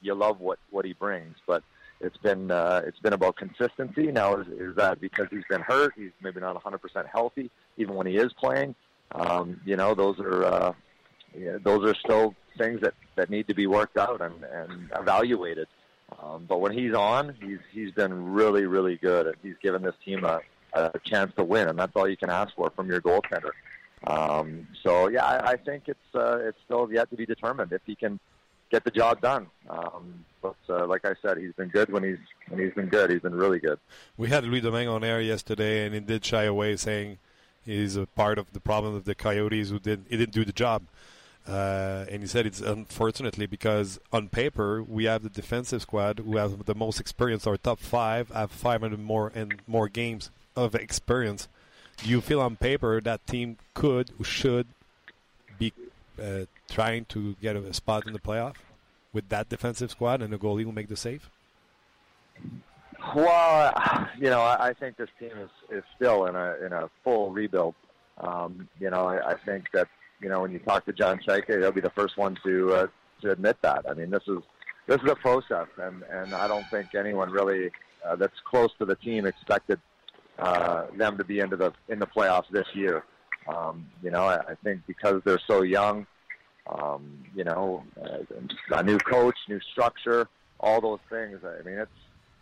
you 0.00 0.14
love 0.14 0.40
what 0.40 0.58
what 0.70 0.84
he 0.84 0.92
brings, 0.92 1.36
but 1.46 1.62
it's 2.00 2.16
been 2.16 2.50
uh, 2.50 2.82
it's 2.86 2.98
been 3.00 3.12
about 3.12 3.36
consistency. 3.36 4.10
Now, 4.12 4.36
is, 4.36 4.48
is 4.48 4.76
that 4.76 5.00
because 5.00 5.26
he's 5.30 5.44
been 5.48 5.60
hurt? 5.60 5.92
He's 5.96 6.12
maybe 6.22 6.40
not 6.40 6.62
100% 6.62 7.06
healthy, 7.06 7.50
even 7.76 7.94
when 7.94 8.06
he 8.06 8.16
is 8.16 8.32
playing. 8.32 8.74
Um, 9.12 9.60
you 9.64 9.76
know, 9.76 9.94
those 9.94 10.18
are 10.20 10.44
uh, 10.44 10.72
yeah, 11.36 11.58
those 11.62 11.88
are 11.88 11.94
still 11.94 12.34
things 12.56 12.80
that 12.80 12.94
that 13.16 13.28
need 13.28 13.48
to 13.48 13.54
be 13.54 13.66
worked 13.66 13.98
out 13.98 14.20
and, 14.20 14.44
and 14.44 14.90
evaluated. 14.96 15.68
Um, 16.22 16.44
but 16.48 16.60
when 16.60 16.72
he's 16.72 16.94
on, 16.94 17.36
he's 17.42 17.58
he's 17.72 17.92
been 17.92 18.32
really 18.32 18.66
really 18.66 18.96
good, 18.96 19.26
and 19.26 19.36
he's 19.42 19.56
given 19.62 19.82
this 19.82 19.94
team 20.04 20.24
a, 20.24 20.40
a 20.72 20.98
chance 21.04 21.32
to 21.36 21.44
win, 21.44 21.68
and 21.68 21.78
that's 21.78 21.92
all 21.94 22.08
you 22.08 22.16
can 22.16 22.30
ask 22.30 22.54
for 22.54 22.70
from 22.70 22.88
your 22.88 23.00
goaltender. 23.00 23.50
Um, 24.06 24.66
so 24.82 25.08
yeah, 25.08 25.24
I, 25.24 25.52
I 25.52 25.56
think 25.56 25.84
it's 25.86 26.14
uh, 26.14 26.38
it's 26.38 26.58
still 26.64 26.90
yet 26.92 27.10
to 27.10 27.16
be 27.16 27.26
determined 27.26 27.72
if 27.72 27.82
he 27.84 27.94
can 27.94 28.18
get 28.70 28.84
the 28.84 28.90
job 28.90 29.20
done. 29.20 29.46
Um, 29.68 30.24
but 30.40 30.56
uh, 30.68 30.86
like 30.86 31.04
I 31.04 31.14
said, 31.20 31.38
he's 31.38 31.52
been 31.52 31.68
good 31.68 31.92
when 31.92 32.02
he's 32.02 32.18
when 32.48 32.60
he's 32.60 32.72
been 32.72 32.88
good. 32.88 33.10
He's 33.10 33.20
been 33.20 33.34
really 33.34 33.58
good. 33.58 33.78
We 34.16 34.28
had 34.28 34.44
Louis 34.44 34.60
Domingue 34.60 34.88
on 34.88 35.04
air 35.04 35.20
yesterday, 35.20 35.84
and 35.84 35.94
he 35.94 36.00
did 36.00 36.24
shy 36.24 36.44
away, 36.44 36.76
saying 36.76 37.18
he's 37.64 37.96
a 37.96 38.06
part 38.06 38.38
of 38.38 38.52
the 38.52 38.60
problem 38.60 38.94
of 38.94 39.04
the 39.04 39.14
Coyotes 39.14 39.70
who 39.70 39.78
did 39.78 40.04
he 40.08 40.16
didn't 40.16 40.32
do 40.32 40.44
the 40.44 40.52
job. 40.52 40.82
Uh, 41.48 42.04
and 42.10 42.22
he 42.22 42.28
said 42.28 42.46
it's 42.46 42.60
unfortunately 42.60 43.46
because 43.46 43.98
on 44.12 44.28
paper 44.28 44.82
we 44.82 45.04
have 45.04 45.22
the 45.22 45.30
defensive 45.30 45.82
squad 45.82 46.18
who 46.18 46.36
have 46.36 46.64
the 46.64 46.74
most 46.74 47.00
experience. 47.00 47.46
Our 47.46 47.56
top 47.56 47.80
five 47.80 48.28
have 48.30 48.50
500 48.50 49.00
more 49.00 49.32
and 49.34 49.60
more 49.66 49.88
games 49.88 50.30
of 50.54 50.74
experience 50.74 51.48
do 52.02 52.10
you 52.10 52.20
feel 52.20 52.40
on 52.40 52.56
paper 52.56 53.00
that 53.00 53.26
team 53.26 53.58
could 53.74 54.10
should 54.22 54.66
be 55.58 55.72
uh, 56.20 56.46
trying 56.68 57.04
to 57.06 57.36
get 57.42 57.56
a 57.56 57.74
spot 57.74 58.06
in 58.06 58.12
the 58.12 58.18
playoff 58.18 58.56
with 59.12 59.28
that 59.28 59.48
defensive 59.48 59.90
squad 59.90 60.22
and 60.22 60.32
the 60.32 60.38
goalie 60.38 60.64
will 60.64 60.72
make 60.72 60.88
the 60.88 60.96
save? 60.96 61.28
Well, 63.14 63.72
you 64.18 64.30
know, 64.30 64.40
I 64.42 64.74
think 64.78 64.96
this 64.96 65.08
team 65.18 65.32
is, 65.38 65.50
is 65.70 65.84
still 65.96 66.26
in 66.26 66.36
a 66.36 66.56
in 66.64 66.72
a 66.72 66.90
full 67.02 67.30
rebuild. 67.30 67.74
Um, 68.18 68.68
you 68.78 68.90
know, 68.90 69.06
I, 69.06 69.30
I 69.30 69.34
think 69.34 69.66
that 69.72 69.88
you 70.20 70.28
know 70.28 70.40
when 70.40 70.52
you 70.52 70.58
talk 70.58 70.84
to 70.86 70.92
John 70.92 71.18
Chaika, 71.18 71.58
he'll 71.58 71.72
be 71.72 71.80
the 71.80 71.90
first 71.90 72.16
one 72.16 72.36
to 72.44 72.74
uh, 72.74 72.86
to 73.22 73.30
admit 73.30 73.56
that. 73.62 73.86
I 73.88 73.94
mean, 73.94 74.10
this 74.10 74.22
is 74.28 74.38
this 74.86 75.00
is 75.02 75.10
a 75.10 75.16
process, 75.16 75.68
and 75.78 76.02
and 76.10 76.34
I 76.34 76.46
don't 76.46 76.66
think 76.70 76.94
anyone 76.94 77.30
really 77.30 77.70
uh, 78.06 78.16
that's 78.16 78.38
close 78.44 78.70
to 78.78 78.84
the 78.84 78.96
team 78.96 79.26
expected 79.26 79.80
uh, 80.40 80.86
them 80.96 81.18
to 81.18 81.24
be 81.24 81.40
into 81.40 81.56
the 81.56 81.72
in 81.88 81.98
the 81.98 82.06
playoffs 82.06 82.48
this 82.50 82.66
year. 82.74 83.04
Um, 83.48 83.86
you 84.02 84.10
know, 84.10 84.24
I, 84.24 84.36
I 84.36 84.54
think 84.62 84.82
because 84.86 85.22
they're 85.24 85.40
so 85.46 85.62
young, 85.62 86.06
um, 86.66 87.24
you 87.34 87.44
know, 87.44 87.84
uh, 88.02 88.18
a 88.72 88.82
new 88.82 88.98
coach, 88.98 89.36
new 89.48 89.60
structure, 89.72 90.28
all 90.58 90.80
those 90.80 91.00
things. 91.08 91.40
I 91.44 91.62
mean, 91.62 91.78
it's 91.78 91.90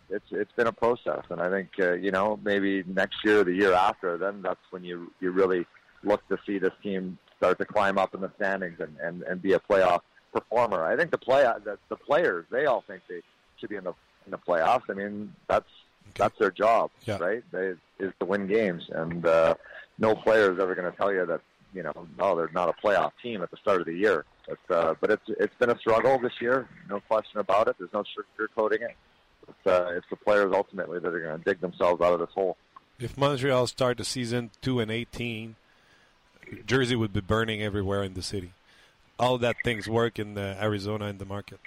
it's 0.09 0.25
it's 0.31 0.51
been 0.53 0.67
a 0.67 0.71
process, 0.71 1.23
and 1.29 1.41
I 1.41 1.49
think 1.49 1.69
uh, 1.79 1.93
you 1.93 2.11
know 2.11 2.39
maybe 2.43 2.83
next 2.87 3.17
year, 3.23 3.43
the 3.43 3.53
year 3.53 3.73
after, 3.73 4.17
then 4.17 4.41
that's 4.41 4.59
when 4.71 4.83
you 4.83 5.11
you 5.19 5.31
really 5.31 5.65
look 6.03 6.25
to 6.29 6.37
see 6.45 6.59
this 6.59 6.73
team 6.81 7.17
start 7.37 7.57
to 7.59 7.65
climb 7.65 7.97
up 7.97 8.13
in 8.13 8.21
the 8.21 8.31
standings 8.35 8.79
and 8.79 8.95
and, 9.01 9.23
and 9.23 9.41
be 9.41 9.53
a 9.53 9.59
playoff 9.59 10.01
performer. 10.33 10.85
I 10.85 10.95
think 10.95 11.11
the 11.11 11.17
play 11.17 11.43
the, 11.63 11.77
the 11.89 11.95
players 11.95 12.45
they 12.51 12.65
all 12.65 12.83
think 12.87 13.03
they 13.09 13.21
should 13.57 13.69
be 13.69 13.75
in 13.75 13.83
the 13.83 13.93
in 14.25 14.31
the 14.31 14.37
playoffs. 14.37 14.83
I 14.89 14.93
mean, 14.93 15.33
that's 15.47 15.69
that's 16.15 16.37
their 16.39 16.51
job, 16.51 16.91
yeah. 17.05 17.17
right? 17.17 17.43
They 17.51 17.73
is 17.99 18.13
to 18.19 18.25
win 18.25 18.47
games, 18.47 18.89
and 18.89 19.25
uh, 19.25 19.55
no 19.97 20.15
player 20.15 20.51
is 20.53 20.59
ever 20.59 20.75
going 20.75 20.89
to 20.89 20.97
tell 20.97 21.11
you 21.11 21.25
that 21.25 21.41
you 21.73 21.83
know, 21.83 21.93
oh, 22.19 22.35
they're 22.35 22.49
not 22.53 22.69
a 22.69 22.73
playoff 22.73 23.11
team 23.21 23.41
at 23.41 23.51
the 23.51 23.57
start 23.57 23.79
of 23.79 23.85
the 23.85 23.93
year. 23.93 24.25
But 24.47 24.75
uh, 24.75 24.95
but 24.99 25.11
it's 25.11 25.23
it's 25.27 25.55
been 25.59 25.69
a 25.69 25.77
struggle 25.77 26.19
this 26.19 26.33
year, 26.41 26.67
no 26.89 26.99
question 27.01 27.39
about 27.39 27.67
it. 27.67 27.75
There's 27.77 27.93
no 27.93 28.03
sugarcoating 28.03 28.81
it. 28.81 28.95
It's, 29.47 29.67
uh, 29.67 29.91
it's 29.95 30.05
the 30.09 30.15
players 30.15 30.51
ultimately 30.53 30.99
that 30.99 31.07
are 31.07 31.19
going 31.19 31.37
to 31.37 31.43
dig 31.43 31.59
themselves 31.59 32.01
out 32.01 32.13
of 32.13 32.19
this 32.19 32.29
hole. 32.33 32.57
If 32.99 33.17
Montreal 33.17 33.67
start 33.67 33.97
the 33.97 34.05
season 34.05 34.51
two 34.61 34.79
and 34.79 34.89
eighteen, 34.91 35.55
Jersey 36.65 36.95
would 36.95 37.13
be 37.13 37.21
burning 37.21 37.61
everywhere 37.61 38.03
in 38.03 38.13
the 38.13 38.21
city. 38.21 38.53
All 39.19 39.37
that 39.39 39.57
things 39.63 39.87
work 39.87 40.17
in 40.17 40.37
uh, 40.37 40.57
Arizona 40.59 41.05
in 41.05 41.17
the 41.17 41.25
market. 41.25 41.59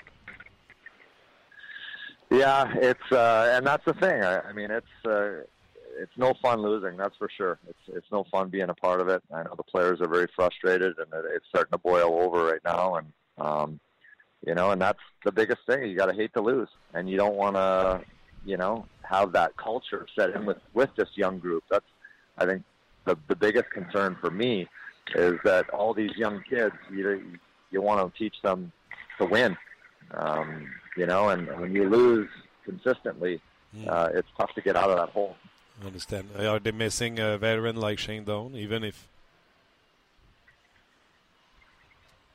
Yeah, 2.32 2.72
it's 2.76 3.12
uh, 3.12 3.52
and 3.54 3.66
that's 3.66 3.84
the 3.84 3.92
thing. 3.92 4.22
I, 4.22 4.40
I 4.40 4.52
mean, 4.54 4.70
it's 4.70 4.86
uh, 5.04 5.42
it's 5.98 6.16
no 6.16 6.32
fun 6.40 6.62
losing. 6.62 6.96
That's 6.96 7.14
for 7.18 7.28
sure. 7.36 7.58
It's 7.68 7.96
it's 7.96 8.06
no 8.10 8.24
fun 8.30 8.48
being 8.48 8.70
a 8.70 8.74
part 8.74 9.02
of 9.02 9.08
it. 9.08 9.22
I 9.30 9.42
know 9.42 9.54
the 9.54 9.62
players 9.62 10.00
are 10.00 10.08
very 10.08 10.28
frustrated, 10.34 10.94
and 10.98 11.08
it's 11.34 11.44
starting 11.50 11.72
to 11.72 11.78
boil 11.78 12.20
over 12.22 12.46
right 12.46 12.64
now. 12.64 12.94
And 12.94 13.12
um, 13.36 13.80
you 14.46 14.54
know, 14.54 14.70
and 14.70 14.80
that's 14.80 14.98
the 15.26 15.32
biggest 15.32 15.60
thing. 15.66 15.84
You 15.84 15.94
got 15.94 16.06
to 16.06 16.14
hate 16.14 16.32
to 16.32 16.40
lose, 16.40 16.70
and 16.94 17.08
you 17.08 17.18
don't 17.18 17.36
want 17.36 17.56
to, 17.56 18.00
you 18.46 18.56
know, 18.56 18.86
have 19.02 19.32
that 19.32 19.54
culture 19.58 20.06
set 20.16 20.30
in 20.30 20.46
with 20.46 20.58
with 20.72 20.88
this 20.96 21.10
young 21.14 21.38
group. 21.38 21.64
That's 21.70 21.84
I 22.38 22.46
think 22.46 22.62
the 23.04 23.18
the 23.28 23.36
biggest 23.36 23.68
concern 23.70 24.16
for 24.22 24.30
me 24.30 24.66
is 25.14 25.34
that 25.44 25.68
all 25.68 25.92
these 25.92 26.16
young 26.16 26.42
kids, 26.48 26.74
you 26.90 27.36
you 27.70 27.82
want 27.82 28.00
to 28.00 28.18
teach 28.18 28.36
them 28.42 28.72
to 29.18 29.26
win. 29.26 29.54
Um, 30.14 30.70
you 30.96 31.06
know, 31.06 31.28
and 31.30 31.46
when 31.60 31.74
you 31.74 31.88
lose 31.88 32.28
consistently, 32.64 33.40
uh, 33.88 34.08
it's 34.14 34.28
tough 34.36 34.52
to 34.54 34.60
get 34.60 34.76
out 34.76 34.90
of 34.90 34.96
that 34.96 35.08
hole. 35.10 35.36
I 35.82 35.86
understand. 35.86 36.28
Are 36.38 36.58
they 36.58 36.72
missing 36.72 37.18
a 37.18 37.38
veteran 37.38 37.76
like 37.76 37.98
Shane 37.98 38.24
Doan, 38.24 38.54
even 38.54 38.84
if? 38.84 39.08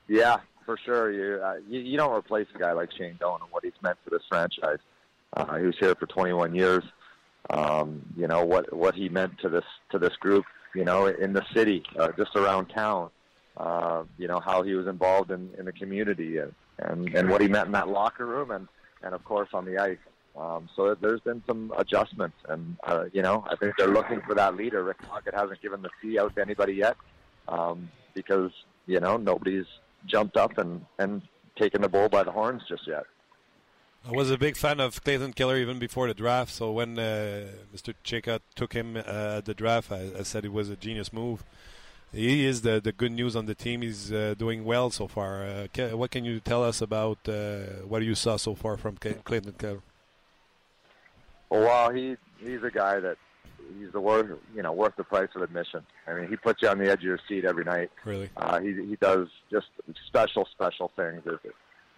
Yeah, 0.08 0.38
for 0.66 0.78
sure. 0.78 1.12
You, 1.12 1.42
uh, 1.44 1.58
you 1.68 1.80
you 1.82 1.98
don't 1.98 2.16
replace 2.18 2.48
a 2.56 2.60
guy 2.60 2.72
like 2.72 2.92
Shane 2.98 3.18
Doan 3.20 3.40
and 3.42 3.52
what 3.52 3.64
he's 3.64 3.74
meant 3.82 3.98
for 4.04 4.10
this 4.10 4.24
franchise. 4.30 4.80
Uh, 5.34 5.58
he 5.58 5.66
was 5.66 5.76
here 5.80 5.94
for 5.96 6.06
21 6.08 6.56
years. 6.56 6.84
Um, 7.50 8.02
you 8.18 8.28
know 8.28 8.44
what 8.46 8.74
what 8.74 8.96
he 8.96 9.10
meant 9.10 9.38
to 9.40 9.50
this 9.50 9.66
to 9.92 10.00
this 10.00 10.16
group. 10.18 10.46
You 10.76 10.86
know, 10.86 11.08
in 11.08 11.34
the 11.34 11.46
city, 11.54 11.84
uh, 11.98 12.10
just 12.18 12.36
around 12.36 12.68
town. 12.68 13.10
uh, 13.58 14.04
you 14.18 14.28
know, 14.28 14.40
how 14.40 14.62
he 14.62 14.74
was 14.76 14.88
involved 14.88 15.32
in, 15.32 15.50
in 15.58 15.66
the 15.66 15.72
community 15.72 16.38
and, 16.38 16.54
and, 16.80 17.14
and 17.16 17.30
what 17.30 17.42
he 17.42 17.48
meant 17.48 17.68
in 17.68 17.72
that 17.74 17.88
locker 17.88 18.26
room 18.26 18.52
and, 18.52 18.68
and 19.04 19.14
of 19.14 19.24
course 19.24 19.50
on 19.54 19.66
the 19.66 19.78
ice. 19.78 19.98
Um, 20.38 20.70
so 20.76 20.96
there's 20.96 21.22
been 21.22 21.42
some 21.48 21.74
adjustments, 21.78 22.38
and 22.48 22.78
uh, 22.84 23.06
you 23.12 23.24
know 23.24 23.44
I 23.50 23.56
think 23.56 23.74
they're 23.78 23.88
looking 23.88 24.22
for 24.22 24.36
that 24.36 24.56
leader. 24.56 24.84
Rick 24.84 25.02
Tocchet 25.02 25.34
hasn't 25.34 25.62
given 25.62 25.82
the 25.82 25.90
C 26.00 26.20
out 26.20 26.36
to 26.36 26.42
anybody 26.42 26.74
yet 26.74 26.96
um, 27.48 27.90
because 28.14 28.52
you 28.86 29.00
know 29.00 29.18
nobody's 29.18 29.66
jumped 30.06 30.38
up 30.38 30.60
and 30.60 30.86
and 31.00 31.24
taken 31.58 31.82
the 31.82 31.90
bull 31.90 32.08
by 32.08 32.22
the 32.22 32.32
horns 32.32 32.62
just 32.70 32.88
yet. 32.88 33.06
I 34.08 34.12
was 34.12 34.30
a 34.30 34.38
big 34.38 34.56
fan 34.56 34.80
of 34.80 35.04
Clayton 35.04 35.34
Keller 35.34 35.58
even 35.58 35.80
before 35.80 36.08
the 36.08 36.14
draft. 36.14 36.54
So 36.54 36.72
when 36.72 36.98
uh, 36.98 37.48
Mr. 37.76 37.94
Cheka 38.06 38.40
took 38.56 38.74
him 38.74 38.96
uh, 38.96 39.40
at 39.40 39.46
the 39.46 39.54
draft, 39.54 39.92
I, 39.92 40.12
I, 40.20 40.24
said 40.24 40.46
it 40.46 40.54
was 40.54 40.70
a 40.70 40.78
genius 40.78 41.12
move. 41.12 41.44
He 42.14 42.46
is 42.46 42.62
the, 42.62 42.80
the 42.80 42.92
good 42.92 43.12
news 43.12 43.36
on 43.36 43.46
the 43.46 43.56
team. 43.56 43.82
He's 43.82 44.12
uh, 44.12 44.34
doing 44.38 44.64
well 44.64 44.90
so 44.90 45.08
far. 45.08 45.44
Uh, 45.44 45.68
what 45.90 46.12
can 46.12 46.24
you 46.24 46.40
tell 46.40 46.64
us 46.64 46.82
about 46.82 47.18
uh, 47.28 47.84
what 47.86 48.02
you 48.04 48.16
saw 48.16 48.38
so 48.38 48.56
far 48.56 48.78
from 48.78 48.98
Clayton 48.98 49.54
Keller? 49.58 49.82
Well, 51.50 51.92
he 51.92 52.18
he's 52.40 52.64
a 52.64 52.72
guy 52.72 53.00
that 53.00 53.18
he's 53.80 53.92
the 53.92 54.00
worth 54.00 54.38
you 54.56 54.62
know 54.62 54.72
worth 54.72 54.96
the 54.96 55.04
price 55.04 55.30
of 55.36 55.42
admission. 55.42 55.86
I 56.08 56.14
mean, 56.14 56.28
he 56.28 56.36
puts 56.36 56.62
you 56.62 56.70
on 56.70 56.78
the 56.78 56.90
edge 56.90 57.00
of 57.00 57.04
your 57.04 57.20
seat 57.28 57.46
every 57.46 57.64
night. 57.64 57.92
Really, 58.06 58.30
uh, 58.38 58.60
he 58.60 58.74
he 58.74 58.98
does 59.00 59.28
just 59.52 59.68
special 60.08 60.48
special 60.52 60.92
things. 60.96 61.24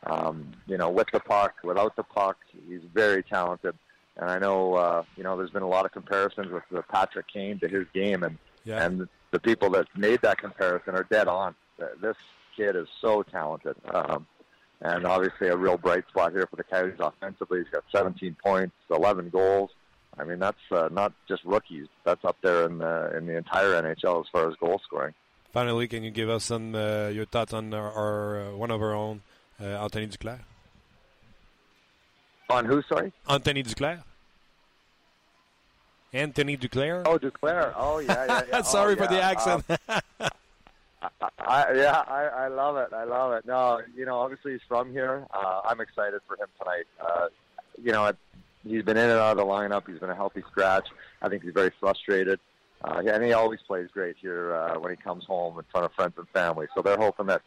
Um, 0.04 0.52
you 0.68 0.78
know, 0.78 0.90
with 0.90 1.08
the 1.12 1.20
puck, 1.20 1.56
without 1.64 1.96
the 1.96 2.04
puck, 2.04 2.38
he's 2.68 2.82
very 2.94 3.24
talented. 3.24 3.76
And 4.18 4.30
I 4.30 4.38
know 4.40 4.76
uh, 4.76 5.04
you 5.16 5.24
know 5.24 5.38
there's 5.38 5.52
been 5.52 5.64
a 5.64 5.68
lot 5.68 5.86
of 5.86 5.92
comparisons 5.92 6.52
with 6.52 6.64
the 6.72 6.84
Patrick 6.84 7.28
Kane 7.28 7.60
to 7.60 7.68
his 7.68 7.86
game, 7.94 8.24
and 8.24 8.38
yeah. 8.66 8.86
and 8.86 9.08
the 9.32 9.40
people 9.40 9.70
that 9.72 9.88
made 9.96 10.22
that 10.22 10.38
comparison 10.38 10.96
are 10.96 11.06
dead 11.10 11.28
on. 11.28 11.56
This 12.02 12.16
kid 12.56 12.76
is 12.76 12.88
so 13.02 13.24
talented. 13.24 13.76
Um, 13.94 14.26
and 14.82 15.06
obviously 15.06 15.48
a 15.48 15.58
real 15.58 15.78
bright 15.78 16.08
spot 16.08 16.32
here 16.32 16.48
for 16.50 16.56
the 16.56 16.64
Coyotes 16.64 17.00
offensively. 17.00 17.60
He's 17.60 17.70
got 17.70 17.84
17 17.92 18.36
points, 18.44 18.74
11 18.90 19.30
goals. 19.30 19.72
I 20.18 20.24
mean, 20.24 20.40
that's 20.40 20.58
uh, 20.72 20.90
not 20.92 21.14
just 21.28 21.44
rookies. 21.46 21.88
That's 22.04 22.24
up 22.26 22.38
there 22.42 22.66
in 22.66 22.80
the 22.80 23.16
in 23.16 23.26
the 23.26 23.38
entire 23.38 23.82
NHL 23.82 24.22
as 24.22 24.26
far 24.32 24.50
as 24.50 24.56
goal 24.56 24.82
scoring. 24.86 25.14
Finally, 25.54 25.88
can 25.88 26.04
you 26.04 26.12
give 26.12 26.30
us 26.30 26.44
some 26.46 26.76
uh, 26.76 27.08
your 27.08 27.26
thoughts 27.26 27.54
on 27.54 27.74
our, 27.74 27.92
our 27.92 28.42
uh, 28.42 28.56
one 28.56 28.70
of 28.70 28.82
our 28.82 28.94
own, 28.94 29.22
uh, 29.62 29.66
Anthony 29.66 30.08
Duclair? 30.08 30.40
On 32.50 32.66
who? 32.66 32.82
Sorry, 32.90 33.14
Anthony 33.28 33.64
Duclair. 33.64 34.04
Anthony 36.14 36.58
Duclair. 36.58 37.04
Oh, 37.06 37.20
Duclair. 37.20 37.74
Oh, 37.76 38.00
yeah, 38.00 38.26
yeah. 38.26 38.42
yeah. 38.50 38.62
Sorry 38.64 38.94
oh, 38.94 38.98
for 38.98 39.08
the 39.08 39.22
accent. 39.22 39.64
Um, 39.70 40.30
I, 41.40 41.74
yeah, 41.76 42.04
I, 42.08 42.46
I 42.46 42.48
love 42.48 42.78
it. 42.78 42.94
I 42.94 43.04
love 43.06 43.34
it. 43.34 43.46
No, 43.46 43.82
you 43.96 44.06
know, 44.06 44.20
obviously 44.20 44.54
he's 44.54 44.62
from 44.68 44.92
here. 44.92 45.26
Uh, 45.34 45.62
I'm 45.66 45.80
excited 45.80 46.20
for 46.28 46.36
him 46.36 46.48
tonight. 46.60 46.86
Uh, 47.00 47.28
you 47.82 47.92
know, 47.92 48.12
he's 48.64 48.84
been 48.84 48.98
in 48.98 49.10
and 49.10 49.20
out 49.20 49.32
of 49.32 49.38
the 49.38 49.46
lineup. 49.46 49.88
He's 49.88 50.00
been 50.00 50.10
a 50.10 50.16
healthy 50.16 50.44
scratch. 50.52 50.88
I 51.22 51.30
think 51.30 51.44
he's 51.44 51.54
very 51.54 51.72
frustrated. 51.80 52.40
Uh, 52.84 53.02
and 53.06 53.24
he 53.24 53.34
always 53.34 53.60
plays 53.68 53.90
great 53.92 54.16
here 54.22 54.54
uh, 54.54 54.80
when 54.80 54.92
he 54.92 54.98
comes 54.98 55.26
home 55.26 55.58
in 55.58 55.66
front 55.72 55.86
of 55.86 55.92
friends 55.94 56.14
and 56.18 56.28
family. 56.30 56.68
So 56.76 56.82
they're 56.82 56.98
hoping 56.98 57.28
that 57.28 57.42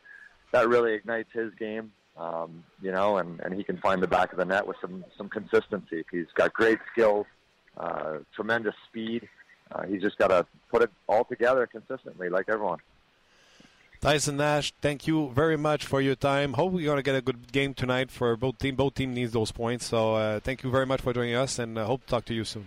that 0.53 0.69
really 0.69 0.93
ignites 0.93 1.31
his 1.33 1.53
game, 1.55 1.93
um, 2.19 2.63
you 2.83 2.93
know, 2.93 3.17
and, 3.17 3.41
and 3.41 3.55
he 3.55 3.65
can 3.65 3.79
find 3.79 4.03
the 4.03 4.09
back 4.09 4.33
of 4.33 4.39
the 4.39 4.45
net 4.45 4.67
with 4.67 4.77
some, 4.81 5.05
some 5.17 5.31
consistency. 5.31 6.05
He's 6.11 6.27
got 6.35 6.53
great 6.53 6.79
skills, 6.93 7.27
uh, 7.77 8.19
tremendous 8.35 8.75
speed. 8.89 9.29
Uh, 9.71 9.85
he's 9.85 10.03
just 10.03 10.19
got 10.19 10.29
to 10.29 10.47
put 10.71 10.83
it 10.83 10.91
all 11.09 11.25
together 11.25 11.67
consistently 11.67 12.29
like 12.29 12.47
everyone. 12.49 12.79
Tyson 14.01 14.37
Nash, 14.37 14.73
thank 14.83 15.07
you 15.07 15.31
very 15.33 15.57
much 15.57 15.87
for 15.87 16.01
your 16.01 16.17
time. 16.17 16.55
Hope 16.55 16.73
we're 16.73 16.85
going 16.85 16.97
to 16.97 17.05
get 17.05 17.15
a 17.15 17.23
good 17.23 17.53
game 17.53 17.73
tonight 17.73 18.11
for 18.11 18.37
both 18.37 18.59
teams. 18.59 18.77
Both 18.77 18.95
teams 18.95 19.15
needs 19.15 19.33
those 19.33 19.53
points. 19.53 19.87
So 19.87 20.17
uh, 20.17 20.41
thank 20.41 20.65
you 20.65 20.71
very 20.73 20.87
much 20.87 21.01
for 21.01 21.13
joining 21.13 21.37
us 21.37 21.61
and 21.61 21.79
uh, 21.79 21.85
hope 21.85 22.05
to 22.07 22.11
talk 22.11 22.25
to 22.25 22.35
you 22.35 22.45
soon. 22.45 22.67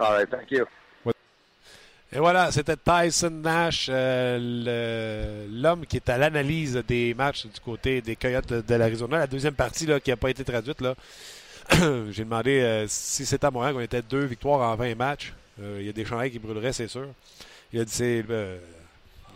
All 0.00 0.12
right, 0.12 0.28
thank 0.28 0.50
you. 0.50 0.66
Et 2.12 2.18
voilà, 2.18 2.52
c'était 2.52 2.76
Tyson 2.76 3.30
Nash, 3.30 3.88
euh, 3.90 5.46
l'homme 5.50 5.84
qui 5.86 5.96
est 5.96 6.08
à 6.08 6.16
l'analyse 6.16 6.82
des 6.86 7.14
matchs 7.14 7.46
du 7.46 7.60
côté 7.60 8.00
des 8.00 8.14
Coyotes 8.14 8.48
de, 8.48 8.60
de 8.60 8.74
l'Arizona. 8.74 9.18
La 9.18 9.26
deuxième 9.26 9.54
partie 9.54 9.86
là, 9.86 9.98
qui 9.98 10.10
n'a 10.10 10.16
pas 10.16 10.30
été 10.30 10.44
traduite, 10.44 10.80
là, 10.80 10.94
j'ai 12.10 12.24
demandé 12.24 12.60
euh, 12.60 12.86
si 12.88 13.26
c'était 13.26 13.46
à 13.46 13.50
Montréal 13.50 13.74
qu'on 13.74 13.80
était 13.80 14.02
deux 14.02 14.24
victoires 14.24 14.60
en 14.70 14.76
20 14.76 14.94
matchs. 14.94 15.32
Euh, 15.60 15.78
il 15.80 15.86
y 15.86 15.88
a 15.88 15.92
des 15.92 16.04
chandails 16.04 16.30
qui 16.30 16.38
brûleraient, 16.38 16.72
c'est 16.72 16.88
sûr. 16.88 17.08
Il 17.72 17.80
a 17.80 17.84
dit 17.84 17.92
c'est 17.92 18.24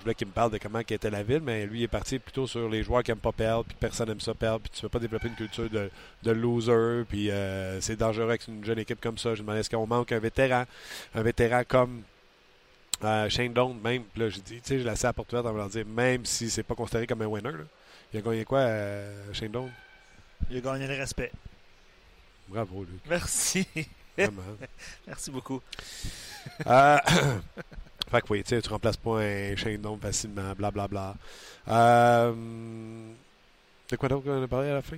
je 0.00 0.04
voulais 0.04 0.14
qu'il 0.14 0.28
me 0.28 0.32
parle 0.32 0.50
de 0.50 0.56
comment 0.56 0.78
était 0.78 1.10
la 1.10 1.22
ville, 1.22 1.42
mais 1.42 1.66
lui 1.66 1.80
il 1.80 1.82
est 1.82 1.88
parti 1.88 2.18
plutôt 2.18 2.46
sur 2.46 2.70
les 2.70 2.82
joueurs 2.82 3.02
qui 3.02 3.10
n'aiment 3.10 3.18
pas 3.18 3.32
perdre, 3.32 3.64
puis 3.66 3.76
personne 3.78 4.08
n'aime 4.08 4.20
ça 4.20 4.32
perdre, 4.32 4.60
puis 4.60 4.70
tu 4.70 4.78
ne 4.78 4.82
veux 4.84 4.88
pas 4.88 4.98
développer 4.98 5.28
une 5.28 5.34
culture 5.34 5.68
de, 5.68 5.90
de 6.22 6.30
loser, 6.30 7.04
puis 7.06 7.30
euh, 7.30 7.78
c'est 7.82 7.96
dangereux 7.96 8.24
avec 8.24 8.48
une 8.48 8.64
jeune 8.64 8.78
équipe 8.78 8.98
comme 8.98 9.18
ça. 9.18 9.34
Je 9.34 9.42
me 9.42 9.46
demandais 9.46 9.60
est-ce 9.60 9.68
qu'on 9.68 9.86
manque 9.86 10.10
un 10.12 10.18
vétéran, 10.18 10.64
un 11.14 11.22
vétéran 11.22 11.64
comme 11.68 12.02
euh, 13.04 13.28
Shane 13.28 13.52
Doan, 13.52 13.74
même. 13.84 14.04
Là, 14.16 14.30
j'ai 14.30 14.40
dit, 14.40 14.62
tu 14.62 14.68
sais, 14.68 14.78
je 14.80 14.88
à 14.88 15.68
dire, 15.68 15.86
même 15.86 16.24
si 16.24 16.48
c'est 16.48 16.62
pas 16.62 16.74
considéré 16.74 17.06
comme 17.06 17.20
un 17.20 17.26
winner, 17.26 17.50
il 18.14 18.20
a 18.20 18.22
gagné 18.22 18.46
quoi, 18.46 18.60
euh, 18.60 19.32
Shane 19.34 19.50
Doan? 19.50 19.68
Il 20.50 20.56
a 20.56 20.60
gagné 20.60 20.86
le 20.86 20.94
respect. 20.94 21.30
Bravo, 22.50 22.80
Luc. 22.80 23.00
Merci. 23.08 23.66
Vraiment. 24.16 24.42
Merci 25.06 25.30
beaucoup. 25.30 25.60
Euh, 26.66 26.98
Fait 28.10 28.20
que 28.22 28.26
oui, 28.30 28.42
tu 28.42 28.60
remplaces 28.68 28.96
pas 28.96 29.20
un 29.20 29.54
Shane 29.54 29.80
Doan 29.80 29.96
facilement, 29.98 30.52
blablabla. 30.56 30.88
Bla, 30.88 31.14
bla. 31.66 31.76
Euh, 31.76 32.32
de 33.88 33.96
quoi 33.96 34.08
d'autre 34.08 34.24
qu'on 34.24 34.42
a 34.42 34.48
parlé 34.48 34.70
à 34.70 34.74
la 34.74 34.82
fin? 34.82 34.96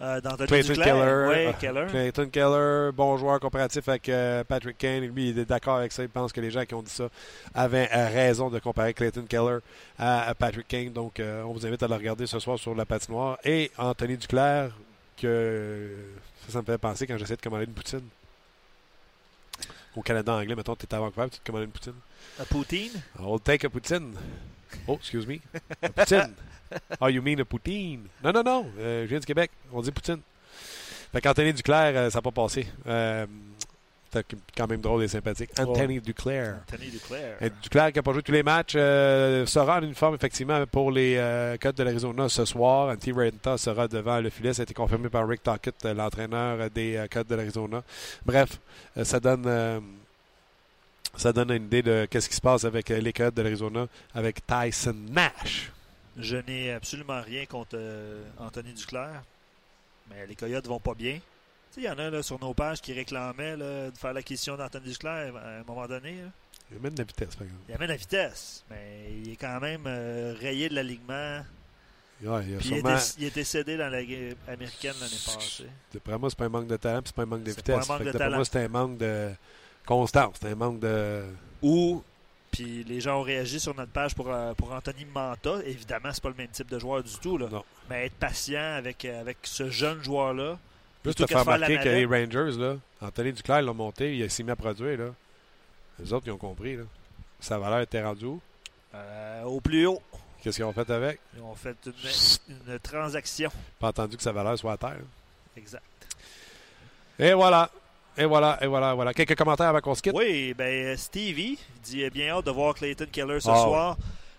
Euh, 0.00 0.20
Clayton 0.20 0.74
Keller, 0.74 1.28
ouais, 1.28 1.46
euh, 1.46 1.52
Keller. 1.60 1.86
Clayton 1.88 2.28
Keller, 2.30 2.90
bon 2.92 3.16
joueur 3.18 3.38
comparatif 3.38 3.86
avec 3.86 4.08
euh, 4.08 4.42
Patrick 4.42 4.76
Kane. 4.78 5.04
Lui, 5.04 5.28
il 5.28 5.38
est 5.38 5.44
d'accord 5.44 5.76
avec 5.76 5.92
ça. 5.92 6.02
Il 6.02 6.08
pense 6.08 6.32
que 6.32 6.40
les 6.40 6.50
gens 6.50 6.64
qui 6.64 6.74
ont 6.74 6.82
dit 6.82 6.90
ça 6.90 7.08
avaient 7.54 7.84
raison 7.86 8.50
de 8.50 8.58
comparer 8.58 8.94
Clayton 8.94 9.26
Keller 9.28 9.58
à, 9.98 10.28
à 10.28 10.34
Patrick 10.34 10.66
Kane. 10.66 10.90
Donc, 10.92 11.20
on 11.20 11.52
vous 11.52 11.66
invite 11.66 11.82
à 11.82 11.88
le 11.88 11.94
regarder 11.94 12.26
ce 12.26 12.38
soir 12.40 12.58
sur 12.58 12.74
la 12.74 12.84
patinoire. 12.84 13.38
Et 13.44 13.70
Anthony 13.78 14.16
Duclair, 14.16 14.72
que 15.16 15.90
ça, 16.46 16.52
ça 16.52 16.60
me 16.60 16.64
fait 16.66 16.78
penser 16.78 17.06
quand 17.06 17.16
j'essaie 17.18 17.36
de 17.36 17.42
commander 17.42 17.64
une 17.64 17.72
poutine. 17.72 18.08
Au 19.94 20.02
Canada 20.02 20.32
anglais, 20.34 20.54
mettons, 20.54 20.74
tu 20.74 20.86
es 20.86 20.94
à 20.94 20.98
Vancouver, 20.98 21.28
tu 21.30 21.38
te 21.38 21.46
commandes 21.46 21.64
une 21.64 21.70
poutine. 21.70 21.94
A 22.38 22.44
poutine? 22.44 22.92
I'll 23.20 23.40
take 23.40 23.66
a 23.66 23.70
poutine. 23.70 24.14
Oh, 24.86 24.94
excuse 24.94 25.26
me. 25.26 25.40
A 25.82 25.88
poutine. 25.90 26.34
Oh, 27.00 27.08
you 27.08 27.20
mean 27.20 27.40
a 27.40 27.44
poutine? 27.44 28.08
Non, 28.24 28.32
non, 28.32 28.42
non. 28.42 28.66
Euh, 28.78 29.02
je 29.02 29.08
viens 29.08 29.18
du 29.18 29.26
Québec. 29.26 29.50
On 29.72 29.82
dit 29.82 29.92
poutine. 29.92 30.20
Fait 31.12 31.20
qu'Anthony 31.20 31.52
Duclair, 31.52 31.92
euh, 31.94 32.10
ça 32.10 32.18
n'a 32.18 32.22
pas 32.22 32.30
passé. 32.30 32.66
Euh, 32.86 33.26
C'était 34.12 34.36
quand 34.56 34.68
même 34.68 34.80
drôle 34.80 35.04
et 35.04 35.08
sympathique. 35.08 35.50
Anthony 35.58 36.00
Duclair. 36.00 36.56
Anthony 36.68 36.90
Duclair. 36.90 37.36
Et 37.40 37.50
Duclair 37.62 37.92
qui 37.92 37.98
n'a 37.98 38.02
pas 38.02 38.12
joué 38.12 38.22
tous 38.22 38.32
les 38.32 38.42
matchs 38.42 38.74
euh, 38.76 39.46
sera 39.46 39.78
en 39.78 39.82
uniforme 39.82 40.14
effectivement 40.14 40.64
pour 40.66 40.90
les 40.90 41.16
euh, 41.16 41.56
Codes 41.56 41.76
de 41.76 41.82
l'Arizona 41.82 42.28
ce 42.28 42.44
soir. 42.44 42.90
Antti 42.90 43.10
Renta 43.12 43.56
sera 43.56 43.88
devant 43.88 44.20
le 44.20 44.28
filet. 44.28 44.52
Ça 44.52 44.62
a 44.62 44.64
été 44.64 44.74
confirmé 44.74 45.08
par 45.08 45.26
Rick 45.26 45.42
Tockett, 45.42 45.84
l'entraîneur 45.84 46.68
des 46.70 46.96
euh, 46.96 47.06
Codes 47.06 47.26
de 47.26 47.34
l'Arizona. 47.36 47.82
Bref, 48.26 48.58
euh, 48.98 49.04
ça 49.04 49.18
donne 49.18 49.44
euh, 49.46 49.80
ça 51.16 51.32
donne 51.32 51.50
une 51.50 51.64
idée 51.64 51.82
de 51.82 52.06
qu'est-ce 52.10 52.28
qui 52.28 52.36
se 52.36 52.40
passe 52.40 52.64
avec 52.64 52.90
euh, 52.90 52.98
les 53.00 53.12
Codes 53.12 53.34
de 53.34 53.42
l'Arizona 53.42 53.86
avec 54.14 54.46
Tyson 54.46 54.96
Nash. 55.10 55.72
Je 56.18 56.36
n'ai 56.36 56.72
absolument 56.72 57.22
rien 57.22 57.46
contre 57.46 57.78
Anthony 58.38 58.74
Duclair, 58.74 59.22
mais 60.10 60.26
les 60.26 60.34
Coyotes 60.34 60.66
vont 60.66 60.80
pas 60.80 60.94
bien. 60.94 61.18
Il 61.76 61.84
y 61.84 61.88
en 61.88 61.98
a 61.98 62.10
là, 62.10 62.22
sur 62.22 62.38
nos 62.40 62.52
pages 62.54 62.80
qui 62.80 62.92
réclamaient 62.92 63.56
là, 63.56 63.90
de 63.90 63.96
faire 63.96 64.12
l'acquisition 64.12 64.56
d'Anthony 64.56 64.90
Duclair 64.90 65.34
à 65.36 65.60
un 65.60 65.64
moment 65.64 65.86
donné. 65.86 66.16
Là. 66.16 66.28
Il 66.70 66.78
amène 66.78 66.96
la 66.96 67.04
vitesse, 67.04 67.34
par 67.34 67.42
exemple. 67.42 67.62
Il 67.68 67.74
amène 67.74 67.88
la 67.88 67.96
vitesse, 67.96 68.64
mais 68.70 69.10
il 69.22 69.32
est 69.32 69.36
quand 69.36 69.60
même 69.60 69.84
euh, 69.86 70.34
rayé 70.38 70.68
de 70.68 70.74
l'alignement. 70.74 71.42
Ouais, 72.22 72.44
il, 72.46 72.54
a 72.54 72.58
Puis 72.58 72.68
sûrement... 72.68 72.90
il, 72.90 72.94
était, 72.94 73.04
il 73.18 73.24
était 73.24 73.44
cédé 73.44 73.76
dans 73.76 73.88
la 73.88 74.00
Ligue 74.00 74.36
américaine 74.46 74.94
l'année 75.00 75.12
passée. 75.24 75.66
Pour 76.02 76.18
moi, 76.18 76.30
c'est 76.30 76.38
pas 76.38 76.44
un 76.44 76.50
manque 76.50 76.68
de 76.68 76.76
talent, 76.76 77.00
c'est 77.04 77.14
pas 77.14 77.22
un 77.22 77.26
manque 77.26 77.42
de 77.42 77.50
vitesse. 77.50 77.88
de 77.88 78.12
talent. 78.12 78.36
moi, 78.36 78.44
c'est 78.44 78.64
un 78.64 78.68
manque 78.68 78.98
de 78.98 79.32
constance. 79.84 80.36
C'est 80.40 80.48
un 80.48 80.54
manque 80.54 80.80
de. 80.80 81.24
Ou, 81.62 82.02
puis 82.52 82.84
les 82.84 83.00
gens 83.00 83.20
ont 83.20 83.22
réagi 83.22 83.58
sur 83.58 83.74
notre 83.74 83.90
page 83.90 84.14
pour, 84.14 84.30
euh, 84.30 84.52
pour 84.54 84.72
Anthony 84.72 85.06
Manta. 85.06 85.58
Évidemment, 85.64 86.10
c'est 86.12 86.22
pas 86.22 86.28
le 86.28 86.34
même 86.36 86.48
type 86.48 86.68
de 86.68 86.78
joueur 86.78 87.02
du 87.02 87.16
tout. 87.16 87.38
Là. 87.38 87.48
Non. 87.50 87.64
Mais 87.88 88.06
être 88.06 88.14
patient 88.14 88.74
avec, 88.76 89.04
euh, 89.04 89.20
avec 89.20 89.38
ce 89.42 89.70
jeune 89.70 90.02
joueur-là. 90.02 90.58
Juste 91.04 91.18
te 91.18 91.26
faire 91.26 91.44
remarquer 91.44 91.78
que 91.78 91.88
les. 91.88 92.04
Rangers, 92.06 92.58
là, 92.58 92.76
Anthony 93.00 93.32
Duclair 93.32 93.62
l'a 93.62 93.72
monté, 93.72 94.16
il 94.16 94.30
s'est 94.30 94.42
mis 94.42 94.50
à 94.50 94.56
produire. 94.56 94.98
Là. 94.98 95.04
Les 95.98 96.12
autres, 96.12 96.26
ils 96.26 96.32
ont 96.32 96.36
compris. 96.38 96.76
Là. 96.76 96.84
Sa 97.40 97.58
valeur 97.58 97.80
était 97.80 98.02
rendue 98.02 98.24
où? 98.26 98.40
euh, 98.94 99.42
au 99.44 99.60
plus 99.60 99.86
haut. 99.86 100.00
Qu'est-ce 100.42 100.56
qu'ils 100.56 100.64
ont 100.64 100.72
fait 100.72 100.88
avec? 100.90 101.18
Ils 101.36 101.42
ont 101.42 101.54
fait 101.54 101.76
une, 101.86 102.72
une 102.72 102.78
transaction. 102.80 103.50
Pas 103.78 103.88
entendu 103.88 104.16
que 104.16 104.22
sa 104.22 104.32
valeur 104.32 104.58
soit 104.58 104.72
à 104.72 104.76
terre. 104.76 104.98
Exact. 105.56 105.82
Et 107.18 107.32
voilà. 107.32 107.70
Et 108.16 108.24
voilà, 108.26 108.58
et 108.62 108.66
voilà, 108.66 108.92
voilà. 108.94 109.14
Quelques 109.14 109.36
commentaires 109.36 109.68
avant 109.68 109.80
qu'on 109.80 109.94
se 109.94 110.02
quitte? 110.02 110.12
Oui, 110.14 110.52
ben 110.52 110.96
Stevie 110.98 111.58
dit 111.82 112.02
eh 112.02 112.10
bien 112.10 112.28
hâte 112.36 112.44
de 112.44 112.50
voir 112.50 112.74
Clayton 112.74 113.06
Keller 113.10 113.40
ce 113.40 113.48
Ah, 113.48 113.56
soir. 113.56 113.96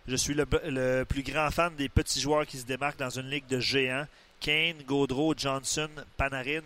Je 0.07 0.15
suis 0.15 0.33
le, 0.33 0.45
le 0.67 1.03
plus 1.05 1.23
grand 1.23 1.49
fan 1.49 1.73
des 1.75 1.89
petits 1.89 2.21
joueurs 2.21 2.45
qui 2.45 2.57
se 2.57 2.65
démarquent 2.65 2.99
dans 2.99 3.09
une 3.09 3.29
ligue 3.29 3.47
de 3.47 3.59
géants. 3.59 4.05
Kane, 4.43 4.83
Gaudreau, 4.85 5.33
Johnson, 5.35 5.89
Panarin. 6.17 6.61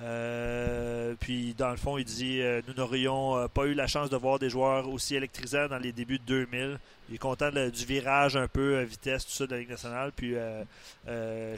Euh, 0.00 1.14
puis, 1.18 1.54
dans 1.54 1.70
le 1.70 1.76
fond, 1.76 1.98
il 1.98 2.04
dit 2.04 2.40
euh, 2.40 2.60
Nous 2.68 2.74
n'aurions 2.74 3.36
euh, 3.36 3.48
pas 3.48 3.64
eu 3.64 3.74
la 3.74 3.88
chance 3.88 4.10
de 4.10 4.16
voir 4.16 4.38
des 4.38 4.48
joueurs 4.50 4.88
aussi 4.88 5.16
électrisants 5.16 5.66
dans 5.66 5.78
les 5.78 5.90
débuts 5.90 6.18
de 6.20 6.24
2000. 6.24 6.78
Il 7.08 7.14
est 7.16 7.18
content 7.18 7.50
de- 7.50 7.70
du 7.70 7.84
virage 7.84 8.36
un 8.36 8.46
peu 8.46 8.78
à 8.78 8.84
vitesse, 8.84 9.24
tout 9.26 9.32
ça 9.32 9.46
de 9.46 9.52
la 9.54 9.58
Ligue 9.60 9.70
nationale. 9.70 10.12
Puis, 10.14 10.34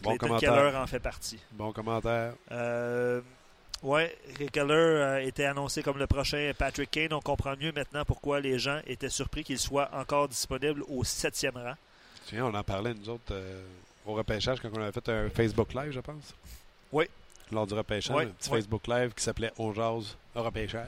Bon. 0.03 0.17
Keller 0.39 0.73
en 0.77 0.87
fait 0.87 1.01
partie. 1.01 1.39
Bon 1.53 1.73
commentaire. 1.73 2.33
Ouais, 3.83 4.15
Keller 4.53 4.75
euh, 4.75 5.27
était 5.27 5.47
annoncé 5.47 5.83
comme 5.83 5.99
le 5.99 6.07
prochain 6.07 6.53
Patrick 6.57 6.91
Kane. 6.91 7.15
On 7.15 7.21
comprend 7.21 7.55
mieux 7.59 7.73
maintenant 7.73 8.05
pourquoi 8.05 8.39
les 8.41 8.59
gens 8.59 8.79
étaient 8.87 9.09
surpris 9.09 9.43
qu'il 9.43 9.59
soit 9.59 9.89
encore 9.95 10.29
disponible 10.29 10.83
au 10.89 11.03
septième 11.03 11.57
rang. 11.57 11.73
Tiens, 12.27 12.45
on 12.45 12.55
en 12.55 12.63
parlait, 12.63 12.93
nous 12.93 13.09
autres, 13.09 13.33
euh, 13.33 13.63
au 14.07 14.15
repêchage, 14.15 14.61
quand 14.61 14.71
on 14.75 14.81
avait 14.83 14.93
fait 14.93 15.09
un 15.09 15.29
Facebook 15.31 15.73
Live, 15.75 15.93
je 15.93 16.01
pense. 16.01 16.35
Oui. 16.93 17.07
Lors 17.53 17.67
du 17.67 17.75
repêchage, 17.75 18.17
Oui, 18.17 18.25
un 18.25 18.27
petit 18.29 18.51
oui. 18.51 18.59
Facebook 18.59 18.87
Live 18.87 19.13
qui 19.15 19.23
s'appelait 19.25 19.53
On 19.59 19.73
jase 19.73 20.17
au 20.35 20.43
repêchage. 20.43 20.87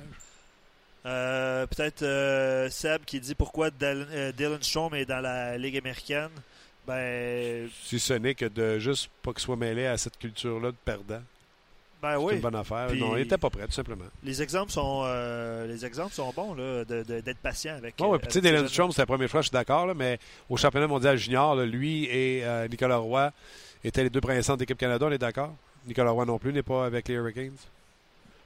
Euh, 1.04 1.66
Peut-être 1.66 2.02
euh, 2.02 2.68
Seb 2.70 3.04
qui 3.04 3.18
dit 3.20 3.34
pourquoi 3.34 3.70
Dal- 3.70 4.06
euh, 4.12 4.32
Dylan 4.32 4.62
Strom 4.62 4.94
est 4.94 5.04
dans 5.04 5.20
la 5.20 5.58
Ligue 5.58 5.76
américaine. 5.78 6.30
Ben, 6.86 7.68
Si 7.84 7.98
ce 7.98 8.14
n'est 8.14 8.34
que 8.34 8.44
de 8.46 8.78
juste 8.78 9.10
pas 9.22 9.32
qu'il 9.32 9.40
soit 9.42 9.56
mêlé 9.56 9.86
à 9.86 9.98
cette 9.98 10.18
culture-là 10.18 10.70
de 10.70 10.76
perdant. 10.84 11.22
Ben 12.02 12.18
C'est 12.18 12.24
oui. 12.24 12.34
une 12.34 12.40
bonne 12.40 12.56
affaire. 12.56 12.88
Puis- 12.88 13.00
Non, 13.00 13.16
il 13.16 13.22
n'était 13.22 13.38
pas 13.38 13.48
prêt, 13.48 13.64
tout 13.66 13.72
simplement. 13.72 14.04
Les 14.24 14.42
exemples 14.42 14.72
sont 14.72 15.02
euh, 15.06 15.66
les 15.68 15.86
exemples 15.86 16.12
sont 16.12 16.30
bons 16.34 16.54
là, 16.54 16.84
de- 16.84 17.02
de- 17.04 17.20
d'être 17.20 17.38
patient 17.38 17.76
avec. 17.76 17.94
Ouais, 18.00 18.06
ouais, 18.08 18.14
euh, 18.16 18.18
puis 18.18 18.26
tu 18.28 18.32
sais, 18.34 18.40
Dylan 18.40 18.66
Strom, 18.68 18.90
c'est 18.92 19.02
la 19.02 19.06
première 19.06 19.30
fois, 19.30 19.40
je 19.40 19.46
suis 19.46 19.52
d'accord, 19.52 19.86
là, 19.86 19.94
mais 19.94 20.18
au 20.50 20.56
championnat 20.56 20.88
mondial 20.88 21.16
junior, 21.16 21.54
là, 21.54 21.64
lui 21.64 22.04
et 22.06 22.44
euh, 22.44 22.66
Nicolas 22.68 22.96
Roy 22.98 23.30
étaient 23.84 24.02
les 24.02 24.10
deux 24.10 24.20
centres 24.42 24.58
d'équipe 24.58 24.76
Canada, 24.78 25.06
on 25.08 25.12
est 25.12 25.18
d'accord? 25.18 25.54
Nicolas 25.86 26.10
Roy 26.10 26.24
non 26.26 26.38
plus 26.38 26.52
n'est 26.52 26.62
pas 26.62 26.84
avec 26.86 27.08
les 27.08 27.14
Hurricanes? 27.14 27.56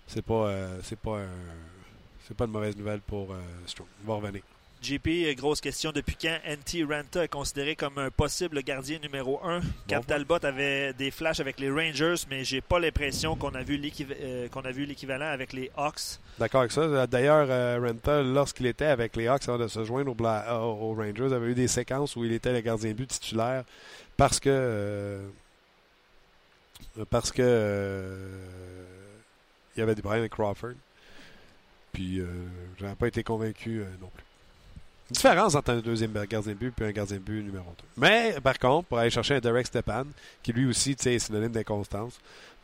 C'est 0.06 0.24
pas, 0.24 0.34
euh, 0.48 0.78
c'est 0.82 0.98
pas, 0.98 1.18
un- 1.18 2.26
c'est 2.28 2.36
pas 2.36 2.44
une 2.44 2.52
mauvaise 2.52 2.76
nouvelle 2.76 3.00
pour 3.00 3.28
Strom. 3.66 3.86
Il 4.02 4.06
va 4.06 4.14
revenir. 4.14 4.42
JP, 4.82 5.06
euh, 5.06 5.34
grosse 5.34 5.60
question. 5.60 5.92
Depuis 5.92 6.16
quand 6.20 6.38
NT 6.46 6.84
Ranta 6.84 7.24
est 7.24 7.28
considéré 7.28 7.76
comme 7.76 7.98
un 7.98 8.10
possible 8.10 8.62
gardien 8.62 8.98
numéro 8.98 9.40
1? 9.44 9.60
Cap. 9.88 10.06
Talbot 10.06 10.44
avait 10.44 10.92
des 10.92 11.10
flashs 11.10 11.40
avec 11.40 11.58
les 11.60 11.70
Rangers, 11.70 12.14
mais 12.30 12.44
j'ai 12.44 12.60
pas 12.60 12.78
l'impression 12.78 13.36
qu'on 13.36 13.54
a 13.54 13.62
vu 13.62 13.80
euh, 14.00 14.48
l'équivalent 14.86 15.26
avec 15.26 15.52
les 15.52 15.70
Hawks. 15.76 16.20
D'accord 16.38 16.60
avec 16.60 16.72
ça. 16.72 17.06
D'ailleurs, 17.06 17.46
euh, 17.50 17.80
Renta, 17.80 18.22
lorsqu'il 18.22 18.66
était 18.66 18.84
avec 18.84 19.16
les 19.16 19.28
Hawks 19.28 19.48
avant 19.48 19.58
de 19.58 19.68
se 19.68 19.84
joindre 19.84 20.12
aux, 20.12 20.94
Rangers, 20.94 21.32
avait 21.34 21.52
eu 21.52 21.54
des 21.54 21.68
séquences 21.68 22.16
où 22.16 22.24
il 22.24 22.32
était 22.32 22.52
le 22.52 22.60
gardien 22.60 22.90
de 22.90 22.96
but 22.96 23.08
titulaire 23.08 23.64
parce 24.16 24.40
que 24.40 25.26
euh, 26.98 27.04
parce 27.10 27.32
que 27.32 27.42
euh, 27.42 28.46
il 29.76 29.80
y 29.80 29.82
avait 29.82 29.94
des 29.94 30.06
avec 30.06 30.32
Crawford. 30.32 30.74
Puis 31.92 32.20
euh, 32.20 32.26
j'avais 32.78 32.94
pas 32.94 33.08
été 33.08 33.22
convaincu 33.22 33.82
non 34.00 34.08
plus. 34.08 34.24
Différence 35.10 35.54
entre 35.54 35.70
un 35.70 35.78
deuxième 35.78 36.12
gardien 36.12 36.52
de 36.52 36.58
but 36.58 36.80
et 36.80 36.84
un 36.84 36.90
gardien 36.90 37.16
de 37.16 37.22
but 37.22 37.42
numéro 37.42 37.66
2. 37.78 37.84
Mais 37.96 38.36
par 38.42 38.58
contre, 38.58 38.88
pour 38.88 38.98
aller 38.98 39.10
chercher 39.10 39.36
un 39.36 39.40
Derek 39.40 39.66
Stepan, 39.66 40.04
qui 40.42 40.52
lui 40.52 40.66
aussi 40.66 40.96
tu 40.96 41.04
sais, 41.04 41.14
est 41.14 41.18
synonyme 41.20 41.52
d'inconstance, 41.52 42.18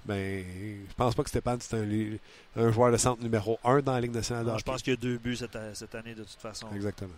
ben, 0.04 0.44
je 0.88 0.94
pense 0.96 1.14
pas 1.14 1.22
que 1.22 1.28
Stepan 1.28 1.56
c'est 1.60 1.76
un, 1.76 2.62
un 2.64 2.72
joueur 2.72 2.90
de 2.90 2.96
centre 2.96 3.22
numéro 3.22 3.60
1 3.62 3.82
dans 3.82 3.92
la 3.92 4.00
Ligue 4.00 4.14
nationale 4.14 4.44
Non, 4.44 4.58
je 4.58 4.64
pense 4.64 4.82
qu'il 4.82 4.92
y 4.92 4.96
a 4.96 5.00
deux 5.00 5.18
buts 5.18 5.36
cette, 5.36 5.56
cette 5.74 5.94
année 5.94 6.14
de 6.14 6.24
toute 6.24 6.40
façon. 6.40 6.66
Exactement. 6.74 7.14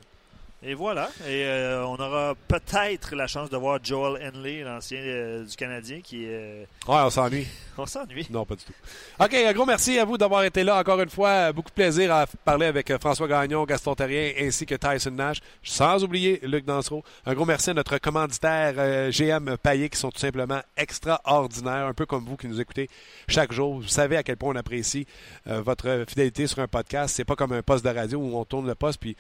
Et 0.67 0.73
voilà. 0.73 1.11
Et 1.27 1.45
euh, 1.45 1.85
on 1.85 1.97
aura 1.97 2.35
peut-être 2.49 3.15
la 3.15 3.27
chance 3.27 3.51
de 3.51 3.57
voir 3.59 3.81
Joel 3.83 4.23
Henley, 4.27 4.63
l'ancien 4.63 4.99
euh, 4.99 5.45
du 5.45 5.55
Canadien, 5.57 6.01
qui 6.03 6.25
euh, 6.27 6.65
Ouais, 6.89 6.97
on 7.05 7.11
s'ennuie. 7.11 7.47
on 7.77 7.85
s'ennuie. 7.85 8.27
Non, 8.31 8.47
pas 8.47 8.55
du 8.55 8.65
tout. 8.65 8.73
OK, 9.21 9.35
un 9.35 9.53
gros 9.53 9.67
merci 9.67 9.99
à 9.99 10.07
vous 10.07 10.17
d'avoir 10.17 10.43
été 10.45 10.65
là 10.65 10.79
encore 10.79 10.99
une 11.03 11.11
fois. 11.11 11.53
Beaucoup 11.53 11.69
de 11.69 11.75
plaisir 11.75 12.15
à 12.15 12.27
parler 12.47 12.65
avec 12.65 12.91
euh, 12.91 12.99
François 12.99 13.29
Gagnon, 13.29 13.65
Gaston 13.65 13.95
Terrien 13.95 14.33
ainsi 14.41 14.65
que 14.65 14.75
Tyson 14.75 15.11
Nash. 15.11 15.43
Sans 15.63 16.03
oublier 16.03 16.41
Luc 16.45 16.65
Dansereau. 16.65 17.05
Un 17.27 17.35
gros 17.35 17.45
merci 17.45 17.69
à 17.69 17.75
notre 17.75 17.99
commanditaire 17.99 19.11
GM 19.11 19.59
Payet 19.63 19.91
qui 19.91 19.99
sont 19.99 20.11
tout 20.11 20.21
simplement 20.21 20.63
extraordinaires, 20.79 21.87
un 21.89 21.95
peu 21.95 22.07
comme 22.07 22.25
vous 22.25 22.39
qui 22.39 22.49
nous 22.49 22.61
écoutez 22.63 22.89
chaque 23.29 23.53
jour. 23.53 23.81
Vous 23.81 23.89
savez 23.89 24.17
à 24.17 24.23
quel 24.23 24.39
point 24.39 24.55
on 24.55 24.57
apprécie 24.57 25.07
votre 25.45 26.05
fidélité 26.09 26.47
sur 26.47 26.61
un 26.61 26.69
podcast. 26.69 27.15
C'est 27.15 27.25
pas 27.27 27.37
comme 27.37 27.53
un 27.53 27.63
poste 27.63 27.85
de 27.85 27.91
radio 27.91 28.19
où 28.19 28.35
on 28.37 28.45
tourne 28.47 28.67
le 28.67 28.75
poste 28.75 28.99
puis 28.99 29.15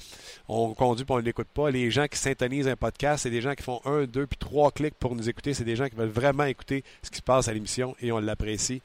on 0.48 0.72
conduit 0.72 1.04
puis 1.04 1.14
on 1.14 1.18
ne 1.34 1.42
l'écoute 1.42 1.54
pas. 1.54 1.70
Les 1.70 1.90
gens 1.90 2.06
qui 2.06 2.18
syntonisent 2.18 2.68
un 2.68 2.76
podcast, 2.76 3.22
c'est 3.24 3.30
des 3.30 3.40
gens 3.40 3.54
qui 3.54 3.62
font 3.62 3.80
un, 3.84 4.04
deux 4.04 4.26
puis 4.26 4.38
trois 4.38 4.70
clics 4.70 4.94
pour 4.94 5.14
nous 5.14 5.28
écouter. 5.28 5.54
C'est 5.54 5.64
des 5.64 5.76
gens 5.76 5.88
qui 5.88 5.96
veulent 5.96 6.08
vraiment 6.08 6.44
écouter 6.44 6.84
ce 7.02 7.10
qui 7.10 7.18
se 7.18 7.22
passe 7.22 7.48
à 7.48 7.52
l'émission 7.52 7.94
et 8.00 8.12
on 8.12 8.18
l'apprécie 8.18 8.82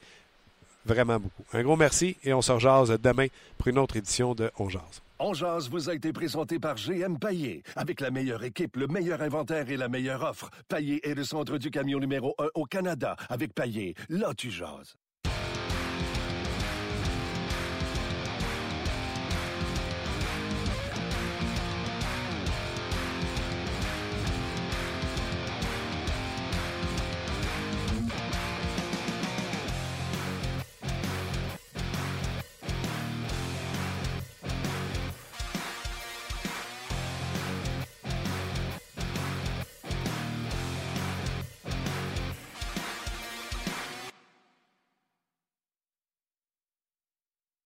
vraiment 0.84 1.20
beaucoup. 1.20 1.44
Un 1.52 1.62
gros 1.62 1.76
merci 1.76 2.16
et 2.24 2.32
on 2.32 2.42
se 2.42 2.52
rejase 2.52 2.90
demain 3.00 3.26
pour 3.58 3.68
une 3.68 3.78
autre 3.78 3.96
édition 3.96 4.34
de 4.34 4.50
On 4.58 4.68
Jase. 4.68 5.02
On 5.18 5.34
jase 5.34 5.68
vous 5.68 5.90
a 5.90 5.94
été 5.94 6.14
présenté 6.14 6.58
par 6.58 6.76
GM 6.76 7.18
Paillé. 7.18 7.62
Avec 7.76 8.00
la 8.00 8.10
meilleure 8.10 8.42
équipe, 8.42 8.76
le 8.76 8.86
meilleur 8.86 9.20
inventaire 9.20 9.70
et 9.70 9.76
la 9.76 9.88
meilleure 9.88 10.22
offre. 10.22 10.50
Paillé 10.68 11.06
est 11.06 11.14
le 11.14 11.24
centre 11.24 11.58
du 11.58 11.70
camion 11.70 11.98
numéro 11.98 12.34
1 12.38 12.48
au 12.54 12.64
Canada. 12.64 13.16
Avec 13.28 13.54
Paillé, 13.54 13.94
là 14.08 14.32
tu 14.34 14.50
jases. 14.50 14.96